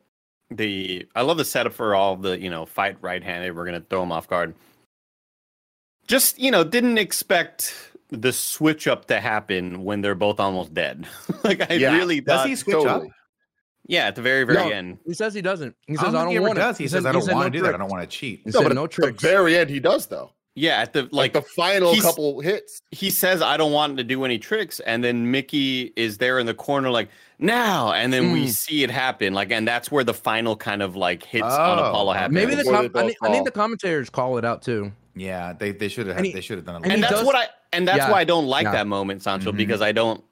the 0.50 1.06
I 1.16 1.22
love 1.22 1.38
the 1.38 1.44
setup 1.46 1.72
for 1.72 1.94
all 1.94 2.16
the 2.16 2.38
you 2.38 2.50
know 2.50 2.66
fight 2.66 2.96
right 3.00 3.22
handed. 3.22 3.56
We're 3.56 3.64
gonna 3.64 3.84
throw 3.88 4.02
him 4.02 4.12
off 4.12 4.28
guard. 4.28 4.54
Just 6.06 6.38
you 6.38 6.50
know, 6.50 6.64
didn't 6.64 6.98
expect 6.98 7.74
the 8.12 8.32
switch 8.32 8.86
up 8.86 9.06
to 9.06 9.18
happen 9.20 9.82
when 9.84 10.00
they're 10.02 10.14
both 10.14 10.38
almost 10.38 10.72
dead. 10.74 11.06
like 11.44 11.68
I 11.70 11.74
Yeah. 11.74 11.96
really 11.96 12.20
Does 12.20 12.46
he 12.46 12.54
switch 12.56 12.76
up? 12.86 13.02
yeah, 13.86 14.06
at 14.06 14.14
the 14.16 14.22
very 14.22 14.44
very 14.44 14.58
No. 14.58 14.70
end. 14.70 14.98
He 15.06 15.14
says 15.14 15.34
he 15.34 15.42
doesn't. 15.42 15.74
He 15.86 15.94
I 15.94 16.02
says 16.02 16.12
don't 16.12 16.28
I 16.28 16.34
don't 16.34 16.42
want 16.42 16.56
does. 16.56 16.78
it. 16.78 16.82
He, 16.82 16.88
says, 16.88 17.04
I 17.06 17.12
don't 17.12 17.22
said 17.22 17.34
want 17.34 17.46
no 17.46 17.50
to 17.50 17.58
do 17.58 17.62
that. 17.64 17.74
I 17.74 17.78
don't 17.78 17.90
want 17.90 18.02
to 18.02 18.06
cheat. 18.08 18.40
He 18.44 18.50
No, 18.50 18.60
said 18.60 18.68
but 18.68 18.74
no 18.74 18.84
at 18.84 18.90
tricks. 18.90 19.22
the 19.22 19.28
very 19.28 19.56
end, 19.56 19.70
he 19.70 19.80
does 19.80 20.06
though. 20.06 20.32
Yeah, 20.54 20.82
at 20.82 20.92
the 20.92 21.04
Like, 21.04 21.12
like 21.12 21.32
the 21.32 21.40
final 21.42 21.96
couple 21.96 22.40
hits. 22.40 22.82
he 22.90 23.08
says 23.08 23.40
I 23.40 23.56
don't 23.56 23.72
want 23.72 23.96
to 23.96 24.04
do 24.04 24.22
any 24.26 24.38
tricks, 24.38 24.80
and 24.80 25.02
then 25.02 25.30
Mickey 25.30 25.94
is 25.96 26.18
there 26.18 26.38
in 26.38 26.44
the 26.44 26.52
corner 26.52 26.90
like 26.90 27.08
now, 27.38 27.92
and 27.94 28.12
then 28.12 28.32
we 28.32 28.44
Mm. 28.44 28.48
see 28.50 28.82
it 28.84 28.90
happen. 28.90 29.32
Like, 29.32 29.50
and 29.50 29.66
that's 29.66 29.90
where 29.90 30.04
the 30.04 30.12
final 30.12 30.54
kind 30.54 30.82
of 30.82 30.94
like 30.94 31.22
hits 31.24 31.44
on 31.44 31.78
Oh, 31.78 31.84
Apollo 31.84 32.12
happens. 32.12 32.34
Maybe 32.34 32.54
the 32.54 32.64
com- 32.64 32.74
I, 32.74 32.88
both 32.88 33.06
think, 33.06 33.16
I 33.22 33.30
think 33.32 33.46
the 33.46 33.50
commentators 33.50 34.10
call 34.10 34.36
it 34.36 34.44
out 34.44 34.60
too. 34.60 34.92
Yeah, 35.14 35.52
they 35.52 35.72
they 35.72 35.88
should 35.88 36.06
have 36.06 36.16
And 36.16 36.26
he- 36.26 36.32
they 36.32 36.40
should 36.40 36.58
have 36.58 36.64
done 36.66 36.76
a 36.76 36.78
and 36.78 36.92
and 36.92 37.02
that's 37.02 37.14
does- 37.14 37.24
what 37.26 37.34
I 37.36 37.46
and 37.72 37.86
that's 37.86 37.98
Yeah. 37.98 38.10
why 38.10 38.20
I 38.20 38.24
don't 38.24 38.46
like 38.46 38.64
Yeah. 38.64 38.72
that 38.72 38.86
moment, 38.86 39.22
Sancho, 39.22 39.52
Mhm. 39.52 39.56
because 39.56 39.80
I 39.82 39.92
don't 39.92 40.22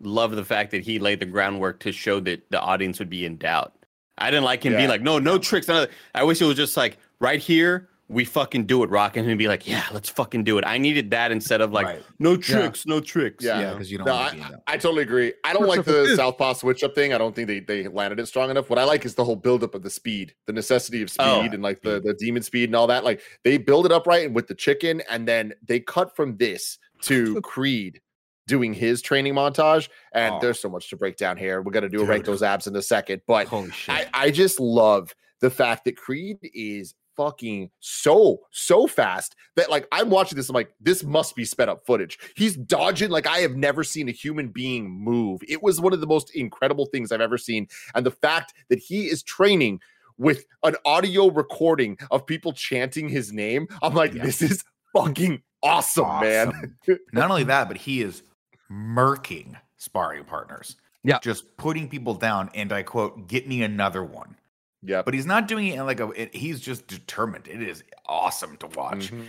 love 0.00 0.32
the 0.34 0.44
fact 0.44 0.70
that 0.70 0.82
he 0.82 0.98
laid 0.98 1.20
the 1.20 1.26
groundwork 1.26 1.80
to 1.80 1.92
show 1.92 2.20
that 2.20 2.50
the 2.50 2.60
audience 2.60 2.98
would 2.98 3.10
be 3.10 3.24
in 3.26 3.36
doubt. 3.36 3.72
I 4.18 4.30
didn't 4.30 4.44
like 4.44 4.62
him 4.64 4.74
being 4.76 4.88
like, 4.88 5.02
no, 5.02 5.18
no 5.18 5.38
tricks. 5.38 5.68
None 5.68 5.84
of. 5.84 5.90
I 6.14 6.24
wish 6.24 6.40
it 6.40 6.44
was 6.46 6.56
just 6.56 6.76
like 6.76 6.98
right 7.20 7.40
here, 7.40 7.88
we 8.10 8.24
fucking 8.24 8.64
do 8.66 8.82
it, 8.82 8.90
Rock, 8.90 9.16
and 9.16 9.28
he'd 9.28 9.38
be 9.38 9.46
like, 9.46 9.68
yeah, 9.68 9.84
let's 9.92 10.08
fucking 10.08 10.42
do 10.42 10.58
it. 10.58 10.64
I 10.66 10.78
needed 10.78 11.12
that 11.12 11.30
instead 11.30 11.60
of 11.60 11.72
like, 11.72 11.86
Right. 11.86 12.02
no 12.18 12.36
tricks, 12.36 12.84
no 12.84 13.00
tricks. 13.00 13.44
Yeah. 13.44 13.58
you 13.58 13.64
yeah 13.66 13.72
because 13.72 13.92
you 13.92 13.98
don't 13.98 14.06
No, 14.08 14.14
want 14.14 14.34
I, 14.34 14.36
be 14.36 14.42
in. 14.42 14.60
I 14.66 14.76
totally 14.76 15.02
agree. 15.02 15.32
I 15.44 15.52
don't 15.52 15.68
like 15.68 15.84
the 15.84 16.14
southpaw 16.16 16.54
switch 16.54 16.82
up 16.82 16.94
thing. 16.94 17.12
I 17.14 17.18
don't 17.18 17.34
think 17.36 17.46
they, 17.46 17.60
they 17.60 17.86
landed 17.86 18.18
it 18.18 18.26
strong 18.26 18.50
enough. 18.50 18.68
What 18.68 18.78
I 18.80 18.84
like 18.84 19.04
is 19.04 19.14
the 19.14 19.24
whole 19.24 19.36
buildup 19.36 19.74
of 19.76 19.82
the 19.82 19.90
speed, 19.90 20.34
the 20.46 20.52
necessity 20.52 21.02
of 21.02 21.08
oh, 21.20 21.38
speed, 21.40 21.50
Oh. 21.50 21.54
and 21.54 21.62
like 21.62 21.82
the, 21.82 22.00
the 22.00 22.14
demon 22.14 22.42
speed 22.42 22.68
and 22.68 22.74
all 22.76 22.88
that. 22.88 23.04
Like 23.04 23.22
they 23.44 23.56
build 23.58 23.86
it 23.86 23.92
up 23.92 24.06
right 24.08 24.26
and 24.26 24.34
with 24.34 24.48
the 24.48 24.54
chicken, 24.56 25.02
and 25.08 25.26
then 25.28 25.54
they 25.66 25.78
cut 25.80 26.16
from 26.16 26.36
this 26.36 26.78
to 27.02 27.40
Creed 27.42 28.00
doing 28.48 28.74
his 28.74 29.00
training 29.02 29.34
montage. 29.34 29.88
And 30.12 30.34
Oh. 30.34 30.38
there's 30.40 30.58
so 30.60 30.68
much 30.68 30.90
to 30.90 30.96
break 30.96 31.16
down 31.16 31.36
here. 31.36 31.62
We're 31.62 31.70
gonna 31.70 31.88
do 31.88 32.02
a 32.02 32.04
rank 32.04 32.24
those 32.24 32.42
abs 32.42 32.66
in 32.66 32.74
a 32.74 32.82
second, 32.82 33.22
but 33.28 33.46
Holy 33.46 33.70
shit! 33.70 33.94
I, 33.94 34.06
I 34.12 34.30
just 34.32 34.58
love 34.58 35.14
the 35.40 35.50
fact 35.50 35.84
that 35.84 35.96
Creed 35.96 36.38
is 36.42 36.94
fucking 37.16 37.70
so 37.80 38.40
so 38.50 38.86
fast 38.86 39.36
that 39.56 39.70
like 39.70 39.86
I'm 39.92 40.10
watching 40.10 40.36
this 40.36 40.48
I'm 40.48 40.54
like 40.54 40.72
this 40.80 41.04
must 41.04 41.36
be 41.36 41.44
sped 41.44 41.68
up 41.68 41.84
footage. 41.86 42.18
He's 42.36 42.56
dodging 42.56 43.10
like 43.10 43.26
I 43.26 43.38
have 43.38 43.56
never 43.56 43.84
seen 43.84 44.08
a 44.08 44.12
human 44.12 44.48
being 44.48 44.90
move. 44.90 45.40
It 45.48 45.62
was 45.62 45.80
one 45.80 45.92
of 45.92 46.00
the 46.00 46.06
most 46.06 46.34
incredible 46.34 46.86
things 46.86 47.12
I've 47.12 47.20
ever 47.20 47.38
seen 47.38 47.66
and 47.94 48.04
the 48.06 48.10
fact 48.10 48.54
that 48.68 48.78
he 48.78 49.06
is 49.06 49.22
training 49.22 49.80
with 50.18 50.44
an 50.64 50.76
audio 50.84 51.28
recording 51.30 51.98
of 52.10 52.26
people 52.26 52.52
chanting 52.52 53.08
his 53.08 53.32
name. 53.32 53.66
I'm 53.82 53.94
like 53.94 54.14
Yeah. 54.14 54.24
this 54.24 54.42
is 54.42 54.62
fucking 54.94 55.42
awesome, 55.62 56.20
man. 56.20 56.76
Not 57.12 57.30
only 57.30 57.44
that, 57.44 57.68
but 57.68 57.76
he 57.76 58.02
is 58.02 58.22
murking 58.70 59.56
sparring 59.76 60.24
partners. 60.24 60.76
Yeah. 61.02 61.18
just 61.22 61.56
putting 61.56 61.88
people 61.88 62.12
down, 62.12 62.50
and 62.54 62.72
I 62.72 62.82
quote, 62.82 63.26
"Get 63.26 63.48
me 63.48 63.62
another 63.62 64.04
one." 64.04 64.36
Yeah. 64.82 65.02
But 65.02 65.14
he's 65.14 65.26
not 65.26 65.46
doing 65.48 65.66
it 65.68 65.78
in 65.78 65.86
like 65.86 66.00
a. 66.00 66.08
It, 66.10 66.34
he's 66.34 66.60
just 66.60 66.86
determined. 66.86 67.46
It 67.48 67.62
is 67.62 67.84
awesome 68.06 68.56
to 68.58 68.66
watch. 68.68 69.10
Mhm. 69.12 69.24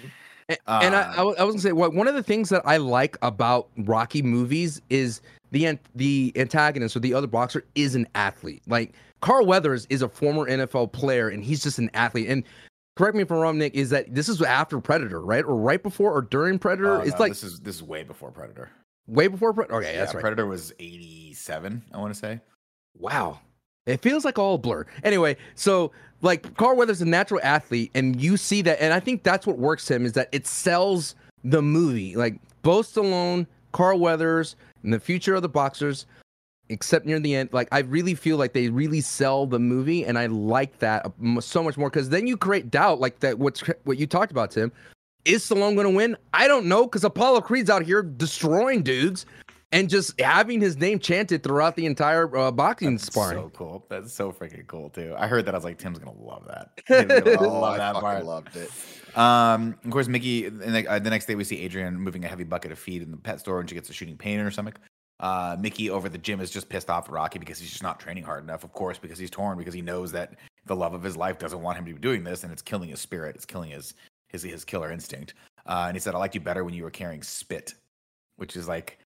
A- 0.49 0.57
and 0.83 0.95
I, 0.95 1.01
Uh, 1.01 1.13
I, 1.15 1.41
I 1.41 1.43
was 1.43 1.53
gonna 1.55 1.59
say 1.59 1.71
what 1.71 1.93
one 1.93 2.07
of 2.07 2.15
the 2.15 2.23
things 2.23 2.49
that 2.49 2.61
I 2.65 2.77
like 2.77 3.17
about 3.21 3.69
Rocky 3.77 4.21
movies 4.21 4.81
is 4.89 5.21
the 5.51 5.65
an- 5.65 5.79
the 5.95 6.31
antagonist 6.35 6.95
or 6.95 6.99
the 6.99 7.13
other 7.13 7.27
boxer 7.27 7.63
is 7.75 7.95
an 7.95 8.07
athlete. 8.15 8.61
Like 8.67 8.93
Carl 9.21 9.45
Weathers 9.45 9.85
is 9.89 10.01
a 10.01 10.09
former 10.09 10.45
NFL 10.49 10.91
player 10.93 11.29
and 11.29 11.43
he's 11.43 11.61
just 11.63 11.79
an 11.79 11.89
athlete. 11.93 12.27
And 12.29 12.43
correct 12.97 13.15
me 13.15 13.21
if 13.21 13.31
I'm 13.31 13.37
wrong, 13.37 13.57
Nick, 13.57 13.75
is 13.75 13.89
that 13.91 14.13
this 14.13 14.27
is 14.29 14.41
after 14.41 14.79
Predator, 14.79 15.21
right? 15.21 15.43
Or 15.45 15.55
right 15.55 15.81
before 15.81 16.11
or 16.11 16.21
during 16.21 16.59
Predator? 16.59 16.95
Oh, 16.97 17.01
it's 17.01 17.11
no, 17.13 17.19
like 17.19 17.31
this 17.33 17.43
is 17.43 17.59
this 17.59 17.75
is 17.75 17.83
way 17.83 18.03
before 18.03 18.31
Predator. 18.31 18.69
way 19.07 19.27
before 19.27 19.53
Predator. 19.53 19.75
Okay, 19.75 19.95
that's 19.95 20.13
right. 20.13 20.21
Predator 20.21 20.45
was 20.47 20.73
eighty 20.79 21.33
seven. 21.33 21.83
I 21.93 21.97
want 21.99 22.13
to 22.13 22.19
say. 22.19 22.39
Wow. 22.97 23.39
It 23.85 24.01
feels 24.01 24.23
like 24.23 24.37
all 24.37 24.57
blur. 24.57 24.85
Anyway, 25.03 25.37
so 25.55 25.91
like 26.21 26.55
Carl 26.57 26.77
Weathers 26.77 27.01
a 27.01 27.05
natural 27.05 27.39
athlete, 27.43 27.91
and 27.95 28.21
you 28.21 28.37
see 28.37 28.61
that, 28.61 28.81
and 28.81 28.93
I 28.93 28.99
think 28.99 29.23
that's 29.23 29.47
what 29.47 29.57
works 29.57 29.89
him 29.89 30.05
is 30.05 30.13
that 30.13 30.29
it 30.31 30.45
sells 30.45 31.15
the 31.43 31.61
movie. 31.61 32.15
Like 32.15 32.39
both 32.61 32.93
Stallone, 32.93 33.47
Carl 33.71 33.99
Weathers, 33.99 34.55
and 34.83 34.93
the 34.93 34.99
future 34.99 35.35
of 35.35 35.41
the 35.41 35.49
boxers, 35.49 36.05
except 36.69 37.05
near 37.05 37.19
the 37.19 37.35
end. 37.35 37.49
Like 37.51 37.67
I 37.71 37.79
really 37.79 38.13
feel 38.13 38.37
like 38.37 38.53
they 38.53 38.69
really 38.69 39.01
sell 39.01 39.47
the 39.47 39.59
movie, 39.59 40.05
and 40.05 40.17
I 40.17 40.27
like 40.27 40.77
that 40.79 41.11
so 41.39 41.63
much 41.63 41.77
more 41.77 41.89
because 41.89 42.09
then 42.09 42.27
you 42.27 42.37
create 42.37 42.69
doubt, 42.69 42.99
like 42.99 43.19
that. 43.21 43.39
What's 43.39 43.61
what 43.83 43.97
you 43.97 44.05
talked 44.05 44.31
about, 44.31 44.51
Tim? 44.51 44.71
Is 45.25 45.43
Stallone 45.43 45.75
going 45.75 45.87
to 45.87 45.95
win? 45.95 46.17
I 46.33 46.47
don't 46.47 46.65
know 46.65 46.83
because 46.83 47.03
Apollo 47.03 47.41
Creed's 47.41 47.69
out 47.69 47.83
here 47.83 48.01
destroying 48.01 48.81
dudes. 48.81 49.25
And 49.71 49.89
just 49.89 50.19
having 50.19 50.59
his 50.59 50.77
name 50.77 50.99
chanted 50.99 51.43
throughout 51.43 51.75
the 51.75 51.85
entire 51.85 52.35
uh, 52.37 52.51
boxing 52.51 52.95
That's 52.95 53.05
sparring. 53.05 53.37
So 53.37 53.49
cool. 53.53 53.85
That's 53.89 54.13
so 54.13 54.31
freaking 54.31 54.67
cool 54.67 54.89
too. 54.89 55.13
I 55.17 55.27
heard 55.27 55.45
that. 55.45 55.53
I 55.53 55.57
was 55.57 55.63
like, 55.63 55.77
Tim's 55.77 55.99
gonna 55.99 56.19
love 56.19 56.45
that. 56.47 56.71
Tim's 56.87 57.21
gonna 57.21 57.37
Oh, 57.47 57.59
love 57.61 57.73
I 57.75 57.77
that 57.77 57.93
fucking 57.93 58.01
part. 58.01 58.25
loved 58.25 58.55
it. 58.55 58.69
Um, 59.17 59.77
of 59.83 59.91
course, 59.91 60.07
Mickey. 60.07 60.45
And 60.45 60.59
the, 60.61 60.87
uh, 60.87 60.99
the 60.99 61.09
next 61.09 61.25
day, 61.25 61.35
we 61.35 61.43
see 61.43 61.59
Adrian 61.59 61.99
moving 61.99 62.23
a 62.25 62.27
heavy 62.27 62.43
bucket 62.43 62.71
of 62.71 62.79
feed 62.79 63.01
in 63.01 63.11
the 63.11 63.17
pet 63.17 63.39
store, 63.39 63.59
and 63.59 63.69
she 63.69 63.75
gets 63.75 63.89
a 63.89 63.93
shooting 63.93 64.17
pain 64.17 64.39
in 64.39 64.45
her 64.45 64.51
stomach. 64.51 64.79
Uh, 65.19 65.55
Mickey 65.59 65.89
over 65.89 66.09
the 66.09 66.17
gym 66.17 66.39
is 66.41 66.49
just 66.49 66.67
pissed 66.67 66.89
off 66.89 67.05
at 67.07 67.11
Rocky 67.11 67.37
because 67.37 67.59
he's 67.59 67.69
just 67.69 67.83
not 67.83 67.99
training 67.99 68.23
hard 68.23 68.43
enough. 68.43 68.63
Of 68.63 68.71
course, 68.73 68.97
because 68.97 69.19
he's 69.19 69.29
torn 69.29 69.57
because 69.57 69.73
he 69.73 69.81
knows 69.81 70.11
that 70.13 70.33
the 70.65 70.75
love 70.75 70.93
of 70.93 71.03
his 71.03 71.15
life 71.15 71.37
doesn't 71.37 71.61
want 71.61 71.77
him 71.77 71.85
to 71.85 71.93
be 71.93 71.99
doing 71.99 72.23
this, 72.23 72.43
and 72.43 72.51
it's 72.51 72.61
killing 72.61 72.89
his 72.89 72.99
spirit. 72.99 73.35
It's 73.35 73.45
killing 73.45 73.69
his 73.71 73.93
his 74.29 74.41
his 74.43 74.65
killer 74.65 74.91
instinct. 74.91 75.33
Uh, 75.67 75.85
and 75.87 75.95
he 75.95 75.99
said, 75.99 76.15
"I 76.15 76.17
liked 76.17 76.33
you 76.33 76.41
better 76.41 76.63
when 76.63 76.73
you 76.73 76.83
were 76.83 76.89
carrying 76.89 77.21
spit," 77.21 77.75
which 78.37 78.55
is 78.55 78.67
like 78.67 78.97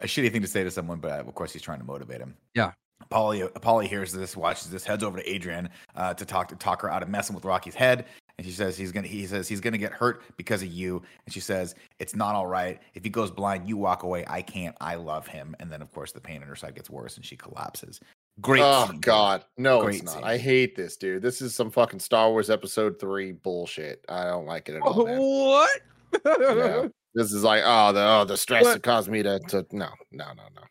a 0.00 0.06
shitty 0.06 0.30
thing 0.32 0.42
to 0.42 0.48
say 0.48 0.64
to 0.64 0.70
someone, 0.70 0.98
but 0.98 1.20
of 1.20 1.34
course, 1.34 1.52
he's 1.52 1.62
trying 1.62 1.78
to 1.78 1.84
motivate 1.84 2.20
him. 2.20 2.36
Yeah. 2.54 2.72
Paulie, 3.10 3.50
Paulie 3.60 3.86
hears 3.86 4.12
this, 4.12 4.36
watches 4.36 4.70
this, 4.70 4.84
heads 4.84 5.02
over 5.04 5.18
to 5.18 5.30
Adrian 5.30 5.68
uh, 5.94 6.14
to 6.14 6.24
talk 6.24 6.48
to 6.48 6.56
talk 6.56 6.82
her 6.82 6.90
out 6.90 7.02
of 7.02 7.08
messing 7.08 7.34
with 7.34 7.44
Rocky's 7.44 7.74
head, 7.74 8.06
and 8.36 8.46
she 8.46 8.52
says 8.52 8.76
he's 8.76 8.90
gonna 8.92 9.06
he 9.06 9.24
says 9.24 9.48
he's 9.48 9.60
gonna 9.60 9.78
get 9.78 9.92
hurt 9.92 10.22
because 10.36 10.62
of 10.62 10.68
you, 10.68 11.00
and 11.24 11.32
she 11.32 11.40
says 11.40 11.74
it's 12.00 12.14
not 12.16 12.34
all 12.34 12.46
right 12.46 12.80
if 12.94 13.04
he 13.04 13.10
goes 13.10 13.30
blind, 13.30 13.68
you 13.68 13.76
walk 13.76 14.02
away. 14.02 14.24
I 14.26 14.42
can't. 14.42 14.76
I 14.80 14.96
love 14.96 15.26
him, 15.28 15.54
and 15.60 15.70
then 15.70 15.80
of 15.80 15.92
course 15.92 16.12
the 16.12 16.20
pain 16.20 16.42
in 16.42 16.48
her 16.48 16.56
side 16.56 16.74
gets 16.74 16.90
worse, 16.90 17.16
and 17.16 17.24
she 17.24 17.36
collapses. 17.36 18.00
Great. 18.40 18.62
Oh 18.62 18.86
scene, 18.86 18.96
dude. 18.96 19.02
God, 19.02 19.44
no, 19.56 19.82
Great 19.82 19.96
it's 19.96 20.04
not. 20.04 20.14
scene. 20.14 20.24
I 20.24 20.36
hate 20.36 20.74
this, 20.76 20.96
dude. 20.96 21.22
This 21.22 21.40
is 21.40 21.54
some 21.54 21.70
fucking 21.70 22.00
Star 22.00 22.30
Wars 22.30 22.50
Episode 22.50 22.98
Three 23.00 23.32
bullshit. 23.32 24.04
I 24.08 24.24
don't 24.24 24.46
like 24.46 24.68
it 24.68 24.74
at 24.76 24.82
all. 24.82 25.06
Man. 25.06 25.18
what? 25.20 25.70
Yeah. 26.26 26.88
This 27.18 27.32
is 27.32 27.42
like, 27.42 27.62
oh, 27.64 27.92
the 27.92 28.00
oh, 28.00 28.24
the 28.24 28.36
stress 28.36 28.62
What? 28.62 28.74
that 28.74 28.82
caused 28.84 29.10
me 29.10 29.24
to, 29.24 29.40
to 29.48 29.66
no, 29.72 29.88
no, 30.12 30.26
no, 30.36 30.44
no. 30.54 30.62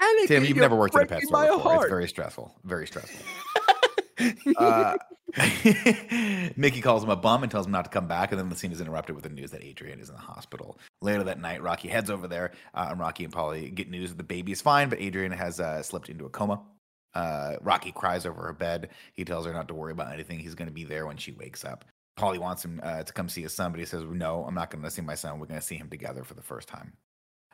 Anakin, 0.00 0.28
Tim, 0.28 0.44
you've 0.44 0.56
never 0.56 0.76
worked 0.76 0.94
in 0.94 1.02
a 1.02 1.06
pet 1.06 1.22
store 1.22 1.32
my 1.32 1.50
before. 1.50 1.82
It's 1.82 1.90
very 1.90 2.08
stressful. 2.08 2.54
Very 2.62 2.86
stressful. 2.86 3.26
uh, 4.56 4.96
Mickey 6.56 6.80
calls 6.80 7.02
him 7.02 7.10
a 7.10 7.16
bum 7.16 7.42
and 7.42 7.50
tells 7.50 7.66
him 7.66 7.72
not 7.72 7.86
to 7.86 7.90
come 7.90 8.06
back, 8.06 8.30
and 8.30 8.38
then 8.38 8.48
the 8.48 8.54
scene 8.54 8.70
is 8.70 8.80
interrupted 8.80 9.16
with 9.16 9.24
the 9.24 9.30
news 9.30 9.50
that 9.50 9.64
Adrian 9.64 9.98
is 9.98 10.08
in 10.08 10.14
the 10.14 10.20
hospital. 10.20 10.78
Later 11.02 11.24
that 11.24 11.40
night, 11.40 11.60
Rocky 11.60 11.88
heads 11.88 12.08
over 12.08 12.28
there, 12.28 12.52
uh, 12.74 12.86
and 12.90 13.00
Rocky 13.00 13.24
and 13.24 13.32
Paulie 13.32 13.74
get 13.74 13.90
news 13.90 14.10
that 14.10 14.16
the 14.16 14.22
baby 14.22 14.52
is 14.52 14.62
fine, 14.62 14.88
but 14.88 15.00
Adrian 15.00 15.32
has 15.32 15.58
uh, 15.58 15.82
slipped 15.82 16.08
into 16.08 16.26
a 16.26 16.30
coma. 16.30 16.62
Uh, 17.14 17.56
Rocky 17.62 17.90
cries 17.90 18.26
over 18.26 18.42
her 18.42 18.52
bed. 18.52 18.90
He 19.14 19.24
tells 19.24 19.44
her 19.44 19.52
not 19.52 19.66
to 19.68 19.74
worry 19.74 19.90
about 19.90 20.12
anything. 20.12 20.38
He's 20.38 20.54
going 20.54 20.68
to 20.68 20.74
be 20.74 20.84
there 20.84 21.04
when 21.06 21.16
she 21.16 21.32
wakes 21.32 21.64
up. 21.64 21.84
Paulie 22.16 22.38
wants 22.38 22.64
him 22.64 22.80
uh, 22.82 23.02
to 23.02 23.12
come 23.12 23.28
see 23.28 23.42
his 23.42 23.54
son, 23.54 23.70
but 23.70 23.78
he 23.78 23.86
says, 23.86 24.02
"No, 24.04 24.44
I'm 24.44 24.54
not 24.54 24.70
going 24.70 24.82
to 24.82 24.90
see 24.90 25.02
my 25.02 25.14
son. 25.14 25.38
We're 25.38 25.46
going 25.46 25.60
to 25.60 25.66
see 25.66 25.76
him 25.76 25.88
together 25.88 26.24
for 26.24 26.34
the 26.34 26.42
first 26.42 26.68
time." 26.68 26.92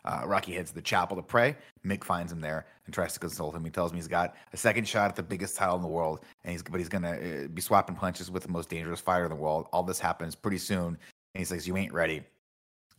Uh, 0.04 0.22
Rocky 0.26 0.52
heads 0.52 0.70
to 0.70 0.74
the 0.74 0.82
chapel 0.82 1.16
to 1.16 1.22
pray. 1.22 1.56
Mick 1.86 2.02
finds 2.02 2.32
him 2.32 2.40
there 2.40 2.66
and 2.86 2.94
tries 2.94 3.12
to 3.14 3.20
console 3.20 3.52
him. 3.52 3.64
He 3.64 3.70
tells 3.70 3.92
him 3.92 3.96
he's 3.96 4.08
got 4.08 4.34
a 4.52 4.56
second 4.56 4.88
shot 4.88 5.08
at 5.08 5.16
the 5.16 5.22
biggest 5.22 5.56
title 5.56 5.76
in 5.76 5.82
the 5.82 5.88
world, 5.88 6.20
and 6.44 6.52
he's 6.52 6.62
but 6.62 6.78
he's 6.78 6.88
gonna 6.88 7.12
uh, 7.44 7.48
be 7.48 7.62
swapping 7.62 7.96
punches 7.96 8.30
with 8.30 8.42
the 8.42 8.48
most 8.48 8.68
dangerous 8.68 9.00
fighter 9.00 9.24
in 9.24 9.30
the 9.30 9.36
world. 9.36 9.66
All 9.72 9.82
this 9.82 9.98
happens 10.00 10.34
pretty 10.34 10.58
soon, 10.58 10.88
and 10.88 11.40
he 11.40 11.44
says, 11.44 11.66
"You 11.66 11.76
ain't 11.76 11.92
ready." 11.92 12.24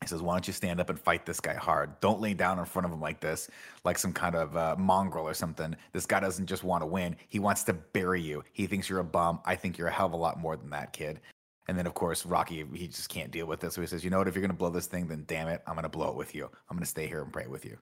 He 0.02 0.08
says, 0.08 0.22
"Why 0.22 0.34
don't 0.34 0.48
you 0.48 0.54
stand 0.54 0.82
up 0.82 0.90
and 0.90 1.00
fight 1.00 1.26
this 1.26 1.40
guy 1.40 1.54
hard? 1.54 1.98
Don't 2.02 2.20
lay 2.20 2.34
down 2.34 2.60
in 2.60 2.66
front 2.66 2.86
of 2.86 2.92
him 2.92 3.00
like 3.00 3.22
this, 3.22 3.50
like 3.86 3.98
some 3.98 4.12
kind 4.12 4.36
of 4.36 4.56
uh, 4.58 4.76
mongrel 4.78 5.26
or 5.26 5.34
something. 5.34 5.76
This 5.94 6.06
guy 6.06 6.20
doesn't 6.20 6.48
just 6.48 6.64
want 6.64 6.82
to 6.82 6.88
win; 6.88 7.16
he 7.30 7.40
wants 7.40 7.64
to 7.64 7.74
bury 7.74 8.22
you. 8.22 8.44
He 8.54 8.68
thinks 8.68 8.90
you're 8.90 9.00
a 9.00 9.04
bum. 9.04 9.40
I 9.46 9.56
think 9.56 9.78
you're 9.78 9.88
a 9.88 9.92
hell 9.92 10.08
of 10.08 10.14
a 10.14 10.18
lot 10.18 10.40
more 10.40 10.56
than 10.56 10.70
that, 10.70 10.94
kid." 10.94 11.20
And 11.68 11.78
then, 11.78 11.88
of 11.88 11.94
course, 11.94 12.26
Rocky, 12.26 12.66
he 12.74 12.88
just 12.88 13.08
can't 13.10 13.32
deal 13.32 13.46
with 13.46 13.60
this. 13.62 13.74
So 13.76 13.82
he 13.82 13.88
says, 13.88 14.04
You 14.04 14.10
know 14.10 14.18
what? 14.18 14.28
If 14.28 14.36
you're 14.36 14.42
going 14.42 14.52
to 14.52 14.58
blow 14.58 14.70
this 14.70 14.88
thing, 14.88 15.08
then 15.08 15.24
damn 15.28 15.48
it, 15.48 15.62
I'm 15.66 15.76
going 15.76 15.84
to 15.84 15.90
blow 15.90 16.10
it 16.10 16.16
with 16.16 16.36
you. 16.36 16.46
I'm 16.70 16.76
going 16.76 16.84
to 16.84 16.90
stay 16.90 17.08
here 17.08 17.22
and 17.22 17.32
pray 17.32 17.48
with 17.48 17.64
you. 17.66 17.78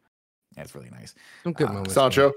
That's 0.56 0.76
really 0.76 0.90
nice. 0.92 1.16
Some 1.44 1.54
good 1.54 1.70
Uh, 1.70 1.74
moments. 1.74 1.94
Sancho, 1.94 2.32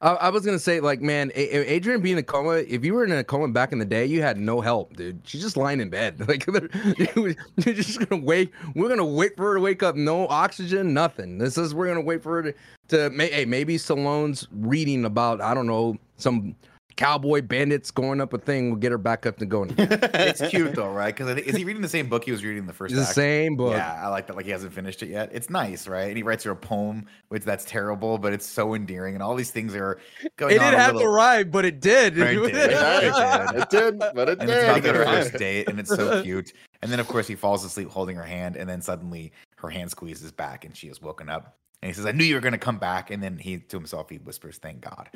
I, 0.00 0.10
I 0.12 0.28
was 0.30 0.46
gonna 0.46 0.60
say, 0.60 0.78
like, 0.80 1.00
man, 1.02 1.32
A- 1.34 1.56
A- 1.56 1.72
Adrian 1.72 2.00
being 2.00 2.14
in 2.14 2.20
a 2.20 2.22
coma. 2.22 2.58
If 2.66 2.84
you 2.84 2.94
were 2.94 3.04
in 3.04 3.10
a 3.12 3.24
coma 3.24 3.48
back 3.48 3.72
in 3.72 3.78
the 3.80 3.84
day, 3.84 4.06
you 4.06 4.22
had 4.22 4.38
no 4.38 4.60
help, 4.60 4.96
dude. 4.96 5.20
She's 5.24 5.42
just 5.42 5.56
lying 5.56 5.80
in 5.80 5.90
bed. 5.90 6.20
Like, 6.28 6.46
you're 7.16 7.34
just 7.74 8.08
gonna 8.08 8.22
wait. 8.22 8.52
We're 8.74 8.88
gonna 8.88 9.04
wait 9.04 9.36
for 9.36 9.42
her 9.48 9.54
to 9.56 9.60
wake 9.60 9.82
up. 9.82 9.96
No 9.96 10.26
oxygen, 10.28 10.94
nothing. 10.94 11.38
This 11.38 11.58
is 11.58 11.74
we're 11.74 11.88
gonna 11.88 12.00
wait 12.00 12.22
for 12.22 12.36
her 12.42 12.52
to. 12.52 12.54
to 12.88 13.10
may, 13.10 13.28
hey, 13.28 13.44
maybe 13.44 13.76
Stallone's 13.76 14.46
reading 14.52 15.04
about 15.04 15.40
I 15.40 15.52
don't 15.52 15.66
know 15.66 15.96
some 16.16 16.54
cowboy 16.98 17.40
bandits 17.40 17.90
going 17.92 18.20
up 18.20 18.32
a 18.34 18.38
thing. 18.38 18.68
will 18.70 18.76
get 18.76 18.90
her 18.92 18.98
back 18.98 19.24
up 19.24 19.40
and 19.40 19.48
going. 19.50 19.70
Again. 19.70 19.88
It's 20.18 20.42
cute 20.48 20.74
though, 20.74 20.90
right? 20.90 21.14
Because 21.14 21.28
I 21.28 21.34
think 21.34 21.46
is 21.46 21.56
he 21.56 21.64
reading 21.64 21.80
the 21.80 21.88
same 21.88 22.08
book 22.08 22.24
he 22.24 22.32
was 22.32 22.42
reading 22.44 22.58
in 22.58 22.66
the 22.66 22.72
first? 22.72 22.92
It's 22.92 23.00
the 23.00 23.06
act? 23.06 23.14
same 23.14 23.56
book. 23.56 23.72
Yeah, 23.72 24.00
I 24.04 24.08
like 24.08 24.26
that. 24.26 24.36
Like 24.36 24.44
he 24.44 24.50
hasn't 24.50 24.72
finished 24.74 25.02
it 25.02 25.08
yet. 25.08 25.30
It's 25.32 25.48
nice, 25.48 25.86
right? 25.88 26.08
And 26.08 26.16
he 26.16 26.22
writes 26.22 26.44
her 26.44 26.50
a 26.50 26.56
poem, 26.56 27.06
which 27.28 27.44
that's 27.44 27.64
terrible, 27.64 28.18
but 28.18 28.32
it's 28.32 28.44
so 28.44 28.74
endearing, 28.74 29.14
and 29.14 29.22
all 29.22 29.34
these 29.36 29.50
things 29.52 29.74
are 29.74 29.98
going 30.36 30.54
It 30.54 30.58
didn't 30.58 30.74
a 30.74 30.78
have 30.78 30.90
to 30.92 30.96
little- 30.98 31.12
rhyme, 31.12 31.50
but 31.50 31.64
it 31.64 31.80
did. 31.80 32.18
Right, 32.18 32.36
it 32.36 32.52
did. 32.52 32.70
Hey, 32.78 33.10
did. 33.52 33.62
it 33.62 33.70
did, 33.70 33.98
but 34.14 34.28
it 34.28 34.40
and 34.40 34.50
it's 34.50 34.62
about 34.64 34.82
did. 34.82 34.94
their 34.94 35.04
first 35.06 35.32
date, 35.34 35.68
and 35.68 35.78
it's 35.80 35.88
so 35.94 36.22
cute. 36.24 36.52
And 36.82 36.90
then, 36.92 37.00
of 37.00 37.06
course, 37.08 37.26
he 37.28 37.34
falls 37.36 37.64
asleep 37.64 37.88
holding 37.88 38.16
her 38.16 38.22
hand, 38.24 38.56
and 38.56 38.68
then 38.68 38.82
suddenly 38.82 39.32
her 39.56 39.68
hand 39.70 39.90
squeezes 39.90 40.32
back, 40.32 40.64
and 40.64 40.76
she 40.76 40.88
is 40.88 41.00
woken 41.00 41.28
up. 41.28 41.56
And 41.80 41.88
he 41.88 41.92
says, 41.94 42.06
"I 42.06 42.12
knew 42.12 42.24
you 42.24 42.34
were 42.34 42.40
going 42.40 42.52
to 42.52 42.58
come 42.58 42.78
back." 42.78 43.10
And 43.10 43.22
then 43.22 43.38
he, 43.38 43.58
to 43.58 43.76
himself, 43.76 44.10
he 44.10 44.16
whispers, 44.18 44.58
"Thank 44.58 44.80
God." 44.80 45.08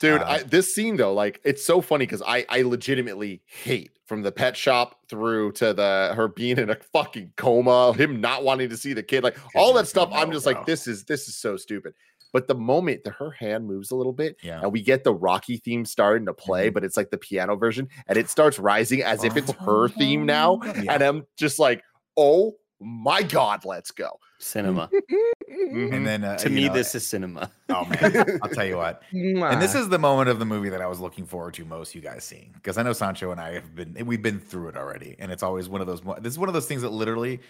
Dude, 0.00 0.20
Uh, 0.22 0.26
I, 0.26 0.42
this 0.42 0.74
scene 0.74 0.96
though, 0.96 1.14
like 1.14 1.40
it's 1.44 1.64
so 1.64 1.80
funny 1.80 2.06
because 2.06 2.22
I 2.26 2.44
I 2.48 2.62
legitimately 2.62 3.42
hate 3.46 3.92
from 4.06 4.22
the 4.22 4.32
pet 4.32 4.56
shop 4.56 5.00
through 5.08 5.52
to 5.52 5.74
the 5.74 6.12
her 6.16 6.28
being 6.28 6.58
in 6.58 6.70
a 6.70 6.76
fucking 6.92 7.32
coma, 7.36 7.92
him 7.94 8.20
not 8.20 8.42
wanting 8.42 8.68
to 8.70 8.76
see 8.76 8.92
the 8.94 9.02
kid, 9.02 9.22
like 9.22 9.36
all 9.54 9.72
that 9.74 9.86
stuff. 9.86 10.08
I'm 10.12 10.32
just 10.32 10.44
bro. 10.44 10.54
like, 10.54 10.66
this 10.66 10.86
is 10.86 11.04
this 11.04 11.28
is 11.28 11.36
so 11.36 11.56
stupid. 11.56 11.94
But 12.32 12.46
the 12.46 12.54
moment 12.54 13.04
that 13.04 13.12
her 13.14 13.30
hand 13.30 13.66
moves 13.66 13.90
a 13.90 13.96
little 13.96 14.12
bit 14.12 14.36
Yeah. 14.42 14.60
and 14.60 14.70
we 14.70 14.82
get 14.82 15.02
the 15.02 15.14
Rocky 15.14 15.56
theme 15.56 15.84
starting 15.86 16.26
to 16.26 16.34
play, 16.34 16.68
Mhm. 16.68 16.74
but 16.74 16.84
it's 16.84 16.96
like 16.96 17.10
the 17.10 17.16
piano 17.16 17.56
version 17.56 17.88
and 18.06 18.18
it 18.18 18.28
starts 18.28 18.58
rising 18.58 19.02
as 19.02 19.24
if 19.24 19.34
it's 19.36 19.50
her 19.52 19.88
theme 19.88 20.26
now. 20.26 20.60
Yeah. 20.62 20.92
And 20.94 21.02
I'm 21.02 21.26
just 21.38 21.58
like, 21.58 21.82
oh 22.18 22.56
my 22.80 23.22
God, 23.22 23.64
let's 23.64 23.90
go. 23.90 24.20
Cinema. 24.38 24.90
And 25.50 26.06
then, 26.06 26.24
uh, 26.24 26.36
to 26.38 26.50
me, 26.50 26.68
know, 26.68 26.74
this 26.74 26.94
is 26.94 27.06
cinema. 27.06 27.50
Oh 27.68 27.84
man, 27.86 28.38
I'll 28.42 28.50
tell 28.50 28.66
you 28.66 28.76
what. 28.76 29.02
And 29.12 29.60
this 29.60 29.74
is 29.74 29.88
the 29.88 29.98
moment 29.98 30.28
of 30.28 30.38
the 30.38 30.44
movie 30.44 30.68
that 30.68 30.80
I 30.80 30.86
was 30.86 31.00
looking 31.00 31.26
forward 31.26 31.54
to 31.54 31.64
most. 31.64 31.94
You 31.94 32.00
guys 32.00 32.22
seeing 32.22 32.50
because 32.54 32.78
I 32.78 32.82
know 32.82 32.92
Sancho 32.92 33.32
and 33.32 33.40
I 33.40 33.54
have 33.54 33.74
been 33.74 33.96
we've 34.06 34.22
been 34.22 34.38
through 34.38 34.68
it 34.68 34.76
already, 34.76 35.16
and 35.18 35.32
it's 35.32 35.42
always 35.42 35.68
one 35.68 35.80
of 35.80 35.86
those. 35.86 36.00
This 36.20 36.34
is 36.34 36.38
one 36.38 36.48
of 36.48 36.54
those 36.54 36.66
things 36.66 36.82
that 36.82 36.90
literally, 36.90 37.40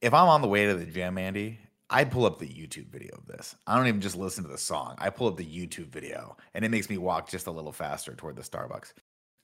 if 0.00 0.14
I'm 0.14 0.28
on 0.28 0.40
the 0.40 0.48
way 0.48 0.66
to 0.66 0.74
the 0.74 0.86
gym, 0.86 1.18
Andy, 1.18 1.58
I 1.90 2.04
pull 2.04 2.24
up 2.24 2.38
the 2.38 2.46
YouTube 2.46 2.86
video 2.88 3.14
of 3.16 3.26
this. 3.26 3.54
I 3.66 3.76
don't 3.76 3.86
even 3.86 4.00
just 4.00 4.16
listen 4.16 4.44
to 4.44 4.50
the 4.50 4.56
song. 4.56 4.94
I 4.98 5.10
pull 5.10 5.26
up 5.26 5.36
the 5.36 5.44
YouTube 5.44 5.88
video, 5.88 6.36
and 6.54 6.64
it 6.64 6.70
makes 6.70 6.88
me 6.88 6.96
walk 6.96 7.28
just 7.28 7.48
a 7.48 7.50
little 7.50 7.72
faster 7.72 8.14
toward 8.14 8.36
the 8.36 8.42
Starbucks. 8.42 8.94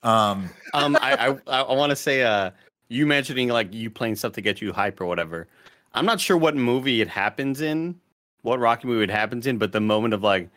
Um, 0.03 0.49
um, 0.73 0.97
I 1.03 1.37
I, 1.47 1.61
I 1.61 1.75
want 1.75 1.91
to 1.91 1.97
say, 1.97 2.23
uh, 2.23 2.53
you 2.89 3.07
mentioning 3.07 3.49
like 3.49 3.73
you 3.73 3.91
playing 3.91 4.17
stuff 4.17 4.33
to 4.33 4.41
get 4.41 4.61
you 4.61 4.73
hype 4.73 5.01
or 5.01 5.07
whatever. 5.07 5.47
I'm 5.95 6.07
not 6.07 6.21
sure 6.21 6.37
what 6.37 6.57
movie 6.57 7.01
it 7.01 7.09
happens 7.09 7.61
in, 7.61 7.99
what 8.43 8.59
Rocky 8.61 8.87
movie 8.87 9.05
it 9.05 9.11
happens 9.11 9.47
in, 9.47 9.59
but 9.59 9.73
the 9.73 9.81
moment 9.81 10.15
of 10.15 10.23
like, 10.23 10.49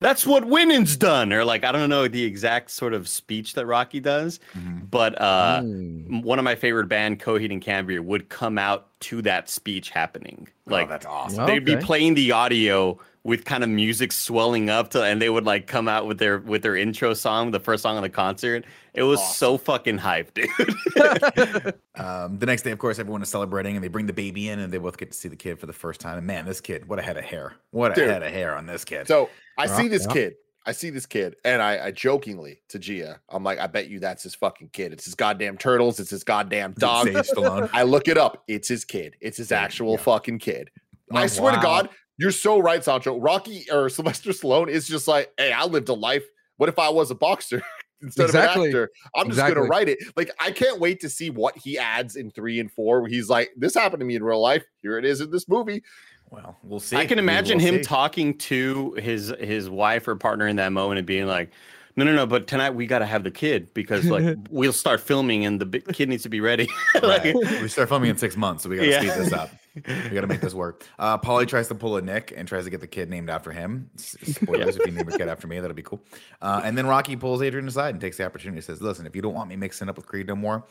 that's 0.00 0.26
what 0.26 0.46
winning's 0.46 0.96
done, 0.96 1.32
or 1.32 1.44
like 1.44 1.62
I 1.64 1.72
don't 1.72 1.90
know 1.90 2.08
the 2.08 2.24
exact 2.24 2.70
sort 2.70 2.94
of 2.94 3.06
speech 3.06 3.54
that 3.54 3.66
Rocky 3.66 4.00
does, 4.00 4.40
mhm. 4.54 4.90
but 4.90 5.20
uh, 5.20 5.60
Mm. 5.62 6.22
one 6.22 6.38
of 6.38 6.44
my 6.44 6.54
favorite 6.54 6.88
band, 6.88 7.20
Coheed 7.20 7.52
and 7.52 7.60
Cambria, 7.60 8.02
would 8.02 8.28
come 8.30 8.56
out 8.56 8.88
to 9.00 9.22
that 9.22 9.48
speech 9.48 9.90
happening. 9.90 10.48
Like 10.66 10.86
oh, 10.86 10.90
that's 10.90 11.06
awesome. 11.06 11.40
Oh. 11.44 11.46
they'd 11.46 11.64
be 11.64 11.76
playing 11.76 12.14
the 12.14 12.32
audio 12.32 12.98
with 13.22 13.44
kind 13.44 13.62
of 13.62 13.68
music 13.68 14.12
swelling 14.12 14.70
up 14.70 14.88
to 14.90 15.02
and 15.02 15.20
they 15.20 15.28
would 15.28 15.44
like 15.44 15.66
come 15.66 15.88
out 15.88 16.06
with 16.06 16.18
their 16.18 16.38
with 16.38 16.62
their 16.62 16.74
intro 16.74 17.12
song 17.12 17.50
the 17.50 17.60
first 17.60 17.82
song 17.82 17.98
of 17.98 18.02
the 18.02 18.08
concert 18.08 18.64
it 18.94 19.02
was 19.02 19.20
so 19.36 19.58
fucking 19.58 19.98
hyped 19.98 20.32
dude 20.32 21.74
Um, 21.96 22.38
the 22.38 22.46
next 22.46 22.62
day, 22.62 22.70
of 22.70 22.78
course, 22.78 22.98
everyone 22.98 23.20
is 23.20 23.28
celebrating, 23.28 23.74
and 23.76 23.84
they 23.84 23.88
bring 23.88 24.06
the 24.06 24.12
baby 24.14 24.48
in, 24.48 24.58
and 24.58 24.72
they 24.72 24.78
both 24.78 24.96
get 24.96 25.10
to 25.12 25.16
see 25.18 25.28
the 25.28 25.36
kid 25.36 25.58
for 25.58 25.66
the 25.66 25.72
first 25.74 26.00
time. 26.00 26.16
And 26.16 26.26
man, 26.26 26.46
this 26.46 26.58
kid, 26.62 26.88
what 26.88 26.98
a 26.98 27.02
head 27.02 27.18
of 27.18 27.24
hair! 27.24 27.56
What 27.72 27.92
a 27.92 27.94
Dude. 27.94 28.08
head 28.08 28.22
of 28.22 28.32
hair 28.32 28.56
on 28.56 28.64
this 28.64 28.86
kid. 28.86 29.06
So 29.06 29.28
I 29.58 29.66
see 29.66 29.82
Yeah, 29.82 29.88
this 29.90 30.06
yeah. 30.08 30.12
kid. 30.14 30.34
I 30.66 30.72
see 30.72 30.90
this 30.90 31.06
kid, 31.06 31.36
and 31.44 31.62
I, 31.62 31.86
I 31.86 31.90
jokingly 31.90 32.60
to 32.68 32.78
Gia, 32.78 33.20
I'm 33.30 33.42
like, 33.42 33.58
I 33.58 33.66
bet 33.66 33.88
you 33.88 33.98
that's 33.98 34.22
his 34.22 34.34
fucking 34.34 34.70
kid. 34.72 34.92
It's 34.92 35.06
his 35.06 35.14
goddamn 35.14 35.56
turtles. 35.56 35.98
It's 36.00 36.10
his 36.10 36.22
goddamn 36.22 36.74
dog. 36.74 37.08
I 37.72 37.82
look 37.82 38.08
it 38.08 38.18
up. 38.18 38.44
It's 38.46 38.68
his 38.68 38.84
kid. 38.84 39.16
It's 39.20 39.38
his 39.38 39.52
actual 39.52 39.92
yeah. 39.92 40.02
fucking 40.02 40.38
kid. 40.38 40.70
I 41.12 41.24
Oh, 41.24 41.26
swear 41.28 41.54
to. 41.54 41.60
God, 41.62 41.88
you're 42.18 42.30
so 42.30 42.58
right, 42.60 42.84
Sancho. 42.84 43.18
Rocky 43.18 43.64
or 43.72 43.88
Sylvester 43.88 44.30
Stallone 44.32 44.68
is 44.68 44.86
just 44.86 45.08
like, 45.08 45.32
hey, 45.38 45.50
I 45.52 45.64
lived 45.64 45.88
a 45.88 45.94
life. 45.94 46.24
What 46.58 46.68
if 46.68 46.78
I 46.78 46.90
was 46.90 47.10
a 47.10 47.14
boxer 47.14 47.62
instead 48.02 48.26
Exactly. 48.26 48.68
of 48.68 48.74
an 48.74 48.82
actor? 48.82 48.90
I'm 49.16 49.26
just 49.28 49.38
Exactly. 49.38 49.54
gonna 49.54 49.66
write 49.68 49.88
it. 49.88 49.98
Like, 50.14 50.30
I 50.38 50.50
can't 50.52 50.78
wait 50.78 51.00
to 51.00 51.08
see 51.08 51.30
what 51.30 51.56
he 51.56 51.78
adds 51.78 52.16
in 52.16 52.30
three 52.30 52.60
and 52.60 52.70
four. 52.70 53.00
Where 53.00 53.08
he's 53.08 53.30
like, 53.30 53.50
this 53.56 53.74
happened 53.74 54.00
to 54.00 54.06
me 54.06 54.14
in 54.16 54.22
real 54.22 54.42
life. 54.42 54.64
Here 54.82 54.98
it 54.98 55.06
is 55.06 55.22
in 55.22 55.30
this 55.30 55.48
movie. 55.48 55.82
Well, 56.30 56.56
we'll 56.62 56.80
see. 56.80 56.96
i 56.96 57.06
can 57.06 57.16
We 57.18 57.22
imagine 57.24 57.58
will 57.58 57.64
him 57.64 57.74
see. 57.76 57.82
talking 57.82 58.38
to 58.38 58.92
his 58.94 59.32
his 59.40 59.68
wife 59.68 60.06
or 60.08 60.16
partner 60.16 60.46
in 60.46 60.56
that 60.56 60.72
moment 60.72 60.98
and 60.98 61.06
being 61.06 61.26
like 61.26 61.50
no 61.96 62.04
no 62.04 62.14
no 62.14 62.24
but 62.24 62.46
tonight 62.46 62.70
we 62.70 62.86
got 62.86 63.00
to 63.00 63.06
have 63.06 63.24
the 63.24 63.30
kid 63.32 63.74
because 63.74 64.04
like 64.06 64.36
we'll 64.50 64.72
start 64.72 65.00
filming 65.00 65.44
and 65.44 65.60
the 65.60 65.66
big 65.66 65.84
kid 65.92 66.08
needs 66.08 66.22
to 66.22 66.28
be 66.28 66.40
ready 66.40 66.68
like 67.02 67.24
we 67.34 67.66
start 67.68 67.88
filming 67.88 68.10
in 68.10 68.16
six 68.16 68.36
months, 68.36 68.62
so 68.62 68.68
we 68.68 68.76
got 68.76 68.82
to 68.82 68.88
Yeah. 68.90 69.00
speed 69.00 69.24
this 69.24 69.32
up. 69.32 69.50
We 69.74 70.10
got 70.10 70.22
to 70.22 70.26
make 70.26 70.40
this 70.40 70.54
work. 70.54 70.84
Uh, 70.98 71.16
Paulie 71.18 71.46
tries 71.48 71.68
to 71.68 71.74
pull 71.74 71.96
a 71.96 72.02
Nick 72.02 72.32
and 72.36 72.46
tries 72.46 72.64
to 72.64 72.70
get 72.70 72.80
the 72.80 72.86
kid 72.86 73.08
named 73.08 73.30
after 73.30 73.50
him. 73.52 73.88
Spoilers 73.96 74.76
if 74.76 74.84
you 74.86 74.92
name 74.92 75.08
a 75.08 75.16
kid 75.16 75.28
after 75.28 75.46
me, 75.46 75.58
that'll 75.60 75.74
be 75.76 75.82
cool. 75.82 76.00
Uh, 76.42 76.60
and 76.64 76.76
then 76.76 76.86
Rocky 76.86 77.16
pulls 77.16 77.40
Adrian 77.40 77.66
aside 77.68 77.90
and 77.94 78.00
takes 78.00 78.16
the 78.18 78.24
opportunity. 78.26 78.58
and 78.58 78.64
Says, 78.64 78.82
"Listen, 78.82 79.06
if 79.06 79.14
you 79.16 79.22
don't 79.22 79.32
want 79.34 79.48
me 79.48 79.56
mixing 79.56 79.88
up 79.88 79.96
with 79.96 80.06
Creed 80.06 80.26
no 80.28 80.34
more, 80.36 80.64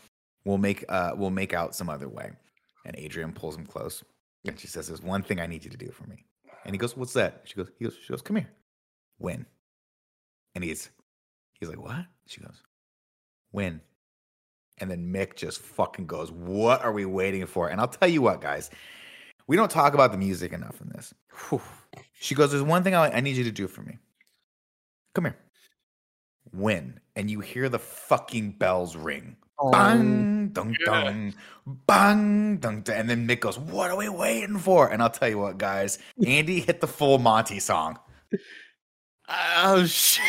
we'll 0.45 0.57
make 0.57 0.83
uh, 0.89 1.13
we'll 1.15 1.29
make 1.31 1.53
out 1.53 1.75
some 1.75 1.89
other 1.89 2.07
way." 2.09 2.31
And 2.85 2.95
Adrian 2.97 3.31
pulls 3.33 3.55
him 3.57 3.65
close, 3.65 4.03
and 4.45 4.59
she 4.59 4.67
says, 4.67 4.87
"There's 4.87 5.01
one 5.01 5.23
thing 5.23 5.39
I 5.39 5.47
need 5.47 5.63
you 5.63 5.71
to 5.71 5.77
do 5.77 5.91
for 5.91 6.05
me." 6.07 6.25
And 6.65 6.73
he 6.73 6.77
goes, 6.77 6.95
"What's 6.95 7.13
that?" 7.13 7.41
She 7.45 7.55
goes, 7.55 7.69
"He 7.77 7.85
goes, 7.85 7.95
she 8.01 8.13
goes, 8.13 8.21
come 8.21 8.37
here, 8.37 8.49
win." 9.17 9.45
And 10.55 10.63
he's 10.63 10.89
he's 11.59 11.69
like, 11.69 11.81
"What?" 11.81 12.05
She 12.27 12.41
goes, 12.41 12.63
"Win." 13.51 13.81
And 14.79 14.89
then 14.89 15.11
Mick 15.13 15.35
just 15.35 15.59
fucking 15.59 16.07
goes, 16.07 16.31
What 16.31 16.83
are 16.83 16.91
we 16.91 17.05
waiting 17.05 17.45
for? 17.45 17.69
And 17.69 17.79
I'll 17.79 17.87
tell 17.87 18.07
you 18.07 18.21
what, 18.21 18.41
guys, 18.41 18.69
we 19.47 19.55
don't 19.55 19.71
talk 19.71 19.93
about 19.93 20.11
the 20.11 20.17
music 20.17 20.53
enough 20.53 20.79
in 20.81 20.89
this. 20.89 21.13
Whew. 21.49 21.61
She 22.13 22.35
goes, 22.35 22.51
There's 22.51 22.63
one 22.63 22.83
thing 22.83 22.95
I, 22.95 23.11
I 23.11 23.19
need 23.19 23.35
you 23.35 23.43
to 23.43 23.51
do 23.51 23.67
for 23.67 23.81
me. 23.81 23.97
Come 25.13 25.25
here. 25.25 25.37
Win. 26.53 26.99
And 27.15 27.29
you 27.29 27.39
hear 27.41 27.69
the 27.69 27.79
fucking 27.79 28.53
bells 28.53 28.95
ring. 28.95 29.35
Bang, 29.71 30.49
dong, 30.49 30.75
dong, 30.85 31.33
bang, 31.85 32.57
dong, 32.57 32.81
dong. 32.81 32.95
And 32.95 33.09
then 33.09 33.27
Mick 33.27 33.41
goes, 33.41 33.59
What 33.59 33.91
are 33.91 33.97
we 33.97 34.07
waiting 34.07 34.57
for? 34.57 34.87
And 34.89 35.01
I'll 35.01 35.09
tell 35.09 35.27
you 35.29 35.37
what, 35.37 35.57
guys, 35.57 35.99
Andy 36.25 36.61
hit 36.61 36.79
the 36.79 36.87
full 36.87 37.19
Monty 37.19 37.59
song. 37.59 37.99
Oh 39.61 39.85
shit! 39.85 40.23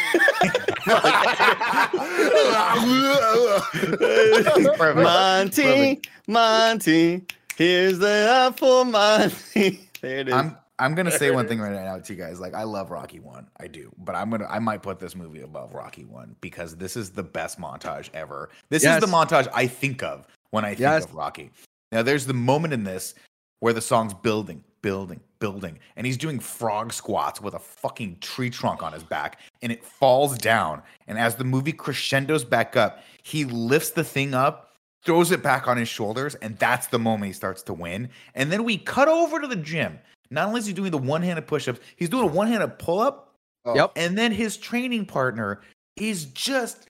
Monty, 4.96 6.00
Monty, 6.26 7.24
here's 7.56 7.98
the 7.98 8.54
for 8.56 8.84
Monty. 8.84 9.86
There 10.00 10.20
it 10.20 10.28
is. 10.28 10.34
I'm 10.34 10.56
I'm 10.80 10.94
gonna 10.94 11.10
say 11.10 11.30
one 11.30 11.46
thing 11.48 11.60
right 11.60 11.72
now 11.72 11.98
to 11.98 12.12
you 12.12 12.18
guys. 12.18 12.40
Like 12.40 12.54
I 12.54 12.64
love 12.64 12.90
Rocky 12.90 13.20
One, 13.20 13.46
I 13.58 13.66
do, 13.66 13.92
but 13.98 14.14
I'm 14.16 14.30
gonna 14.30 14.46
I 14.48 14.58
might 14.58 14.82
put 14.82 14.98
this 14.98 15.14
movie 15.14 15.42
above 15.42 15.74
Rocky 15.74 16.04
One 16.04 16.34
because 16.40 16.76
this 16.76 16.96
is 16.96 17.10
the 17.10 17.22
best 17.22 17.60
montage 17.60 18.08
ever. 18.14 18.48
This 18.70 18.82
Yes. 18.82 19.02
is 19.02 19.08
the 19.08 19.14
montage 19.16 19.46
I 19.54 19.66
think 19.66 20.02
of 20.02 20.26
when 20.50 20.64
I 20.64 20.70
think 20.70 20.80
Yes. 20.80 21.04
of 21.04 21.14
Rocky. 21.14 21.50
Now 21.92 22.02
there's 22.02 22.26
the 22.26 22.34
moment 22.34 22.72
in 22.72 22.82
this 22.84 23.14
where 23.60 23.74
the 23.74 23.80
song's 23.82 24.14
building, 24.14 24.64
building, 24.80 25.20
building, 25.38 25.78
and 25.96 26.06
he's 26.06 26.16
doing 26.16 26.40
frog 26.40 26.92
squats 26.94 27.40
with 27.42 27.52
a 27.54 27.58
fucking 27.58 28.16
tree 28.20 28.48
trunk 28.48 28.82
on 28.82 28.92
his 28.94 29.04
back, 29.04 29.38
and 29.60 29.70
it 29.70 29.84
falls 29.84 30.38
down. 30.38 30.82
And 31.06 31.18
as 31.18 31.34
the 31.36 31.44
movie 31.44 31.72
crescendos 31.72 32.42
back 32.44 32.74
up, 32.76 33.02
he 33.22 33.44
lifts 33.44 33.90
the 33.90 34.02
thing 34.04 34.32
up, 34.32 34.76
throws 35.04 35.30
it 35.30 35.42
back 35.42 35.68
on 35.68 35.76
his 35.76 35.88
shoulders, 35.88 36.36
and 36.36 36.58
that's 36.58 36.86
the 36.86 36.98
moment 36.98 37.26
he 37.26 37.32
starts 37.34 37.62
to 37.64 37.74
win. 37.74 38.08
And 38.34 38.50
then 38.50 38.64
we 38.64 38.78
cut 38.78 39.08
over 39.08 39.40
to 39.40 39.46
the 39.46 39.56
gym. 39.56 39.98
Not 40.30 40.48
only 40.48 40.60
is 40.60 40.66
he 40.66 40.72
doing 40.72 40.90
the 40.90 40.98
one-handed 40.98 41.46
push-ups, 41.46 41.80
he's 41.96 42.08
doing 42.08 42.24
a 42.24 42.32
one-handed 42.32 42.78
pull-up, 42.78 43.26
Oh. 43.64 43.74
Yep. 43.74 43.92
and 43.96 44.16
then 44.16 44.32
his 44.32 44.56
training 44.56 45.04
partner 45.06 45.60
is 45.96 46.24
just 46.26 46.88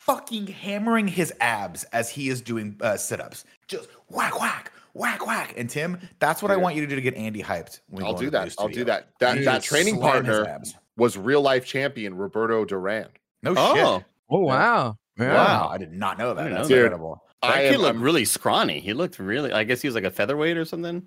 fucking 0.00 0.46
hammering 0.48 1.08
his 1.08 1.32
abs 1.40 1.84
as 1.84 2.10
he 2.10 2.28
is 2.28 2.40
doing 2.42 2.76
uh, 2.82 2.96
sit-ups. 2.96 3.44
Just 3.68 3.88
whack, 4.08 4.38
whack, 4.38 4.70
whack, 4.92 5.26
whack. 5.26 5.54
And 5.56 5.68
Tim, 5.70 5.98
that's 6.18 6.42
what 6.42 6.50
I 6.50 6.56
want 6.56 6.74
you 6.74 6.82
to 6.82 6.86
do 6.86 6.94
to 6.94 7.00
get 7.00 7.14
Andy 7.14 7.42
hyped. 7.42 7.80
when 7.88 8.04
I'll 8.04 8.12
do 8.14 8.28
that. 8.30 8.54
I'll 8.58 8.66
do 8.68 8.74
studio. 8.74 8.84
that. 8.84 9.08
That 9.20 9.38
You 9.38 9.44
that 9.46 9.54
just 9.56 9.66
training 9.68 9.98
partner 9.98 10.60
was 10.98 11.16
real 11.16 11.40
life 11.40 11.64
champion 11.64 12.14
Roberto 12.16 12.64
Duran. 12.66 13.08
No 13.42 13.54
oh, 13.56 13.74
shit. 13.96 14.04
Oh 14.30 14.40
wow. 14.40 14.96
Yeah. 15.18 15.32
Wow, 15.34 15.68
I 15.72 15.78
did 15.78 15.92
not 15.92 16.18
know 16.18 16.34
that. 16.34 16.42
didn't 16.42 16.56
That's 16.58 16.68
know 16.68 16.74
that. 16.76 16.82
incredible. 16.82 17.22
that 17.42 17.50
I 17.50 17.62
kid 17.62 17.74
am- 17.74 17.80
looked 17.82 17.94
I'm- 17.94 18.02
really 18.02 18.24
scrawny. 18.24 18.80
He 18.80 18.92
looked 18.92 19.18
really. 19.18 19.52
I 19.52 19.64
guess 19.64 19.80
he 19.80 19.88
was 19.88 19.94
like 19.94 20.04
a 20.04 20.10
featherweight 20.10 20.56
or 20.56 20.64
something. 20.64 21.06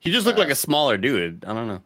He 0.00 0.10
just 0.10 0.26
looked 0.26 0.38
Uh, 0.38 0.42
like 0.42 0.50
a 0.50 0.56
smaller 0.56 0.96
dude. 0.96 1.44
I 1.46 1.52
don't 1.54 1.68
know. 1.68 1.82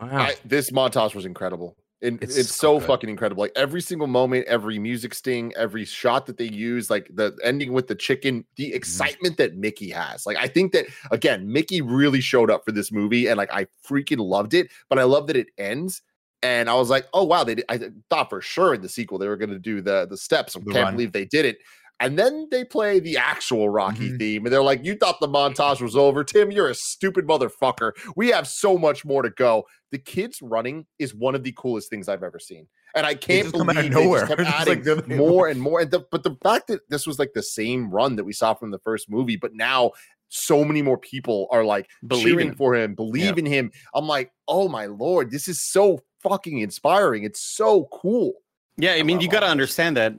Wow. 0.00 0.18
I, 0.18 0.34
this 0.44 0.70
montage 0.70 1.14
was 1.14 1.24
incredible. 1.24 1.76
And 2.02 2.22
It's 2.22 2.36
it's, 2.38 2.48
so 2.48 2.54
so 2.54 2.78
good. 2.78 2.86
fucking 2.86 3.10
incredible. 3.10 3.42
Like 3.42 3.52
every 3.56 3.82
single 3.82 4.06
moment, 4.06 4.46
every 4.46 4.78
music 4.78 5.12
sting, 5.12 5.52
every 5.54 5.84
shot 5.84 6.24
that 6.26 6.38
they 6.38 6.48
use, 6.48 6.88
like 6.88 7.10
the 7.12 7.36
ending 7.44 7.74
with 7.74 7.88
the 7.88 7.94
chicken, 7.94 8.46
the 8.56 8.72
excitement 8.72 9.36
that 9.36 9.56
Mickey 9.56 9.90
has. 9.90 10.24
Like 10.24 10.38
I 10.38 10.46
think 10.48 10.72
that 10.72 10.86
again, 11.10 11.52
Mickey 11.52 11.82
really 11.82 12.22
showed 12.22 12.50
up 12.50 12.64
for 12.64 12.72
this 12.72 12.90
movie, 12.90 13.26
and 13.26 13.36
like 13.36 13.52
I 13.52 13.66
freaking 13.86 14.18
loved 14.18 14.54
it. 14.54 14.70
But 14.88 14.98
I 14.98 15.02
love 15.02 15.26
that 15.26 15.36
it 15.36 15.48
ends. 15.58 16.00
And 16.42 16.70
I 16.70 16.74
was 16.74 16.88
like, 16.88 17.06
oh 17.12 17.24
wow, 17.24 17.44
they 17.44 17.56
did, 17.56 17.66
I 17.68 17.78
thought 18.08 18.30
for 18.30 18.40
sure 18.40 18.72
in 18.72 18.80
the 18.80 18.88
sequel 18.88 19.18
they 19.18 19.28
were 19.28 19.36
going 19.36 19.50
to 19.50 19.58
do 19.58 19.82
the 19.82 20.06
the 20.08 20.16
steps. 20.16 20.56
I 20.56 20.60
can't 20.60 20.74
run. 20.74 20.94
believe 20.94 21.12
they 21.12 21.26
did 21.26 21.44
it. 21.44 21.58
And 22.00 22.18
then 22.18 22.48
they 22.50 22.64
play 22.64 22.98
the 22.98 23.18
actual 23.18 23.68
Rocky 23.68 24.10
Mhm. 24.10 24.18
theme, 24.18 24.46
and 24.46 24.52
they're 24.52 24.62
like, 24.62 24.84
"You 24.84 24.96
thought 24.96 25.20
the 25.20 25.28
montage 25.28 25.80
was 25.82 25.94
over, 25.94 26.24
Tim? 26.24 26.50
You're 26.50 26.68
a 26.70 26.74
stupid 26.74 27.26
motherfucker. 27.26 27.92
We 28.16 28.28
have 28.30 28.48
so 28.48 28.78
much 28.78 29.04
more 29.04 29.22
to 29.22 29.30
go." 29.30 29.66
The 29.90 29.98
kids 29.98 30.40
running 30.40 30.86
is 30.98 31.14
one 31.14 31.34
of 31.34 31.42
the 31.42 31.52
coolest 31.52 31.90
things 31.90 32.08
I've 32.08 32.22
ever 32.22 32.38
seen, 32.38 32.66
and 32.94 33.04
I 33.04 33.14
can't 33.14 33.44
just 33.44 33.54
come 33.56 33.66
believe 33.66 33.94
out 33.94 34.02
of 34.02 34.04
they 34.04 34.04
just 34.12 34.26
kept 34.28 34.40
It's 34.40 34.50
just 34.50 34.60
adding 34.68 34.84
like 34.84 35.08
more 35.08 35.48
and 35.48 35.60
more. 35.60 35.80
And 35.80 35.90
the, 35.90 36.00
but 36.10 36.22
the 36.22 36.36
fact 36.42 36.68
that 36.68 36.80
this 36.88 37.06
was 37.06 37.18
like 37.18 37.32
the 37.34 37.42
same 37.42 37.90
run 37.90 38.16
that 38.16 38.24
we 38.24 38.32
saw 38.32 38.54
from 38.54 38.70
the 38.70 38.78
first 38.78 39.10
movie, 39.10 39.36
but 39.36 39.54
now 39.54 39.92
so 40.28 40.64
many 40.64 40.80
more 40.80 40.96
people 40.96 41.48
are 41.50 41.64
like 41.64 41.90
believing 42.06 42.32
cheering 42.38 42.54
for 42.54 42.74
him, 42.74 42.94
believe 42.94 43.36
in 43.36 43.44
him. 43.44 43.72
I'm 43.94 44.06
like, 44.06 44.30
oh 44.48 44.68
my 44.68 44.86
lord, 44.86 45.30
this 45.30 45.48
is 45.48 45.60
so 45.60 46.00
fucking 46.22 46.58
inspiring. 46.58 47.24
It's 47.24 47.40
so 47.40 47.88
cool. 47.92 48.34
Yeah, 48.78 48.92
I 48.92 49.02
mean, 49.02 49.20
you 49.20 49.28
got 49.28 49.40
to 49.40 49.46
this. 49.46 49.50
understand 49.50 49.96
that 49.96 50.14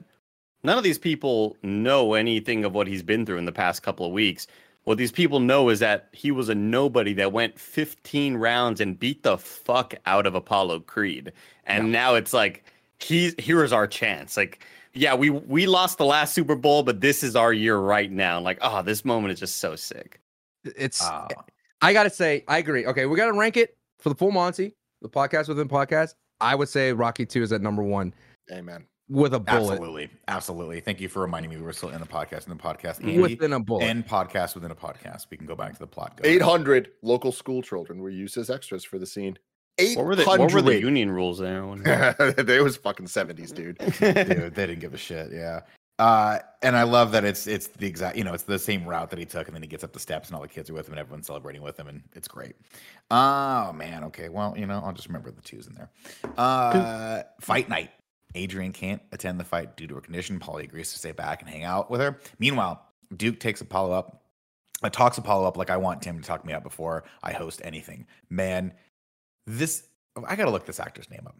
none 0.64 0.78
of 0.78 0.84
these 0.84 0.98
people 0.98 1.56
know 1.62 2.14
anything 2.14 2.64
of 2.64 2.74
what 2.74 2.86
he's 2.86 3.02
been 3.02 3.26
through 3.26 3.38
in 3.38 3.44
the 3.44 3.52
past 3.52 3.82
couple 3.82 4.06
of 4.06 4.12
weeks. 4.12 4.46
What 4.84 4.98
these 4.98 5.12
people 5.12 5.38
know 5.38 5.68
is 5.68 5.78
that 5.78 6.08
he 6.12 6.32
was 6.32 6.48
a 6.48 6.54
nobody 6.54 7.12
that 7.14 7.32
went 7.32 7.58
15 7.58 8.36
rounds 8.36 8.80
and 8.80 8.98
beat 8.98 9.22
the 9.22 9.38
fuck 9.38 9.94
out 10.06 10.26
of 10.26 10.34
Apollo 10.34 10.80
Creed. 10.80 11.32
And 11.66 11.92
now 11.92 12.14
it's 12.16 12.32
like 12.32 12.64
he's 12.98 13.34
here's 13.38 13.72
our 13.72 13.86
chance. 13.86 14.36
Like 14.36 14.64
yeah, 14.94 15.14
we 15.14 15.30
we 15.30 15.66
lost 15.66 15.98
the 15.98 16.04
last 16.04 16.34
Super 16.34 16.56
Bowl, 16.56 16.82
but 16.82 17.00
this 17.00 17.22
is 17.22 17.36
our 17.36 17.52
year 17.52 17.78
right 17.78 18.10
now. 18.10 18.40
Like, 18.40 18.58
oh, 18.60 18.82
this 18.82 19.04
moment 19.04 19.32
is 19.32 19.40
just 19.40 19.56
so 19.56 19.76
sick. 19.76 20.20
It's 20.64 21.00
Ah. 21.02 21.28
I 21.80 21.92
gotta 21.92 22.10
say, 22.10 22.44
I 22.46 22.58
agree. 22.58 22.86
Okay, 22.86 23.06
we 23.06 23.16
gotta 23.16 23.32
rank 23.32 23.56
it 23.56 23.76
for 23.98 24.08
the 24.08 24.14
full 24.14 24.30
Monty, 24.30 24.74
the 25.00 25.08
podcast 25.08 25.48
within 25.48 25.68
podcast. 25.68 26.14
I 26.40 26.54
would 26.54 26.68
say 26.68 26.92
Rocky 26.92 27.24
Two 27.24 27.42
is 27.42 27.52
at 27.52 27.62
number 27.62 27.82
one 27.82 28.12
Amen. 28.50 28.86
With 29.12 29.34
a 29.34 29.38
bullet. 29.40 29.72
Absolutely. 29.72 30.10
Absolutely. 30.26 30.80
Thank 30.80 31.00
you 31.00 31.08
for 31.08 31.20
reminding 31.20 31.50
me 31.50 31.56
we 31.56 31.62
were 31.62 31.72
still 31.72 31.90
in 31.90 32.00
the 32.00 32.06
podcast 32.06 32.44
in 32.44 32.50
the 32.56 32.62
podcast. 32.62 33.00
Andy, 33.02 33.18
Within 33.18 33.52
a 33.52 33.60
bullet. 33.60 33.84
and 33.84 34.06
podcast 34.06 34.54
within 34.54 34.70
a 34.70 34.74
podcast. 34.74 35.26
We 35.30 35.36
can 35.36 35.46
go 35.46 35.54
back 35.54 35.74
to 35.74 35.78
the 35.78 35.86
plot. 35.86 36.20
800 36.24 36.90
local 37.02 37.30
school 37.30 37.62
children 37.62 38.00
were 38.00 38.10
used 38.10 38.36
as 38.38 38.48
extras 38.50 38.84
for 38.84 38.98
the 38.98 39.06
scene. 39.06 39.38
800. 39.78 39.96
What 39.96 40.06
were 40.06 40.16
the 40.16 40.24
what 40.24 40.52
were 40.52 40.62
the 40.62 40.80
union 40.80 41.10
rules 41.10 41.38
there? 41.38 41.62
I 41.62 41.66
wonder. 41.66 42.32
they 42.38 42.60
was 42.60 42.76
fucking 42.76 43.06
70s, 43.06 43.54
dude. 43.54 43.78
Dude, 43.98 44.54
they 44.54 44.66
didn't 44.66 44.80
give 44.80 44.94
a 44.94 44.98
shit. 44.98 45.30
Yeah. 45.32 45.60
Uh, 45.98 46.38
and 46.62 46.74
I 46.76 46.82
love 46.82 47.12
that 47.12 47.24
it's 47.24 47.46
it's 47.46 47.68
the 47.68 47.86
exact 47.86 48.16
you 48.16 48.24
know 48.24 48.32
it's 48.32 48.42
the 48.44 48.58
same 48.58 48.86
route 48.86 49.10
that 49.10 49.18
he 49.18 49.24
took, 49.26 49.46
and 49.46 49.54
then 49.54 49.62
he 49.62 49.68
gets 49.68 49.84
up 49.84 49.92
the 49.92 50.00
steps, 50.00 50.28
and 50.28 50.34
all 50.34 50.42
the 50.42 50.48
kids 50.48 50.68
are 50.70 50.72
with 50.74 50.86
him, 50.88 50.94
and 50.94 50.98
everyone's 51.00 51.26
celebrating 51.26 51.62
with 51.62 51.78
him, 51.78 51.86
and 51.86 52.02
it's 52.14 52.26
great. 52.26 52.56
Oh 53.10 53.72
man, 53.74 54.02
okay, 54.04 54.28
well 54.28 54.54
you 54.56 54.66
know 54.66 54.80
I'll 54.84 54.92
just 54.94 55.06
remember 55.06 55.30
the 55.30 55.42
twos 55.42 55.66
in 55.68 55.74
there. 55.74 55.90
Uh, 56.36 57.22
fight 57.40 57.68
night. 57.68 57.90
Adrian 58.34 58.72
can't 58.72 59.02
attend 59.12 59.38
the 59.38 59.44
fight 59.44 59.76
due 59.76 59.86
to 59.86 59.94
her 59.96 60.00
condition. 60.00 60.38
Paulie 60.40 60.64
agrees 60.64 60.92
to 60.92 60.98
stay 60.98 61.12
back 61.12 61.42
and 61.42 61.50
hang 61.50 61.64
out 61.64 61.90
with 61.90 62.00
her. 62.00 62.18
Meanwhile, 62.38 62.84
Duke 63.16 63.38
takes 63.40 63.60
Apollo 63.60 63.92
up, 63.92 64.22
uh, 64.82 64.88
talks 64.90 65.18
Apollo 65.18 65.46
up 65.46 65.56
like 65.56 65.70
I 65.70 65.76
want 65.76 66.02
Tim 66.02 66.18
to 66.20 66.26
talk 66.26 66.44
me 66.44 66.52
up 66.52 66.62
before 66.62 67.04
I 67.22 67.32
host 67.32 67.60
anything. 67.64 68.06
Man, 68.30 68.72
this 69.46 69.86
I 70.26 70.36
gotta 70.36 70.50
look 70.50 70.66
this 70.66 70.80
actor's 70.80 71.10
name 71.10 71.22
up. 71.26 71.36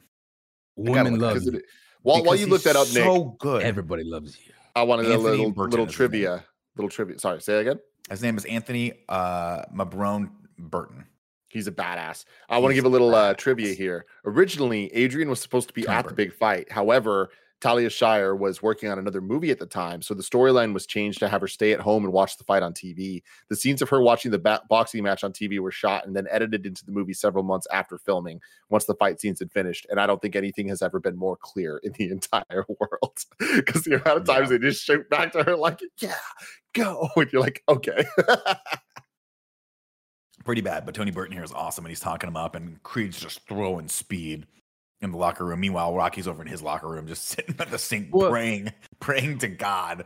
Women 0.77 1.15
look, 1.15 1.21
love 1.23 1.33
'Cause 1.35 1.47
you. 1.47 1.53
it- 1.59 1.65
while, 2.03 2.25
while 2.25 2.35
you 2.35 2.47
look 2.47 2.63
that 2.65 2.75
up, 2.75 2.89
Nick, 2.89 3.05
so 3.05 3.37
good. 3.39 3.63
Everybody 3.63 4.03
loves 4.03 4.37
you. 4.45 4.53
I 4.75 4.83
wanted 4.83 5.07
a 5.07 5.17
little 5.19 5.53
Burton 5.53 5.71
little 5.71 5.87
is 5.87 5.93
his 5.93 6.01
name. 6.01 6.09
trivia. 6.09 6.45
Little 6.77 6.89
trivia. 6.89 7.19
Sorry, 7.19 7.41
say 7.41 7.53
that 7.55 7.61
again. 7.61 7.81
His 8.11 8.23
name 8.23 8.37
is 8.37 8.45
Anthony 8.47 8.93
uh, 9.09 9.63
Mabrone 9.73 10.31
Burton. 10.59 11.07
He's 11.53 11.67
a 11.67 11.73
badass. 11.73 12.25
I 12.49 12.59
want 12.59 12.73
to 12.73 12.75
give 12.75 12.87
a 12.87 12.89
little 12.89 13.15
uh, 13.15 13.35
trivia 13.35 13.75
here. 13.75 14.07
Originally, 14.25 14.93
Adrian 14.95 15.29
was 15.29 15.39
supposed 15.39 15.69
to 15.69 15.75
be 15.75 15.87
at 15.87 16.09
the 16.09 16.15
big 16.15 16.33
fight. 16.33 16.73
However, 16.73 17.29
Talia 17.61 17.91
Shire 17.91 18.35
was 18.35 18.61
working 18.61 18.89
on 18.89 18.99
another 18.99 19.21
movie 19.21 19.51
at 19.51 19.59
the 19.59 19.67
time, 19.67 20.01
so 20.03 20.15
the 20.15 20.23
storyline 20.23 20.73
was 20.73 20.85
changed 20.85 21.21
to 21.21 21.29
have 21.29 21.43
her 21.43 21.47
stay 21.47 21.73
at 21.73 21.81
home 21.81 22.05
and 22.05 22.13
watch 22.13 22.39
the 22.39 22.43
fight 22.43 22.63
on 22.63 22.73
TV. 22.73 23.23
The 23.51 23.55
scenes 23.55 23.83
of 23.83 23.89
her 23.91 24.01
watching 24.01 24.33
the 24.33 24.39
ba- 24.39 24.63
boxing 24.69 25.05
match 25.05 25.23
on 25.23 25.33
TV 25.33 25.61
were 25.61 25.71
shot 25.71 26.05
and 26.05 26.17
then 26.17 26.27
edited 26.31 26.67
into 26.67 26.85
the 26.85 26.91
movie 26.91 27.13
several 27.13 27.45
months 27.45 27.69
after 27.71 27.99
filming. 27.99 28.41
Once 28.71 28.87
the 28.87 28.95
fight 28.95 29.21
scenes 29.21 29.39
had 29.39 29.53
finished, 29.53 29.87
and 29.91 30.01
I 30.01 30.09
don't 30.09 30.21
think 30.21 30.35
anything 30.35 30.69
has 30.69 30.81
ever 30.81 30.99
been 30.99 31.17
more 31.17 31.37
clear 31.37 31.79
in 31.85 31.93
the 31.93 32.11
entire 32.11 32.65
world 32.67 33.19
because 33.39 33.85
the 33.85 34.01
amount 34.03 34.23
of 34.23 34.25
times 34.27 34.49
they 34.49 34.59
just 34.59 34.83
shoot 34.83 35.09
back 35.09 35.33
to 35.33 35.45
her 35.45 35.55
like, 35.55 35.81
"Yeah, 36.01 36.15
go," 36.73 37.11
and 37.17 37.31
you're 37.31 37.43
like, 37.43 37.63
"Okay." 37.69 38.05
Pretty 40.45 40.61
bad, 40.61 40.85
but 40.85 40.95
Tony 40.95 41.11
Burton 41.11 41.35
here 41.35 41.45
is 41.45 41.53
awesome, 41.53 41.85
and 41.85 41.91
he's 41.91 42.01
talking 42.01 42.29
him 42.29 42.37
up, 42.37 42.55
and 42.57 42.83
Creed's 42.83 43.21
just 43.21 43.47
throwing 43.49 43.89
speed 43.89 44.47
in 45.01 45.11
the 45.13 45.17
locker 45.17 45.45
room. 45.45 45.61
Meanwhile, 45.61 45.95
Rocky's 45.95 46.27
over 46.27 46.43
in 46.43 46.49
his 46.49 46.63
locker 46.63 46.89
room, 46.89 47.07
just 47.07 47.25
sitting 47.29 47.55
at 47.59 47.71
the 47.71 47.79
sink 47.79 48.09
Well- 48.13 48.31
praying, 48.31 48.73
praying 49.01 49.39
to 49.39 49.49
God. 49.49 50.05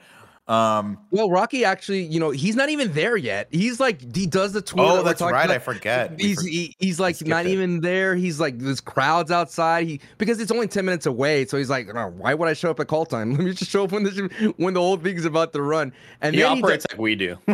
Um, 0.49 0.99
Well, 1.11 1.29
Rocky 1.29 1.65
actually, 1.65 2.03
you 2.05 2.21
know, 2.21 2.31
he's 2.31 2.55
not 2.55 2.69
even 2.69 2.93
there 2.93 3.17
yet. 3.17 3.49
He's 3.51 3.81
like 3.81 4.15
he 4.15 4.27
does 4.27 4.53
the 4.53 4.63
tour. 4.63 4.77
that 4.77 4.93
oh, 4.93 4.97
we're 4.99 5.03
that's 5.03 5.19
talking 5.19 5.35
right. 5.35 5.51
I 5.51 5.59
forget. 5.59 6.21
He's 6.21 6.41
for- 6.41 6.47
he, 6.49 6.77
he's 6.79 7.01
like 7.01 7.21
not 7.27 7.47
it. 7.47 7.51
even 7.51 7.81
there. 7.81 8.15
He's 8.15 8.39
like 8.39 8.59
there's 8.59 8.81
crowds 8.81 9.33
outside. 9.33 9.87
He 9.89 10.01
because 10.19 10.41
it's 10.41 10.53
only 10.53 10.69
ten 10.69 10.85
minutes 10.85 11.07
away. 11.07 11.47
So 11.47 11.59
he's 11.59 11.69
like, 11.71 11.89
"Oh, 11.93 12.09
why 12.17 12.35
would 12.35 12.49
I 12.49 12.53
show 12.53 12.71
up 12.71 12.79
at 12.79 12.87
call 12.87 13.07
time? 13.07 13.31
Let 13.37 13.41
me 13.41 13.53
just 13.55 13.71
show 13.71 13.85
up 13.85 13.93
when 13.93 14.05
the 14.05 14.55
when 14.57 14.75
the 14.75 14.81
whole 14.81 14.97
thing's 14.97 15.25
about 15.25 15.53
to 15.55 15.63
run. 15.63 15.93
And 16.21 16.35
He 16.35 16.43
then 16.43 16.57
he 16.57 16.63
operates 16.63 16.87
like 16.91 17.01
we 17.01 17.17
do. 17.17 17.37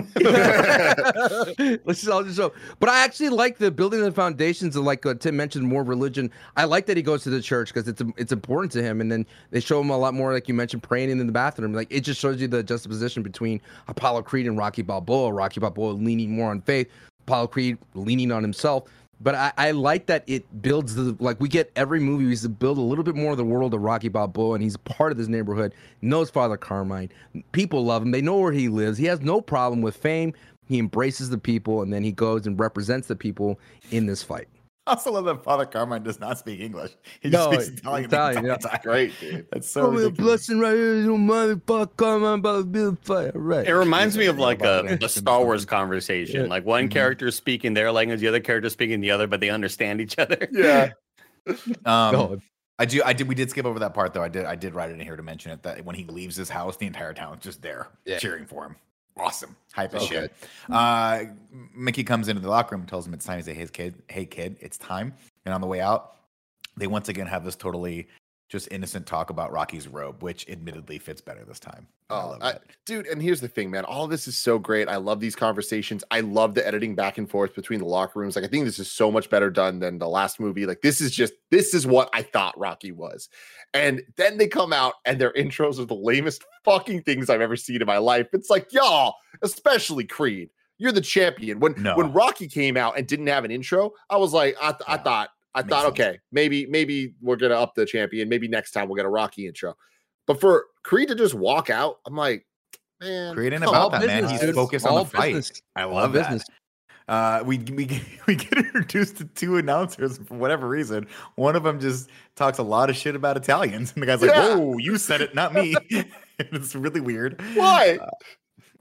Let's 1.85 2.01
just 2.01 2.09
all 2.09 2.23
just 2.23 2.37
show. 2.37 2.53
But 2.79 2.89
I 2.89 3.05
actually 3.05 3.31
like 3.31 3.59
the 3.59 3.71
building 3.71 4.01
the 4.01 4.13
foundations 4.13 4.77
of 4.77 4.85
like 4.85 5.05
uh, 5.07 5.15
Tim 5.15 5.37
mentioned 5.37 5.67
more 5.67 5.83
religion. 5.83 6.31
I 6.57 6.65
like 6.65 6.87
that 6.87 6.97
he 6.97 7.03
goes 7.03 7.23
to 7.25 7.31
the 7.31 7.41
church 7.41 7.73
because 7.73 7.89
it's 7.89 8.03
it's 8.17 8.33
important 8.33 8.73
to 8.73 8.83
him. 8.83 9.01
And 9.01 9.11
then 9.11 9.27
they 9.51 9.61
show 9.61 9.81
him 9.81 9.91
a 9.91 9.97
lot 9.97 10.15
more, 10.15 10.33
like 10.33 10.49
you 10.49 10.55
mentioned, 10.55 10.83
praying 10.83 11.11
in 11.11 11.27
the 11.27 11.33
bathroom. 11.33 11.73
Like 11.73 11.89
it 11.91 12.01
just 12.01 12.21
shows 12.21 12.41
you 12.41 12.49
the 12.49 12.63
juxtaposition 12.83 13.23
between 13.23 13.61
Apollo 13.89 14.23
Creed 14.23 14.47
and 14.47 14.59
Rocky 14.59 14.83
Balboa. 14.83 15.33
Rocky 15.33 15.61
Balboa 15.61 15.93
leaning 15.93 16.35
more 16.35 16.51
on 16.51 16.61
faith, 16.63 16.89
Apollo 17.27 17.49
Creed 17.49 17.79
leaning 17.95 18.33
on 18.33 18.43
himself. 18.43 18.89
But 19.21 19.37
I, 19.37 19.53
I 19.57 19.71
like 19.71 20.07
that 20.07 20.25
it 20.27 20.45
builds 20.63 20.97
the 20.97 21.17
like 21.21 21.41
we 21.41 21.49
get 21.49 21.71
every 21.77 22.01
movie 22.01 22.27
we 22.27 22.49
build 22.59 22.77
a 22.77 22.83
little 22.83 23.05
bit 23.05 23.15
more 23.15 23.31
of 23.31 23.39
the 23.39 23.45
world 23.45 23.73
of 23.73 23.81
Rocky 23.81 24.09
Balboa, 24.09 24.55
and 24.55 24.63
he's 24.63 24.77
part 24.79 25.13
of 25.13 25.19
this 25.19 25.29
neighborhood. 25.29 25.75
Knows 26.01 26.29
Father 26.29 26.57
Carmine. 26.57 27.11
People 27.53 27.85
love 27.85 28.03
him. 28.03 28.11
They 28.11 28.21
know 28.21 28.39
where 28.39 28.53
he 28.53 28.69
lives. 28.69 28.99
He 28.99 29.07
has 29.07 29.21
no 29.21 29.41
problem 29.41 29.81
with 29.81 29.97
fame. 29.97 30.35
He 30.67 30.79
embraces 30.81 31.31
the 31.31 31.39
people, 31.39 31.83
and 31.83 31.93
then 31.93 32.03
he 32.03 32.11
goes 32.11 32.47
and 32.47 32.59
represents 32.59 33.07
the 33.07 33.15
people 33.15 33.61
in 33.93 34.07
this 34.07 34.25
fight. 34.25 34.49
I 34.87 34.93
also 34.93 35.13
love 35.13 35.25
that 35.27 35.45
Father 35.45 35.65
Carmine 35.65 36.03
does 36.03 36.19
not 36.19 36.39
speak 36.39 36.59
English. 36.61 36.91
He 37.21 37.29
No, 37.31 37.53
just 37.53 37.67
speaks 37.69 37.81
Italian. 37.83 38.11
the 38.11 38.17
Italian, 38.17 38.45
yeah. 38.47 38.57
time. 38.57 38.81
Great, 38.83 39.13
dude. 39.21 39.47
That's 39.53 39.71
so 39.71 39.83
Oh, 39.83 39.97
a 40.07 40.11
blessing 40.11 40.59
right 40.59 40.75
here, 40.75 40.97
you 40.97 41.13
motherfucker. 41.17 41.97
Carmine 41.97 42.41
about 42.41 42.59
to 42.59 42.65
be 42.65 42.81
a. 43.15 43.31
Right. 43.35 43.67
It 43.69 43.75
reminds 43.77 44.19
me 44.19 44.27
of 44.27 44.39
like 44.39 44.63
a, 44.63 44.99
a 45.01 45.09
Star 45.09 45.45
Wars 45.45 45.65
conversation. 45.65 46.43
Yeah. 46.43 46.47
Like 46.49 46.65
one 46.67 46.89
Mhm. 46.89 46.93
character 46.93 47.29
is 47.29 47.37
speaking 47.37 47.75
their 47.75 47.93
language, 47.93 48.19
the 48.21 48.27
other 48.29 48.41
character 48.41 48.67
is 48.67 48.73
speaking 48.73 49.01
the 49.01 49.13
other, 49.13 49.29
but 49.29 49.39
they 49.41 49.51
understand 49.51 50.01
each 50.01 50.19
other. 50.19 50.49
Yeah. 50.53 50.91
Um, 51.85 52.13
No, 52.13 52.39
I 52.79 52.85
do. 52.85 53.03
I 53.05 53.13
did. 53.13 53.29
We 53.29 53.35
did 53.37 53.51
skip 53.51 53.67
over 53.67 53.79
that 53.81 53.95
part 53.95 54.15
though. 54.15 54.23
I 54.23 54.29
did. 54.29 54.45
I 54.47 54.57
did 54.57 54.75
write 54.75 54.91
it 54.91 54.95
in 54.95 55.01
here 55.01 55.17
to 55.17 55.23
mention 55.23 55.53
it 55.53 55.63
that 55.63 55.85
when 55.85 55.95
he 55.95 56.05
leaves 56.05 56.35
his 56.37 56.49
house, 56.49 56.77
the 56.77 56.87
entire 56.87 57.13
town 57.15 57.39
is 57.39 57.45
just 57.45 57.63
there 57.63 57.89
Yeah. 58.05 58.19
cheering 58.19 58.47
for 58.47 58.65
him. 58.67 58.77
Awesome, 59.17 59.57
hype 59.73 59.95
as 59.95 60.03
Okay. 60.03 60.15
shit. 60.15 60.33
Uh, 60.71 61.25
Mickey 61.75 62.03
comes 62.03 62.29
into 62.29 62.41
the 62.41 62.49
locker 62.49 62.75
room, 62.77 62.87
tells 62.87 63.07
him 63.07 63.15
it's 63.15 63.25
time. 63.25 63.39
He 63.39 63.43
says, 63.43 63.57
"Hey 63.57 63.67
kid, 63.67 64.03
hey 64.09 64.25
kid, 64.25 64.57
it's 64.61 64.79
time." 64.79 65.15
And 65.45 65.55
on 65.55 65.61
the 65.61 65.67
way 65.67 65.81
out, 65.81 66.17
they 66.77 66.87
once 66.87 67.09
again 67.09 67.27
have 67.27 67.45
this 67.45 67.55
totally 67.55 68.09
just 68.53 68.69
innocent 68.71 69.07
talk 69.07 69.31
about 69.31 69.51
Rocky's 69.51 69.89
robe, 69.89 70.23
which 70.23 70.47
admittedly 70.49 70.99
fits 70.99 71.23
better 71.23 71.43
this 71.43 71.59
time. 71.59 71.89
I 72.11 72.15
Oh, 72.15 72.29
love 72.29 72.39
I- 72.43 72.59
dude, 72.85 73.07
and 73.07 73.21
here's 73.23 73.41
the 73.41 73.49
thing, 73.49 73.71
man. 73.71 73.87
All 73.87 74.07
this 74.07 74.29
is 74.29 74.39
so 74.39 74.59
great. 74.59 74.89
I 74.89 74.97
love 74.97 75.21
these 75.21 75.35
conversations. 75.35 76.05
I 76.11 76.21
love 76.21 76.55
the 76.55 76.65
editing 76.67 76.95
back 76.95 77.17
and 77.17 77.29
forth 77.29 77.55
between 77.55 77.81
the 77.81 77.87
locker 77.87 78.21
rooms. 78.21 78.37
Like, 78.37 78.45
I 78.45 78.49
think 78.49 78.67
this 78.67 78.79
is 78.79 78.93
so 78.93 79.11
much 79.11 79.31
better 79.31 79.49
done 79.51 79.79
than 79.81 79.99
the 79.99 80.07
last 80.09 80.39
movie. 80.39 80.67
Like, 80.67 80.83
this 80.83 81.01
is 81.01 81.11
just 81.13 81.33
this 81.51 81.73
is 81.73 81.87
what 81.87 82.11
I 82.13 82.21
thought 82.23 82.59
Rocky 82.59 82.93
was. 82.93 83.31
And 83.73 84.03
then 84.17 84.37
they 84.37 84.49
come 84.49 84.73
out 84.75 84.95
and 85.07 85.19
their 85.19 85.33
intros 85.33 85.79
are 85.81 85.87
the 85.87 85.95
lamest 85.95 86.45
fucking 86.63 87.05
things 87.05 87.31
I've 87.31 87.41
ever 87.41 87.57
seen 87.57 87.81
in 87.81 87.87
my 87.87 87.97
life. 87.99 88.29
It's 88.35 88.51
like, 88.51 88.71
y'all, 88.71 89.15
especially 89.41 90.05
Creed. 90.05 90.51
You're 90.77 90.93
the 90.93 91.01
champion. 91.01 91.59
When 91.59 91.75
No. 91.83 91.97
when 91.97 92.13
Rocky 92.13 92.49
came 92.49 92.77
out 92.77 92.99
and 92.99 93.07
didn't 93.07 93.29
have 93.29 93.45
an 93.47 93.51
intro, 93.51 93.93
I 94.11 94.19
was 94.19 94.35
like, 94.35 94.57
I, 94.61 94.73
th- 94.73 94.83
I 94.87 94.99
thought, 94.99 95.31
I 95.55 95.61
Makes 95.61 95.71
thought, 95.71 95.83
sense. 95.83 96.01
okay, 96.01 96.19
maybe, 96.33 96.67
maybe 96.67 97.15
we're 97.21 97.37
gonna 97.37 97.55
up 97.61 97.75
the 97.75 97.85
champion. 97.87 98.29
Maybe 98.29 98.49
next 98.49 98.71
time 98.73 98.89
we'll 98.89 98.97
get 98.97 99.05
a 99.07 99.11
Rocky 99.11 99.47
intro. 99.47 99.75
But 100.27 100.41
for 100.41 100.67
Creed 100.83 101.09
to 101.09 101.15
just 101.15 101.35
walk 101.35 101.69
out, 101.71 101.97
I'm 102.07 102.17
like, 102.17 102.47
man, 103.01 103.35
Creed 103.35 103.53
ain't 103.53 103.63
about 103.65 103.93
on, 103.95 104.01
that, 104.01 104.07
man. 104.07 104.29
He's 104.29 104.41
dude. 104.41 104.55
focused 104.55 104.87
All 104.87 104.99
on 104.99 105.05
the 105.05 105.11
fight. 105.11 105.35
business. 105.35 105.63
I 105.77 105.83
All 105.83 105.95
love 105.95 106.13
business. 106.13 106.45
that. 106.45 106.55
Uh, 107.09 107.43
we 107.45 107.59
we 107.59 107.85
get, 107.85 108.03
we 108.27 108.37
get 108.37 108.57
introduced 108.57 109.17
to 109.19 109.25
two 109.25 109.57
announcers 109.59 110.19
for 110.19 110.35
whatever 110.35 110.69
reason. 110.69 111.07
One 111.35 111.57
of 111.57 111.65
them 111.65 111.81
just 111.81 112.09
talks 112.37 112.59
a 112.59 112.63
lot 112.63 112.89
of 112.91 112.97
shit 112.97 113.17
about 113.17 113.37
Italians, 113.37 113.93
and 113.95 114.03
the 114.03 114.07
guy's 114.07 114.23
like, 114.23 114.31
Yeah. 114.31 114.55
"Whoa, 114.55 114.79
you 114.79 114.97
said 114.97 115.21
it, 115.21 115.35
not 115.35 115.53
me." 115.53 115.75
it's 116.39 116.75
really 116.75 117.01
weird. 117.01 117.43
Why? 117.55 117.99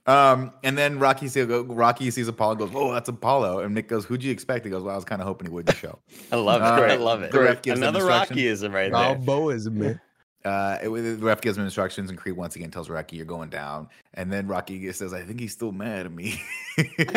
Um, 0.07 0.52
and 0.64 0.78
then 0.78 0.99
Rocky 0.99 1.28
sees 1.28 1.45
Rocky 1.45 2.10
sees 2.10 2.28
Apollo, 2.28 2.52
and 2.53 2.60
goes, 2.60 2.72
"Oh, 2.73 2.91
that's 2.91 3.10
Apollo." 3.10 3.60
And 3.60 3.76
Nick 3.76 3.88
goes, 3.88 4.06
"Who'd 4.06 4.23
you 4.23 4.32
expect?" 4.32 4.65
He 4.65 4.72
goes, 4.72 4.84
"Well, 4.84 4.94
I 4.94 4.95
was 4.95 5.06
kind 5.06 5.22
of 5.22 5.28
hoping 5.28 5.48
he 5.48 5.53
would 5.53 5.68
the 5.68 5.76
show." 5.76 5.99
I 6.32 6.38
love 6.38 6.61
it. 6.61 6.65
Uh, 6.65 6.94
I 6.94 6.95
love 6.95 7.22
it. 7.22 7.32
the 7.32 7.40
ref 7.40 7.61
gives 7.61 7.80
Another. 7.80 8.02
Rockyism 8.02 8.73
right 8.73 8.91
there. 8.91 9.15
Balboaism, 9.15 9.73
man. 9.73 10.02
Uh, 10.44 10.80
it, 10.82 10.90
the 10.90 11.18
ref 11.18 11.40
gives 11.40 11.56
him 11.56 11.64
instructions, 11.64 12.10
and 12.10 12.18
Creed 12.18 12.36
once 12.36 12.56
again 12.56 12.72
tells 12.72 12.90
Rocky, 12.90 13.15
"You're 13.15 13.28
going 13.28 13.49
down." 13.49 13.90
And 14.15 14.34
then 14.34 14.48
Rocky 14.48 14.91
says, 14.91 15.14
"I 15.14 15.22
think 15.22 15.40
he's 15.40 15.53
still 15.53 15.72
mad 15.72 16.07
at 16.07 16.11
me." 16.11 16.41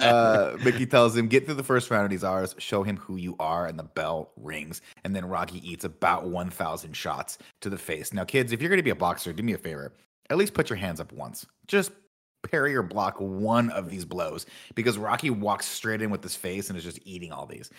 uh, 0.00 0.56
Mickey 0.64 0.86
tells 0.86 1.14
him, 1.14 1.28
"Get 1.28 1.44
through 1.44 1.56
the 1.56 1.62
first 1.62 1.90
round, 1.90 2.04
and 2.04 2.12
he's 2.12 2.24
ours. 2.24 2.54
Show 2.56 2.82
him 2.82 2.96
who 2.96 3.16
you 3.16 3.36
are." 3.38 3.66
And 3.66 3.78
the 3.78 3.84
bell 3.84 4.32
rings, 4.36 4.80
and 5.04 5.14
then 5.14 5.26
Rocky 5.28 5.58
eats 5.68 5.84
about 5.84 6.24
1,000 6.24 6.96
shots 6.96 7.36
to 7.60 7.68
the 7.68 7.76
face. 7.76 8.14
Now, 8.14 8.24
kids, 8.24 8.52
if 8.52 8.62
you're 8.62 8.70
going 8.70 8.78
to 8.78 8.82
be 8.82 8.90
a 8.90 8.94
boxer, 8.94 9.34
do 9.34 9.42
me 9.42 9.52
a 9.52 9.58
favor. 9.58 9.92
At 10.30 10.38
least 10.38 10.54
put 10.54 10.70
your 10.70 10.78
hands 10.78 10.98
up 10.98 11.12
once. 11.12 11.44
Just 11.66 11.92
parry 12.42 12.74
or 12.74 12.82
block 12.82 13.16
one 13.18 13.70
of 13.70 13.90
these 13.90 14.04
blows 14.04 14.46
because 14.74 14.98
Rocky 14.98 15.30
walks 15.30 15.66
straight 15.66 16.02
in 16.02 16.10
with 16.10 16.22
his 16.22 16.36
face 16.36 16.68
and 16.68 16.76
is 16.76 16.84
just 16.84 17.00
eating 17.04 17.32
all 17.32 17.46
these. 17.46 17.70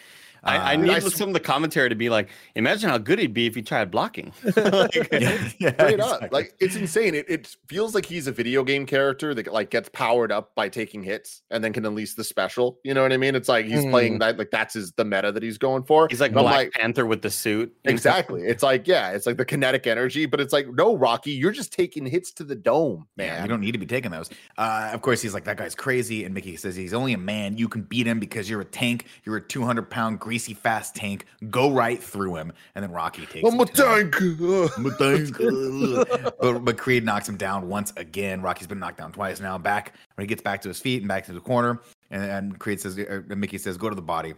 I, 0.44 0.58
I 0.58 0.74
Uh, 0.74 0.78
need 0.78 0.92
I 0.92 1.00
some 1.00 1.30
of 1.30 1.34
the 1.34 1.40
commentary 1.40 1.90
to 1.90 1.96
be 1.96 2.10
like, 2.10 2.30
imagine 2.56 2.90
how 2.90 2.98
good 2.98 3.20
he'd 3.20 3.34
be 3.34 3.48
if 3.48 3.56
he 3.56 3.62
tried 3.62 3.92
blocking. 3.92 4.32
Like, 4.56 4.94
yeah, 5.12 5.50
yeah, 5.60 5.70
Straight 5.74 6.00
up. 6.00 6.32
Like 6.32 6.54
it's 6.60 6.76
insane. 6.76 7.16
It, 7.16 7.26
it 7.30 7.56
feels 7.68 7.96
like 7.96 8.06
he's 8.06 8.28
a 8.28 8.32
video 8.32 8.64
game 8.64 8.86
character 8.86 9.34
that 9.36 9.52
like 9.52 9.70
gets 9.70 9.90
powered 9.90 10.32
up 10.32 10.54
by 10.56 10.70
taking 10.70 11.04
hits 11.04 11.42
and 11.52 11.64
then 11.64 11.74
can 11.74 11.86
unleash 11.86 12.14
the 12.16 12.24
special. 12.24 12.80
You 12.84 12.94
know 12.94 13.02
what 13.04 13.14
I 13.14 13.18
mean? 13.18 13.36
It's 13.36 13.50
like 13.50 13.66
he's 13.66 13.86
playing 13.86 14.20
that 14.20 14.38
like 14.38 14.52
that's 14.52 14.74
his 14.74 14.92
the 14.94 15.06
meta 15.06 15.32
that 15.32 15.44
he's 15.44 15.58
going 15.58 15.84
for. 15.84 16.08
He's 16.10 16.22
like 16.22 16.32
And 16.32 16.40
I'm 16.40 16.44
Black 16.46 16.56
like, 16.56 16.72
Panther 16.74 17.06
with 17.06 17.22
the 17.22 17.30
suit. 17.30 17.74
Exactly. 17.86 18.42
It's 18.44 18.64
like, 18.64 18.88
yeah, 18.88 19.12
it's 19.12 19.26
like 19.26 19.38
the 19.38 19.46
kinetic 19.46 19.88
energy, 19.88 20.26
but 20.26 20.40
it's 20.42 20.54
like, 20.54 20.68
no, 20.74 20.96
Rocky, 20.98 21.32
you're 21.32 21.52
just 21.52 21.72
taking 21.74 22.06
hits 22.06 22.32
to 22.34 22.44
the 22.44 22.56
dome, 22.56 23.08
Yeah, 23.18 23.34
man. 23.34 23.42
you 23.44 23.48
don't 23.50 23.62
need 23.62 23.72
to 23.74 23.78
be 23.78 23.86
taking 23.86 24.12
those. 24.12 24.30
Uh, 24.58 24.90
of 24.94 25.02
course, 25.02 25.22
he's 25.22 25.34
like, 25.34 25.46
that 25.46 25.58
guy's 25.58 25.76
crazy. 25.76 26.24
And 26.26 26.34
Mickey 26.34 26.56
says, 26.58 26.76
he's 26.76 26.94
only 26.94 27.14
a 27.14 27.18
man. 27.18 27.58
You 27.58 27.68
can 27.68 27.84
beat 27.84 28.08
him 28.08 28.20
because 28.20 28.50
you're 28.50 28.62
a 28.62 28.66
tank. 28.66 29.06
You're 29.26 29.38
a 29.38 29.42
200 29.42 29.90
pound, 29.90 30.20
greasy, 30.34 30.56
fast 30.56 30.96
tank. 30.96 31.26
Go 31.52 31.72
right 31.72 32.02
through 32.02 32.38
him. 32.38 32.52
And 32.74 32.82
then 32.82 32.92
Rocky 32.92 33.28
takes 33.28 33.48
I'm 33.48 33.54
him 33.54 33.60
a 33.60 33.66
tank. 33.68 34.16
I'm 34.20 34.86
a 34.88 34.98
tank. 34.98 35.38
but, 36.42 36.66
but 36.66 36.76
Creed 36.76 37.06
knocks 37.06 37.30
him 37.30 37.38
down 37.38 37.70
once 37.70 37.94
again. 37.98 38.42
Rocky's 38.42 38.66
been 38.66 38.80
knocked 38.80 38.98
down 38.98 39.12
twice 39.12 39.40
now. 39.40 39.60
Back 39.60 39.94
when 40.16 40.24
he 40.24 40.28
gets 40.28 40.42
back 40.42 40.60
to 40.64 40.70
his 40.70 40.80
feet 40.80 41.04
and 41.04 41.08
back 41.08 41.24
to 41.28 41.34
the 41.34 41.40
corner. 41.40 41.82
And, 42.10 42.24
and 42.24 42.60
Creed 42.60 42.82
says, 42.82 42.98
or 42.98 43.24
Mickey 43.30 43.60
says, 43.60 43.78
go 43.78 43.90
to 43.90 43.96
the 43.96 44.02
body. 44.02 44.34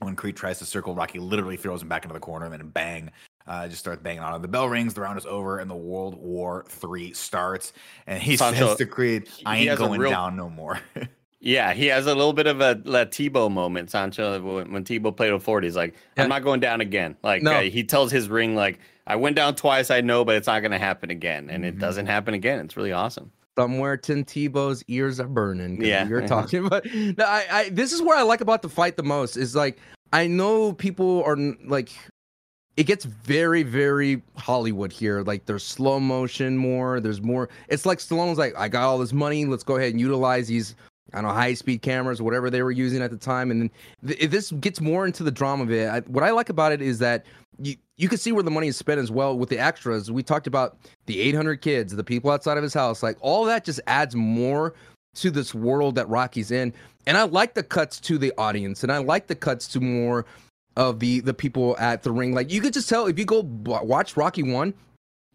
When 0.00 0.16
Creed 0.16 0.36
tries 0.36 0.58
to 0.58 0.64
circle, 0.64 0.96
Rocky 0.96 1.20
literally 1.20 1.56
throws 1.56 1.82
him 1.82 1.88
back 1.88 2.02
into 2.04 2.14
the 2.14 2.20
corner 2.20 2.46
and 2.46 2.52
then 2.54 2.68
bang, 2.70 3.08
uh, 3.46 3.68
just 3.68 3.78
starts 3.78 4.02
banging 4.02 4.24
on 4.24 4.34
him. 4.34 4.42
The 4.42 4.48
bell 4.48 4.68
rings, 4.68 4.94
the 4.94 5.02
round 5.02 5.18
is 5.18 5.26
over, 5.26 5.60
and 5.60 5.70
the 5.70 5.76
World 5.76 6.16
War 6.16 6.64
Three 6.68 7.12
starts. 7.12 7.72
And 8.08 8.20
he 8.20 8.36
Sancho, 8.36 8.70
says 8.70 8.78
to 8.78 8.86
Creed, 8.86 9.28
I 9.46 9.58
ain't 9.58 9.78
going 9.78 10.00
real- 10.00 10.10
down 10.10 10.34
no 10.34 10.50
more. 10.50 10.80
Yeah, 11.44 11.72
he 11.74 11.86
has 11.86 12.06
a 12.06 12.14
little 12.14 12.32
bit 12.32 12.46
of 12.46 12.60
a, 12.60 12.76
Tebow 12.76 13.50
moment, 13.50 13.90
Sancho. 13.90 14.40
When, 14.40 14.72
when 14.72 14.84
Tebow 14.84 15.14
played 15.14 15.32
with 15.32 15.42
40, 15.42 15.66
he's 15.66 15.76
like. 15.76 15.94
I'm 16.16 16.28
not 16.28 16.44
going 16.44 16.60
down 16.60 16.80
again. 16.80 17.16
Like, 17.24 17.42
No. 17.42 17.54
uh, 17.54 17.60
he 17.62 17.82
tells 17.82 18.12
his 18.12 18.28
ring, 18.28 18.54
like, 18.54 18.78
I 19.08 19.16
went 19.16 19.34
down 19.34 19.56
twice, 19.56 19.90
I 19.90 20.00
know, 20.02 20.24
but 20.24 20.36
it's 20.36 20.46
not 20.46 20.60
going 20.60 20.70
to 20.70 20.78
happen 20.78 21.10
again. 21.10 21.50
And 21.50 21.64
Mhm. 21.64 21.68
it 21.68 21.78
doesn't 21.80 22.06
happen 22.06 22.34
again. 22.34 22.60
It's 22.60 22.76
really 22.76 22.92
awesome. 22.92 23.32
Somewhere 23.58 23.96
Tim 23.96 24.24
Tebow's 24.24 24.84
ears 24.86 25.18
are 25.18 25.26
burning. 25.26 25.84
Yeah. 25.84 26.06
you're 26.06 26.26
talking 26.26 26.64
about. 26.66 26.86
No, 26.94 27.24
I, 27.24 27.44
I, 27.50 27.68
this 27.70 27.92
is 27.92 28.00
what 28.00 28.16
I 28.16 28.22
like 28.22 28.40
about 28.40 28.62
the 28.62 28.68
fight 28.68 28.96
the 28.96 29.02
most. 29.02 29.36
Is 29.36 29.56
like 29.56 29.78
I 30.12 30.28
know 30.28 30.72
people 30.72 31.22
are 31.26 31.36
like, 31.66 31.90
it 32.76 32.84
gets 32.84 33.04
very, 33.04 33.62
very 33.64 34.22
Hollywood 34.36 34.92
here. 34.92 35.22
Like 35.22 35.44
there's 35.46 35.64
slow 35.64 35.98
motion 36.00 36.56
more. 36.56 37.00
There's 37.00 37.20
more. 37.20 37.48
It's 37.68 37.84
like 37.84 37.98
Stallone's 37.98 38.38
like, 38.38 38.54
I 38.56 38.68
got 38.68 38.84
all 38.84 38.98
this 38.98 39.12
money. 39.12 39.44
Let's 39.44 39.64
go 39.64 39.76
ahead 39.76 39.90
and 39.90 40.00
utilize 40.00 40.46
these. 40.48 40.74
I 41.12 41.18
don't 41.18 41.28
know 41.28 41.34
high 41.34 41.54
speed 41.54 41.82
cameras, 41.82 42.22
whatever 42.22 42.50
they 42.50 42.62
were 42.62 42.70
using 42.70 43.02
at 43.02 43.10
the 43.10 43.16
time, 43.16 43.50
and 43.50 43.62
then 43.62 43.70
th- 44.06 44.30
this 44.30 44.50
gets 44.52 44.80
more 44.80 45.06
into 45.06 45.22
the 45.22 45.30
drama 45.30 45.64
of 45.64 45.70
it. 45.70 45.88
I, 45.88 46.00
what 46.00 46.24
I 46.24 46.30
like 46.30 46.48
about 46.48 46.72
it 46.72 46.82
is 46.82 46.98
that 47.00 47.26
you 47.58 47.76
you 47.96 48.08
can 48.08 48.18
see 48.18 48.32
where 48.32 48.42
the 48.42 48.50
money 48.50 48.68
is 48.68 48.76
spent 48.76 49.00
as 49.00 49.10
well 49.10 49.38
with 49.38 49.48
the 49.48 49.58
extras. 49.58 50.10
We 50.10 50.22
talked 50.22 50.46
about 50.46 50.78
the 51.06 51.20
800 51.20 51.60
kids, 51.60 51.94
the 51.94 52.04
people 52.04 52.30
outside 52.30 52.56
of 52.56 52.62
his 52.62 52.74
house, 52.74 53.02
like 53.02 53.16
all 53.20 53.44
that 53.44 53.64
just 53.64 53.80
adds 53.86 54.16
more 54.16 54.74
to 55.16 55.30
this 55.30 55.54
world 55.54 55.94
that 55.96 56.08
Rocky's 56.08 56.50
in. 56.50 56.72
And 57.06 57.16
I 57.16 57.24
like 57.24 57.54
the 57.54 57.62
cuts 57.62 58.00
to 58.00 58.18
the 58.18 58.32
audience, 58.38 58.82
and 58.82 58.92
I 58.92 58.98
like 58.98 59.26
the 59.26 59.34
cuts 59.34 59.68
to 59.68 59.80
more 59.80 60.24
of 60.76 61.00
the 61.00 61.20
the 61.20 61.34
people 61.34 61.76
at 61.78 62.02
the 62.02 62.10
ring. 62.10 62.34
Like 62.34 62.50
you 62.50 62.60
could 62.60 62.72
just 62.72 62.88
tell 62.88 63.06
if 63.06 63.18
you 63.18 63.24
go 63.24 63.42
b- 63.42 63.72
watch 63.82 64.16
Rocky 64.16 64.42
one, 64.42 64.74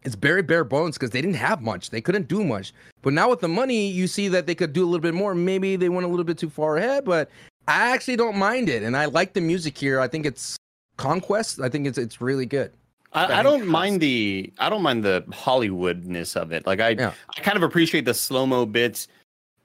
it's 0.04 0.14
very 0.14 0.42
bare 0.42 0.64
bones 0.64 0.96
because 0.96 1.10
they 1.10 1.20
didn't 1.20 1.36
have 1.36 1.60
much, 1.62 1.90
they 1.90 2.00
couldn't 2.00 2.28
do 2.28 2.44
much. 2.44 2.72
But 3.02 3.12
now 3.12 3.30
with 3.30 3.40
the 3.40 3.48
money, 3.48 3.88
you 3.88 4.06
see 4.06 4.28
that 4.28 4.46
they 4.46 4.54
could 4.54 4.72
do 4.72 4.84
a 4.84 4.86
little 4.86 5.00
bit 5.00 5.14
more. 5.14 5.34
Maybe 5.34 5.76
they 5.76 5.88
went 5.88 6.06
a 6.06 6.08
little 6.08 6.24
bit 6.24 6.38
too 6.38 6.50
far 6.50 6.76
ahead, 6.76 7.04
but 7.04 7.30
I 7.66 7.90
actually 7.92 8.16
don't 8.16 8.36
mind 8.36 8.68
it, 8.68 8.82
and 8.82 8.96
I 8.96 9.06
like 9.06 9.34
the 9.34 9.40
music 9.40 9.76
here. 9.76 10.00
I 10.00 10.08
think 10.08 10.24
it's 10.24 10.56
conquest. 10.96 11.60
I 11.60 11.68
think 11.68 11.86
it's 11.86 11.98
it's 11.98 12.20
really 12.20 12.46
good. 12.46 12.72
I, 13.12 13.40
I 13.40 13.42
don't 13.42 13.66
mind 13.66 14.00
the 14.00 14.52
I 14.58 14.68
don't 14.68 14.82
mind 14.82 15.04
the 15.04 15.24
Hollywoodness 15.28 16.36
of 16.36 16.52
it. 16.52 16.66
Like 16.66 16.80
I 16.80 16.90
Yeah. 16.90 17.12
I 17.36 17.40
kind 17.40 17.56
of 17.56 17.62
appreciate 17.62 18.04
the 18.04 18.14
slow 18.14 18.46
mo 18.46 18.66
bits, 18.66 19.08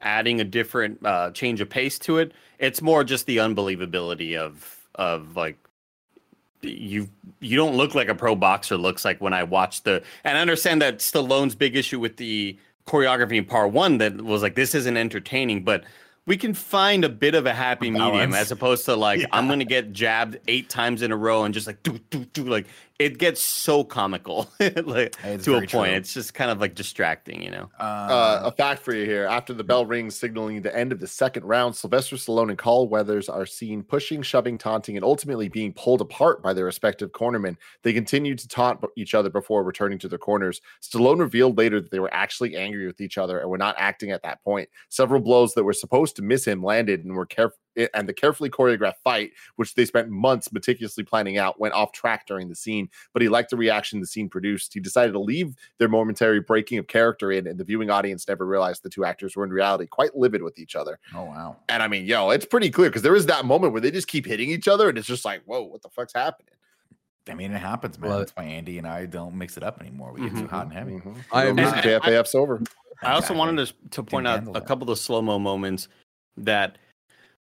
adding 0.02 0.42
a 0.42 0.44
different 0.44 1.06
uh, 1.06 1.32
change 1.32 1.62
of 1.62 1.70
pace 1.70 2.00
to 2.00 2.18
it. 2.18 2.34
It's 2.60 2.82
more 2.82 3.04
just 3.04 3.26
the 3.26 3.38
unbelievability 3.38 4.38
of 4.38 4.78
of 4.96 5.36
like 5.36 5.58
you 6.64 7.10
you 7.40 7.58
don't 7.58 7.76
look 7.76 7.96
like 7.96 8.08
a 8.08 8.16
pro 8.16 8.36
boxer 8.36 8.78
looks 8.78 9.04
like 9.04 9.20
when 9.22 9.34
I 9.34 9.44
watch 9.44 9.84
the 9.84 10.04
and 10.24 10.38
I 10.38 10.42
understand 10.42 10.82
that 10.82 11.00
Stallone's 11.00 11.56
big 11.56 11.76
issue 11.76 12.00
with 12.00 12.18
the 12.18 12.58
choreography 12.88 13.38
in 13.38 13.46
part 13.46 13.72
one 13.72 13.98
that 14.00 14.22
was 14.22 14.42
like 14.42 14.56
this 14.56 14.76
isn't 14.76 14.98
entertaining, 14.98 15.64
but 15.64 15.84
we 16.26 16.38
can 16.38 16.54
find 16.54 17.04
a 17.04 17.10
bit 17.10 17.36
of 17.36 17.46
a 17.46 17.54
happy 17.54 17.92
medium 17.92 18.34
as 18.34 18.52
opposed 18.52 18.86
to 18.86 18.96
like 18.96 19.26
I'm 19.32 19.48
gonna 19.48 19.66
get 19.66 19.92
jabbed 19.92 20.40
eight 20.48 20.70
times 20.70 21.02
in 21.02 21.12
a 21.12 21.18
row 21.18 21.44
and 21.44 21.54
just 21.54 21.68
like 21.68 21.84
do 21.84 22.00
do 22.10 22.26
do 22.26 22.44
like 22.46 22.68
it 23.00 23.18
gets 23.18 23.42
so 23.42 23.84
comical 23.84 24.50
like 24.60 25.16
It's 25.24 25.46
to 25.46 25.56
a 25.56 25.58
point. 25.60 25.70
true. 25.70 25.82
It's 25.84 26.14
just 26.14 26.34
kind 26.34 26.52
of 26.52 26.62
like 26.62 26.76
distracting, 26.76 27.42
you 27.42 27.50
know. 27.50 27.70
Uh, 27.80 28.42
a 28.44 28.52
fact 28.52 28.82
for 28.84 28.94
you 28.94 29.06
here. 29.06 29.26
After 29.26 29.54
the 29.54 29.64
bell 29.64 29.86
rings 29.86 30.16
signaling 30.16 30.62
the 30.62 30.76
end 30.76 30.92
of 30.92 31.00
the 31.00 31.08
second 31.08 31.44
round, 31.44 31.76
Sylvester 31.76 32.16
Stallone 32.16 32.50
and 32.50 32.58
Carl 32.58 32.88
Weathers 32.88 33.30
are 33.30 33.46
seen 33.48 33.82
pushing, 33.84 34.22
shoving, 34.22 34.58
taunting, 34.58 34.96
and 34.96 35.04
ultimately 35.04 35.50
being 35.50 35.74
pulled 35.74 36.02
apart 36.02 36.44
by 36.44 36.54
their 36.54 36.66
respective 36.66 37.12
cornermen. 37.12 37.58
They 37.82 37.94
continued 37.94 38.38
to 38.40 38.48
taunt 38.48 38.80
each 38.96 39.16
other 39.16 39.30
before 39.30 39.64
returning 39.64 39.98
to 40.00 40.08
their 40.08 40.20
corners. 40.20 40.62
Stallone 40.82 41.20
revealed 41.20 41.58
later 41.58 41.82
that 41.82 41.90
they 41.92 42.00
were 42.00 42.14
actually 42.14 42.56
angry 42.56 42.86
with 42.86 43.02
each 43.02 43.18
other 43.18 43.40
and 43.40 43.50
were 43.50 43.58
not 43.58 43.76
acting 43.80 44.12
at 44.12 44.22
that 44.24 44.44
point. 44.44 44.70
Several 44.90 45.20
blows 45.20 45.54
that 45.56 45.64
were 45.64 45.74
supposed 45.74 46.16
to 46.18 46.22
miss 46.22 46.46
him 46.46 46.62
landed 46.64 47.04
and 47.04 47.16
were 47.16 47.26
careful. 47.26 47.58
And 47.94 48.08
the 48.08 48.14
carefully 48.14 48.50
choreographed 48.50 48.98
fight, 49.04 49.32
which 49.56 49.74
they 49.76 49.86
spent 49.86 50.10
months 50.10 50.52
meticulously 50.52 51.04
planning 51.04 51.38
out, 51.38 51.60
went 51.60 51.74
off 51.74 51.92
track 51.92 52.28
during 52.28 52.48
the 52.50 52.56
scene. 52.56 52.90
But 53.14 53.22
he 53.22 53.30
liked 53.30 53.50
the 53.50 53.58
reaction 53.58 54.00
the 54.00 54.06
scene 54.06 54.30
produced. 54.30 54.74
He 54.74 54.80
decided 54.80 55.14
to 55.14 55.20
leave 55.20 55.56
their 55.80 55.90
momentary 55.90 56.40
breaking 56.40 56.78
of 56.78 56.88
character 56.88 57.32
in, 57.32 57.48
and 57.48 57.60
the 57.60 57.64
viewing 57.64 57.90
audience 57.90 58.28
never 58.28 58.46
realized 58.46 58.84
the 58.84 58.90
two 58.90 59.06
actors 59.06 59.36
were 59.36 59.44
in 59.44 59.50
reality 59.52 59.88
quite 59.88 60.16
livid 60.16 60.44
with 60.44 60.60
each 60.60 60.76
other. 60.76 61.00
oh 61.16 61.24
wow. 61.24 61.58
And 61.70 61.82
I 61.82 61.88
mean, 61.88 62.06
yo, 62.06 62.30
it's 62.30 62.46
pretty 62.46 62.70
clear 62.70 62.90
because 62.90 63.02
there 63.02 63.16
is 63.16 63.26
that 63.28 63.46
moment 63.46 63.74
where 63.74 63.82
they 63.82 63.92
just 63.92 64.08
keep 64.08 64.26
hitting 64.26 64.50
each 64.50 64.68
other, 64.68 64.90
and 64.90 64.98
it's 64.98 65.08
just 65.08 65.26
like, 65.26 65.42
whoa, 65.46 65.64
what 65.64 65.82
the 65.82 65.90
fuck's 65.90 66.14
happening? 66.14 66.50
I 67.30 67.34
mean, 67.36 67.54
it 67.54 67.60
happens, 67.60 67.98
man. 67.98 68.10
Love 68.10 68.20
That's 68.20 68.36
why 68.36 68.44
Andy 68.44 68.78
and 68.78 68.86
I 68.86 69.06
don't 69.06 69.36
mix 69.36 69.56
it 69.58 69.64
up 69.64 69.80
anymore. 69.80 70.12
We 70.14 70.22
get 70.22 70.36
too 70.36 70.44
Mhm. 70.44 70.50
hot 70.50 70.66
and 70.66 70.74
heavy. 70.74 70.92
Mhm. 71.00 71.18
I 71.32 71.44
You 71.46 71.50
am 71.52 71.56
know, 71.56 71.72
JFAF's 71.72 72.36
over. 72.36 72.62
I 73.02 73.12
also 73.14 73.34
Exactly. 73.34 73.38
wanted 73.38 73.68
to 73.68 73.74
to 73.92 74.04
point 74.04 74.28
out 74.28 74.44
a 74.48 74.52
that. 74.52 74.66
couple 74.68 74.84
of 74.84 74.88
the 74.90 74.96
slow 75.02 75.22
mo 75.22 75.40
moments 75.40 75.88
that, 76.38 76.78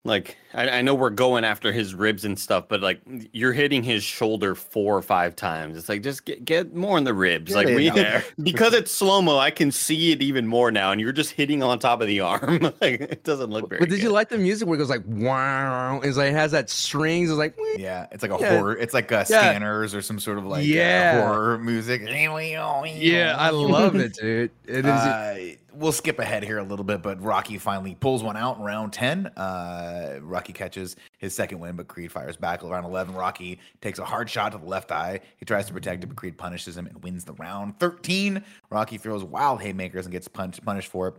like, 0.06 0.36
I, 0.52 0.68
I 0.68 0.82
know 0.82 0.94
we're 0.94 1.08
going 1.10 1.44
after 1.44 1.72
his 1.72 1.94
ribs 1.94 2.26
and 2.26 2.38
stuff, 2.38 2.66
but 2.68 2.82
like, 2.82 3.00
you're 3.32 3.54
hitting 3.54 3.82
his 3.82 4.04
shoulder 4.04 4.54
four 4.54 4.96
or 4.96 5.00
five 5.02 5.34
times. 5.34 5.78
It's 5.78 5.88
like 5.88 6.02
just 6.02 6.26
get 6.26 6.44
get 6.44 6.74
more 6.74 6.98
in 6.98 7.04
the 7.04 7.14
ribs, 7.14 7.52
Get 7.52 7.56
like 7.56 7.66
we, 7.68 7.90
because 8.42 8.74
it's 8.74 8.92
slow 8.92 9.22
mo. 9.22 9.38
I 9.38 9.50
can 9.50 9.72
see 9.72 10.12
it 10.12 10.20
even 10.22 10.46
more 10.46 10.70
now, 10.70 10.92
and 10.92 11.00
you're 11.00 11.12
just 11.12 11.30
hitting 11.32 11.62
on 11.62 11.78
top 11.78 12.02
of 12.02 12.06
the 12.06 12.20
arm. 12.20 12.60
like 12.80 13.00
it 13.00 13.24
doesn't 13.24 13.50
look 13.50 13.70
very. 13.70 13.80
But 13.80 13.88
did 13.88 14.02
you 14.02 14.10
like 14.10 14.28
the 14.28 14.36
music 14.38 14.68
where 14.68 14.74
it 14.76 14.78
goes 14.78 14.90
like 14.90 15.04
wow? 15.06 16.00
It's 16.00 16.18
like 16.18 16.28
it 16.32 16.34
has 16.34 16.52
that 16.52 16.68
strings. 16.68 17.30
It's 17.30 17.38
like 17.38 17.56
Yeah, 17.78 18.06
it's 18.12 18.22
like 18.22 18.32
a 18.32 18.38
Yeah. 18.38 18.58
horror. 18.58 18.76
It's 18.76 18.92
like 18.92 19.10
a 19.10 19.14
Yeah. 19.14 19.24
scanners 19.24 19.94
or 19.94 20.02
some 20.02 20.20
sort 20.20 20.36
of 20.36 20.44
like 20.44 20.64
uh, 20.64 20.66
Yeah. 20.66 21.20
horror 21.22 21.58
music. 21.58 22.02
yeah, 22.06 23.36
I 23.38 23.50
love 23.50 23.96
it, 23.96 24.12
dude. 24.14 24.50
It 24.66 24.84
is. 24.84 24.92
Uh, 24.92 25.54
we'll 25.76 25.92
skip 25.92 26.18
ahead 26.18 26.42
here 26.42 26.58
a 26.58 26.62
little 26.62 26.84
bit, 26.84 27.02
but 27.02 27.22
Rocky 27.22 27.58
finally 27.58 27.94
pulls 27.94 28.22
one 28.22 28.36
out 28.36 28.58
in 28.58 28.62
round 28.62 28.92
10. 28.92 29.26
Uh, 29.26 30.18
Rocky 30.22 30.52
catches 30.52 30.96
his 31.18 31.34
second 31.34 31.60
win, 31.60 31.76
but 31.76 31.88
Creed 31.88 32.12
fires 32.12 32.36
back. 32.36 32.62
Round 32.62 32.86
11, 32.86 33.14
Rocky 33.14 33.58
takes 33.80 33.98
a 33.98 34.04
hard 34.04 34.28
shot 34.30 34.52
to 34.52 34.58
the 34.58 34.66
left 34.66 34.92
eye. 34.92 35.20
He 35.36 35.44
tries 35.44 35.66
to 35.66 35.72
protect 35.72 36.04
it, 36.04 36.06
but 36.08 36.16
Creed 36.16 36.38
punishes 36.38 36.76
him 36.76 36.86
and 36.86 37.02
wins 37.02 37.24
the 37.24 37.34
round. 37.34 37.78
13, 37.78 38.42
Rocky 38.70 38.98
throws 38.98 39.24
wild 39.24 39.60
haymakers 39.60 40.06
and 40.06 40.12
gets 40.12 40.28
punched, 40.28 40.64
punished 40.64 40.88
for 40.88 41.08
it. 41.08 41.14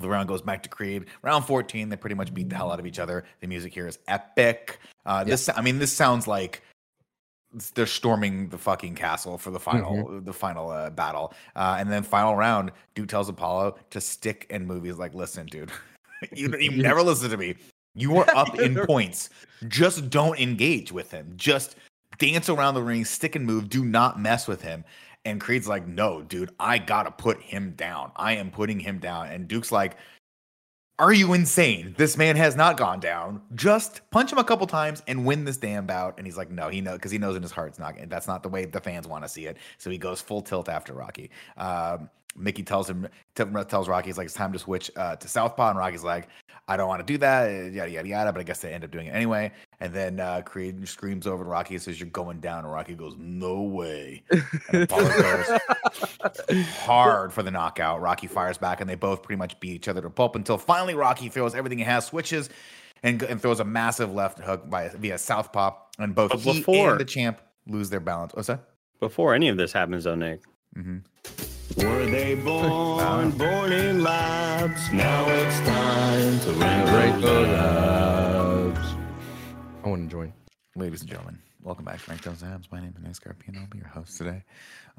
The 0.00 0.08
round 0.08 0.28
goes 0.28 0.42
back 0.42 0.62
to 0.62 0.68
Creed. 0.68 1.06
Round 1.22 1.44
14, 1.44 1.88
they 1.88 1.96
pretty 1.96 2.14
much 2.14 2.32
beat 2.32 2.48
the 2.48 2.56
hell 2.56 2.72
out 2.72 2.80
of 2.80 2.86
each 2.86 2.98
other. 2.98 3.24
The 3.40 3.46
music 3.46 3.74
here 3.74 3.86
is 3.86 3.98
epic. 4.08 4.78
Uh, 5.04 5.24
this, 5.24 5.48
I 5.48 5.60
mean, 5.60 5.78
this 5.78 5.92
sounds 5.92 6.26
like 6.26 6.62
they're 7.74 7.86
storming 7.86 8.48
the 8.48 8.58
fucking 8.58 8.94
castle 8.94 9.36
for 9.36 9.50
the 9.50 9.60
final 9.60 10.20
the 10.20 10.32
final 10.32 10.70
uh, 10.70 10.90
battle. 10.90 11.32
Uh, 11.56 11.76
and 11.78 11.90
then 11.90 12.02
final 12.02 12.36
round 12.36 12.70
duke 12.94 13.08
tells 13.08 13.28
apollo 13.28 13.76
to 13.90 14.00
stick 14.00 14.46
and 14.50 14.66
move 14.66 14.84
he's 14.84 14.98
like 14.98 15.14
listen 15.14 15.46
dude 15.46 15.72
you, 16.32 16.54
you 16.58 16.70
never 16.82 17.02
listen 17.02 17.30
to 17.30 17.36
me. 17.36 17.56
You 17.94 18.16
are 18.18 18.26
up 18.36 18.58
in 18.58 18.74
points. 18.86 19.30
Just 19.68 20.10
don't 20.10 20.38
engage 20.38 20.92
with 20.92 21.10
him. 21.10 21.32
Just 21.36 21.76
dance 22.18 22.48
around 22.48 22.74
the 22.74 22.82
ring 22.82 23.04
stick 23.04 23.36
and 23.36 23.44
move. 23.44 23.68
Do 23.68 23.84
not 23.84 24.20
mess 24.20 24.46
with 24.46 24.62
him. 24.62 24.84
And 25.26 25.38
creed's 25.38 25.68
like 25.68 25.86
no 25.86 26.22
dude 26.22 26.50
i 26.58 26.78
gotta 26.78 27.10
put 27.10 27.40
him 27.42 27.74
down. 27.76 28.10
I 28.16 28.36
am 28.36 28.50
putting 28.50 28.80
him 28.80 28.98
down. 28.98 29.28
And 29.28 29.46
duke's 29.46 29.70
like 29.70 29.96
are 31.00 31.14
you 31.14 31.32
insane? 31.32 31.94
This 31.96 32.18
man 32.18 32.36
has 32.36 32.54
not 32.54 32.76
gone 32.76 33.00
down. 33.00 33.40
Just 33.54 34.02
punch 34.10 34.30
him 34.30 34.38
a 34.38 34.44
couple 34.44 34.66
times 34.66 35.02
and 35.08 35.24
win 35.24 35.46
this 35.46 35.56
damn 35.56 35.86
bout. 35.86 36.18
And 36.18 36.26
he's 36.26 36.36
like, 36.36 36.50
no, 36.50 36.68
he 36.68 36.82
knows 36.82 36.98
because 36.98 37.10
he 37.10 37.16
knows 37.16 37.36
in 37.36 37.42
his 37.42 37.50
heart 37.50 37.68
it's 37.68 37.78
not. 37.78 37.94
That's 38.08 38.28
not 38.28 38.42
the 38.42 38.50
way 38.50 38.66
the 38.66 38.80
fans 38.80 39.08
want 39.08 39.24
to 39.24 39.28
see 39.28 39.46
it. 39.46 39.56
So 39.78 39.88
he 39.88 39.96
goes 39.96 40.20
full 40.20 40.42
tilt 40.42 40.68
after 40.68 40.92
Rocky. 40.92 41.30
Um, 41.56 42.10
Mickey 42.36 42.62
tells 42.62 42.88
him, 42.88 43.08
tells 43.34 43.88
Rocky, 43.88 44.08
he's 44.08 44.18
like, 44.18 44.26
it's 44.26 44.34
time 44.34 44.52
to 44.52 44.58
switch 44.58 44.90
uh, 44.94 45.16
to 45.16 45.26
Southpaw. 45.26 45.70
And 45.70 45.78
Rocky's 45.78 46.04
like, 46.04 46.28
I 46.68 46.76
don't 46.76 46.86
want 46.86 47.04
to 47.04 47.12
do 47.12 47.18
that, 47.18 47.72
yada 47.72 47.90
yada 47.90 48.08
yada. 48.08 48.32
But 48.32 48.40
I 48.40 48.44
guess 48.44 48.60
they 48.60 48.72
end 48.72 48.84
up 48.84 48.90
doing 48.90 49.06
it 49.06 49.10
anyway. 49.10 49.52
And 49.82 49.94
then 49.94 50.20
uh, 50.20 50.42
Creed 50.44 50.86
screams 50.86 51.26
over 51.26 51.42
to 51.42 51.48
Rocky 51.48 51.74
and 51.74 51.82
says, 51.82 51.98
"You're 51.98 52.10
going 52.10 52.40
down." 52.40 52.64
And 52.64 52.72
Rocky 52.72 52.94
goes, 52.94 53.14
"No 53.18 53.62
way." 53.62 54.22
And 54.72 54.82
Apollo 54.82 55.08
goes 55.08 56.66
hard 56.80 57.32
for 57.32 57.42
the 57.42 57.50
knockout. 57.50 58.00
Rocky 58.00 58.26
fires 58.26 58.58
back, 58.58 58.80
and 58.80 58.88
they 58.90 58.94
both 58.94 59.22
pretty 59.22 59.38
much 59.38 59.58
beat 59.60 59.72
each 59.72 59.88
other 59.88 60.02
to 60.02 60.10
pulp 60.10 60.36
until 60.36 60.58
finally 60.58 60.94
Rocky 60.94 61.28
throws 61.30 61.54
everything 61.54 61.78
he 61.78 61.84
has, 61.84 62.04
switches, 62.06 62.50
and, 63.02 63.22
and 63.22 63.40
throws 63.40 63.58
a 63.60 63.64
massive 63.64 64.12
left 64.12 64.38
hook 64.40 64.68
by 64.68 64.88
via 64.90 65.16
southpaw, 65.16 65.74
and 65.98 66.14
both 66.14 66.30
But 66.30 66.40
he 66.40 66.58
before- 66.58 66.90
and 66.90 67.00
the 67.00 67.04
champ 67.06 67.40
lose 67.66 67.88
their 67.90 68.00
balance. 68.00 68.34
What's 68.34 68.48
that? 68.48 68.64
before 69.00 69.32
any 69.34 69.48
of 69.48 69.56
this 69.56 69.72
happens, 69.72 70.04
though, 70.04 70.14
Nick? 70.14 70.42
Mm-hmm. 70.76 71.86
Were 71.88 72.04
they 72.04 72.34
born, 72.34 73.30
born 73.38 73.72
in 73.72 74.02
labs? 74.02 74.92
Now 74.92 75.26
it's 75.30 75.58
time 75.60 76.38
to 76.40 76.52
rank 76.60 77.22
those 77.22 77.48
labs. 77.48 78.59
I 79.90 79.92
want 79.94 80.08
to 80.08 80.16
join. 80.16 80.32
Ladies 80.76 81.00
and 81.00 81.10
gentlemen, 81.10 81.36
welcome 81.60 81.84
back 81.84 82.00
to 82.00 82.08
Rank 82.08 82.22
Those 82.22 82.44
Abs. 82.44 82.70
My 82.70 82.78
name 82.78 82.94
is 82.96 83.02
Nick 83.02 83.14
Scarpino. 83.14 83.62
I'll 83.62 83.66
be 83.66 83.78
your 83.78 83.88
host 83.88 84.16
today. 84.16 84.44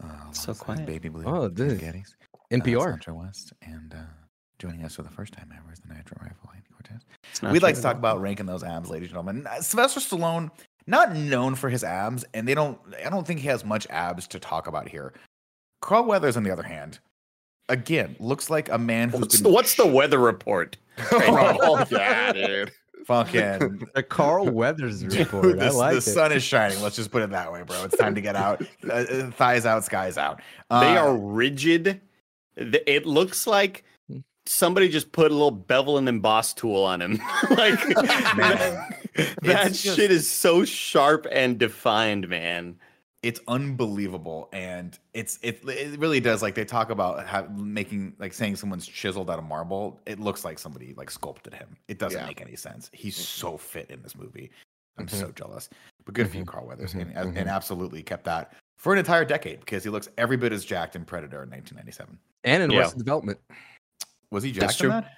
Uh, 0.04 0.08
So 0.34 0.48
alongside 0.48 0.58
quiet. 0.58 0.86
Baby 0.86 1.08
Blue. 1.08 1.24
Oh, 1.26 1.48
Tim 1.48 1.70
dude. 1.70 1.80
Gettys, 1.80 2.16
NPR. 2.52 2.78
Uh, 2.78 2.92
Sancho 2.92 3.14
West, 3.14 3.54
and 3.62 3.94
uh, 3.94 4.00
joining 4.60 4.84
us 4.84 4.96
for 4.96 5.04
the 5.04 5.10
first 5.10 5.32
time 5.32 5.50
ever 5.58 5.72
is 5.72 5.80
the 5.80 5.94
natural 5.94 6.20
rifle, 6.22 6.50
Andy 6.54 6.68
Cortez. 6.74 7.54
We'd 7.54 7.64
like 7.64 7.76
to 7.76 7.82
talk 7.82 7.96
about 7.96 8.20
ranking 8.20 8.46
those 8.46 8.66
abs, 8.66 8.90
ladies 8.90 9.08
and 9.08 9.12
gentlemen. 9.14 9.48
Uh, 9.48 9.62
Sylvester 9.62 10.02
Stallone, 10.02 10.52
not 10.88 11.16
known 11.16 11.56
for 11.56 11.70
his 11.70 11.86
abs, 11.86 12.26
and 12.34 12.46
they 12.46 12.54
don't. 12.54 12.78
I 13.06 13.10
don't 13.10 13.26
think 13.26 13.40
he 13.40 13.48
has 13.48 13.64
much 13.64 13.88
abs 13.90 14.28
to 14.28 14.40
talk 14.42 14.68
about 14.68 14.90
here. 14.90 15.14
Carl 15.82 16.04
Weathers, 16.04 16.36
on 16.36 16.44
the 16.44 16.52
other 16.52 16.64
hand, 16.64 17.00
again 17.70 18.18
looks 18.20 18.50
like 18.50 18.68
a 18.68 18.78
man 18.78 19.08
who's 19.08 19.22
What's 19.22 19.36
been 19.38 19.44
the, 19.44 19.50
what's 19.52 19.76
the 19.76 19.88
weather 19.88 20.20
report? 20.20 20.76
oh, 21.14 21.86
yeah, 21.90 22.34
dude. 22.34 22.74
Fucking. 23.06 23.88
The 23.96 24.04
Carl 24.04 24.50
Weathers 24.50 25.02
Dude, 25.02 25.14
report. 25.20 25.60
I 25.60 25.70
the, 25.70 25.74
like 25.74 25.92
the 25.94 25.98
it. 25.98 26.02
sun 26.02 26.32
is 26.32 26.44
shining. 26.44 26.82
Let's 26.82 26.96
just 26.96 27.12
put 27.12 27.22
it 27.24 27.30
that 27.32 27.52
way, 27.52 27.64
bro. 27.64 27.84
It's 27.84 27.98
time 27.98 28.16
to 28.16 28.22
get 28.22 28.36
out. 28.36 28.62
Uh, 28.90 28.94
uh, 28.94 29.32
thighs 29.32 29.66
out, 29.66 29.84
skies 29.84 30.18
out. 30.18 30.42
they 30.70 30.76
Uh, 30.98 31.06
are 31.06 31.16
rigid. 31.18 32.02
It 32.56 33.06
looks 33.06 33.46
like 33.48 33.84
somebody 34.46 34.90
just 34.90 35.12
put 35.12 35.32
a 35.32 35.34
little 35.34 35.52
bevel 35.52 35.98
and 35.98 36.10
emboss 36.10 36.54
tool 36.54 36.84
on 36.84 37.02
him. 37.02 37.20
like 37.52 37.80
Man, 38.36 38.88
that 39.44 39.68
it's 39.68 39.82
just- 39.84 39.96
shit 39.98 40.12
is 40.12 40.30
so 40.30 40.66
sharp 40.66 41.28
and 41.32 41.58
defined, 41.60 42.28
man. 42.28 42.78
It's 43.24 43.40
unbelievable 43.48 44.50
and 44.52 44.98
it's 45.14 45.38
it, 45.44 45.62
it 45.68 46.00
really 46.00 46.20
does 46.20 46.42
like 46.42 46.56
they 46.56 46.66
talk 46.66 46.90
about 46.90 47.26
how, 47.28 47.44
making 47.56 48.14
like 48.18 48.34
saying 48.34 48.56
someone's 48.56 48.88
chiseled 48.88 49.30
out 49.30 49.38
of 49.38 49.46
marble 49.46 50.00
it 50.08 50.20
looks 50.20 50.44
like 50.44 50.58
somebody 50.58 50.94
like 50.98 51.12
sculpted 51.12 51.54
him 51.54 51.76
it 51.88 52.00
doesn't 52.00 52.20
Yeah. 52.20 52.26
make 52.28 52.42
any 52.42 52.56
sense 52.56 52.90
he's 52.94 53.16
so 53.16 53.58
fit 53.58 53.92
in 53.92 54.02
this 54.02 54.16
movie 54.16 54.50
i'm 54.98 55.06
Mhm. 55.06 55.12
so 55.20 55.32
jealous 55.34 55.70
but 56.06 56.16
good 56.16 56.30
for 56.30 56.38
you 56.38 56.44
Mhm. 56.44 56.48
carl 56.48 56.66
weathers 56.68 56.94
Mhm. 56.94 57.02
and, 57.16 57.38
and 57.38 57.48
Mhm. 57.48 57.52
absolutely 57.54 58.02
kept 58.02 58.24
that 58.24 58.54
for 58.80 58.92
an 58.94 58.98
entire 59.00 59.24
decade 59.24 59.60
because 59.60 59.84
he 59.84 59.92
looks 59.92 60.10
every 60.18 60.36
bit 60.38 60.52
as 60.52 60.66
jacked 60.66 60.96
in 60.96 61.06
predator 61.06 61.44
in 61.44 61.50
1997 61.50 62.18
And 62.44 62.64
in 62.64 62.72
Yeah. 62.72 62.80
Arrested 62.80 62.98
Development, 62.98 63.40
was 64.32 64.42
he 64.44 64.52
jacked 64.52 64.82
in 64.82 64.90
that 64.90 65.12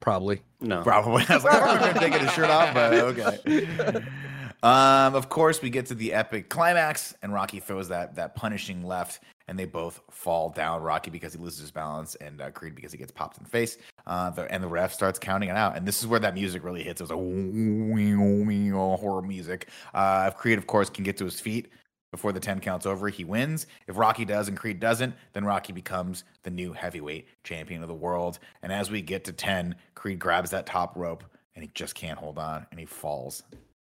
probably. 0.00 0.42
No. 0.60 0.82
Probably. 0.82 1.24
I 1.28 1.34
was 1.36 1.44
like, 1.44 1.54
I 1.54 1.60
remember 1.60 1.86
him 1.92 1.98
taking 1.98 2.26
his 2.26 2.32
shirt 2.34 2.50
off, 2.50 2.74
but 2.74 2.92
okay. 2.92 4.02
Um, 4.66 5.14
of 5.14 5.28
course, 5.28 5.62
we 5.62 5.70
get 5.70 5.86
to 5.86 5.94
the 5.94 6.12
epic 6.12 6.48
climax, 6.48 7.14
and 7.22 7.32
Rocky 7.32 7.60
throws 7.60 7.86
that 7.86 8.16
that 8.16 8.34
punishing 8.34 8.84
left, 8.84 9.20
and 9.46 9.56
they 9.56 9.64
both 9.64 10.00
fall 10.10 10.50
down. 10.50 10.82
Rocky 10.82 11.08
because 11.08 11.34
he 11.34 11.38
loses 11.38 11.60
his 11.60 11.70
balance, 11.70 12.16
and 12.16 12.40
uh, 12.40 12.50
Creed 12.50 12.74
because 12.74 12.90
he 12.90 12.98
gets 12.98 13.12
popped 13.12 13.38
in 13.38 13.44
the 13.44 13.48
face. 13.48 13.78
Uh, 14.08 14.30
the, 14.30 14.50
and 14.52 14.60
the 14.60 14.66
ref 14.66 14.92
starts 14.92 15.20
counting 15.20 15.50
it 15.50 15.56
out, 15.56 15.76
and 15.76 15.86
this 15.86 16.00
is 16.00 16.08
where 16.08 16.18
that 16.18 16.34
music 16.34 16.64
really 16.64 16.82
hits. 16.82 17.00
It 17.00 17.04
was 17.04 17.12
a 17.12 18.96
horror 18.96 19.22
music. 19.22 19.68
Uh, 19.94 20.32
Creed, 20.32 20.58
of 20.58 20.66
course, 20.66 20.90
can 20.90 21.04
get 21.04 21.16
to 21.18 21.24
his 21.24 21.38
feet 21.38 21.68
before 22.10 22.32
the 22.32 22.40
10 22.40 22.58
counts 22.58 22.86
over, 22.86 23.08
he 23.08 23.22
wins. 23.22 23.68
If 23.86 23.98
Rocky 23.98 24.24
does 24.24 24.48
and 24.48 24.56
Creed 24.56 24.80
doesn't, 24.80 25.14
then 25.32 25.44
Rocky 25.44 25.72
becomes 25.72 26.24
the 26.42 26.50
new 26.50 26.72
heavyweight 26.72 27.28
champion 27.44 27.82
of 27.82 27.88
the 27.88 27.94
world. 27.94 28.40
And 28.62 28.72
as 28.72 28.90
we 28.90 29.00
get 29.00 29.24
to 29.26 29.32
10, 29.32 29.76
Creed 29.94 30.18
grabs 30.18 30.50
that 30.50 30.66
top 30.66 30.96
rope 30.96 31.22
and 31.54 31.62
he 31.62 31.70
just 31.74 31.94
can't 31.94 32.18
hold 32.18 32.38
on 32.38 32.66
and 32.70 32.80
he 32.80 32.86
falls. 32.86 33.44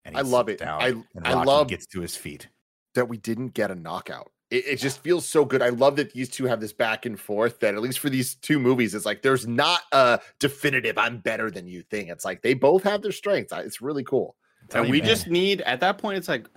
And 0.06 0.16
he 0.16 0.20
I 0.20 0.24
love 0.24 0.50
it. 0.50 0.60
Down, 0.60 0.82
I- 0.82 0.88
and 0.88 1.06
I 1.26 1.34
Rocky 1.34 1.48
love- 1.48 1.68
gets 1.70 1.86
to 1.88 2.02
his 2.02 2.16
feet. 2.16 2.48
that 2.96 3.08
we 3.08 3.18
didn't 3.18 3.50
get 3.50 3.72
a 3.72 3.76
knockout. 3.76 4.32
It, 4.50 4.66
it 4.68 4.76
just 4.78 5.00
feels 5.00 5.26
so 5.26 5.46
good. 5.46 5.62
I 5.62 5.70
love 5.70 5.96
that 5.96 6.12
these 6.12 6.28
two 6.30 6.46
have 6.46 6.60
this 6.60 6.74
back 6.74 7.06
and 7.06 7.18
forth. 7.20 7.60
That 7.62 7.74
at 7.76 7.82
least 7.82 8.00
for 8.00 8.10
these 8.10 8.36
two 8.36 8.60
movies, 8.60 8.94
it's 8.94 9.06
like 9.06 9.22
there's 9.22 9.48
not 9.48 9.82
a 9.94 10.20
definitive 10.40 10.98
"I'm 10.98 11.20
better 11.20 11.50
than 11.50 11.68
you" 11.68 11.84
thing. 11.84 12.08
It's 12.10 12.26
like 12.26 12.42
they 12.42 12.54
both 12.54 12.84
have 12.84 13.02
their 13.02 13.14
strengths. 13.14 13.54
It's 13.54 13.80
really 13.82 14.04
cool. 14.04 14.36
And 14.74 14.90
we 14.90 15.00
man. 15.00 15.08
just 15.08 15.28
need 15.28 15.62
at 15.62 15.80
that 15.82 15.98
point 15.98 16.18
it's 16.18 16.28
like 16.30 16.48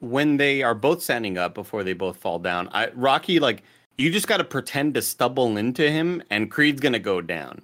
when 0.00 0.36
they 0.36 0.62
are 0.62 0.74
both 0.74 1.02
standing 1.02 1.36
up 1.38 1.54
before 1.54 1.84
they 1.84 1.92
both 1.92 2.16
fall 2.16 2.38
down 2.38 2.68
I, 2.72 2.88
rocky 2.94 3.38
like 3.38 3.62
you 3.98 4.10
just 4.10 4.26
got 4.26 4.38
to 4.38 4.44
pretend 4.44 4.94
to 4.94 5.02
stumble 5.02 5.56
into 5.58 5.88
him 5.90 6.22
and 6.30 6.50
creed's 6.50 6.80
gonna 6.80 6.98
go 6.98 7.20
down 7.20 7.62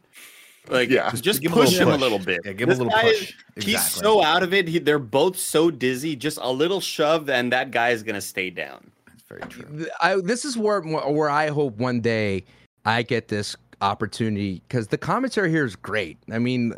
like 0.71 0.89
Yeah. 0.91 1.11
just, 1.11 1.25
Just 1.25 1.43
give 1.43 1.53
him 1.53 1.59
a 1.59 1.61
push 1.63 1.73
little 1.73 1.89
him 1.89 1.95
a 1.95 2.03
little 2.03 2.19
bit 2.19 2.41
Yeah, 2.45 2.53
give 2.53 2.69
him 2.69 2.69
a 2.69 2.73
This 2.73 2.79
little 2.79 2.93
guy 2.93 3.07
is- 3.09 3.33
push. 3.55 3.65
he's 3.65 3.91
so 3.91 4.23
out 4.23 4.43
of 4.43 4.53
it 4.55 4.69
he, 4.69 4.79
they're 4.79 4.99
both 4.99 5.39
so 5.39 5.71
dizzy 5.71 6.17
just 6.17 6.39
a 6.41 6.51
little 6.51 6.81
shove 6.81 7.29
and 7.31 7.53
that 7.53 7.71
guy 7.71 7.91
is 7.91 8.03
gonna 8.03 8.21
stay 8.21 8.51
down 8.51 8.91
It's 9.13 9.23
very 9.29 9.43
true. 9.51 9.87
I, 10.01 10.17
this 10.17 10.45
is 10.45 10.57
where 10.57 10.81
where 10.83 11.31
I 11.31 11.49
hope 11.49 11.77
one 11.79 12.01
day 12.01 12.45
I 12.85 13.03
get 13.03 13.29
this 13.29 13.57
opportunity 13.81 14.63
because 14.69 14.89
the 14.89 14.99
commentary 14.99 15.51
here 15.51 15.65
is 15.65 15.77
great. 15.77 16.17
I 16.33 16.39
mean, 16.39 16.73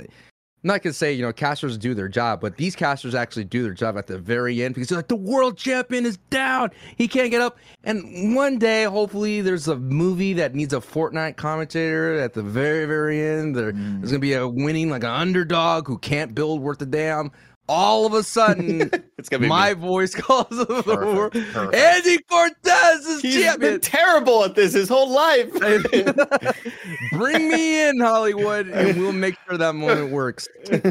I'm 0.65 0.69
not 0.69 0.83
gonna 0.83 0.93
say 0.93 1.13
you 1.13 1.23
know 1.23 1.33
casters 1.33 1.79
do 1.79 1.95
their 1.95 2.09
job, 2.09 2.41
but 2.41 2.57
these 2.57 2.75
casters 2.75 3.15
actually 3.15 3.45
do 3.45 3.63
their 3.63 3.75
job 3.75 3.97
at 3.97 4.09
the 4.09 4.19
very 4.19 4.63
end 4.65 4.75
because 4.75 4.89
they're 4.89 4.99
like 4.99 5.07
the 5.09 5.15
world 5.15 5.57
champion 5.57 6.05
is 6.05 6.17
down, 6.31 6.71
he 6.97 7.07
can't 7.07 7.31
get 7.31 7.41
up, 7.41 7.59
and 7.85 8.35
one 8.35 8.59
day 8.59 8.85
hopefully 8.85 9.41
there's 9.41 9.69
a 9.69 9.77
movie 9.77 10.33
that 10.33 10.57
needs 10.57 10.75
a 10.75 10.79
Fortnite 10.79 11.37
commentator 11.37 12.19
at 12.19 12.35
the 12.35 12.43
very 12.43 12.87
very 12.87 13.25
end. 13.25 13.55
There, 13.55 13.71
There's 13.73 13.75
mm. 13.77 14.03
gonna 14.03 14.19
be 14.19 14.33
a 14.33 14.49
winning 14.49 14.91
like 14.91 15.05
an 15.05 15.11
underdog 15.11 15.87
who 15.87 15.97
can't 15.99 16.35
build 16.35 16.61
worth 16.61 16.83
a 16.83 16.87
damn. 16.87 17.31
All 17.69 18.07
of 18.07 18.15
a 18.15 18.23
sudden, 18.23 18.91
it's 19.19 19.29
gonna 19.29 19.43
be 19.43 19.49
my 19.49 19.75
me. 19.75 19.81
voice 19.81 20.15
calls 20.15 20.47
of 20.59 20.69
the 20.69 20.83
world. 20.87 21.33
perfect. 21.33 21.75
Andy 21.75 22.19
Cortez 22.23 23.07
is 23.07 23.21
he's 23.23 23.35
champion. 23.45 23.73
been 23.75 23.81
terrible 23.81 24.45
at 24.45 24.55
this 24.55 24.73
his 24.73 24.89
whole 24.89 25.11
life 25.11 25.53
Bring 27.13 27.49
me 27.49 27.89
in, 27.89 28.01
Hollywood, 28.01 28.69
and 28.69 28.99
we'll 28.99 29.13
make 29.13 29.37
sure 29.49 29.59
that 29.59 29.75
moment 29.75 30.11
works. 30.13 30.49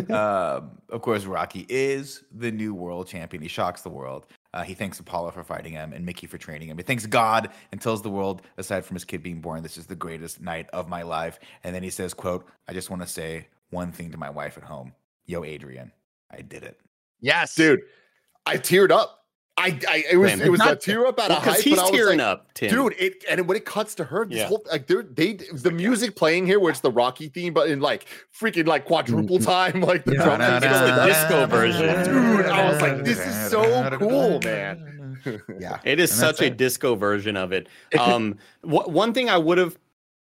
um, 0.10 0.72
of 0.90 1.02
course, 1.02 1.26
Rocky 1.26 1.66
is 1.70 2.24
the 2.32 2.52
new 2.52 2.74
world 2.74 3.08
champion. 3.08 3.42
He 3.42 3.50
shocks 3.50 3.82
the 3.82 3.90
world. 3.90 4.26
Uh, 4.54 4.64
he 4.64 4.74
thanks 4.74 5.00
Apollo 5.00 5.32
for 5.32 5.44
fighting 5.44 5.74
him 5.74 5.94
and 5.94 6.06
Mickey 6.06 6.26
for 6.28 6.38
training 6.38 6.70
him. 6.70 6.78
He 6.78 6.84
thanks 6.84 7.06
God 7.06 7.50
and 7.72 7.82
tells 7.82 8.02
the 8.02 8.10
world, 8.10 8.42
aside 8.58 8.86
from 8.86 8.96
his 8.96 9.04
kid 9.06 9.22
being 9.22 9.42
born, 9.42 9.62
this 9.64 9.78
is 9.78 9.86
the 9.86 9.96
greatest 9.96 10.42
night 10.42 10.68
of 10.74 10.88
my 10.88 11.02
life. 11.04 11.40
And 11.64 11.76
then 11.76 11.84
he 11.84 11.90
says, 11.90 12.14
"quote 12.14 12.48
I 12.68 12.74
just 12.74 12.90
want 12.90 13.02
to 13.02 13.08
say 13.08 13.48
one 13.70 13.92
thing 13.92 14.12
to 14.12 14.18
my 14.18 14.30
wife 14.30 14.58
at 14.58 14.64
home. 14.64 14.94
Yo, 15.26 15.44
Adrian, 15.44 15.92
I 16.32 16.42
did 16.42 16.64
it." 16.64 16.80
Yes, 17.22 17.56
dude. 17.56 17.82
I 18.46 18.58
teared 18.58 18.92
up. 18.92 19.14
I, 19.60 19.80
I 19.90 20.04
it 20.12 20.18
was 20.18 20.32
Same. 20.34 20.42
it 20.42 20.50
was 20.52 20.62
a 20.62 20.76
tear 20.76 21.08
up 21.08 21.20
out 21.20 21.32
of 21.32 21.40
because 21.40 21.56
hype. 21.56 21.64
he's 21.64 21.76
but 21.78 21.82
I 21.82 21.90
was 21.90 21.92
tearing 22.00 22.20
like, 22.20 22.28
up 22.28 22.54
Tim. 22.54 22.70
dude. 22.70 22.94
It 23.00 23.26
and 23.28 23.48
when 23.48 23.58
it 23.58 23.66
cuts 23.66 23.96
to 23.96 24.04
her, 24.04 24.24
this 24.24 24.38
Yeah. 24.38 24.48
whole 24.50 24.64
like 24.70 24.86
they're, 24.86 25.02
they 25.02 25.34
the 25.34 25.72
music 25.72 26.16
playing 26.16 26.46
here, 26.46 26.60
where 26.60 26.70
it's 26.70 26.82
the 26.82 26.92
Rocky 26.92 27.28
theme, 27.28 27.56
but 27.56 27.68
in 27.68 27.80
like 27.80 28.06
freaking 28.40 28.68
like 28.68 28.86
quadruple 28.86 29.40
time, 29.40 29.82
like 29.82 30.06
the 30.06 30.14
Yeah. 30.14 30.24
drum. 30.24 30.42
It's 30.42 30.62
the 30.64 31.06
disco 31.08 31.46
version. 31.58 32.04
Dude, 32.06 32.46
I 32.46 32.70
was 32.70 32.80
like, 32.82 33.04
this 33.04 33.18
is 33.20 33.50
so 33.50 33.98
cool, 33.98 34.40
man. 34.44 35.18
Yeah, 35.60 35.80
It 35.84 36.00
is 36.00 36.12
And 36.12 36.20
such 36.20 36.42
a 36.42 36.46
it. 36.46 36.58
disco 36.58 36.94
version 36.94 37.36
of 37.36 37.52
it. 37.52 37.68
Um, 37.98 38.38
wh- 38.62 38.88
one 38.88 39.12
thing 39.12 39.28
I 39.28 39.40
would 39.40 39.58
have 39.58 39.76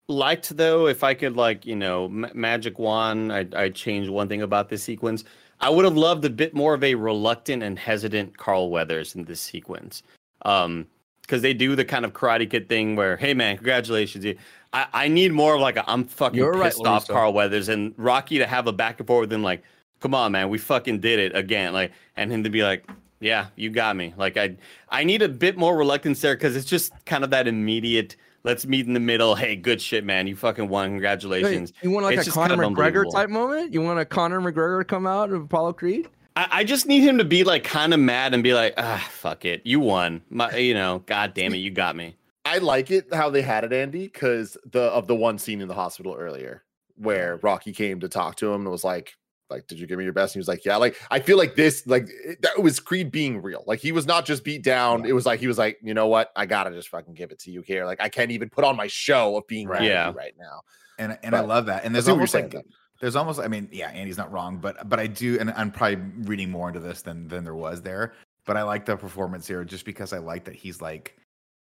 liked 0.08 0.58
though, 0.58 0.88
if 0.88 1.04
I 1.04 1.14
could 1.14 1.36
like 1.38 1.64
you 1.64 1.76
know 1.76 2.10
ma- 2.10 2.30
magic 2.34 2.80
wand, 2.80 3.32
I 3.32 3.46
I 3.56 3.70
change 3.70 4.10
one 4.10 4.28
thing 4.28 4.42
about 4.42 4.68
this 4.70 4.82
sequence. 4.84 5.24
I 5.62 5.70
would 5.70 5.86
have 5.86 5.98
loved 5.98 6.26
a 6.26 6.30
bit 6.30 6.54
more 6.54 6.74
of 6.74 6.84
a 6.84 6.96
reluctant 6.96 7.64
and 7.64 7.78
hesitant 7.78 8.38
Carl 8.38 8.70
Weathers 8.70 9.16
in 9.16 9.26
this 9.26 9.40
sequence. 9.40 10.04
Um, 10.44 10.88
because 11.22 11.44
they 11.44 11.54
do 11.54 11.78
the 11.78 11.86
kind 11.86 12.04
of 12.04 12.12
Karate 12.12 12.50
Kid 12.50 12.68
thing 12.68 12.98
where, 12.98 13.16
hey 13.16 13.34
man, 13.34 13.56
congratulations. 13.56 14.26
I, 14.74 14.88
I 14.92 15.08
need 15.08 15.32
more 15.32 15.56
of 15.56 15.62
like 15.62 15.78
a 15.78 15.90
I'm 15.90 16.04
fucking 16.04 16.38
You're 16.38 16.52
right, 16.52 16.64
pissed 16.64 16.80
off 16.80 17.08
Lorenzo. 17.08 17.14
Carl 17.14 17.34
Weathers 17.34 17.70
and 17.70 17.94
Rocky 17.96 18.38
to 18.40 18.46
have 18.46 18.68
a 18.68 18.74
back 18.74 19.00
and 19.00 19.08
forth 19.08 19.22
with 19.22 19.34
him 19.34 19.42
like, 19.42 19.64
come 20.02 20.14
on 20.14 20.34
man, 20.34 20.50
we 20.50 20.58
fucking 20.58 21.00
did 21.00 21.20
it 21.20 21.34
again. 21.36 21.72
Like, 21.72 21.94
and 22.18 22.30
him 22.32 22.44
to 22.44 22.50
be 22.50 22.64
like, 22.64 22.86
yeah, 23.22 23.48
you 23.56 23.70
got 23.70 23.96
me. 23.96 24.14
Like 24.18 24.36
I 24.36 24.58
I 24.90 25.06
need 25.06 25.22
a 25.22 25.30
bit 25.30 25.58
more 25.58 25.78
reluctance 25.78 26.20
there 26.20 26.36
because 26.36 26.56
it's 26.58 26.66
just 26.66 26.92
kind 27.06 27.24
of 27.24 27.30
that 27.30 27.48
immediate. 27.48 28.18
Let's 28.44 28.66
meet 28.66 28.88
in 28.88 28.94
the 28.94 29.00
middle. 29.00 29.36
Hey, 29.36 29.56
good 29.56 29.82
shit, 29.82 30.04
man. 30.04 30.28
You 30.28 30.36
fucking 30.36 30.68
won. 30.68 30.90
Congratulations. 30.90 31.74
you 31.82 31.92
want 31.92 32.06
like 32.06 32.18
It's 32.18 32.28
a 32.28 32.32
Conor 32.32 32.56
kind 32.56 32.64
of 32.64 32.72
McGregor 32.72 33.12
type 33.12 33.30
moment? 33.30 33.74
You 33.74 33.82
want 33.82 34.00
a 34.00 34.06
Conor 34.06 34.42
McGregor 34.42 34.82
to 34.82 34.86
come 34.86 35.06
out 35.06 35.32
of 35.32 35.44
Apollo 35.44 35.74
Creed? 35.74 36.10
I, 36.36 36.48
I 36.52 36.64
just 36.64 36.88
need 36.88 37.02
him 37.02 37.18
to 37.18 37.24
be 37.24 37.44
like 37.44 37.64
kind 37.64 37.94
of 37.94 38.00
mad 38.00 38.34
and 38.34 38.42
be 38.42 38.54
like, 38.54 38.74
ah, 38.78 39.06
fuck 39.12 39.46
it, 39.46 39.62
you 39.66 39.80
won. 39.80 40.22
My, 40.30 40.56
you 40.56 40.74
know, 40.74 41.04
god 41.06 41.34
damn 41.34 41.54
it, 41.54 41.58
you 41.58 41.70
got 41.70 41.96
me. 41.96 42.16
I 42.46 42.58
like 42.58 42.90
it 42.90 43.14
how 43.14 43.30
they 43.30 43.42
had 43.42 43.64
it, 43.64 43.74
Andy, 43.74 44.06
because 44.06 44.58
the 44.72 44.82
of 44.82 45.08
the 45.08 45.16
one 45.16 45.38
scene 45.38 45.62
in 45.62 45.68
the 45.68 45.76
hospital 45.76 46.16
earlier 46.18 46.64
where 46.96 47.38
Rocky 47.42 47.74
came 47.74 48.00
to 48.00 48.10
talk 48.10 48.36
to 48.38 48.52
him 48.52 48.62
and 48.62 48.72
was 48.72 48.84
like, 48.84 49.16
like, 49.52 49.68
did 49.68 49.78
you 49.80 49.86
give 49.86 49.98
me 50.00 50.04
your 50.06 50.14
best? 50.14 50.34
And 50.34 50.40
he 50.40 50.42
was 50.42 50.48
like, 50.48 50.66
yeah. 50.66 50.78
Like, 50.78 50.96
I 51.12 51.20
feel 51.20 51.38
like 51.38 51.56
this, 51.56 51.86
like, 51.86 52.08
it- 52.10 52.42
that 52.42 52.62
was 52.64 52.80
Creed 52.80 53.12
being 53.12 53.42
real. 53.42 53.64
Like, 53.68 53.80
he 53.80 53.92
was 53.92 54.08
not 54.08 54.26
just 54.26 54.44
beat 54.44 54.64
down. 54.64 55.06
It 55.06 55.14
was 55.14 55.26
like 55.28 55.40
he 55.40 55.48
was 55.48 55.58
like, 55.60 55.78
you 55.84 55.94
know 55.94 56.08
what? 56.08 56.32
I 56.36 56.46
gotta 56.48 56.72
just 56.72 56.90
fucking 56.90 57.14
give 57.14 57.32
it 57.32 57.40
to 57.40 57.52
you 57.52 57.62
here. 57.62 57.86
Like, 57.86 58.02
I 58.02 58.10
can't 58.10 58.32
even 58.32 58.50
put 58.50 58.64
on 58.64 58.76
my 58.76 58.88
show 58.88 59.38
of 59.38 59.46
being 59.48 59.68
Right. 59.68 59.84
Yeah. 59.84 60.12
right 60.16 60.34
now. 60.40 60.62
and 60.98 61.18
and 61.24 61.36
I 61.36 61.42
love 61.42 61.68
that. 61.68 61.84
And 61.86 61.94
there's 61.94 62.06
see 62.06 62.12
what 62.12 62.16
you're 62.16 62.20
almost 62.22 62.32
saying. 62.32 62.46
like 62.46 62.54
though. 62.54 62.64
there's 63.02 63.16
almost 63.16 63.40
I 63.40 63.48
mean, 63.48 63.70
yeah, 63.72 63.90
Andy's 63.90 64.18
not 64.18 64.32
wrong, 64.32 64.58
but 64.58 64.88
but 64.90 65.00
I 65.00 65.08
do 65.08 65.38
and 65.40 65.52
I'm 65.52 65.72
probably 65.72 65.98
reading 66.26 66.50
more 66.50 66.68
into 66.70 66.80
this 66.80 67.02
than 67.02 67.28
than 67.28 67.44
there 67.44 67.56
was 67.56 67.82
there. 67.82 68.14
But 68.46 68.58
I 68.58 68.64
like 68.64 68.86
the 68.86 68.96
performance 68.98 69.48
here 69.48 69.64
just 69.64 69.86
because 69.86 70.14
I 70.14 70.18
like 70.18 70.46
that 70.46 70.56
he's 70.56 70.82
like 70.82 71.16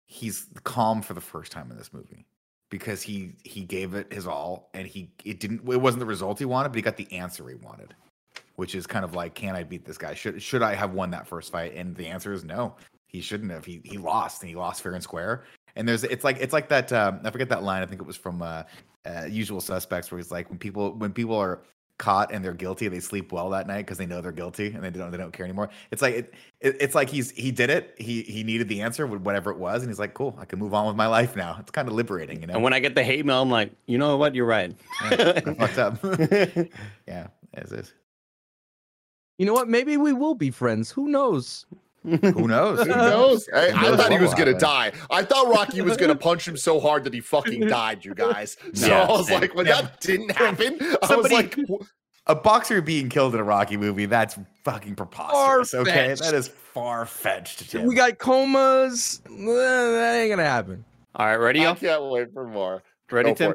he's 0.06 0.48
calm 0.64 1.02
for 1.02 1.14
the 1.14 1.22
first 1.22 1.52
time 1.52 1.70
in 1.72 1.78
this 1.78 1.92
movie. 1.94 2.26
Because 2.70 3.02
he 3.02 3.34
he 3.44 3.62
gave 3.62 3.94
it 3.94 4.12
his 4.12 4.28
all 4.28 4.70
and 4.74 4.86
he 4.86 5.12
it 5.24 5.40
didn't 5.40 5.62
it 5.70 5.82
wasn't 5.82 6.00
the 6.00 6.06
result 6.06 6.40
he 6.40 6.46
wanted, 6.46 6.70
but 6.70 6.76
he 6.76 6.82
got 6.82 6.98
the 6.98 7.12
answer 7.14 7.48
he 7.48 7.56
wanted. 7.56 7.94
Which 8.56 8.76
is 8.76 8.88
kind 8.88 9.06
of 9.06 9.14
like, 9.14 9.36
can 9.36 9.56
I 9.56 9.64
beat 9.64 9.86
this 9.86 9.98
guy? 9.98 10.14
Should 10.14 10.42
should 10.42 10.64
I 10.64 10.76
have 10.76 10.94
won 10.94 11.12
that 11.12 11.28
first 11.28 11.52
fight? 11.52 11.76
And 11.76 11.96
the 11.96 12.08
answer 12.08 12.34
is 12.34 12.44
no. 12.44 12.76
He 13.06 13.22
shouldn't 13.22 13.52
have. 13.52 13.66
He 13.66 13.82
he 13.86 13.98
lost 13.98 14.42
and 14.42 14.50
he 14.50 14.56
lost 14.56 14.82
fair 14.82 14.94
and 14.94 15.04
square. 15.04 15.46
And 15.76 15.88
there's 15.88 16.04
it's 16.04 16.24
like 16.24 16.38
it's 16.40 16.54
like 16.54 16.68
that 16.70 16.92
um, 16.92 17.22
I 17.24 17.32
forget 17.32 17.50
that 17.50 17.64
line. 17.64 17.84
I 17.84 17.86
think 17.86 18.02
it 18.02 18.08
was 18.08 18.18
from 18.18 18.42
uh, 18.42 18.64
uh, 19.06 19.26
Usual 19.30 19.62
Suspects, 19.62 20.12
where 20.12 20.18
he's 20.18 20.32
like, 20.32 20.50
when 20.50 20.60
people 20.60 20.94
when 20.96 21.14
people 21.14 21.36
are 21.36 21.62
caught 21.98 22.32
and 22.32 22.44
they're 22.44 22.54
guilty, 22.54 22.88
they 22.88 23.00
sleep 23.00 23.32
well 23.32 23.50
that 23.50 23.68
night 23.68 23.86
because 23.86 23.98
they 23.98 24.06
know 24.06 24.22
they're 24.22 24.32
guilty 24.32 24.68
and 24.68 24.84
they 24.84 24.90
don't 24.90 25.12
they 25.12 25.18
don't 25.18 25.32
care 25.34 25.46
anymore. 25.46 25.70
It's 25.92 26.02
like 26.02 26.16
it, 26.16 26.34
it 26.62 26.78
it's 26.80 26.96
like 26.96 27.10
he's 27.10 27.32
he 27.32 27.52
did 27.52 27.70
it. 27.70 27.96
He 27.98 28.24
he 28.24 28.44
needed 28.44 28.68
the 28.70 28.82
answer, 28.82 29.08
wh- 29.08 29.24
whatever 29.24 29.52
it 29.52 29.58
was, 29.58 29.82
and 29.82 29.90
he's 29.90 30.00
like, 30.00 30.14
cool, 30.14 30.38
I 30.40 30.46
can 30.46 30.60
move 30.60 30.74
on 30.74 30.88
with 30.88 30.96
my 30.96 31.08
life 31.08 31.36
now. 31.36 31.58
It's 31.60 31.72
kind 31.72 31.88
of 31.88 31.94
liberating, 31.94 32.42
you 32.42 32.48
know. 32.48 32.54
And 32.56 32.64
when 32.64 32.74
I 32.74 32.80
get 32.80 32.96
the 32.96 33.04
hate 33.04 33.26
mail, 33.26 33.42
I'm 33.42 33.50
like, 33.50 33.72
you 33.88 33.98
know 33.98 34.18
what? 34.18 34.36
You're 34.36 34.46
right. 34.46 34.76
Yeah, 35.12 35.40
fucked 35.54 35.78
up. 35.78 35.98
yeah, 37.08 37.28
as 37.54 37.72
is. 37.72 37.94
You 39.38 39.46
know 39.46 39.54
what? 39.54 39.68
Maybe 39.68 39.98
we 39.98 40.14
will 40.14 40.36
be 40.36 40.52
friends. 40.52 40.90
Who 40.92 41.08
knows? 41.08 41.66
Who 42.04 42.48
knows? 42.48 42.80
Who 42.80 42.86
knows? 42.86 43.50
I, 43.54 43.70
Who 43.72 43.78
I 43.78 43.82
knows 43.90 43.98
thought 44.00 44.12
he 44.12 44.18
was 44.20 44.34
gonna 44.34 44.58
die. 44.58 44.92
I 45.10 45.24
thought 45.24 45.48
Rocky 45.54 45.82
was 45.82 45.98
gonna 45.98 46.16
punch 46.30 46.48
him 46.48 46.56
so 46.56 46.80
hard 46.80 47.04
that 47.04 47.14
he 47.14 47.20
fucking 47.20 47.68
died, 47.68 48.06
you 48.06 48.14
guys. 48.14 48.56
So 48.74 48.88
Yeah, 48.88 49.04
I 49.04 49.08
was 49.12 49.30
and- 49.30 49.42
like, 49.42 49.56
when 49.56 49.66
yeah. 49.66 49.82
that 49.82 50.00
didn't 50.00 50.32
happen, 50.32 50.78
I 51.04 51.16
was 51.16 51.32
like, 51.32 51.56
w- 51.56 51.80
A 52.28 52.36
boxer 52.36 52.82
being 52.82 53.10
killed 53.10 53.34
in 53.34 53.40
a 53.42 53.44
Rocky 53.44 53.76
movie, 53.78 54.06
that's 54.06 54.38
fucking 54.64 54.96
preposterous. 54.96 55.74
Okay, 55.74 55.92
Far-fetched. 55.92 56.22
that 56.24 56.34
is 56.34 56.48
far 56.48 57.06
fetched. 57.06 57.74
We 57.74 57.96
got 57.96 58.18
comas. 58.20 59.20
That 59.26 60.20
ain't 60.22 60.30
gonna 60.32 60.44
happen. 60.44 60.86
All 61.16 61.26
right, 61.26 61.36
ready? 61.36 61.62
I 61.62 61.64
y'all? 61.64 61.76
can't 61.76 62.04
wait 62.12 62.32
for 62.34 62.48
more. 62.48 62.84
Ready, 63.12 63.30
Go 63.30 63.36
Tim? 63.36 63.54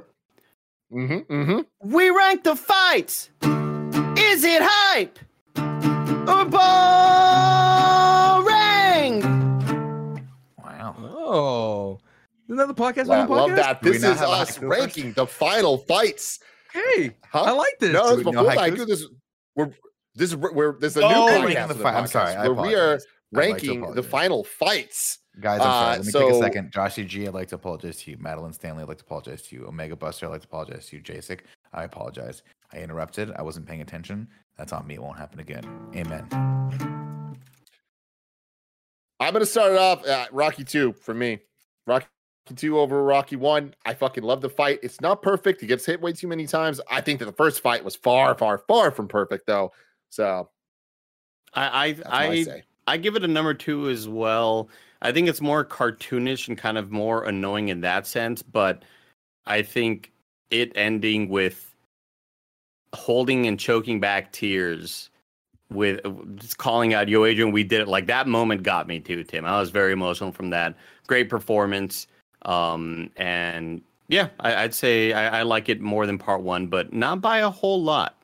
Mm-hmm. 0.93 1.33
Mm-hmm. 1.33 1.91
We 1.93 2.11
rank 2.11 2.45
the 2.45 2.57
fights. 2.57 3.31
Is 3.43 4.45
it 4.45 4.61
hype 4.63 5.19
or 5.57 6.45
boring? 6.45 7.32
Oh, 11.33 11.99
isn't 12.49 12.57
that 12.57 12.67
the 12.69 12.75
podcast? 12.75 13.09
I 13.11 13.21
on 13.23 13.27
the 13.29 13.35
love 13.35 13.51
podcast? 13.51 13.57
that. 13.57 13.83
Do 13.83 13.93
This 13.93 14.03
is 14.05 14.21
us 14.21 14.59
ranking 14.61 15.13
the 15.15 15.27
final 15.27 15.79
fights. 15.79 16.41
Hey, 16.73 17.15
Huh? 17.31 17.43
I 17.43 17.51
like 17.53 17.79
this. 17.81 17.93
No, 17.93 18.09
Do 18.15 18.15
it's 18.21 18.25
we 18.27 18.33
know 18.33 18.45
before 18.45 18.63
haikus? 18.63 18.77
haiku. 18.77 18.87
This 18.87 19.07
we're 19.57 19.71
this 20.15 20.31
is 20.31 20.37
we're 20.37 20.79
this 20.79 20.93
is 20.93 20.97
a 20.99 21.01
new 21.01 21.07
Oh, 21.07 21.11
podcast. 21.11 21.45
ranking 21.45 21.55
the 21.55 21.63
of 21.63 21.69
the 21.79 21.83
fight. 21.83 21.95
I'm 21.95 22.07
sorry. 22.07 22.35
I 22.35 22.49
where 22.49 22.63
we 22.67 22.75
are 22.75 22.79
apologize. 22.95 23.07
I'd 23.35 23.37
like 23.39 23.47
ranking 23.53 23.95
the 23.95 24.03
final 24.03 24.45
fights. 24.45 25.19
Guys, 25.41 25.61
I'm 25.61 25.65
sorry. 25.65 25.73
Uh, 25.73 25.91
Let 25.91 25.99
me 26.07 26.13
take 26.13 26.23
a 26.31 26.35
so- 26.35 26.41
second. 26.41 26.73
Joshy 26.73 27.07
G, 27.07 27.27
I'd 27.27 27.33
like 27.35 27.49
to 27.49 27.55
apologize 27.55 27.97
to 28.03 28.11
you. 28.11 28.19
Madeline 28.19 28.53
Stanley, 28.53 28.83
I'd 28.83 28.89
like 28.89 28.99
to 28.99 29.05
apologize 29.05 29.41
to 29.43 29.57
you. 29.57 29.67
Omega 29.67 29.97
Buster, 29.97 30.27
I'd 30.27 30.31
like 30.33 30.43
to 30.43 30.47
apologize 30.49 30.87
to 30.89 30.97
you. 30.97 31.03
Jasic, 31.03 31.41
I 31.73 31.85
apologize. 31.85 32.43
I 32.75 32.79
interrupted. 32.81 33.33
I 33.37 33.41
wasn't 33.43 33.67
paying 33.67 33.81
attention. 33.81 34.29
That's 34.59 34.75
on 34.75 34.87
me. 34.87 34.95
It 34.97 35.03
won't 35.03 35.17
happen 35.19 35.41
again. 35.41 35.65
Amen. 35.97 37.02
I'm 39.23 39.33
gonna 39.33 39.47
start 39.47 39.73
it 39.73 39.79
off. 39.79 40.07
Uh, 40.07 40.27
Rocky 40.33 40.65
two 40.65 40.93
for 40.95 41.15
me. 41.15 41.39
Rocky 41.87 42.07
two 42.57 42.79
over 42.79 43.03
Rocky 43.03 43.37
one. 43.37 43.75
I 43.85 43.95
fucking 43.95 44.25
love 44.25 44.41
the 44.41 44.51
fight. 44.51 44.81
It's 44.83 45.01
not 45.01 45.23
perfect. 45.23 45.61
He 45.61 45.67
gets 45.67 45.87
hit 45.87 46.01
way 46.01 46.13
too 46.13 46.29
many 46.29 46.47
times. 46.47 46.81
I 46.91 47.01
think 47.01 47.19
that 47.21 47.27
the 47.27 47.33
first 47.33 47.61
fight 47.61 47.85
was 47.85 47.97
far, 47.97 48.37
far, 48.37 48.59
far 48.59 48.91
from 48.91 49.09
perfect 49.09 49.47
though. 49.47 49.73
So 50.11 50.51
I 51.55 51.65
I 51.65 51.97
I 52.07 52.27
I. 52.27 52.63
I 52.89 52.97
give 52.97 53.15
it 53.15 53.23
a 53.23 53.29
number 53.29 53.55
two 53.55 53.89
as 53.89 54.09
well. 54.09 54.69
I 55.03 55.13
think 55.13 55.29
it's 55.29 55.41
more 55.41 55.65
cartoonish 55.65 56.49
and 56.49 56.59
kind 56.59 56.77
of 56.77 56.91
more 56.91 57.25
annoying 57.25 57.69
in 57.69 57.81
that 57.83 58.07
sense, 58.07 58.43
but 58.43 58.85
I 59.47 59.63
think 59.63 60.13
it 60.51 60.73
ending 60.75 61.29
with 61.29 61.75
holding 62.95 63.47
and 63.47 63.59
choking 63.59 64.01
back 64.01 64.33
tears 64.33 65.11
with 65.75 66.01
just 66.37 66.59
calling 66.59 66.95
out 66.95 67.09
yo 67.09 67.25
adrian 67.25 67.51
we 67.53 67.65
did 67.65 67.81
it 67.81 67.89
like 67.89 68.07
that 68.07 68.27
moment 68.29 68.63
got 68.63 68.87
me 68.87 68.99
too 69.01 69.23
tim 69.25 69.45
i 69.45 69.59
was 69.59 69.71
very 69.71 69.93
emotional 69.93 70.33
from 70.33 70.51
that 70.51 70.75
great 71.07 71.29
performance 71.29 72.07
um 72.43 73.11
and 73.17 73.83
yeah 74.09 74.29
I, 74.41 74.57
i'd 74.65 74.75
say 74.75 75.13
I, 75.13 75.41
I 75.41 75.43
like 75.43 75.69
it 75.69 75.81
more 75.81 76.07
than 76.07 76.19
part 76.19 76.43
one 76.43 76.67
but 76.67 76.93
not 76.93 77.21
by 77.21 77.39
a 77.39 77.51
whole 77.51 77.83
lot 77.83 78.17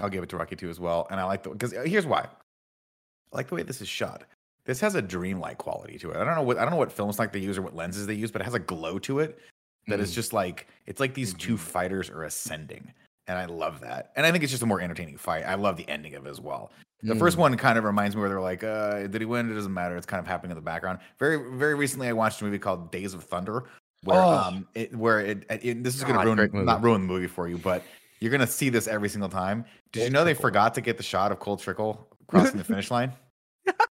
I'll 0.00 0.08
give 0.08 0.24
it 0.24 0.28
to 0.30 0.36
Rocky 0.36 0.56
2 0.56 0.68
as 0.70 0.80
well. 0.80 1.06
And 1.08 1.20
I 1.20 1.24
like 1.24 1.44
the 1.44 1.50
because 1.50 1.70
here's 1.70 2.04
why. 2.04 2.22
I 2.22 3.36
like 3.36 3.46
the 3.48 3.54
way 3.54 3.62
this 3.62 3.80
is 3.80 3.86
shot. 3.88 4.24
This 4.64 4.80
has 4.80 4.96
a 4.96 5.02
dreamlike 5.02 5.58
quality 5.58 5.98
to 5.98 6.10
it. 6.10 6.16
I 6.16 6.24
don't 6.24 6.34
know 6.34 6.42
what 6.42 6.58
I 6.58 6.62
don't 6.62 6.72
know 6.72 6.78
what 6.78 6.90
films 6.90 7.20
like 7.20 7.32
they 7.32 7.38
use 7.38 7.56
or 7.58 7.62
what 7.62 7.76
lenses 7.76 8.04
they 8.06 8.14
use, 8.14 8.32
but 8.32 8.40
it 8.40 8.44
has 8.44 8.54
a 8.54 8.58
glow 8.58 8.98
to 8.98 9.20
it 9.20 9.38
that 9.86 10.00
is 10.00 10.10
Mm. 10.10 10.14
just 10.14 10.32
like 10.32 10.66
it's 10.86 10.98
like 10.98 11.14
these 11.14 11.32
two 11.34 11.54
Mhm. 11.54 11.58
fighters 11.60 12.10
are 12.10 12.24
ascending. 12.24 12.92
And 13.26 13.38
I 13.38 13.46
love 13.46 13.80
that. 13.80 14.12
And 14.16 14.26
I 14.26 14.30
think 14.32 14.44
it's 14.44 14.50
just 14.50 14.62
a 14.62 14.66
more 14.66 14.80
entertaining 14.80 15.16
fight. 15.16 15.44
I 15.44 15.54
love 15.54 15.76
the 15.76 15.88
ending 15.88 16.14
of 16.14 16.26
it 16.26 16.30
as 16.30 16.40
well. 16.40 16.70
The 17.02 17.14
first 17.14 17.36
Mm. 17.36 17.40
one 17.40 17.56
kind 17.56 17.76
of 17.78 17.84
reminds 17.84 18.14
me 18.16 18.20
where 18.20 18.28
they're 18.28 18.40
like, 18.40 18.62
uh, 18.64 19.06
did 19.06 19.20
he 19.20 19.24
win? 19.26 19.50
It 19.50 19.54
doesn't 19.54 19.72
matter. 19.72 19.96
It's 19.96 20.06
kind 20.06 20.20
of 20.20 20.26
happening 20.26 20.50
in 20.52 20.56
the 20.56 20.62
background. 20.62 20.98
Very, 21.18 21.56
very 21.56 21.74
recently, 21.74 22.08
I 22.08 22.12
watched 22.12 22.40
a 22.40 22.44
movie 22.44 22.58
called 22.58 22.90
Days 22.90 23.12
of 23.14 23.24
Thunder, 23.24 23.64
where 24.04 24.18
Oh. 24.20 24.28
um, 24.30 24.68
it, 24.74 24.94
where 24.94 25.20
it, 25.20 25.44
it 25.50 25.82
this 25.84 25.94
is 25.96 26.02
going 26.04 26.18
to 26.18 26.24
ruin 26.24 26.64
not 26.64 26.82
ruin 26.82 27.02
the 27.02 27.06
movie 27.06 27.26
for 27.26 27.48
you, 27.48 27.58
but 27.58 27.82
you're 28.20 28.30
going 28.30 28.40
to 28.40 28.46
see 28.46 28.68
this 28.70 28.86
every 28.88 29.08
single 29.08 29.28
time. 29.28 29.64
Did 29.92 30.04
you 30.04 30.10
know 30.10 30.24
they 30.24 30.34
forgot 30.34 30.74
to 30.74 30.80
get 30.80 30.96
the 30.96 31.02
shot 31.02 31.30
of 31.32 31.40
Cole 31.40 31.56
Trickle 31.56 32.08
crossing 32.26 32.56
the 32.58 32.64
finish 32.72 32.90
line? 32.90 33.12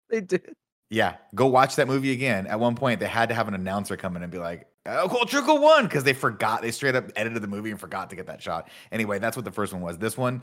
They 0.08 0.20
did. 0.20 0.54
Yeah, 0.90 1.16
go 1.34 1.46
watch 1.46 1.76
that 1.76 1.88
movie 1.88 2.12
again. 2.12 2.46
At 2.46 2.60
one 2.60 2.74
point, 2.74 3.00
they 3.00 3.06
had 3.06 3.28
to 3.30 3.34
have 3.34 3.48
an 3.48 3.54
announcer 3.54 3.96
come 3.96 4.16
in 4.16 4.22
and 4.22 4.30
be 4.30 4.38
like, 4.38 4.66
"Oh, 4.86 5.08
Cole 5.08 5.26
Trickle 5.26 5.58
won," 5.58 5.84
because 5.84 6.04
they 6.04 6.12
forgot. 6.12 6.62
They 6.62 6.70
straight 6.70 6.94
up 6.94 7.10
edited 7.16 7.42
the 7.42 7.48
movie 7.48 7.70
and 7.70 7.80
forgot 7.80 8.10
to 8.10 8.16
get 8.16 8.26
that 8.26 8.42
shot. 8.42 8.68
Anyway, 8.92 9.18
that's 9.18 9.36
what 9.36 9.44
the 9.44 9.52
first 9.52 9.72
one 9.72 9.82
was. 9.82 9.98
This 9.98 10.16
one, 10.16 10.42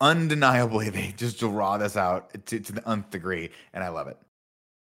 undeniably, 0.00 0.90
they 0.90 1.14
just 1.16 1.38
draw 1.38 1.78
this 1.78 1.96
out 1.96 2.32
to, 2.46 2.60
to 2.60 2.72
the 2.72 2.88
nth 2.88 3.10
degree, 3.10 3.50
and 3.72 3.84
I 3.84 3.88
love 3.88 4.08
it. 4.08 4.18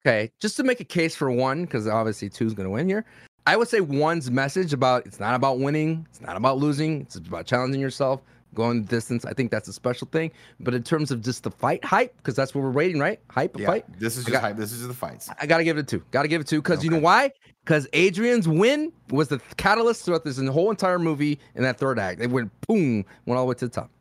Okay, 0.06 0.32
just 0.40 0.56
to 0.58 0.64
make 0.64 0.80
a 0.80 0.86
case 0.86 1.16
for 1.16 1.30
one, 1.32 1.66
because 1.66 1.88
obviously 1.88 2.30
two's 2.30 2.54
going 2.54 2.66
to 2.66 2.72
win 2.72 2.88
here. 2.88 3.06
I 3.46 3.56
would 3.56 3.68
say 3.68 3.80
one's 3.80 4.30
message 4.30 4.74
about 4.74 5.06
it's 5.06 5.20
not 5.20 5.34
about 5.34 5.60
winning, 5.60 6.06
it's 6.10 6.22
not 6.22 6.36
about 6.36 6.58
losing, 6.58 7.02
it's 7.02 7.16
about 7.16 7.46
challenging 7.46 7.80
yourself, 7.80 8.22
going 8.54 8.82
the 8.84 8.88
distance. 8.88 9.26
I 9.26 9.34
think 9.34 9.52
that's 9.52 9.68
a 9.68 9.74
special 9.74 10.08
thing. 10.12 10.32
But 10.60 10.74
in 10.74 10.84
terms 10.84 11.12
of 11.12 11.22
just 11.22 11.44
the 11.44 11.52
fight 11.52 11.84
hype, 11.84 12.16
because 12.18 12.36
that's 12.36 12.56
what 12.56 12.62
we're 12.62 12.70
rating, 12.72 13.00
right? 13.00 13.20
Hype, 13.30 13.58
Yeah, 13.60 13.68
fight. 13.68 14.00
this 14.00 14.18
is 14.18 14.26
I 14.26 14.30
just 14.30 14.34
got- 14.34 14.42
hype. 14.42 14.58
This 14.58 14.72
is 14.72 14.78
just 14.80 14.88
the 14.90 14.94
fights. 14.96 15.30
I 15.40 15.46
gotta 15.46 15.64
give 15.64 15.78
it 15.78 15.82
a 15.82 15.84
two. 15.84 16.04
Gotta 16.12 16.28
give 16.28 16.42
it 16.42 16.48
two 16.48 16.62
because 16.62 16.84
you 16.84 16.90
know 16.90 17.00
why? 17.00 17.32
Because 17.64 17.88
Adrian's 17.94 18.48
win 18.48 18.92
was 19.10 19.28
the 19.28 19.40
catalyst 19.58 20.06
throughout 20.06 20.24
this 20.24 20.38
whole 20.40 20.70
entire 20.70 21.00
movie 21.00 21.40
in 21.56 21.64
that 21.64 21.78
third 21.78 22.00
act. 22.00 22.20
They 22.20 22.28
went 22.28 22.52
boom, 22.68 23.06
went 23.26 23.38
all 23.38 23.46
the 23.46 23.50
way 23.50 23.56
to 23.56 23.66
the 23.68 23.72
top. 23.74 23.92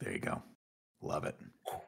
There 0.00 0.12
you 0.12 0.20
go. 0.20 0.42
Love 1.02 1.24
it. 1.24 1.36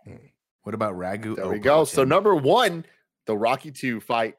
Hmm. 0.05 0.15
What 0.62 0.74
about 0.74 0.95
Ragu? 0.95 1.37
There 1.37 1.49
we 1.49 1.59
go. 1.59 1.85
So 1.85 2.05
number 2.05 2.35
one, 2.35 2.85
the 3.27 3.37
Rocky 3.37 3.70
two 3.70 4.01
fight. 4.01 4.37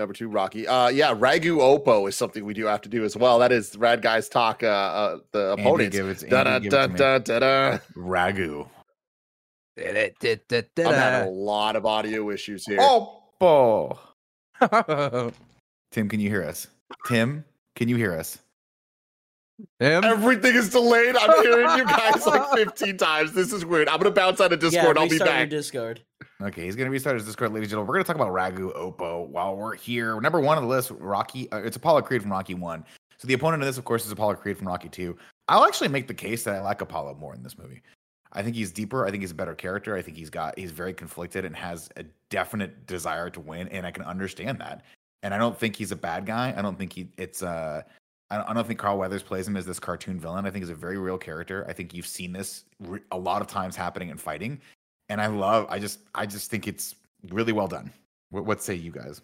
Number 0.00 0.14
two, 0.14 0.28
Rocky. 0.28 0.66
Uh, 0.66 0.88
yeah, 0.88 1.14
Ragu 1.14 1.58
Opo 1.58 2.08
is 2.08 2.16
something 2.16 2.42
we 2.42 2.54
do 2.54 2.64
have 2.64 2.80
to 2.80 2.88
do 2.88 3.04
as 3.04 3.18
well. 3.18 3.38
That 3.38 3.52
is 3.52 3.76
Rad 3.76 4.00
Guys 4.00 4.30
talk. 4.30 4.62
Uh, 4.62 4.66
uh 4.66 5.18
the 5.32 5.50
Andy, 5.50 5.62
opponents. 5.62 5.94
give 5.94 6.08
it, 6.08 6.30
Da 6.30 6.44
da 6.44 6.54
Andy, 6.54 6.70
give 6.70 6.72
it 6.72 6.76
da 6.76 6.88
me. 6.88 6.96
da 6.96 7.18
da 7.18 7.38
da. 7.38 7.78
Ragu. 7.94 8.66
I'm 9.76 10.94
having 10.94 11.28
a 11.28 11.30
lot 11.30 11.76
of 11.76 11.84
audio 11.84 12.30
issues 12.30 12.64
here. 12.64 12.78
Oppo. 12.78 13.98
Tim, 15.90 16.08
can 16.08 16.18
you 16.18 16.30
hear 16.30 16.44
us? 16.44 16.66
Tim, 17.06 17.44
can 17.76 17.90
you 17.90 17.96
hear 17.96 18.14
us? 18.14 18.38
Him? 19.78 20.04
Everything 20.04 20.54
is 20.54 20.68
delayed. 20.70 21.16
I'm 21.16 21.42
hearing 21.42 21.78
you 21.78 21.84
guys 21.84 22.26
like 22.26 22.50
15 22.54 22.96
times. 22.96 23.32
This 23.32 23.52
is 23.52 23.64
weird. 23.64 23.88
I'm 23.88 23.98
gonna 23.98 24.10
bounce 24.10 24.40
out 24.40 24.52
of 24.52 24.60
Discord. 24.60 24.96
yeah, 24.96 25.02
I'll 25.02 25.08
be 25.08 25.12
restart 25.12 25.30
your 25.30 25.38
back. 25.40 25.50
Discord. 25.50 26.02
Okay, 26.42 26.64
he's 26.64 26.76
gonna 26.76 26.90
restart 26.90 27.16
his 27.16 27.26
Discord, 27.26 27.52
ladies 27.52 27.66
and 27.66 27.70
gentlemen. 27.70 27.88
We're 27.88 27.94
gonna 27.94 28.04
talk 28.04 28.16
about 28.16 28.32
Ragu 28.32 28.74
Oppo 28.76 29.26
while 29.28 29.56
we're 29.56 29.76
here. 29.76 30.20
Number 30.20 30.40
one 30.40 30.56
on 30.56 30.64
the 30.64 30.68
list, 30.68 30.90
Rocky. 30.98 31.50
Uh, 31.52 31.58
it's 31.58 31.76
Apollo 31.76 32.02
Creed 32.02 32.22
from 32.22 32.30
Rocky 32.32 32.54
One. 32.54 32.84
So 33.18 33.28
the 33.28 33.34
opponent 33.34 33.62
of 33.62 33.66
this, 33.66 33.76
of 33.78 33.84
course, 33.84 34.06
is 34.06 34.12
Apollo 34.12 34.36
Creed 34.36 34.56
from 34.56 34.68
Rocky 34.68 34.88
Two. 34.88 35.16
I'll 35.48 35.64
actually 35.64 35.88
make 35.88 36.08
the 36.08 36.14
case 36.14 36.44
that 36.44 36.54
I 36.54 36.60
like 36.60 36.80
Apollo 36.80 37.16
more 37.16 37.34
in 37.34 37.42
this 37.42 37.58
movie. 37.58 37.82
I 38.32 38.42
think 38.42 38.54
he's 38.54 38.70
deeper. 38.70 39.06
I 39.06 39.10
think 39.10 39.22
he's 39.22 39.32
a 39.32 39.34
better 39.34 39.54
character. 39.54 39.96
I 39.96 40.02
think 40.02 40.16
he's 40.16 40.30
got 40.30 40.58
he's 40.58 40.70
very 40.70 40.94
conflicted 40.94 41.44
and 41.44 41.54
has 41.56 41.88
a 41.96 42.04
definite 42.30 42.86
desire 42.86 43.28
to 43.30 43.40
win, 43.40 43.68
and 43.68 43.84
I 43.84 43.90
can 43.90 44.04
understand 44.04 44.58
that. 44.60 44.82
And 45.22 45.34
I 45.34 45.38
don't 45.38 45.58
think 45.58 45.76
he's 45.76 45.90
a 45.92 45.96
bad 45.96 46.24
guy. 46.24 46.54
I 46.56 46.62
don't 46.62 46.78
think 46.78 46.92
he 46.92 47.08
it's 47.18 47.42
uh 47.42 47.82
I 48.30 48.52
don't, 48.54 48.64
think 48.64 48.78
Carl 48.78 48.96
Weathers 48.96 49.24
plays 49.24 49.48
him 49.48 49.56
as 49.56 49.66
this 49.66 49.80
cartoon 49.80 50.20
villain. 50.20 50.46
I 50.46 50.50
think 50.50 50.62
he's 50.62 50.70
a 50.70 50.74
very 50.74 50.98
real 50.98 51.18
character. 51.18 51.66
I 51.68 51.72
think 51.72 51.92
you've 51.92 52.06
seen 52.06 52.32
this 52.32 52.64
re- 52.78 53.00
a 53.10 53.18
lot 53.18 53.42
of 53.42 53.48
times 53.48 53.74
happening 53.74 54.08
in 54.08 54.16
fighting, 54.16 54.60
and 55.08 55.20
I 55.20 55.26
love. 55.26 55.66
I 55.68 55.80
just 55.80 55.98
I 56.14 56.26
just 56.26 56.48
think 56.48 56.68
it's 56.68 56.94
really 57.30 57.52
well 57.52 57.66
done. 57.66 57.92
What, 58.30 58.44
what 58.44 58.62
say 58.62 58.74
you 58.74 58.92
guys? 58.92 59.20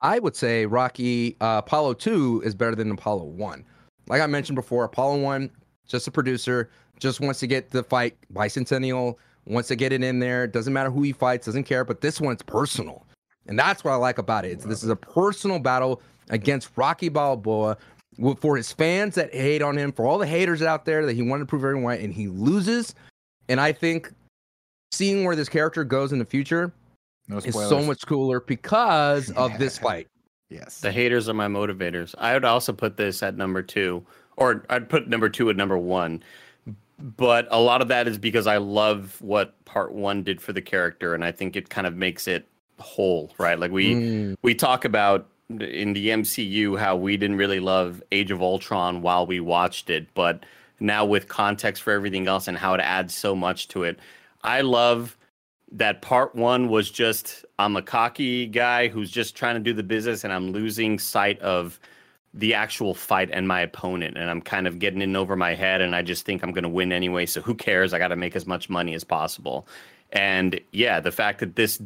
I 0.00 0.18
would 0.20 0.36
say 0.36 0.64
Rocky 0.64 1.36
uh, 1.40 1.60
Apollo 1.64 1.94
2 1.94 2.42
is 2.44 2.54
better 2.54 2.74
than 2.74 2.90
Apollo 2.90 3.24
1. 3.24 3.64
Like 4.06 4.22
I 4.22 4.26
mentioned 4.26 4.56
before, 4.56 4.84
Apollo 4.84 5.20
1, 5.20 5.50
just 5.86 6.06
a 6.06 6.10
producer, 6.10 6.70
just 6.98 7.20
wants 7.20 7.40
to 7.40 7.46
get 7.46 7.70
the 7.70 7.82
fight 7.82 8.16
bicentennial, 8.32 9.16
wants 9.44 9.68
to 9.68 9.76
get 9.76 9.92
it 9.92 10.02
in 10.02 10.18
there. 10.18 10.46
Doesn't 10.46 10.72
matter 10.72 10.90
who 10.90 11.02
he 11.02 11.12
fights, 11.12 11.46
doesn't 11.46 11.64
care. 11.64 11.84
But 11.84 12.00
this 12.00 12.20
one's 12.20 12.42
personal. 12.42 13.04
And 13.48 13.58
that's 13.58 13.82
what 13.82 13.92
I 13.92 13.96
like 13.96 14.18
about 14.18 14.44
it. 14.44 14.52
It's, 14.52 14.64
this 14.64 14.82
is 14.82 14.90
a 14.90 14.96
personal 14.96 15.58
battle 15.58 16.00
against 16.30 16.70
Rocky 16.76 17.08
Balboa 17.08 17.76
w- 18.16 18.36
for 18.40 18.56
his 18.56 18.72
fans 18.72 19.14
that 19.14 19.34
hate 19.34 19.62
on 19.62 19.76
him, 19.76 19.92
for 19.92 20.06
all 20.06 20.18
the 20.18 20.26
haters 20.26 20.62
out 20.62 20.84
there 20.84 21.06
that 21.06 21.14
he 21.14 21.22
wanted 21.22 21.40
to 21.40 21.46
prove 21.46 21.62
everyone 21.64 21.84
right, 21.84 22.00
and 22.00 22.12
he 22.12 22.28
loses. 22.28 22.94
And 23.48 23.60
I 23.60 23.72
think 23.72 24.12
seeing 24.92 25.24
where 25.24 25.36
this 25.36 25.48
character 25.48 25.84
goes 25.84 26.12
in 26.12 26.18
the 26.18 26.24
future 26.24 26.72
No 27.28 27.38
is 27.38 27.54
so 27.54 27.82
much 27.82 28.06
cooler 28.06 28.40
because 28.40 29.30
of 29.36 29.58
this 29.58 29.78
fight. 29.78 30.08
Yes. 30.50 30.80
The 30.80 30.90
haters 30.90 31.28
are 31.28 31.34
my 31.34 31.46
motivators. 31.48 32.14
I 32.18 32.32
would 32.34 32.44
also 32.44 32.72
put 32.72 32.96
this 32.96 33.22
at 33.22 33.36
number 33.36 33.62
two, 33.62 34.04
or 34.36 34.64
I'd 34.70 34.88
put 34.88 35.08
number 35.08 35.28
two 35.28 35.50
at 35.50 35.56
number 35.56 35.76
one. 35.76 36.22
But 37.16 37.46
a 37.50 37.60
lot 37.60 37.80
of 37.80 37.88
that 37.88 38.08
is 38.08 38.18
because 38.18 38.46
I 38.46 38.56
love 38.56 39.16
what 39.20 39.62
part 39.66 39.92
one 39.92 40.24
did 40.24 40.40
for 40.40 40.52
the 40.52 40.62
character, 40.62 41.14
and 41.14 41.22
I 41.24 41.30
think 41.32 41.54
it 41.54 41.68
kind 41.68 41.86
of 41.86 41.94
makes 41.94 42.26
it 42.26 42.48
whole, 42.80 43.32
right? 43.38 43.58
Like 43.58 43.70
we 43.70 43.94
Mm. 43.94 44.36
we 44.42 44.54
talk 44.54 44.84
about 44.84 45.28
in 45.50 45.94
the 45.94 46.08
MCU 46.08 46.78
how 46.78 46.96
we 46.96 47.16
didn't 47.16 47.36
really 47.36 47.60
love 47.60 48.02
Age 48.12 48.30
of 48.30 48.42
Ultron 48.42 49.00
while 49.02 49.26
we 49.26 49.40
watched 49.40 49.88
it, 49.90 50.06
but 50.14 50.44
now 50.80 51.04
with 51.04 51.28
context 51.28 51.82
for 51.82 51.92
everything 51.92 52.28
else 52.28 52.48
and 52.48 52.56
how 52.56 52.74
it 52.74 52.80
adds 52.80 53.14
so 53.14 53.34
much 53.34 53.68
to 53.68 53.82
it, 53.84 53.98
I 54.42 54.60
love 54.60 55.16
that 55.72 56.02
part 56.02 56.34
one 56.34 56.68
was 56.68 56.90
just 56.90 57.44
I'm 57.58 57.76
a 57.76 57.82
cocky 57.82 58.46
guy 58.46 58.88
who's 58.88 59.10
just 59.10 59.36
trying 59.36 59.54
to 59.54 59.60
do 59.60 59.74
the 59.74 59.82
business 59.82 60.24
and 60.24 60.32
I'm 60.32 60.52
losing 60.52 60.98
sight 60.98 61.38
of 61.40 61.78
the 62.34 62.54
actual 62.54 62.94
fight 62.94 63.30
and 63.32 63.48
my 63.48 63.60
opponent 63.60 64.16
and 64.16 64.30
I'm 64.30 64.40
kind 64.40 64.66
of 64.66 64.78
getting 64.78 65.02
in 65.02 65.16
over 65.16 65.34
my 65.34 65.54
head 65.54 65.80
and 65.80 65.96
I 65.96 66.02
just 66.02 66.24
think 66.24 66.42
I'm 66.42 66.52
going 66.52 66.62
to 66.62 66.68
win 66.68 66.92
anyway 66.92 67.26
so 67.26 67.40
who 67.40 67.54
cares? 67.54 67.92
I 67.92 67.98
got 67.98 68.08
to 68.08 68.16
make 68.16 68.36
as 68.36 68.46
much 68.46 68.70
money 68.70 68.94
as 68.94 69.04
possible. 69.04 69.66
And 70.12 70.60
yeah 70.72 71.00
the 71.00 71.12
fact 71.12 71.40
that 71.40 71.56
this 71.56 71.80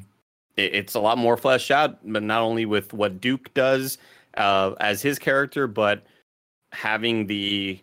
it- 0.56 0.74
it's 0.74 0.94
a 0.94 1.00
lot 1.00 1.18
more 1.18 1.36
fleshed 1.36 1.70
out 1.70 1.98
but 2.04 2.22
not 2.22 2.42
only 2.42 2.64
with 2.66 2.92
what 2.92 3.20
Duke 3.20 3.52
does 3.54 3.98
uh, 4.36 4.72
as 4.80 5.02
his 5.02 5.18
character 5.18 5.66
but 5.66 6.02
having 6.72 7.26
the 7.26 7.78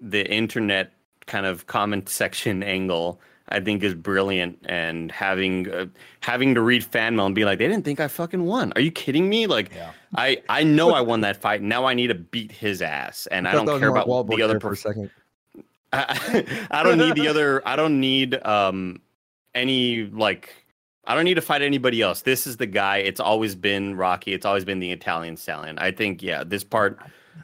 the 0.00 0.24
internet 0.30 0.92
kind 1.26 1.46
of 1.46 1.66
comment 1.66 2.08
section 2.20 2.62
angle 2.62 3.20
I 3.52 3.58
think 3.58 3.82
is 3.82 3.94
brilliant 3.94 4.58
and 4.68 5.10
having 5.10 5.68
uh, 5.72 5.86
having 6.20 6.54
to 6.54 6.60
read 6.60 6.84
fan 6.84 7.16
mail 7.16 7.26
and 7.26 7.34
be 7.34 7.44
like 7.44 7.58
they 7.58 7.66
didn't 7.66 7.84
think 7.84 7.98
I 7.98 8.06
fucking 8.06 8.44
won. 8.44 8.72
Are 8.76 8.80
you 8.80 8.92
kidding 8.92 9.28
me? 9.28 9.48
Like 9.48 9.74
Yeah. 9.74 9.90
I 10.14 10.40
I 10.48 10.62
know 10.62 10.92
I 10.92 11.00
won 11.00 11.22
that 11.22 11.36
fight. 11.40 11.60
Now 11.60 11.84
I 11.84 11.94
need 11.94 12.06
to 12.08 12.14
beat 12.14 12.52
his 12.52 12.80
ass 12.80 13.26
and 13.26 13.48
I 13.48 13.52
that 13.56 13.66
don't 13.66 13.80
care 13.80 13.88
about 13.88 14.06
Wahlberg 14.06 14.36
the 14.36 14.42
other 14.42 14.56
a 14.58 14.76
second. 14.76 15.10
I, 15.92 16.66
I 16.70 16.82
don't 16.84 16.98
need 16.98 17.16
the 17.16 17.26
other 17.32 17.66
I 17.66 17.74
don't 17.74 17.98
need 17.98 18.34
um 18.46 19.00
any 19.52 20.04
like 20.04 20.54
I 21.04 21.14
don't 21.14 21.24
need 21.24 21.34
to 21.34 21.40
fight 21.40 21.62
anybody 21.62 22.02
else. 22.02 22.22
This 22.22 22.46
is 22.46 22.56
the 22.58 22.66
guy. 22.66 22.98
It's 22.98 23.20
always 23.20 23.54
been 23.54 23.96
Rocky. 23.96 24.32
It's 24.32 24.44
always 24.44 24.64
been 24.64 24.80
the 24.80 24.90
Italian 24.92 25.36
stallion. 25.36 25.78
I 25.78 25.90
think 25.90 26.22
yeah, 26.22 26.44
this 26.44 26.62
part 26.62 26.98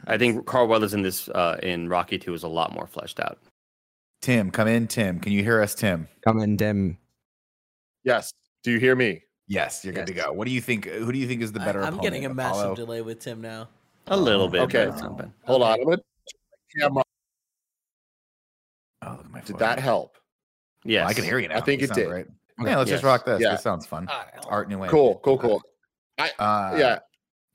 I 0.05 0.17
think 0.17 0.45
Carl 0.45 0.67
Weathers 0.67 0.93
in 0.93 1.01
this 1.01 1.27
uh 1.29 1.57
in 1.63 1.89
Rocky 1.89 2.17
2 2.17 2.33
is 2.33 2.43
a 2.43 2.47
lot 2.47 2.73
more 2.73 2.87
fleshed 2.87 3.19
out. 3.19 3.39
Tim, 4.21 4.51
come 4.51 4.67
in. 4.67 4.87
Tim, 4.87 5.19
can 5.19 5.31
you 5.31 5.43
hear 5.43 5.61
us? 5.61 5.75
Tim. 5.75 6.07
Come 6.23 6.39
in, 6.39 6.57
Tim. 6.57 6.97
Yes. 8.03 8.31
Do 8.63 8.71
you 8.71 8.79
hear 8.79 8.95
me? 8.95 9.21
Yes, 9.47 9.85
you're 9.85 9.93
good 9.93 10.07
to 10.07 10.13
go. 10.13 10.33
What 10.33 10.45
do 10.45 10.51
you 10.51 10.59
think? 10.59 10.85
Who 10.85 11.11
do 11.11 11.17
you 11.17 11.27
think 11.27 11.41
is 11.41 11.53
the 11.53 11.59
better? 11.59 11.81
I, 11.81 11.87
am 11.87 11.99
getting 11.99 12.25
a 12.25 12.33
massive 12.33 12.59
Apollo? 12.59 12.75
delay 12.75 13.01
with 13.01 13.19
Tim 13.19 13.39
now. 13.39 13.69
A 14.07 14.17
little 14.17 14.49
bit. 14.49 14.61
Okay. 14.61 14.87
but 14.87 14.95
it's. 14.95 15.31
Hold 15.45 15.63
on. 15.63 15.79
I'm 15.79 15.85
gonna 15.85 15.97
camera. 16.77 17.03
Oh, 19.03 19.11
look 19.11 19.19
at 19.25 19.31
my 19.31 19.41
Did 19.41 19.59
that 19.59 19.79
help? 19.79 20.17
Yes. 20.83 21.09
I 21.09 21.13
can 21.13 21.23
hear 21.23 21.39
you 21.39 21.47
now. 21.47 21.57
I 21.57 21.61
think 21.61 21.81
You 21.81 21.87
it 21.87 21.93
did. 21.93 22.07
Great. 22.07 22.27
Okay, 22.61 22.75
let's 22.75 22.89
just 22.89 23.03
rock 23.03 23.25
this. 23.25 23.41
Yeah. 23.41 23.51
This 23.51 23.61
sounds 23.63 23.85
fun. 23.85 24.07
Art 24.49 24.69
new 24.69 24.77
way. 24.79 24.87
Cool, 24.89 25.19
cool, 25.23 25.37
cool. 25.37 25.61
Uh, 26.17 26.25
yeah. 26.39 26.89
what 26.89 27.01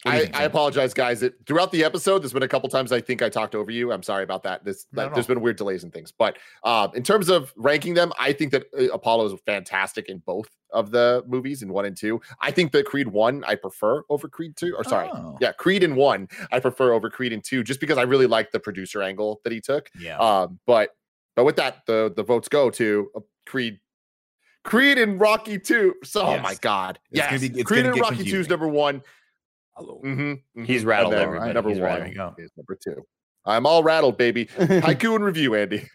do 0.04 0.10
you 0.10 0.16
I, 0.16 0.20
think, 0.20 0.36
I 0.36 0.42
apologize, 0.44 0.94
guys. 0.94 1.22
It, 1.24 1.34
throughout 1.46 1.72
the 1.72 1.82
episode, 1.82 2.20
there's 2.22 2.32
been 2.32 2.42
a 2.44 2.48
couple 2.48 2.68
times 2.68 2.92
I 2.92 3.00
think 3.00 3.22
I 3.22 3.28
talked 3.28 3.54
over 3.56 3.70
you. 3.72 3.90
I'm 3.92 4.02
sorry 4.04 4.22
about 4.22 4.42
that. 4.44 4.64
This 4.64 4.86
Not 4.92 5.02
like, 5.02 5.06
at 5.10 5.14
there's 5.14 5.26
all. 5.26 5.34
been 5.34 5.42
weird 5.42 5.56
delays 5.56 5.82
and 5.82 5.92
things. 5.92 6.12
But 6.16 6.38
uh, 6.62 6.88
in 6.94 7.02
terms 7.02 7.28
of 7.28 7.52
ranking 7.56 7.94
them, 7.94 8.12
I 8.20 8.32
think 8.32 8.52
that 8.52 8.64
uh, 8.78 8.92
Apollo 8.92 9.32
is 9.34 9.40
fantastic 9.44 10.08
in 10.08 10.18
both 10.18 10.48
of 10.72 10.90
the 10.92 11.24
movies 11.26 11.62
in 11.62 11.72
one 11.72 11.84
and 11.84 11.96
two. 11.96 12.20
I 12.40 12.50
think 12.52 12.70
that 12.72 12.86
Creed 12.86 13.08
one 13.08 13.42
I 13.44 13.56
prefer 13.56 14.04
over 14.08 14.28
Creed 14.28 14.56
two. 14.56 14.74
Or 14.76 14.84
sorry, 14.84 15.08
Oh. 15.12 15.36
yeah, 15.40 15.52
Creed 15.52 15.82
in 15.82 15.96
one 15.96 16.28
I 16.52 16.60
prefer 16.60 16.92
over 16.92 17.10
Creed 17.10 17.32
in 17.32 17.40
two, 17.40 17.62
just 17.64 17.80
because 17.80 17.98
I 17.98 18.02
really 18.02 18.26
like 18.26 18.52
the 18.52 18.60
producer 18.60 19.02
angle 19.02 19.40
that 19.44 19.52
he 19.52 19.60
took. 19.60 19.88
Yeah. 19.98 20.18
Um, 20.18 20.60
but 20.66 20.90
but 21.34 21.44
with 21.44 21.56
that, 21.56 21.86
the 21.86 22.12
the 22.14 22.22
votes 22.22 22.48
go 22.48 22.70
to 22.70 23.10
uh, 23.16 23.20
Creed, 23.46 23.78
Creed 24.64 24.98
and 24.98 25.20
Rocky 25.20 25.58
Two. 25.58 25.94
So 26.04 26.22
oh 26.22 26.38
my 26.38 26.54
god, 26.60 26.98
It's 27.10 27.18
yes, 27.18 27.30
gonna 27.30 27.40
be- 27.52 27.60
it's 27.60 27.62
Creed 27.68 27.84
gonna 27.84 27.94
and 27.94 28.00
Rocky 28.02 28.24
Two 28.24 28.40
is 28.40 28.48
number 28.48 28.68
one. 28.68 29.02
Mm-hmm, 29.78 30.64
He's 30.64 30.84
rattled 30.84 31.14
And 31.14 31.20
then 31.20 31.26
everybody. 31.28 31.52
Number 31.54 31.70
He's 31.70 31.78
one 31.78 31.84
rattled. 31.86 32.02
There 32.04 32.12
you 32.12 32.14
go. 32.14 32.34
is 32.38 32.50
number 32.56 32.76
two. 32.82 33.02
I'm 33.44 33.66
all 33.66 33.82
rattled, 33.82 34.18
baby. 34.18 34.46
Haiku 34.56 35.16
and 35.16 35.24
review, 35.24 35.54
Andy. 35.54 35.88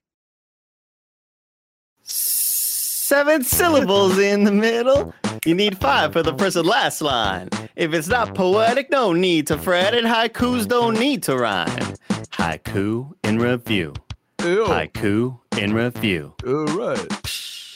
Seven 2.04 3.44
syllables 3.44 4.18
in 4.18 4.44
the 4.44 4.52
middle. 4.52 5.14
You 5.46 5.54
need 5.56 5.78
five 5.78 6.12
for 6.12 6.24
the 6.24 6.34
first 6.38 6.58
and 6.58 6.68
last 6.68 7.02
line. 7.02 7.48
If 7.76 7.94
it's 7.94 8.08
not 8.08 8.36
poetic, 8.36 8.90
no 8.90 9.14
need 9.14 9.48
to 9.48 9.58
fret 9.58 9.94
it. 9.94 10.04
Haikus 10.04 10.68
don't 10.68 11.00
need 11.00 11.24
to 11.24 11.38
rhyme. 11.38 11.96
Haiku 12.32 13.14
in 13.24 13.38
review. 13.40 13.94
Haiku 14.40 15.40
in 15.58 15.74
review. 15.74 16.34
All 16.46 16.66
right. 16.66 17.08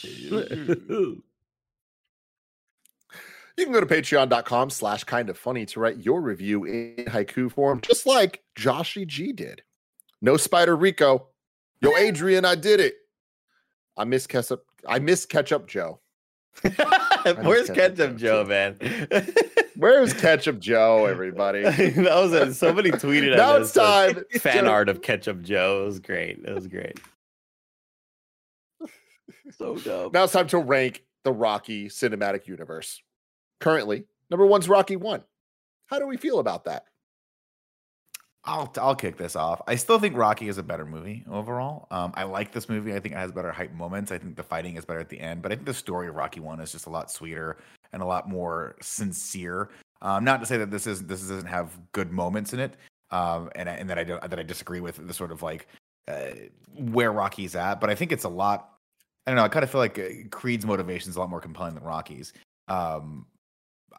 Mm-hmm. 0.03 1.13
You 3.57 3.65
can 3.65 3.73
go 3.73 3.81
to 3.81 3.85
patreon.com 3.85 4.69
slash 4.69 5.03
kind 5.03 5.29
of 5.29 5.37
funny 5.37 5.65
to 5.67 5.79
write 5.79 5.97
your 5.97 6.21
review 6.21 6.63
in 6.63 7.05
haiku 7.05 7.51
form, 7.51 7.81
just 7.81 8.07
like 8.07 8.41
Joshy 8.57 9.05
G 9.05 9.33
did. 9.33 9.61
No 10.21 10.37
Spider 10.37 10.75
Rico. 10.75 11.27
Yo, 11.81 11.95
Adrian, 11.97 12.45
I 12.45 12.55
did 12.55 12.79
it. 12.79 12.95
I 13.97 14.05
miss 14.05 14.25
ketchup. 14.25 14.63
I 14.87 14.99
miss 14.99 15.25
ketchup 15.25 15.67
Joe. 15.67 15.99
Where's 16.61 17.67
Ketchup 17.69 17.75
Ketchup 17.75 18.17
Joe, 18.17 18.45
man? 18.45 18.77
Where's 19.75 20.13
ketchup 20.21 20.59
Joe, 20.59 21.05
everybody? 21.05 21.63
that 21.63 22.15
was 22.15 22.33
a, 22.33 22.53
somebody 22.53 22.91
tweeted. 22.91 23.35
now 23.37 23.57
it's 23.57 23.73
time. 23.73 24.23
Fan 24.39 24.67
art 24.67 24.89
of 24.89 25.01
Ketchup 25.01 25.41
Joe. 25.41 25.83
It 25.83 25.85
was 25.85 25.99
great. 25.99 26.39
It 26.43 26.53
was 26.53 26.67
great. 26.67 26.99
So 29.51 29.75
dumb. 29.77 30.11
Now 30.13 30.23
it's 30.23 30.33
time 30.33 30.47
to 30.47 30.57
rank 30.57 31.03
the 31.23 31.31
Rocky 31.31 31.87
cinematic 31.87 32.47
universe. 32.47 33.01
Currently, 33.59 34.05
number 34.29 34.45
one's 34.45 34.67
Rocky 34.67 34.95
One. 34.95 35.23
How 35.85 35.99
do 35.99 36.07
we 36.07 36.17
feel 36.17 36.39
about 36.39 36.65
that? 36.65 36.85
I'll 38.43 38.73
I'll 38.77 38.95
kick 38.95 39.17
this 39.17 39.35
off. 39.35 39.61
I 39.67 39.75
still 39.75 39.99
think 39.99 40.17
Rocky 40.17 40.47
is 40.47 40.57
a 40.57 40.63
better 40.63 40.85
movie 40.85 41.23
overall. 41.29 41.87
Um, 41.91 42.11
I 42.15 42.23
like 42.23 42.51
this 42.51 42.69
movie. 42.69 42.93
I 42.93 42.99
think 42.99 43.13
it 43.13 43.17
has 43.17 43.31
better 43.31 43.51
hype 43.51 43.71
moments. 43.73 44.11
I 44.11 44.17
think 44.17 44.35
the 44.35 44.43
fighting 44.43 44.77
is 44.77 44.85
better 44.85 44.99
at 44.99 45.09
the 45.09 45.19
end, 45.19 45.43
but 45.43 45.51
I 45.51 45.55
think 45.55 45.67
the 45.67 45.73
story 45.73 46.07
of 46.07 46.15
Rocky 46.15 46.39
One 46.39 46.59
is 46.59 46.71
just 46.71 46.87
a 46.87 46.89
lot 46.89 47.11
sweeter 47.11 47.57
and 47.93 48.01
a 48.01 48.05
lot 48.05 48.27
more 48.27 48.75
sincere. 48.81 49.69
Um, 50.01 50.23
not 50.23 50.39
to 50.39 50.47
say 50.47 50.57
that 50.57 50.71
this 50.71 50.87
is 50.87 51.03
this 51.03 51.21
doesn't 51.21 51.45
have 51.45 51.77
good 51.91 52.11
moments 52.11 52.53
in 52.53 52.59
it, 52.59 52.77
um, 53.11 53.51
and 53.55 53.69
I, 53.69 53.73
and 53.73 53.87
that 53.91 53.99
I 53.99 54.03
don't 54.03 54.27
that 54.27 54.39
I 54.39 54.43
disagree 54.43 54.79
with 54.79 55.07
the 55.07 55.13
sort 55.13 55.31
of 55.31 55.43
like 55.43 55.67
uh, 56.07 56.31
where 56.75 57.11
Rocky's 57.11 57.55
at, 57.55 57.79
but 57.79 57.91
I 57.91 57.95
think 57.95 58.11
it's 58.11 58.23
a 58.23 58.29
lot. 58.29 58.70
I 59.25 59.31
don't 59.31 59.35
know. 59.37 59.43
I 59.43 59.49
kind 59.49 59.63
of 59.63 59.69
feel 59.69 59.81
like 59.81 59.99
uh, 59.99 60.27
Creed's 60.31 60.65
motivation 60.65 61.09
is 61.09 61.15
a 61.15 61.19
lot 61.19 61.29
more 61.29 61.41
compelling 61.41 61.75
than 61.75 61.83
Rocky's. 61.83 62.33
Um, 62.67 63.27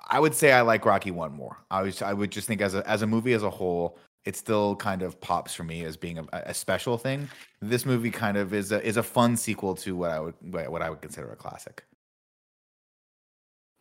I 0.08 0.18
would 0.18 0.34
say 0.34 0.52
I 0.52 0.62
like 0.62 0.84
Rocky 0.84 1.10
One 1.10 1.32
more. 1.32 1.58
I 1.70 1.82
was 1.82 2.02
I 2.02 2.12
would 2.12 2.30
just 2.30 2.46
think 2.46 2.60
as 2.60 2.74
a 2.74 2.88
as 2.88 3.02
a 3.02 3.06
movie 3.06 3.32
as 3.34 3.42
a 3.42 3.50
whole, 3.50 3.98
it 4.24 4.36
still 4.36 4.76
kind 4.76 5.02
of 5.02 5.20
pops 5.20 5.54
for 5.54 5.64
me 5.64 5.84
as 5.84 5.96
being 5.96 6.18
a, 6.18 6.24
a 6.32 6.54
special 6.54 6.98
thing. 6.98 7.28
This 7.60 7.86
movie 7.86 8.10
kind 8.10 8.36
of 8.36 8.52
is 8.52 8.72
a 8.72 8.84
is 8.84 8.96
a 8.96 9.02
fun 9.02 9.36
sequel 9.36 9.74
to 9.76 9.96
what 9.96 10.10
I 10.10 10.20
would 10.20 10.34
what 10.42 10.82
I 10.82 10.90
would 10.90 11.00
consider 11.00 11.30
a 11.30 11.36
classic. 11.36 11.84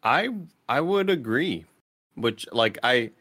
I 0.03 0.30
I 0.69 0.81
would 0.81 1.09
agree. 1.09 1.65
Which 2.15 2.47
like 2.51 2.77
I 2.84 3.11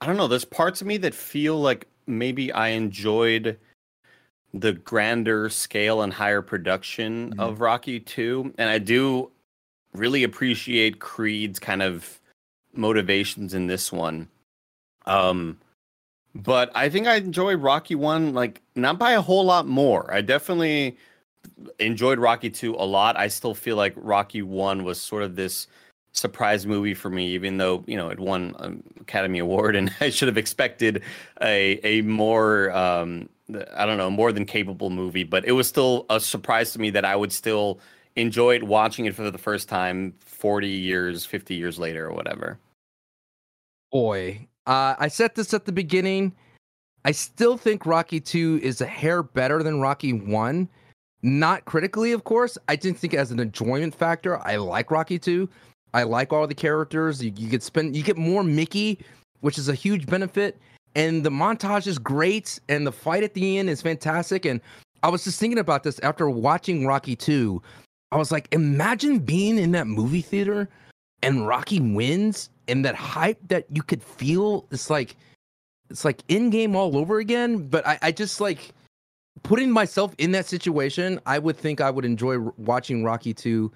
I 0.00 0.06
don't 0.06 0.16
know, 0.16 0.28
there's 0.28 0.44
parts 0.44 0.80
of 0.80 0.86
me 0.86 0.98
that 0.98 1.14
feel 1.14 1.60
like 1.60 1.86
maybe 2.06 2.52
I 2.52 2.68
enjoyed 2.68 3.58
the 4.54 4.72
grander 4.72 5.48
scale 5.48 6.00
and 6.02 6.12
higher 6.12 6.40
production 6.40 7.34
Mhm. 7.34 7.40
of 7.40 7.60
Rocky 7.60 7.98
2 7.98 8.54
and 8.56 8.70
I 8.70 8.78
do 8.78 9.30
really 9.92 10.22
appreciate 10.22 11.00
Creed's 11.00 11.58
kind 11.58 11.82
of 11.82 12.20
motivations 12.72 13.52
in 13.52 13.66
this 13.66 13.92
one. 13.92 14.28
Um 15.06 15.58
but 16.36 16.70
I 16.74 16.88
think 16.88 17.06
I 17.06 17.16
enjoy 17.16 17.56
Rocky 17.56 17.94
1 17.94 18.32
like 18.32 18.62
not 18.74 18.98
by 18.98 19.12
a 19.12 19.20
whole 19.20 19.44
lot 19.44 19.66
more. 19.66 20.12
I 20.12 20.20
definitely 20.20 20.96
enjoyed 21.78 22.18
Rocky 22.18 22.50
2 22.50 22.74
a 22.74 22.86
lot. 22.86 23.16
I 23.18 23.28
still 23.28 23.54
feel 23.54 23.76
like 23.76 23.92
Rocky 23.96 24.42
1 24.42 24.82
was 24.84 25.00
sort 25.00 25.22
of 25.24 25.36
this 25.36 25.66
surprise 26.12 26.64
movie 26.64 26.94
for 26.94 27.10
me, 27.10 27.28
even 27.34 27.58
though 27.58 27.82
you 27.86 27.96
know 27.96 28.08
it 28.08 28.20
won 28.20 28.54
an 28.60 28.82
Academy 29.00 29.40
Award, 29.40 29.74
and 29.76 29.92
I 30.00 30.10
should 30.10 30.28
have 30.28 30.38
expected 30.38 31.02
a 31.42 31.80
a 31.84 32.02
more 32.02 32.70
um, 32.72 33.28
I 33.74 33.84
don't 33.86 33.98
know 33.98 34.10
more 34.10 34.32
than 34.32 34.46
capable 34.46 34.90
movie. 34.90 35.24
But 35.24 35.44
it 35.44 35.52
was 35.52 35.68
still 35.68 36.06
a 36.10 36.20
surprise 36.20 36.72
to 36.72 36.80
me 36.80 36.90
that 36.90 37.04
I 37.04 37.16
would 37.16 37.32
still 37.32 37.80
enjoy 38.16 38.56
it 38.56 38.62
watching 38.62 39.06
it 39.06 39.14
for 39.14 39.30
the 39.30 39.38
first 39.38 39.68
time, 39.68 40.14
forty 40.20 40.68
years, 40.68 41.26
fifty 41.26 41.54
years 41.54 41.78
later, 41.78 42.06
or 42.06 42.12
whatever. 42.12 42.58
Boy, 43.92 44.48
uh, 44.66 44.94
I 44.98 45.08
said 45.08 45.34
this 45.34 45.54
at 45.54 45.66
the 45.66 45.72
beginning. 45.72 46.32
I 47.04 47.12
still 47.12 47.58
think 47.58 47.84
Rocky 47.84 48.18
2 48.18 48.60
is 48.62 48.80
a 48.80 48.86
hair 48.86 49.22
better 49.22 49.62
than 49.62 49.78
Rocky 49.78 50.14
1. 50.14 50.68
Not 51.22 51.64
critically, 51.66 52.12
of 52.12 52.24
course. 52.24 52.56
I 52.66 52.76
didn't 52.76 52.98
think 52.98 53.14
as 53.14 53.30
an 53.30 53.40
enjoyment 53.40 53.94
factor. 53.94 54.38
I 54.46 54.56
like 54.56 54.90
Rocky 54.90 55.18
2. 55.18 55.48
I 55.92 56.02
like 56.02 56.32
all 56.32 56.46
the 56.46 56.54
characters. 56.54 57.22
You, 57.22 57.32
you 57.36 57.48
get 57.48 57.62
spend 57.62 57.94
you 57.94 58.02
get 58.02 58.16
more 58.16 58.42
Mickey, 58.42 58.98
which 59.40 59.58
is 59.58 59.68
a 59.68 59.74
huge 59.74 60.06
benefit. 60.06 60.58
And 60.94 61.24
the 61.24 61.30
montage 61.30 61.86
is 61.86 61.98
great, 61.98 62.60
and 62.68 62.86
the 62.86 62.92
fight 62.92 63.24
at 63.24 63.34
the 63.34 63.58
end 63.58 63.68
is 63.68 63.82
fantastic. 63.82 64.44
And 64.44 64.60
I 65.02 65.08
was 65.08 65.24
just 65.24 65.40
thinking 65.40 65.58
about 65.58 65.82
this 65.82 65.98
after 66.00 66.30
watching 66.30 66.86
Rocky 66.86 67.16
2. 67.16 67.60
I 68.12 68.16
was 68.16 68.30
like, 68.30 68.48
imagine 68.52 69.18
being 69.18 69.58
in 69.58 69.72
that 69.72 69.86
movie 69.86 70.22
theater 70.22 70.68
and 71.22 71.46
Rocky 71.46 71.80
wins 71.80 72.48
and 72.68 72.84
that 72.84 72.94
hype 72.94 73.38
that 73.48 73.66
you 73.70 73.82
could 73.82 74.02
feel 74.02 74.66
it's 74.70 74.88
like 74.88 75.16
it's 75.90 76.04
like 76.04 76.26
Endgame 76.28 76.74
all 76.74 76.96
over 76.96 77.18
again. 77.18 77.66
But 77.68 77.86
I, 77.86 77.98
I 78.02 78.12
just 78.12 78.40
like 78.40 78.72
putting 79.42 79.70
myself 79.70 80.14
in 80.18 80.32
that 80.32 80.46
situation, 80.46 81.20
I 81.26 81.38
would 81.38 81.56
think 81.56 81.80
I 81.80 81.90
would 81.90 82.04
enjoy 82.04 82.38
watching 82.56 83.04
Rocky 83.04 83.34
2 83.34 83.70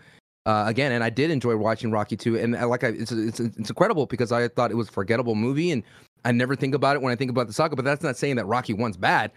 uh, 0.46 0.64
again, 0.66 0.92
and 0.92 1.04
I 1.04 1.10
did 1.10 1.30
enjoy 1.30 1.56
watching 1.56 1.90
Rocky 1.90 2.16
2 2.16 2.38
and 2.38 2.56
I 2.56 2.64
like 2.64 2.84
I, 2.84 2.88
it's, 2.88 3.12
it's 3.12 3.40
it's 3.40 3.68
incredible 3.68 4.06
because 4.06 4.32
I 4.32 4.48
thought 4.48 4.70
it 4.70 4.76
was 4.76 4.88
a 4.88 4.92
forgettable 4.92 5.34
movie 5.34 5.72
and 5.72 5.82
I 6.24 6.32
never 6.32 6.56
think 6.56 6.74
about 6.74 6.96
it 6.96 7.02
when 7.02 7.12
I 7.12 7.16
think 7.16 7.30
about 7.30 7.46
the 7.46 7.52
saga, 7.52 7.76
but 7.76 7.84
that's 7.84 8.02
not 8.02 8.16
saying 8.16 8.36
that 8.36 8.46
Rocky 8.46 8.74
1's 8.74 8.96
bad. 8.96 9.30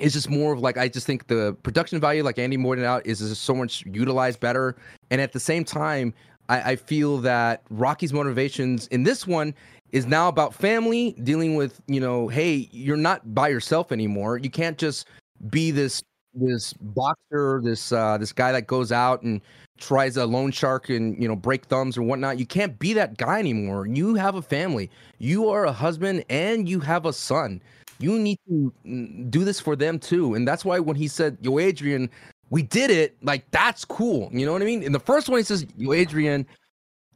It's 0.00 0.12
just 0.12 0.28
more 0.28 0.52
of 0.52 0.60
like 0.60 0.76
I 0.76 0.88
just 0.88 1.06
think 1.06 1.28
the 1.28 1.56
production 1.62 2.00
value, 2.00 2.24
like 2.24 2.38
Andy 2.38 2.58
pointed 2.58 2.84
out, 2.84 3.06
is 3.06 3.20
just 3.20 3.42
so 3.42 3.54
much 3.54 3.84
utilized 3.86 4.40
better. 4.40 4.76
And 5.10 5.20
at 5.20 5.32
the 5.32 5.38
same 5.38 5.64
time, 5.64 6.12
I, 6.48 6.72
I 6.72 6.76
feel 6.76 7.18
that 7.18 7.62
Rocky's 7.70 8.12
motivations 8.12 8.88
in 8.88 9.04
this 9.04 9.26
one 9.26 9.54
is 9.92 10.06
now 10.06 10.26
about 10.28 10.52
family, 10.52 11.12
dealing 11.22 11.54
with, 11.54 11.80
you 11.86 12.00
know, 12.00 12.26
hey, 12.26 12.68
you're 12.72 12.96
not 12.96 13.34
by 13.34 13.48
yourself 13.48 13.92
anymore. 13.92 14.38
You 14.38 14.50
can't 14.50 14.76
just 14.76 15.06
be 15.50 15.70
this 15.70 16.02
this 16.34 16.72
boxer, 16.72 17.60
this 17.62 17.92
uh 17.92 18.18
this 18.18 18.32
guy 18.32 18.50
that 18.50 18.66
goes 18.66 18.90
out 18.90 19.22
and 19.22 19.40
tries 19.78 20.16
a 20.16 20.26
loan 20.26 20.50
shark 20.50 20.88
and 20.88 21.20
you 21.20 21.28
know 21.28 21.36
break 21.36 21.64
thumbs 21.66 21.96
or 21.98 22.02
whatnot. 22.02 22.38
You 22.38 22.46
can't 22.46 22.78
be 22.78 22.92
that 22.94 23.16
guy 23.16 23.38
anymore. 23.38 23.86
You 23.86 24.14
have 24.14 24.34
a 24.34 24.42
family. 24.42 24.90
You 25.18 25.48
are 25.48 25.64
a 25.64 25.72
husband 25.72 26.24
and 26.28 26.68
you 26.68 26.80
have 26.80 27.06
a 27.06 27.12
son. 27.12 27.60
You 27.98 28.18
need 28.18 28.38
to 28.48 28.72
mm, 28.86 29.30
do 29.30 29.44
this 29.44 29.60
for 29.60 29.76
them 29.76 29.98
too. 29.98 30.34
And 30.34 30.46
that's 30.46 30.64
why 30.64 30.78
when 30.78 30.96
he 30.96 31.08
said, 31.08 31.38
Yo, 31.40 31.58
Adrian, 31.58 32.10
we 32.50 32.62
did 32.62 32.90
it, 32.90 33.16
like 33.22 33.50
that's 33.50 33.84
cool. 33.84 34.28
You 34.32 34.46
know 34.46 34.52
what 34.52 34.62
I 34.62 34.66
mean? 34.66 34.82
In 34.82 34.92
the 34.92 35.00
first 35.00 35.28
one, 35.28 35.38
he 35.38 35.44
says, 35.44 35.66
Yo, 35.76 35.92
Adrian, 35.92 36.46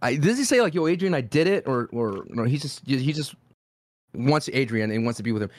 I 0.02 0.16
does 0.16 0.38
he 0.38 0.44
say 0.44 0.60
like, 0.60 0.74
Yo, 0.74 0.86
Adrian, 0.86 1.14
I 1.14 1.20
did 1.20 1.46
it? 1.46 1.66
Or 1.66 1.88
or 1.92 2.24
no, 2.28 2.44
he 2.44 2.58
just 2.58 2.86
he 2.86 3.12
just 3.12 3.34
wants 4.14 4.48
Adrian 4.52 4.90
and 4.90 5.04
wants 5.04 5.18
to 5.18 5.22
be 5.22 5.32
with 5.32 5.42
him. 5.42 5.50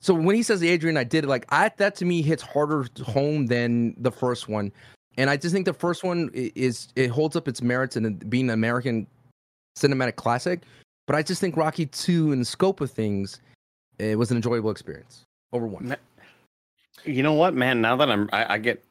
So 0.00 0.14
when 0.14 0.36
he 0.36 0.42
says 0.42 0.62
Adrian, 0.62 0.96
I 0.96 1.04
did 1.04 1.24
it, 1.24 1.28
like 1.28 1.44
I 1.48 1.70
that 1.76 1.96
to 1.96 2.04
me 2.04 2.22
hits 2.22 2.42
harder 2.42 2.86
home 3.04 3.46
than 3.46 3.94
the 3.98 4.12
first 4.12 4.48
one. 4.48 4.72
And 5.18 5.28
I 5.28 5.36
just 5.36 5.52
think 5.52 5.66
the 5.66 5.74
first 5.74 6.04
one 6.04 6.30
is 6.32 6.88
it 6.96 7.08
holds 7.08 7.36
up 7.36 7.48
its 7.48 7.60
merits 7.60 7.96
in 7.96 8.14
being 8.14 8.44
an 8.44 8.54
American 8.54 9.06
cinematic 9.76 10.16
classic. 10.16 10.62
But 11.06 11.16
I 11.16 11.22
just 11.22 11.40
think 11.40 11.56
Rocky 11.56 11.86
Two, 11.86 12.32
in 12.32 12.38
the 12.38 12.44
scope 12.44 12.80
of 12.80 12.90
things, 12.90 13.40
it 13.98 14.16
was 14.16 14.30
an 14.30 14.36
enjoyable 14.36 14.70
experience 14.70 15.24
over 15.52 15.66
one. 15.66 15.96
You 17.04 17.22
know 17.22 17.32
what, 17.32 17.54
man? 17.54 17.80
Now 17.80 17.96
that 17.96 18.10
I'm, 18.10 18.28
I, 18.32 18.54
I 18.54 18.58
get, 18.58 18.84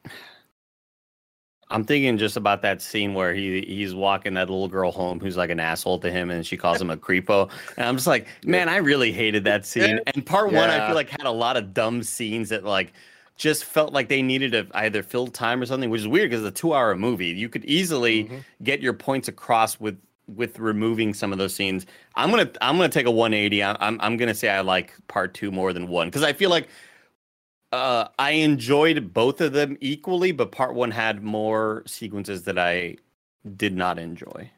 I'm 1.70 1.84
thinking 1.84 2.18
just 2.18 2.36
about 2.36 2.60
that 2.62 2.82
scene 2.82 3.14
where 3.14 3.32
he 3.32 3.62
he's 3.62 3.94
walking 3.94 4.34
that 4.34 4.50
little 4.50 4.68
girl 4.68 4.90
home 4.90 5.20
who's 5.20 5.36
like 5.36 5.50
an 5.50 5.60
asshole 5.60 5.98
to 6.00 6.10
him, 6.10 6.30
and 6.30 6.44
she 6.46 6.56
calls 6.56 6.80
him 6.80 6.90
a 6.90 6.96
creepo, 6.96 7.50
and 7.76 7.86
I'm 7.86 7.96
just 7.96 8.06
like, 8.06 8.26
man, 8.44 8.68
I 8.68 8.76
really 8.76 9.12
hated 9.12 9.44
that 9.44 9.64
scene. 9.64 10.00
And 10.06 10.26
part 10.26 10.52
one, 10.52 10.68
I 10.68 10.86
feel 10.86 10.94
like 10.94 11.08
had 11.08 11.24
a 11.24 11.30
lot 11.30 11.56
of 11.56 11.72
dumb 11.72 12.02
scenes 12.02 12.50
that 12.50 12.64
like 12.64 12.92
just 13.38 13.64
felt 13.64 13.92
like 13.92 14.08
they 14.08 14.20
needed 14.20 14.52
to 14.52 14.66
either 14.74 15.02
fill 15.02 15.28
time 15.28 15.62
or 15.62 15.66
something, 15.66 15.88
which 15.90 16.00
is 16.02 16.08
weird 16.08 16.28
because 16.30 16.44
it's 16.44 16.58
a 16.58 16.60
two-hour 16.60 16.94
movie. 16.96 17.28
You 17.28 17.48
could 17.48 17.64
easily 17.64 18.24
Mhm. 18.24 18.44
get 18.62 18.80
your 18.82 18.92
points 18.92 19.28
across 19.28 19.80
with 19.80 19.96
with 20.26 20.58
removing 20.58 21.14
some 21.14 21.32
of 21.32 21.38
those 21.38 21.54
scenes. 21.54 21.86
I'm 22.14 22.28
gonna 22.30 22.50
I'm 22.60 22.76
gonna 22.76 22.90
take 22.90 23.06
a 23.06 23.10
180. 23.10 23.62
I- 23.62 23.76
I'm 23.80 23.98
I'm 24.02 24.18
gonna 24.18 24.34
say 24.34 24.50
I 24.50 24.60
like 24.60 24.92
part 25.08 25.32
two 25.32 25.50
more 25.50 25.72
than 25.72 25.88
one 25.88 26.08
because 26.08 26.22
I 26.22 26.34
feel 26.34 26.50
like 26.50 26.68
uh, 27.72 28.08
I 28.18 28.32
enjoyed 28.32 29.12
both 29.14 29.40
of 29.40 29.52
them 29.52 29.76
equally, 29.80 30.32
but 30.32 30.52
part 30.52 30.74
one 30.74 30.90
had 30.90 31.22
more 31.22 31.82
sequences 31.86 32.42
that 32.44 32.58
I 32.58 32.96
did 33.56 33.74
not 33.76 33.98
enjoy. 33.98 34.50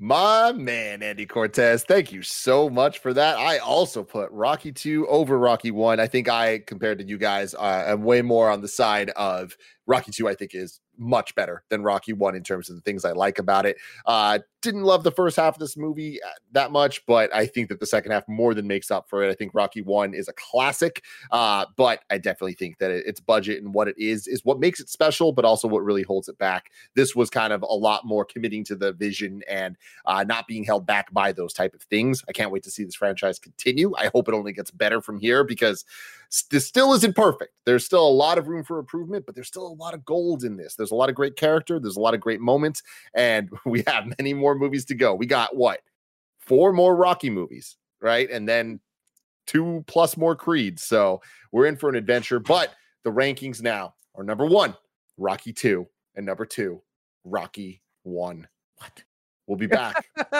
My 0.00 0.50
man, 0.52 1.02
Andy 1.04 1.24
Cortez, 1.24 1.84
thank 1.84 2.10
you 2.10 2.22
so 2.22 2.68
much 2.68 2.98
for 2.98 3.14
that. 3.14 3.38
I 3.38 3.58
also 3.58 4.02
put 4.02 4.28
Rocky 4.32 4.72
2 4.72 5.06
over 5.06 5.38
Rocky 5.38 5.70
1. 5.70 6.00
I 6.00 6.06
think 6.08 6.28
I, 6.28 6.58
compared 6.66 6.98
to 6.98 7.06
you 7.06 7.16
guys, 7.16 7.54
uh, 7.54 7.84
am 7.86 8.02
way 8.02 8.20
more 8.20 8.50
on 8.50 8.60
the 8.60 8.68
side 8.68 9.10
of 9.10 9.56
Rocky 9.86 10.10
2, 10.10 10.28
I 10.28 10.34
think 10.34 10.50
is 10.54 10.80
much 10.96 11.34
better 11.34 11.64
than 11.68 11.82
Rocky 11.82 12.12
1 12.12 12.34
in 12.34 12.42
terms 12.42 12.68
of 12.70 12.76
the 12.76 12.82
things 12.82 13.04
I 13.04 13.12
like 13.12 13.38
about 13.38 13.66
it. 13.66 13.76
Uh, 14.06 14.38
didn't 14.64 14.84
love 14.84 15.04
the 15.04 15.10
first 15.10 15.36
half 15.36 15.54
of 15.54 15.60
this 15.60 15.76
movie 15.76 16.22
uh, 16.22 16.28
that 16.52 16.72
much, 16.72 17.04
but 17.06 17.32
I 17.34 17.44
think 17.46 17.68
that 17.68 17.80
the 17.80 17.86
second 17.86 18.12
half 18.12 18.26
more 18.26 18.54
than 18.54 18.66
makes 18.66 18.90
up 18.90 19.08
for 19.10 19.22
it. 19.22 19.30
I 19.30 19.34
think 19.34 19.52
Rocky 19.54 19.82
1 19.82 20.14
is 20.14 20.26
a 20.26 20.32
classic, 20.32 21.04
uh, 21.30 21.66
but 21.76 22.00
I 22.10 22.16
definitely 22.16 22.54
think 22.54 22.78
that 22.78 22.90
it, 22.90 23.06
its 23.06 23.20
budget 23.20 23.62
and 23.62 23.74
what 23.74 23.88
it 23.88 23.98
is 23.98 24.26
is 24.26 24.44
what 24.44 24.58
makes 24.58 24.80
it 24.80 24.88
special, 24.88 25.32
but 25.32 25.44
also 25.44 25.68
what 25.68 25.84
really 25.84 26.02
holds 26.02 26.28
it 26.28 26.38
back. 26.38 26.70
This 26.94 27.14
was 27.14 27.28
kind 27.28 27.52
of 27.52 27.62
a 27.62 27.66
lot 27.66 28.06
more 28.06 28.24
committing 28.24 28.64
to 28.64 28.74
the 28.74 28.92
vision 28.92 29.42
and 29.48 29.76
uh, 30.06 30.24
not 30.24 30.46
being 30.46 30.64
held 30.64 30.86
back 30.86 31.12
by 31.12 31.32
those 31.32 31.52
type 31.52 31.74
of 31.74 31.82
things. 31.82 32.24
I 32.26 32.32
can't 32.32 32.50
wait 32.50 32.62
to 32.62 32.70
see 32.70 32.84
this 32.84 32.94
franchise 32.94 33.38
continue. 33.38 33.92
I 33.98 34.08
hope 34.12 34.28
it 34.28 34.34
only 34.34 34.54
gets 34.54 34.70
better 34.70 35.02
from 35.02 35.18
here 35.18 35.44
because 35.44 35.84
this 36.50 36.66
still 36.66 36.94
isn't 36.94 37.14
perfect. 37.14 37.52
There's 37.64 37.84
still 37.84 38.06
a 38.06 38.08
lot 38.08 38.38
of 38.38 38.48
room 38.48 38.64
for 38.64 38.78
improvement, 38.78 39.26
but 39.26 39.34
there's 39.34 39.48
still 39.48 39.66
a 39.66 39.74
lot 39.74 39.94
of 39.94 40.04
gold 40.04 40.42
in 40.42 40.56
this. 40.56 40.74
There's 40.74 40.83
a 40.90 40.94
lot 40.94 41.08
of 41.08 41.14
great 41.14 41.36
character. 41.36 41.78
There's 41.78 41.96
a 41.96 42.00
lot 42.00 42.14
of 42.14 42.20
great 42.20 42.40
moments, 42.40 42.82
and 43.14 43.50
we 43.66 43.82
have 43.86 44.12
many 44.18 44.34
more 44.34 44.54
movies 44.54 44.84
to 44.86 44.94
go. 44.94 45.14
We 45.14 45.26
got 45.26 45.56
what 45.56 45.80
four 46.40 46.72
more 46.72 46.96
Rocky 46.96 47.30
movies, 47.30 47.76
right? 48.00 48.30
And 48.30 48.48
then 48.48 48.80
two 49.46 49.84
plus 49.86 50.16
more 50.16 50.36
Creeds. 50.36 50.82
So 50.82 51.20
we're 51.52 51.66
in 51.66 51.76
for 51.76 51.88
an 51.88 51.96
adventure. 51.96 52.38
But 52.38 52.74
the 53.04 53.10
rankings 53.10 53.62
now 53.62 53.94
are 54.14 54.24
number 54.24 54.46
one, 54.46 54.74
Rocky 55.18 55.52
two, 55.52 55.86
and 56.14 56.26
number 56.26 56.46
two, 56.46 56.82
Rocky 57.24 57.82
one. 58.02 58.48
What? 58.76 59.04
We'll 59.46 59.58
be 59.58 59.66
back. 59.66 60.06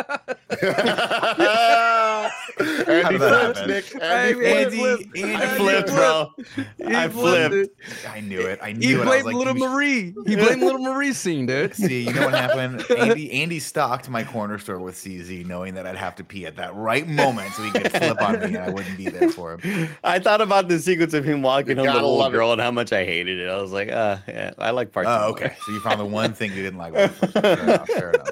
Andy 2.86 3.18
flipped, 3.18 3.58
happen? 3.58 3.68
Nick. 3.68 3.84
Hey, 3.92 4.30
Andy 4.30 4.40
man, 4.40 4.70
flipped. 4.70 5.02
Andy, 5.16 5.20
flip. 5.20 5.24
Andy, 5.24 5.34
I 5.34 5.56
flipped, 5.56 5.88
bro. 5.88 6.30
He 6.78 6.94
I 6.94 7.08
flipped 7.08 7.54
flipped. 7.54 8.08
I 8.08 8.20
knew 8.20 8.40
it. 8.40 8.60
I 8.62 8.68
He 8.68 8.72
knew 8.74 9.02
it. 9.02 9.06
I 9.08 9.22
was 9.22 9.22
blamed 9.22 9.26
like, 9.26 9.34
little 9.34 9.54
Marie. 9.54 10.14
He 10.26 10.36
blamed 10.36 10.62
little 10.62 10.80
Marie's 10.80 11.18
scene, 11.18 11.46
dude. 11.46 11.74
See, 11.76 12.02
you 12.04 12.12
know 12.14 12.26
what 12.26 12.34
happened? 12.34 12.84
Andy 12.96 13.30
Andy 13.42 13.58
stocked 13.60 14.08
my 14.08 14.24
corner 14.24 14.58
store 14.58 14.78
with 14.78 14.94
CZ, 14.94 15.44
knowing 15.46 15.74
that 15.74 15.86
I'd 15.86 15.96
have 15.96 16.14
to 16.16 16.24
pee 16.24 16.46
at 16.46 16.56
that 16.56 16.74
right 16.74 17.06
moment 17.06 17.52
so 17.54 17.62
he 17.62 17.70
could 17.72 17.90
flip 17.90 18.22
on 18.22 18.38
me 18.38 18.44
and 18.46 18.58
I 18.58 18.70
wouldn't 18.70 18.96
be 18.96 19.08
there 19.08 19.28
for 19.30 19.58
him. 19.58 19.88
I 20.02 20.18
thought 20.18 20.40
about 20.40 20.68
the 20.68 20.78
sequence 20.78 21.12
of 21.14 21.24
him 21.24 21.42
walking 21.42 21.76
home 21.76 21.86
gotta 21.86 21.98
the 21.98 22.04
little 22.04 22.18
love 22.18 22.32
it. 22.32 22.36
girl 22.38 22.52
and 22.52 22.60
how 22.60 22.70
much 22.70 22.92
I 22.92 23.04
hated 23.04 23.38
it. 23.38 23.48
I 23.50 23.60
was 23.60 23.72
like, 23.72 23.90
uh, 23.90 24.18
yeah, 24.28 24.52
I 24.58 24.70
like 24.70 24.92
part 24.92 25.06
two. 25.06 25.10
Oh, 25.12 25.18
more. 25.20 25.28
okay. 25.30 25.56
So 25.66 25.72
you 25.72 25.80
found 25.80 26.00
the 26.00 26.04
one 26.06 26.32
thing 26.32 26.52
you 26.52 26.62
didn't 26.62 26.78
like. 26.78 26.92
about 26.94 27.10
the 27.20 27.26
first 27.26 27.34
one. 27.34 27.42
Fair 27.42 27.62
enough. 27.64 27.88
Fair 27.88 28.10
enough. 28.12 28.28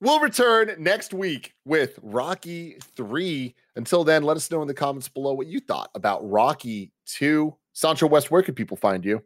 We'll 0.00 0.20
return 0.20 0.74
next 0.78 1.12
week 1.12 1.52
with 1.66 1.98
Rocky 2.02 2.78
3. 2.96 3.54
Until 3.76 4.02
then, 4.02 4.22
let 4.22 4.36
us 4.36 4.50
know 4.50 4.62
in 4.62 4.68
the 4.68 4.72
comments 4.74 5.08
below 5.08 5.34
what 5.34 5.46
you 5.46 5.60
thought 5.60 5.90
about 5.94 6.26
Rocky 6.28 6.90
2. 7.06 7.54
Sancho 7.74 8.06
West, 8.06 8.30
where 8.30 8.42
can 8.42 8.54
people 8.54 8.78
find 8.78 9.04
you? 9.04 9.22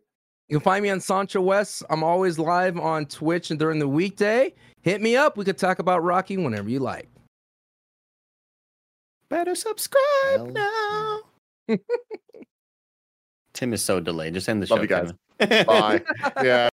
You 0.49 0.59
can 0.59 0.65
find 0.65 0.83
me 0.83 0.91
on 0.91 1.01
Sancho 1.01 1.41
West. 1.41 1.85
I'm 1.89 2.03
always 2.03 2.39
live 2.39 2.79
on 2.79 3.07
Twitch 3.07 3.51
and 3.51 3.59
during 3.59 3.79
the 3.79 3.89
weekday. 3.89 4.53
Hit 4.83 5.01
me 5.01 5.17
up. 5.17 5.37
We 5.37 5.45
could 5.45 5.59
talk 5.59 5.79
about 5.79 6.03
Rocky 6.03 6.37
whenever 6.37 6.69
you 6.69 6.81
like. 6.81 7.09
Better 9.31 9.55
subscribe 9.55 10.03
Hell 10.35 10.47
now. 10.49 11.21
Tim 13.55 13.73
is 13.73 13.83
so 13.83 14.01
delayed. 14.01 14.35
Just 14.35 14.49
end 14.49 14.63
the 14.63 14.67
Love 14.67 14.79
show. 14.79 14.83
you 14.83 14.89
guys. 14.89 15.13
Tim. 15.41 15.67
Bye. 15.67 16.03
yeah. 16.43 16.69